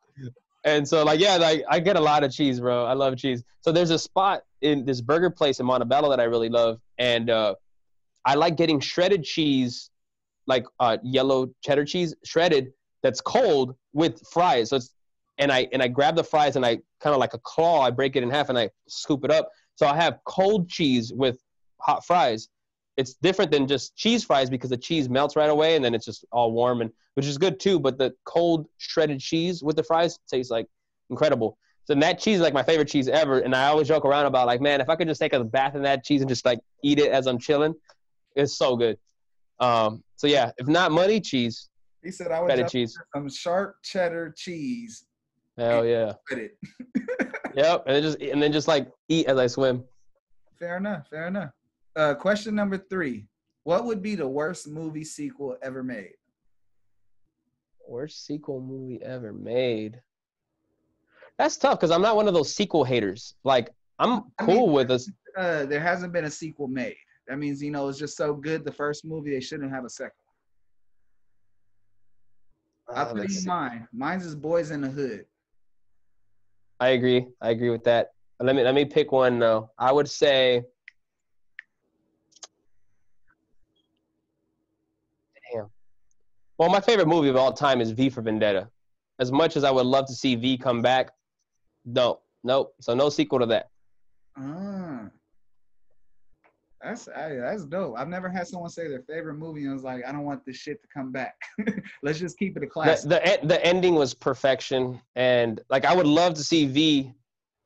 and 0.64 0.88
so 0.88 1.04
like 1.04 1.20
yeah, 1.20 1.36
like 1.36 1.62
I 1.68 1.78
get 1.78 1.96
a 1.96 2.00
lot 2.00 2.24
of 2.24 2.32
cheese, 2.32 2.58
bro. 2.58 2.84
I 2.84 2.94
love 2.94 3.16
cheese. 3.16 3.44
So 3.60 3.70
there's 3.70 3.90
a 3.90 3.98
spot 3.98 4.42
in 4.60 4.84
this 4.84 5.00
burger 5.00 5.30
place 5.30 5.60
in 5.60 5.66
Montebello 5.66 6.10
that 6.10 6.20
I 6.20 6.24
really 6.24 6.48
love, 6.48 6.80
and 6.98 7.30
uh, 7.30 7.54
I 8.24 8.34
like 8.34 8.56
getting 8.56 8.80
shredded 8.80 9.24
cheese, 9.24 9.90
like 10.46 10.64
uh, 10.80 10.98
yellow 11.02 11.50
cheddar 11.64 11.84
cheese, 11.84 12.14
shredded 12.24 12.72
that's 13.02 13.20
cold 13.20 13.76
with 13.92 14.20
fries. 14.32 14.70
So 14.70 14.76
it's 14.76 14.94
and 15.38 15.52
I 15.52 15.68
and 15.72 15.82
I 15.82 15.88
grab 15.88 16.16
the 16.16 16.24
fries 16.24 16.56
and 16.56 16.66
I 16.66 16.78
kind 17.00 17.14
of 17.14 17.18
like 17.18 17.34
a 17.34 17.38
claw, 17.38 17.82
I 17.82 17.90
break 17.90 18.16
it 18.16 18.22
in 18.22 18.30
half 18.30 18.48
and 18.48 18.58
I 18.58 18.70
scoop 18.88 19.24
it 19.24 19.30
up 19.30 19.50
so 19.78 19.86
I 19.86 19.94
have 19.94 20.18
cold 20.24 20.68
cheese 20.68 21.12
with 21.14 21.38
hot 21.80 22.04
fries. 22.04 22.48
It's 22.96 23.14
different 23.14 23.52
than 23.52 23.68
just 23.68 23.94
cheese 23.94 24.24
fries 24.24 24.50
because 24.50 24.70
the 24.70 24.76
cheese 24.76 25.08
melts 25.08 25.36
right 25.36 25.48
away 25.48 25.76
and 25.76 25.84
then 25.84 25.94
it's 25.94 26.04
just 26.04 26.24
all 26.32 26.50
warm 26.50 26.80
and 26.80 26.90
which 27.14 27.26
is 27.26 27.38
good 27.38 27.60
too. 27.60 27.78
But 27.78 27.96
the 27.96 28.12
cold 28.24 28.66
shredded 28.78 29.20
cheese 29.20 29.62
with 29.62 29.76
the 29.76 29.84
fries 29.84 30.18
tastes 30.28 30.50
like 30.50 30.66
incredible. 31.10 31.58
So 31.88 31.94
that 31.94 32.18
cheese 32.18 32.36
is 32.36 32.42
like 32.42 32.52
my 32.52 32.62
favorite 32.62 32.86
cheese 32.86 33.08
ever. 33.08 33.38
And 33.38 33.54
I 33.54 33.68
always 33.68 33.88
joke 33.88 34.04
around 34.04 34.26
about 34.26 34.46
like, 34.46 34.60
man, 34.60 34.82
if 34.82 34.90
I 34.90 34.94
could 34.94 35.08
just 35.08 35.22
take 35.22 35.32
a 35.32 35.42
bath 35.42 35.74
in 35.74 35.80
that 35.84 36.04
cheese 36.04 36.20
and 36.20 36.28
just 36.28 36.44
like 36.44 36.60
eat 36.84 36.98
it 36.98 37.10
as 37.10 37.26
I'm 37.26 37.38
chilling, 37.38 37.74
it's 38.36 38.58
so 38.58 38.76
good. 38.76 38.98
Um, 39.58 40.04
so 40.16 40.26
yeah, 40.26 40.50
if 40.58 40.68
not 40.68 40.92
money, 40.92 41.18
cheese. 41.18 41.70
He 42.04 42.10
said 42.10 42.30
I 42.30 42.42
would 42.42 42.68
cheese. 42.68 42.94
some 43.14 43.30
sharp 43.30 43.76
cheddar 43.82 44.34
cheese. 44.36 45.06
Hell 45.56 45.86
yeah. 45.86 46.12
Yep, 47.54 47.84
and 47.86 47.96
then 47.96 48.02
just 48.02 48.20
and 48.20 48.42
then 48.42 48.52
just 48.52 48.68
like 48.68 48.88
eat 49.08 49.26
as 49.26 49.38
I 49.38 49.48
swim. 49.48 49.82
Fair 50.60 50.76
enough. 50.76 51.08
Fair 51.08 51.26
enough. 51.26 51.50
Uh, 51.96 52.14
question 52.14 52.54
number 52.54 52.76
three: 52.76 53.26
What 53.64 53.86
would 53.86 54.00
be 54.00 54.14
the 54.14 54.28
worst 54.28 54.68
movie 54.68 55.02
sequel 55.02 55.56
ever 55.62 55.82
made? 55.82 56.12
Worst 57.88 58.26
sequel 58.26 58.60
movie 58.60 59.02
ever 59.02 59.32
made. 59.32 60.00
That's 61.38 61.56
tough 61.56 61.78
because 61.78 61.90
I'm 61.90 62.02
not 62.02 62.16
one 62.16 62.26
of 62.26 62.34
those 62.34 62.52
sequel 62.54 62.84
haters. 62.84 63.34
Like 63.44 63.70
I'm 63.98 64.24
cool 64.40 64.50
I 64.50 64.54
mean, 64.54 64.72
with 64.72 64.90
us. 64.90 65.10
Uh, 65.36 65.64
there 65.66 65.80
hasn't 65.80 66.12
been 66.12 66.24
a 66.24 66.30
sequel 66.30 66.66
made. 66.66 66.96
That 67.28 67.38
means 67.38 67.62
you 67.62 67.70
know 67.70 67.88
it's 67.88 67.98
just 67.98 68.16
so 68.16 68.34
good. 68.34 68.64
The 68.64 68.72
first 68.72 69.04
movie 69.04 69.30
they 69.30 69.40
shouldn't 69.40 69.70
have 69.70 69.84
a 69.84 69.90
second. 69.90 70.12
I'll 72.88 73.08
uh, 73.08 73.14
tell 73.14 73.24
you 73.24 73.46
mine. 73.46 73.86
Mine's 73.92 74.24
is 74.24 74.34
Boys 74.34 74.70
in 74.70 74.80
the 74.80 74.88
Hood. 74.88 75.26
I 76.80 76.90
agree. 76.90 77.26
I 77.40 77.50
agree 77.50 77.70
with 77.70 77.84
that. 77.84 78.12
Let 78.40 78.56
me 78.56 78.62
let 78.62 78.74
me 78.74 78.84
pick 78.84 79.12
one 79.12 79.38
though. 79.38 79.70
I 79.78 79.92
would 79.92 80.08
say 80.08 80.64
Damn. 85.52 85.70
Well, 86.58 86.68
my 86.68 86.80
favorite 86.80 87.08
movie 87.08 87.28
of 87.28 87.36
all 87.36 87.52
time 87.52 87.80
is 87.80 87.92
V 87.92 88.10
for 88.10 88.22
Vendetta. 88.22 88.68
As 89.18 89.32
much 89.32 89.56
as 89.56 89.64
I 89.64 89.70
would 89.70 89.86
love 89.86 90.06
to 90.06 90.14
see 90.14 90.34
V 90.34 90.56
come 90.56 90.82
back, 90.82 91.10
no. 91.94 92.20
Nope. 92.44 92.74
So 92.80 92.94
no 92.94 93.08
sequel 93.08 93.40
to 93.40 93.46
that. 93.46 93.68
Ah. 94.36 95.08
That's 96.82 97.08
I, 97.08 97.34
that's 97.34 97.64
dope. 97.64 97.94
I've 97.98 98.08
never 98.08 98.28
had 98.28 98.46
someone 98.46 98.70
say 98.70 98.88
their 98.88 99.02
favorite 99.02 99.34
movie 99.34 99.64
and 99.64 99.72
was 99.72 99.82
like, 99.82 100.04
I 100.06 100.12
don't 100.12 100.24
want 100.24 100.44
this 100.46 100.56
shit 100.56 100.80
to 100.82 100.88
come 100.94 101.10
back. 101.10 101.34
Let's 102.02 102.20
just 102.20 102.38
keep 102.38 102.56
it 102.56 102.62
a 102.62 102.66
classic. 102.66 103.10
The, 103.10 103.38
the 103.42 103.46
the 103.48 103.66
ending 103.66 103.94
was 103.96 104.14
perfection, 104.14 105.00
and 105.16 105.60
like 105.70 105.84
I 105.84 105.94
would 105.94 106.06
love 106.06 106.34
to 106.34 106.44
see 106.44 106.66
V 106.66 107.12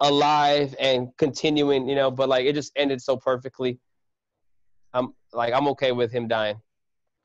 alive 0.00 0.74
and 0.80 1.08
continuing, 1.18 1.88
you 1.88 1.94
know, 1.94 2.10
but 2.10 2.28
like 2.28 2.46
it 2.46 2.54
just 2.54 2.72
ended 2.74 3.02
so 3.02 3.16
perfectly. 3.16 3.78
I'm 4.94 5.12
like 5.34 5.52
I'm 5.52 5.68
okay 5.68 5.92
with 5.92 6.10
him 6.10 6.26
dying. 6.26 6.60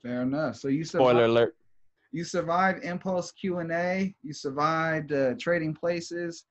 Fair 0.04 0.24
enough. 0.24 0.58
So 0.58 0.68
you 0.68 0.84
survived, 0.84 1.10
spoiler 1.10 1.26
alert. 1.26 1.56
You 2.12 2.26
survived 2.26 2.84
impulse 2.84 3.32
Q 3.32 3.60
and 3.60 3.72
A. 3.72 4.14
You 4.24 4.34
survived 4.34 5.14
uh, 5.14 5.36
trading 5.40 5.74
places, 5.74 6.44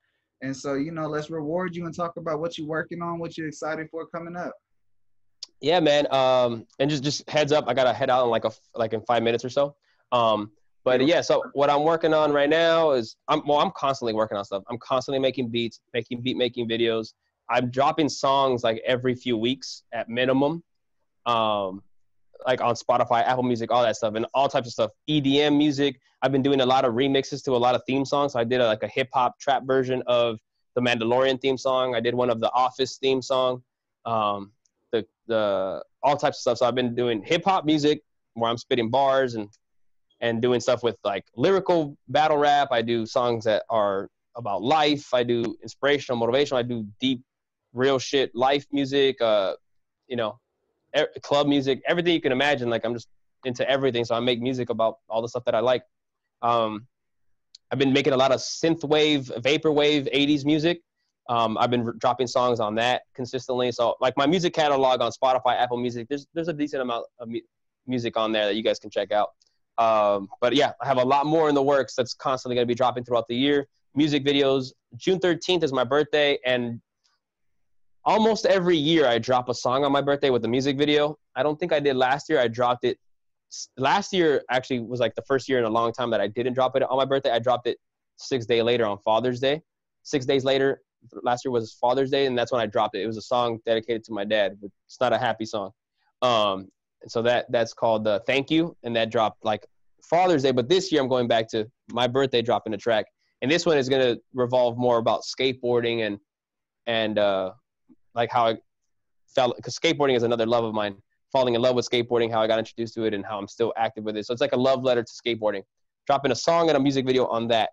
and 0.42 0.56
so 0.56 0.74
you 0.74 0.92
know, 0.92 1.06
let's 1.06 1.30
reward 1.30 1.74
you 1.74 1.86
and 1.86 1.94
talk 1.94 2.16
about 2.16 2.40
what 2.40 2.58
you're 2.58 2.66
working 2.66 3.02
on, 3.02 3.18
what 3.18 3.36
you're 3.36 3.48
excited 3.48 3.88
for 3.90 4.06
coming 4.06 4.36
up 4.36 4.52
yeah, 5.60 5.80
man. 5.80 6.12
Um, 6.12 6.66
and 6.78 6.90
just 6.90 7.02
just 7.02 7.28
heads 7.28 7.52
up, 7.52 7.64
I 7.68 7.74
gotta 7.74 7.92
head 7.92 8.10
out 8.10 8.24
in 8.24 8.30
like 8.30 8.44
a 8.44 8.52
like 8.74 8.92
in 8.92 9.00
five 9.02 9.22
minutes 9.22 9.44
or 9.44 9.48
so. 9.48 9.74
Um, 10.12 10.50
but 10.84 11.04
yeah, 11.04 11.20
so 11.20 11.42
what 11.54 11.70
I'm 11.70 11.82
working 11.82 12.14
on 12.14 12.32
right 12.32 12.48
now 12.48 12.92
is 12.92 13.16
I'm 13.28 13.46
well, 13.46 13.58
I'm 13.58 13.72
constantly 13.76 14.12
working 14.12 14.36
on 14.36 14.44
stuff. 14.44 14.62
I'm 14.68 14.78
constantly 14.78 15.18
making 15.18 15.48
beats, 15.48 15.80
making 15.94 16.22
beat 16.22 16.36
making 16.36 16.68
videos. 16.68 17.14
I'm 17.48 17.70
dropping 17.70 18.08
songs 18.08 18.64
like 18.64 18.82
every 18.84 19.14
few 19.14 19.36
weeks 19.36 19.82
at 19.92 20.08
minimum. 20.08 20.62
Um, 21.26 21.82
like 22.46 22.60
on 22.60 22.74
Spotify, 22.74 23.24
Apple 23.24 23.42
Music, 23.42 23.70
all 23.70 23.82
that 23.82 23.96
stuff, 23.96 24.14
and 24.14 24.26
all 24.34 24.48
types 24.48 24.68
of 24.68 24.72
stuff. 24.72 24.90
EDM 25.08 25.56
music. 25.56 26.00
I've 26.22 26.32
been 26.32 26.42
doing 26.42 26.60
a 26.60 26.66
lot 26.66 26.84
of 26.84 26.94
remixes 26.94 27.44
to 27.44 27.52
a 27.52 27.58
lot 27.58 27.74
of 27.74 27.82
theme 27.86 28.04
songs. 28.04 28.32
So 28.32 28.40
I 28.40 28.44
did 28.44 28.60
a, 28.60 28.66
like 28.66 28.82
a 28.82 28.88
hip 28.88 29.08
hop 29.12 29.38
trap 29.38 29.62
version 29.66 30.02
of 30.06 30.38
the 30.74 30.80
Mandalorian 30.80 31.40
theme 31.40 31.58
song. 31.58 31.94
I 31.94 32.00
did 32.00 32.14
one 32.14 32.30
of 32.30 32.40
the 32.40 32.50
Office 32.52 32.98
theme 32.98 33.22
song. 33.22 33.62
Um, 34.04 34.52
the 34.92 35.06
the 35.26 35.82
all 36.02 36.16
types 36.16 36.38
of 36.38 36.40
stuff. 36.40 36.58
So 36.58 36.66
I've 36.66 36.74
been 36.74 36.94
doing 36.94 37.22
hip 37.22 37.44
hop 37.44 37.64
music 37.64 38.02
where 38.34 38.50
I'm 38.50 38.58
spitting 38.58 38.90
bars 38.90 39.34
and 39.34 39.48
and 40.20 40.40
doing 40.40 40.60
stuff 40.60 40.82
with 40.82 40.96
like 41.04 41.24
lyrical 41.36 41.96
battle 42.08 42.38
rap. 42.38 42.68
I 42.70 42.82
do 42.82 43.04
songs 43.06 43.44
that 43.44 43.64
are 43.68 44.08
about 44.36 44.62
life. 44.62 45.12
I 45.12 45.22
do 45.22 45.56
inspirational, 45.62 46.20
motivational. 46.20 46.56
I 46.56 46.62
do 46.62 46.86
deep, 47.00 47.22
real 47.72 47.98
shit, 47.98 48.34
life 48.34 48.66
music. 48.72 49.20
Uh, 49.20 49.54
you 50.06 50.16
know, 50.16 50.38
club 51.22 51.46
music, 51.46 51.82
everything 51.86 52.14
you 52.14 52.20
can 52.20 52.32
imagine. 52.32 52.70
Like 52.70 52.84
I'm 52.84 52.94
just 52.94 53.08
into 53.44 53.68
everything. 53.68 54.04
So 54.04 54.14
I 54.14 54.20
make 54.20 54.40
music 54.40 54.70
about 54.70 54.98
all 55.08 55.22
the 55.22 55.28
stuff 55.28 55.44
that 55.44 55.54
I 55.54 55.60
like. 55.60 55.82
Um, 56.42 56.86
I've 57.70 57.78
been 57.78 57.92
making 57.92 58.12
a 58.12 58.16
lot 58.16 58.32
of 58.32 58.40
synthwave, 58.40 59.30
vaporwave, 59.42 60.12
80s 60.14 60.44
music. 60.44 60.82
Um, 61.28 61.58
I've 61.58 61.70
been 61.70 61.92
dropping 61.98 62.28
songs 62.28 62.60
on 62.60 62.76
that 62.76 63.02
consistently. 63.14 63.72
So 63.72 63.96
like 64.00 64.14
my 64.16 64.26
music 64.26 64.54
catalog 64.54 65.00
on 65.00 65.10
Spotify, 65.10 65.60
Apple 65.60 65.76
Music, 65.76 66.06
there's 66.08 66.26
there's 66.34 66.48
a 66.48 66.52
decent 66.52 66.82
amount 66.82 67.06
of 67.18 67.28
mu- 67.28 67.40
music 67.86 68.16
on 68.16 68.30
there 68.30 68.46
that 68.46 68.54
you 68.54 68.62
guys 68.62 68.78
can 68.78 68.90
check 68.90 69.10
out. 69.10 69.30
Um, 69.78 70.28
but 70.40 70.54
yeah, 70.54 70.72
I 70.80 70.86
have 70.86 70.98
a 70.98 71.04
lot 71.04 71.26
more 71.26 71.48
in 71.48 71.54
the 71.54 71.62
works 71.62 71.94
that's 71.94 72.14
constantly 72.14 72.54
going 72.54 72.66
to 72.66 72.70
be 72.70 72.76
dropping 72.76 73.04
throughout 73.04 73.26
the 73.28 73.36
year. 73.36 73.66
Music 73.94 74.24
videos. 74.24 74.72
June 74.96 75.18
13th 75.18 75.64
is 75.64 75.72
my 75.72 75.84
birthday, 75.84 76.38
and 76.46 76.80
almost 78.06 78.46
every 78.46 78.76
year 78.76 79.06
I 79.06 79.18
drop 79.18 79.48
a 79.48 79.54
song 79.54 79.84
on 79.84 79.92
my 79.92 80.00
birthday 80.00 80.30
with 80.30 80.44
a 80.44 80.48
music 80.48 80.78
video. 80.78 81.18
I 81.34 81.42
don't 81.42 81.58
think 81.58 81.72
I 81.72 81.80
did 81.80 81.96
last 81.96 82.28
year. 82.28 82.38
I 82.38 82.48
dropped 82.48 82.84
it. 82.84 82.98
Last 83.76 84.12
year 84.12 84.42
actually 84.50 84.80
was 84.80 85.00
like 85.00 85.14
the 85.16 85.22
first 85.22 85.48
year 85.48 85.58
in 85.58 85.64
a 85.64 85.68
long 85.68 85.92
time 85.92 86.10
that 86.10 86.20
I 86.20 86.28
didn't 86.28 86.54
drop 86.54 86.76
it 86.76 86.82
on 86.82 86.96
my 86.96 87.04
birthday. 87.04 87.30
I 87.30 87.40
dropped 87.40 87.66
it 87.66 87.78
six 88.16 88.46
days 88.46 88.62
later 88.62 88.86
on 88.86 88.98
Father's 89.04 89.40
Day. 89.40 89.60
Six 90.04 90.24
days 90.24 90.44
later, 90.44 90.82
last 91.22 91.44
year 91.44 91.50
was 91.50 91.76
Father's 91.80 92.10
Day, 92.10 92.26
and 92.26 92.38
that's 92.38 92.52
when 92.52 92.60
I 92.60 92.66
dropped 92.66 92.94
it. 92.94 93.02
It 93.02 93.06
was 93.06 93.16
a 93.16 93.22
song 93.22 93.58
dedicated 93.66 94.04
to 94.04 94.12
my 94.12 94.24
dad. 94.24 94.56
But 94.60 94.70
it's 94.86 95.00
not 95.00 95.12
a 95.12 95.18
happy 95.18 95.44
song. 95.44 95.72
Um, 96.22 96.68
so 97.08 97.22
that 97.22 97.50
that's 97.50 97.74
called 97.74 98.06
uh, 98.06 98.20
"Thank 98.26 98.50
You," 98.50 98.76
and 98.84 98.94
that 98.94 99.10
dropped 99.10 99.44
like 99.44 99.66
Father's 100.02 100.44
Day. 100.44 100.52
But 100.52 100.68
this 100.68 100.92
year 100.92 101.00
I'm 101.00 101.08
going 101.08 101.26
back 101.26 101.48
to 101.50 101.68
my 101.90 102.06
birthday, 102.06 102.40
dropping 102.40 102.74
a 102.74 102.78
track, 102.78 103.06
and 103.42 103.50
this 103.50 103.66
one 103.66 103.78
is 103.78 103.88
gonna 103.88 104.16
revolve 104.32 104.78
more 104.78 104.98
about 104.98 105.22
skateboarding 105.22 106.06
and 106.06 106.18
and 106.86 107.18
uh, 107.18 107.52
like 108.16 108.30
how 108.32 108.46
I 108.46 108.56
fell 109.28 109.54
because 109.54 109.78
skateboarding 109.78 110.16
is 110.16 110.24
another 110.24 110.46
love 110.46 110.64
of 110.64 110.74
mine. 110.74 110.96
Falling 111.32 111.54
in 111.54 111.60
love 111.60 111.74
with 111.76 111.88
skateboarding, 111.88 112.30
how 112.30 112.40
I 112.40 112.46
got 112.46 112.58
introduced 112.58 112.94
to 112.94 113.04
it, 113.04 113.12
and 113.12 113.24
how 113.24 113.38
I'm 113.38 113.48
still 113.48 113.72
active 113.76 114.04
with 114.04 114.16
it. 114.16 114.24
So 114.26 114.32
it's 114.32 114.40
like 114.40 114.52
a 114.52 114.56
love 114.56 114.82
letter 114.82 115.02
to 115.02 115.12
skateboarding. 115.12 115.62
Dropping 116.06 116.32
a 116.32 116.36
song 116.36 116.68
and 116.68 116.76
a 116.76 116.80
music 116.80 117.04
video 117.04 117.26
on 117.26 117.48
that, 117.48 117.70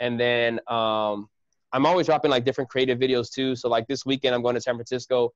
and 0.00 0.18
then 0.18 0.60
um, 0.68 1.28
I'm 1.72 1.84
always 1.84 2.06
dropping 2.06 2.30
like 2.30 2.44
different 2.44 2.70
creative 2.70 2.98
videos 2.98 3.30
too. 3.30 3.56
So 3.56 3.68
like 3.68 3.86
this 3.86 4.06
weekend, 4.06 4.34
I'm 4.34 4.42
going 4.42 4.54
to 4.54 4.60
San 4.60 4.74
Francisco, 4.74 5.32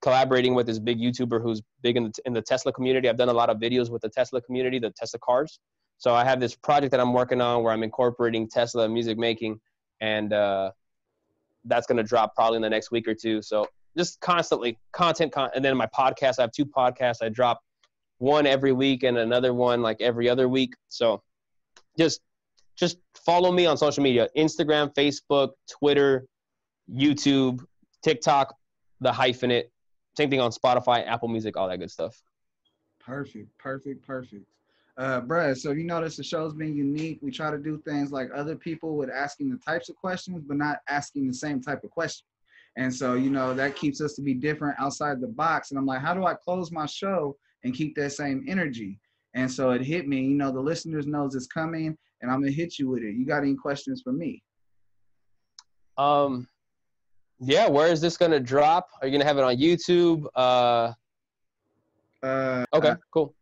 collaborating 0.00 0.54
with 0.54 0.66
this 0.66 0.78
big 0.78 0.98
YouTuber 0.98 1.42
who's 1.42 1.60
big 1.82 1.96
in 1.96 2.04
the, 2.04 2.12
in 2.24 2.32
the 2.32 2.42
Tesla 2.42 2.72
community. 2.72 3.08
I've 3.08 3.16
done 3.16 3.28
a 3.28 3.32
lot 3.32 3.50
of 3.50 3.58
videos 3.58 3.90
with 3.90 4.02
the 4.02 4.08
Tesla 4.08 4.40
community, 4.40 4.78
the 4.78 4.90
Tesla 4.90 5.18
cars. 5.18 5.58
So 5.98 6.14
I 6.14 6.24
have 6.24 6.38
this 6.38 6.54
project 6.54 6.92
that 6.92 7.00
I'm 7.00 7.12
working 7.12 7.40
on 7.40 7.64
where 7.64 7.72
I'm 7.72 7.82
incorporating 7.82 8.48
Tesla 8.48 8.88
music 8.88 9.18
making, 9.18 9.60
and 10.00 10.32
uh, 10.32 10.70
that's 11.64 11.86
to 11.88 12.02
drop 12.02 12.34
probably 12.36 12.56
in 12.56 12.62
the 12.62 12.70
next 12.70 12.92
week 12.92 13.08
or 13.08 13.14
two. 13.14 13.42
So 13.42 13.66
just 13.98 14.20
constantly 14.20 14.78
content, 14.92 15.32
con- 15.32 15.50
and 15.54 15.64
then 15.64 15.76
my 15.76 15.86
podcast. 15.86 16.38
I 16.38 16.42
have 16.42 16.52
two 16.52 16.64
podcasts. 16.64 17.16
I 17.20 17.28
drop 17.28 17.60
one 18.18 18.46
every 18.46 18.72
week 18.72 19.02
and 19.02 19.18
another 19.18 19.52
one 19.52 19.82
like 19.82 20.00
every 20.00 20.28
other 20.28 20.48
week. 20.48 20.74
So 20.88 21.22
just 21.98 22.20
just 22.76 22.98
follow 23.26 23.50
me 23.52 23.66
on 23.66 23.76
social 23.76 24.02
media: 24.02 24.28
Instagram, 24.36 24.94
Facebook, 24.94 25.50
Twitter, 25.68 26.26
YouTube, 26.90 27.64
TikTok, 28.02 28.54
the 29.00 29.10
hyphenate. 29.10 29.64
Same 30.16 30.30
thing 30.30 30.40
on 30.40 30.52
Spotify, 30.52 31.06
Apple 31.06 31.28
Music, 31.28 31.56
all 31.56 31.68
that 31.68 31.78
good 31.78 31.90
stuff. 31.90 32.20
Perfect, 33.00 33.56
perfect, 33.58 34.06
perfect. 34.06 34.44
Uh, 34.96 35.20
Brad, 35.20 35.56
so 35.56 35.70
you 35.70 35.84
notice 35.84 36.16
the 36.16 36.24
show's 36.24 36.52
been 36.52 36.76
unique. 36.76 37.20
We 37.22 37.30
try 37.30 37.52
to 37.52 37.58
do 37.58 37.78
things 37.78 38.10
like 38.10 38.30
other 38.34 38.56
people 38.56 38.96
with 38.96 39.10
asking 39.10 39.50
the 39.50 39.56
types 39.56 39.88
of 39.88 39.94
questions, 39.94 40.42
but 40.46 40.56
not 40.56 40.80
asking 40.88 41.28
the 41.28 41.34
same 41.34 41.60
type 41.60 41.84
of 41.84 41.90
question. 41.90 42.26
And 42.78 42.94
so, 42.94 43.14
you 43.14 43.28
know, 43.28 43.54
that 43.54 43.74
keeps 43.74 44.00
us 44.00 44.14
to 44.14 44.22
be 44.22 44.34
different 44.34 44.76
outside 44.78 45.20
the 45.20 45.26
box. 45.26 45.70
And 45.70 45.78
I'm 45.78 45.84
like, 45.84 46.00
how 46.00 46.14
do 46.14 46.24
I 46.24 46.34
close 46.34 46.70
my 46.70 46.86
show 46.86 47.36
and 47.64 47.74
keep 47.74 47.96
that 47.96 48.12
same 48.12 48.44
energy? 48.48 49.00
And 49.34 49.50
so 49.50 49.72
it 49.72 49.82
hit 49.82 50.06
me, 50.06 50.22
you 50.22 50.36
know, 50.36 50.52
the 50.52 50.60
listeners 50.60 51.04
knows 51.04 51.34
it's 51.34 51.48
coming 51.48 51.98
and 52.22 52.30
I'm 52.30 52.40
gonna 52.40 52.52
hit 52.52 52.78
you 52.78 52.88
with 52.88 53.02
it. 53.02 53.16
You 53.16 53.26
got 53.26 53.42
any 53.42 53.56
questions 53.56 54.00
for 54.02 54.12
me? 54.12 54.42
Um 55.98 56.46
yeah, 57.40 57.68
where 57.68 57.88
is 57.88 58.00
this 58.00 58.16
gonna 58.16 58.38
drop? 58.38 58.88
Are 59.02 59.08
you 59.08 59.12
gonna 59.12 59.24
have 59.24 59.38
it 59.38 59.44
on 59.44 59.56
YouTube? 59.56 60.26
Uh 60.36 60.92
uh 62.22 62.64
okay, 62.72 62.94
cool. 63.12 63.34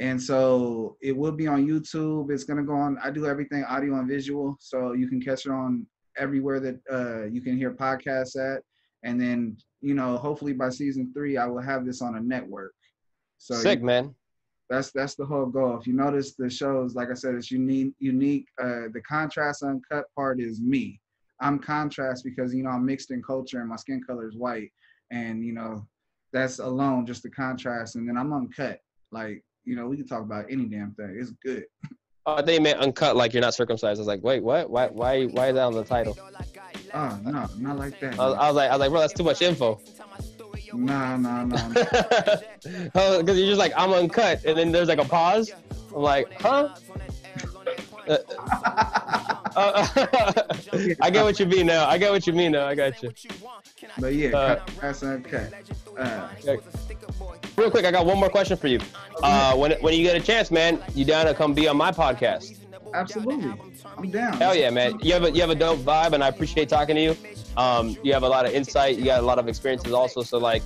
And 0.00 0.22
so 0.22 0.96
it 1.02 1.16
will 1.16 1.32
be 1.32 1.48
on 1.48 1.66
YouTube. 1.66 2.30
It's 2.30 2.44
gonna 2.44 2.62
go 2.62 2.74
on. 2.74 2.98
I 3.02 3.10
do 3.10 3.26
everything 3.26 3.64
audio 3.64 3.98
and 3.98 4.08
visual, 4.08 4.56
so 4.60 4.92
you 4.92 5.08
can 5.08 5.20
catch 5.20 5.44
it 5.44 5.50
on 5.50 5.86
everywhere 6.16 6.60
that 6.60 6.80
uh, 6.90 7.24
you 7.24 7.40
can 7.40 7.56
hear 7.56 7.72
podcasts 7.72 8.36
at. 8.36 8.62
And 9.02 9.20
then 9.20 9.56
you 9.80 9.94
know, 9.94 10.16
hopefully 10.16 10.52
by 10.52 10.70
season 10.70 11.12
three, 11.14 11.36
I 11.36 11.46
will 11.46 11.60
have 11.60 11.84
this 11.84 12.02
on 12.02 12.16
a 12.16 12.20
network. 12.20 12.74
So 13.38 13.54
sick, 13.54 13.80
you, 13.80 13.86
man. 13.86 14.14
That's 14.68 14.90
that's 14.90 15.14
the 15.14 15.24
whole 15.24 15.46
goal. 15.46 15.78
If 15.78 15.86
you 15.86 15.92
notice 15.92 16.34
the 16.34 16.50
shows, 16.50 16.94
like 16.94 17.10
I 17.10 17.14
said, 17.14 17.34
it's 17.34 17.50
unique. 17.50 17.94
Unique. 17.98 18.46
Uh, 18.60 18.88
the 18.92 19.02
contrast 19.08 19.62
uncut 19.62 20.06
part 20.14 20.40
is 20.40 20.60
me. 20.60 21.00
I'm 21.40 21.58
contrast 21.58 22.24
because 22.24 22.54
you 22.54 22.62
know 22.62 22.70
I'm 22.70 22.84
mixed 22.84 23.10
in 23.10 23.22
culture 23.22 23.60
and 23.60 23.68
my 23.68 23.76
skin 23.76 24.00
color 24.04 24.26
is 24.26 24.36
white, 24.36 24.72
and 25.10 25.44
you 25.44 25.52
know 25.52 25.86
that's 26.32 26.58
alone 26.58 27.06
just 27.06 27.22
the 27.22 27.30
contrast. 27.30 27.96
And 27.96 28.08
then 28.08 28.16
I'm 28.16 28.32
uncut. 28.32 28.80
Like 29.12 29.44
you 29.64 29.76
know, 29.76 29.86
we 29.86 29.96
can 29.96 30.06
talk 30.06 30.22
about 30.22 30.46
any 30.50 30.64
damn 30.64 30.94
thing. 30.94 31.16
It's 31.20 31.32
good. 31.44 31.64
Oh, 32.24 32.42
they 32.42 32.58
meant 32.58 32.80
uncut, 32.80 33.14
like 33.14 33.34
you're 33.34 33.40
not 33.40 33.54
circumcised. 33.54 33.98
I 33.98 34.00
was 34.00 34.08
like, 34.08 34.22
wait, 34.22 34.42
what? 34.42 34.68
Why? 34.68 34.88
Why? 34.88 35.26
Why 35.26 35.48
is 35.48 35.54
that 35.54 35.62
on 35.62 35.74
the 35.74 35.84
title? 35.84 36.18
Oh 36.94 37.18
no, 37.24 37.48
not 37.58 37.78
like 37.78 38.00
that. 38.00 38.18
I 38.18 38.26
was, 38.26 38.36
I 38.36 38.46
was 38.48 38.56
like, 38.56 38.70
I 38.70 38.72
was 38.72 38.80
like, 38.80 38.90
bro, 38.90 39.00
that's 39.00 39.12
too 39.12 39.24
much 39.24 39.42
info. 39.42 39.80
Nah, 40.72 41.16
nah, 41.16 41.44
nah. 41.44 41.56
oh, 42.94 43.20
because 43.20 43.38
you're 43.38 43.48
just 43.48 43.58
like, 43.58 43.72
I'm 43.76 43.92
uncut, 43.92 44.44
and 44.44 44.58
then 44.58 44.72
there's 44.72 44.88
like 44.88 44.98
a 44.98 45.04
pause. 45.04 45.52
I'm 45.94 46.02
like, 46.02 46.32
huh? 46.40 46.74
Uh, 48.08 48.18
uh, 49.56 49.86
I 51.00 51.10
get 51.10 51.24
what 51.24 51.40
you 51.40 51.46
mean 51.46 51.66
now. 51.66 51.88
I 51.88 51.96
get 51.98 52.12
what 52.12 52.26
you 52.26 52.32
mean 52.32 52.52
now. 52.52 52.66
I 52.66 52.74
got 52.74 53.02
you. 53.02 53.10
But 53.98 54.14
yeah, 54.14 54.36
uh, 54.36 54.60
that's 54.80 55.02
uncut. 55.02 55.52
Uh, 55.98 56.28
Real 57.56 57.70
quick, 57.70 57.86
I 57.86 57.90
got 57.90 58.04
one 58.04 58.18
more 58.18 58.28
question 58.28 58.56
for 58.58 58.68
you. 58.68 58.78
Uh, 59.22 59.56
when 59.56 59.72
when 59.80 59.94
you 59.94 60.02
get 60.02 60.14
a 60.14 60.20
chance, 60.20 60.50
man, 60.50 60.78
you 60.94 61.04
down 61.04 61.26
to 61.26 61.34
come 61.34 61.54
be 61.54 61.66
on 61.68 61.76
my 61.76 61.90
podcast? 61.90 62.58
Absolutely, 62.94 63.52
I'm 63.96 64.10
down. 64.10 64.34
Hell 64.34 64.54
yeah, 64.54 64.70
man! 64.70 64.98
You 65.02 65.12
have 65.14 65.24
a 65.24 65.30
you 65.30 65.40
have 65.40 65.50
a 65.50 65.54
dope 65.54 65.80
vibe, 65.80 66.12
and 66.12 66.22
I 66.22 66.28
appreciate 66.28 66.68
talking 66.68 66.96
to 66.96 67.02
you. 67.02 67.16
Um, 67.56 67.96
you 68.02 68.12
have 68.12 68.22
a 68.22 68.28
lot 68.28 68.46
of 68.46 68.52
insight. 68.52 68.98
You 68.98 69.04
got 69.04 69.20
a 69.20 69.26
lot 69.26 69.38
of 69.38 69.48
experiences 69.48 69.92
also. 69.92 70.22
So 70.22 70.38
like, 70.38 70.62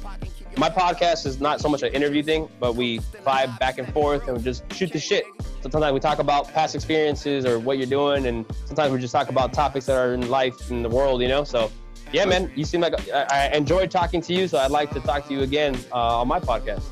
my 0.56 0.68
podcast 0.68 1.26
is 1.26 1.40
not 1.40 1.60
so 1.60 1.68
much 1.68 1.82
an 1.82 1.92
interview 1.92 2.22
thing, 2.22 2.48
but 2.58 2.74
we 2.74 2.98
vibe 3.24 3.58
back 3.58 3.78
and 3.78 3.92
forth 3.92 4.26
and 4.26 4.36
we 4.36 4.42
just 4.42 4.70
shoot 4.72 4.92
the 4.92 4.98
shit. 4.98 5.24
Sometimes 5.60 5.92
we 5.92 6.00
talk 6.00 6.18
about 6.18 6.48
past 6.52 6.74
experiences 6.74 7.44
or 7.44 7.58
what 7.58 7.78
you're 7.78 7.86
doing, 7.86 8.26
and 8.26 8.44
sometimes 8.64 8.92
we 8.92 8.98
just 8.98 9.12
talk 9.12 9.28
about 9.28 9.52
topics 9.52 9.86
that 9.86 9.96
are 9.96 10.14
in 10.14 10.28
life 10.28 10.70
in 10.70 10.82
the 10.82 10.88
world, 10.88 11.22
you 11.22 11.28
know. 11.28 11.44
So 11.44 11.70
yeah, 12.12 12.24
man, 12.24 12.50
you 12.56 12.64
seem 12.64 12.80
like 12.80 12.94
I, 13.10 13.26
I 13.30 13.56
enjoyed 13.56 13.90
talking 13.90 14.20
to 14.22 14.32
you, 14.34 14.48
so 14.48 14.58
I'd 14.58 14.70
like 14.70 14.90
to 14.92 15.00
talk 15.00 15.26
to 15.28 15.32
you 15.32 15.42
again 15.42 15.76
uh, 15.92 16.20
on 16.20 16.28
my 16.28 16.40
podcast. 16.40 16.82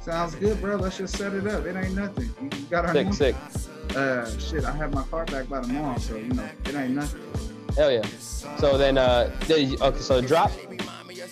Sounds 0.00 0.34
good, 0.34 0.60
bro. 0.60 0.76
Let's 0.76 0.98
just 0.98 1.16
set 1.16 1.32
it 1.32 1.46
up. 1.46 1.64
It 1.64 1.76
ain't 1.76 1.94
nothing. 1.94 2.30
You 2.42 2.50
got 2.68 2.84
our 2.84 2.92
sick, 2.92 3.12
sick. 3.14 3.36
Uh, 3.94 4.38
shit, 4.38 4.64
I 4.64 4.72
have 4.72 4.92
my 4.92 5.02
car 5.04 5.24
back 5.26 5.48
by 5.48 5.62
tomorrow, 5.62 5.96
so 5.98 6.16
you 6.16 6.28
know 6.28 6.48
it 6.64 6.74
ain't 6.74 6.90
nothing. 6.90 7.20
Hell 7.76 7.92
yeah. 7.92 8.02
So 8.58 8.76
then, 8.76 8.98
uh, 8.98 9.30
okay, 9.44 9.76
so 9.98 10.20
drop. 10.20 10.50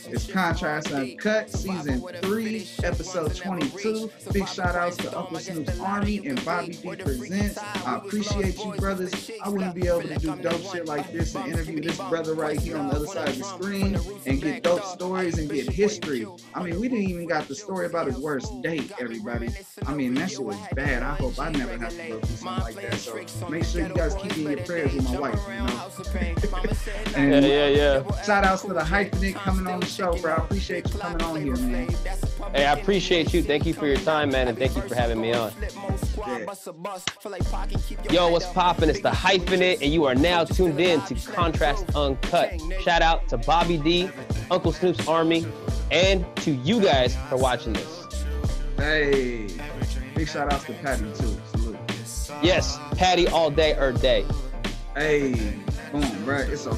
It's 0.07 0.31
Contrast 0.31 0.93
Uncut, 0.93 1.51
Season 1.51 2.01
3, 2.01 2.69
Episode 2.83 3.35
22. 3.35 4.11
Big 4.33 4.49
shout 4.49 4.75
outs 4.75 4.97
to 4.99 5.17
Uncle 5.17 5.39
Snoop's 5.39 5.79
Army 5.81 6.27
and 6.27 6.45
Bobby 6.45 6.73
D 6.73 6.97
Presents. 6.97 7.59
I 7.59 7.97
appreciate 7.97 8.59
you, 8.59 8.73
brothers. 8.75 9.31
I 9.43 9.49
wouldn't 9.49 9.75
be 9.75 9.87
able 9.87 10.03
to 10.03 10.15
do 10.19 10.35
dope 10.37 10.61
shit 10.73 10.87
like 10.87 11.13
this 11.13 11.35
and 11.35 11.47
interview 11.53 11.81
this 11.81 11.99
brother 12.09 12.35
right 12.35 12.59
here 12.61 12.77
on 12.79 12.89
the 12.89 12.97
other 12.97 13.07
side 13.07 13.29
of 13.31 13.39
the 13.39 13.45
screen 13.45 13.99
and 14.27 14.41
get 14.43 14.63
dope 14.63 14.85
stories 14.85 15.39
and 15.39 15.49
get 15.49 15.71
history. 15.71 16.27
I 16.55 16.63
mean, 16.63 16.81
we 16.81 16.89
didn't 16.89 17.09
even 17.09 17.27
got 17.27 17.47
the 17.49 17.55
story 17.55 17.87
about 17.87 18.07
his 18.07 18.19
worst 18.19 18.61
date, 18.63 18.93
everybody. 19.01 19.51
I 19.87 19.95
mean, 19.95 20.15
that 20.15 20.31
shit 20.31 20.43
was 20.43 20.57
bad. 20.75 21.03
I 21.03 21.15
hope 21.15 21.39
I 21.39 21.51
never 21.51 21.79
have 21.79 21.97
to 21.97 22.09
go 22.09 22.21
through 22.21 22.37
something 22.37 22.75
like 22.75 22.91
that. 22.91 22.95
So 22.97 23.49
make 23.49 23.65
sure 23.65 23.87
you 23.87 23.95
guys 23.95 24.15
keep 24.15 24.37
in 24.37 24.43
your 24.51 24.59
prayers 24.65 24.95
with 24.95 25.05
my 25.11 25.19
wife, 25.19 25.41
you 25.49 25.55
know. 25.55 25.93
and 27.17 27.45
Yeah, 27.45 27.69
yeah, 27.69 28.03
yeah. 28.03 28.23
shout 28.23 28.45
outs 28.45 28.63
to 28.63 28.73
the 28.73 28.81
hyphenate 28.81 29.35
coming 29.35 29.67
on 29.67 29.81
the 29.81 29.92
show, 29.93 30.17
bro. 30.19 30.33
I 30.33 30.37
appreciate 30.37 30.93
you 30.93 30.99
coming 30.99 31.23
on 31.23 31.41
here, 31.41 31.57
man. 31.57 31.89
Hey, 32.55 32.67
I 32.67 32.73
appreciate 32.73 33.33
you. 33.35 33.43
Thank 33.43 33.67
you 33.67 33.75
for 33.75 33.87
your 33.87 33.99
time, 33.99 34.31
man, 34.31 34.49
and 34.49 34.59
thank 34.59 34.75
you 34.75 34.83
for 34.83 34.95
having 34.95 35.21
me 35.21 35.33
on. 35.33 35.53
Yo, 38.11 38.29
what's 38.31 38.47
poppin'? 38.53 38.89
It's 38.89 39.01
the 39.01 39.11
hyphenate, 39.11 39.83
and 39.83 39.93
you 39.93 40.05
are 40.05 40.15
now 40.15 40.45
tuned 40.45 40.81
in 40.81 41.01
to 41.03 41.15
Contrast 41.15 41.95
Uncut. 41.95 42.61
Shout 42.83 43.03
out 43.03 43.29
to 43.29 43.39
Bobby 43.39 43.77
D, 43.77 44.09
Uncle 44.51 44.73
Snoop's 44.73 45.07
Army, 45.07 45.47
and 45.91 46.25
to 46.37 46.53
you 46.53 46.81
guys 46.81 47.17
for 47.29 47.37
watching 47.37 47.75
this. 47.75 48.07
Hey, 48.77 49.47
big 50.15 50.29
shout 50.29 50.53
outs 50.53 50.65
to 50.65 50.73
Patty 50.75 51.05
too. 51.15 51.37
Salute. 51.51 51.79
Yes, 52.43 52.79
Patty 52.97 53.29
all 53.29 53.51
day 53.51 53.77
or 53.77 53.93
day. 53.93 54.25
Hey, 54.97 55.57
boom, 55.93 56.25
bro. 56.25 56.39
It's 56.39 56.67
a 56.67 56.77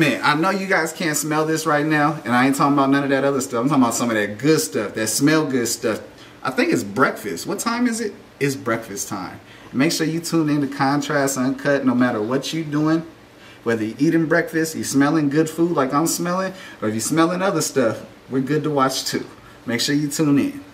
Man, 0.00 0.22
I 0.24 0.34
know 0.34 0.48
you 0.48 0.66
guys 0.66 0.94
can't 0.94 1.14
smell 1.14 1.44
this 1.44 1.66
right 1.66 1.84
now, 1.84 2.18
and 2.24 2.34
I 2.34 2.46
ain't 2.46 2.56
talking 2.56 2.72
about 2.72 2.88
none 2.88 3.04
of 3.04 3.10
that 3.10 3.22
other 3.22 3.42
stuff. 3.42 3.60
I'm 3.60 3.68
talking 3.68 3.82
about 3.82 3.92
some 3.92 4.08
of 4.08 4.16
that 4.16 4.38
good 4.38 4.58
stuff, 4.58 4.94
that 4.94 5.08
smell 5.08 5.44
good 5.44 5.68
stuff. 5.68 6.00
I 6.42 6.50
think 6.50 6.72
it's 6.72 6.82
breakfast. 6.82 7.46
What 7.46 7.58
time 7.58 7.86
is 7.86 8.00
it? 8.00 8.14
It's 8.40 8.56
breakfast 8.56 9.08
time. 9.08 9.38
Make 9.74 9.92
sure 9.92 10.06
you 10.06 10.20
tune 10.20 10.48
in 10.48 10.62
to 10.62 10.68
Contrast 10.74 11.36
Uncut 11.36 11.84
no 11.84 11.94
matter 11.94 12.22
what 12.22 12.54
you're 12.54 12.64
doing. 12.64 13.06
Whether 13.62 13.84
you're 13.84 13.96
eating 13.98 14.24
breakfast, 14.24 14.74
you're 14.74 14.84
smelling 14.84 15.28
good 15.28 15.50
food 15.50 15.72
like 15.72 15.92
I'm 15.92 16.06
smelling, 16.06 16.54
or 16.80 16.88
if 16.88 16.94
you're 16.94 17.02
smelling 17.02 17.42
other 17.42 17.60
stuff, 17.60 18.02
we're 18.30 18.40
good 18.40 18.62
to 18.62 18.70
watch 18.70 19.04
too. 19.04 19.26
Make 19.66 19.82
sure 19.82 19.94
you 19.94 20.08
tune 20.08 20.38
in. 20.38 20.64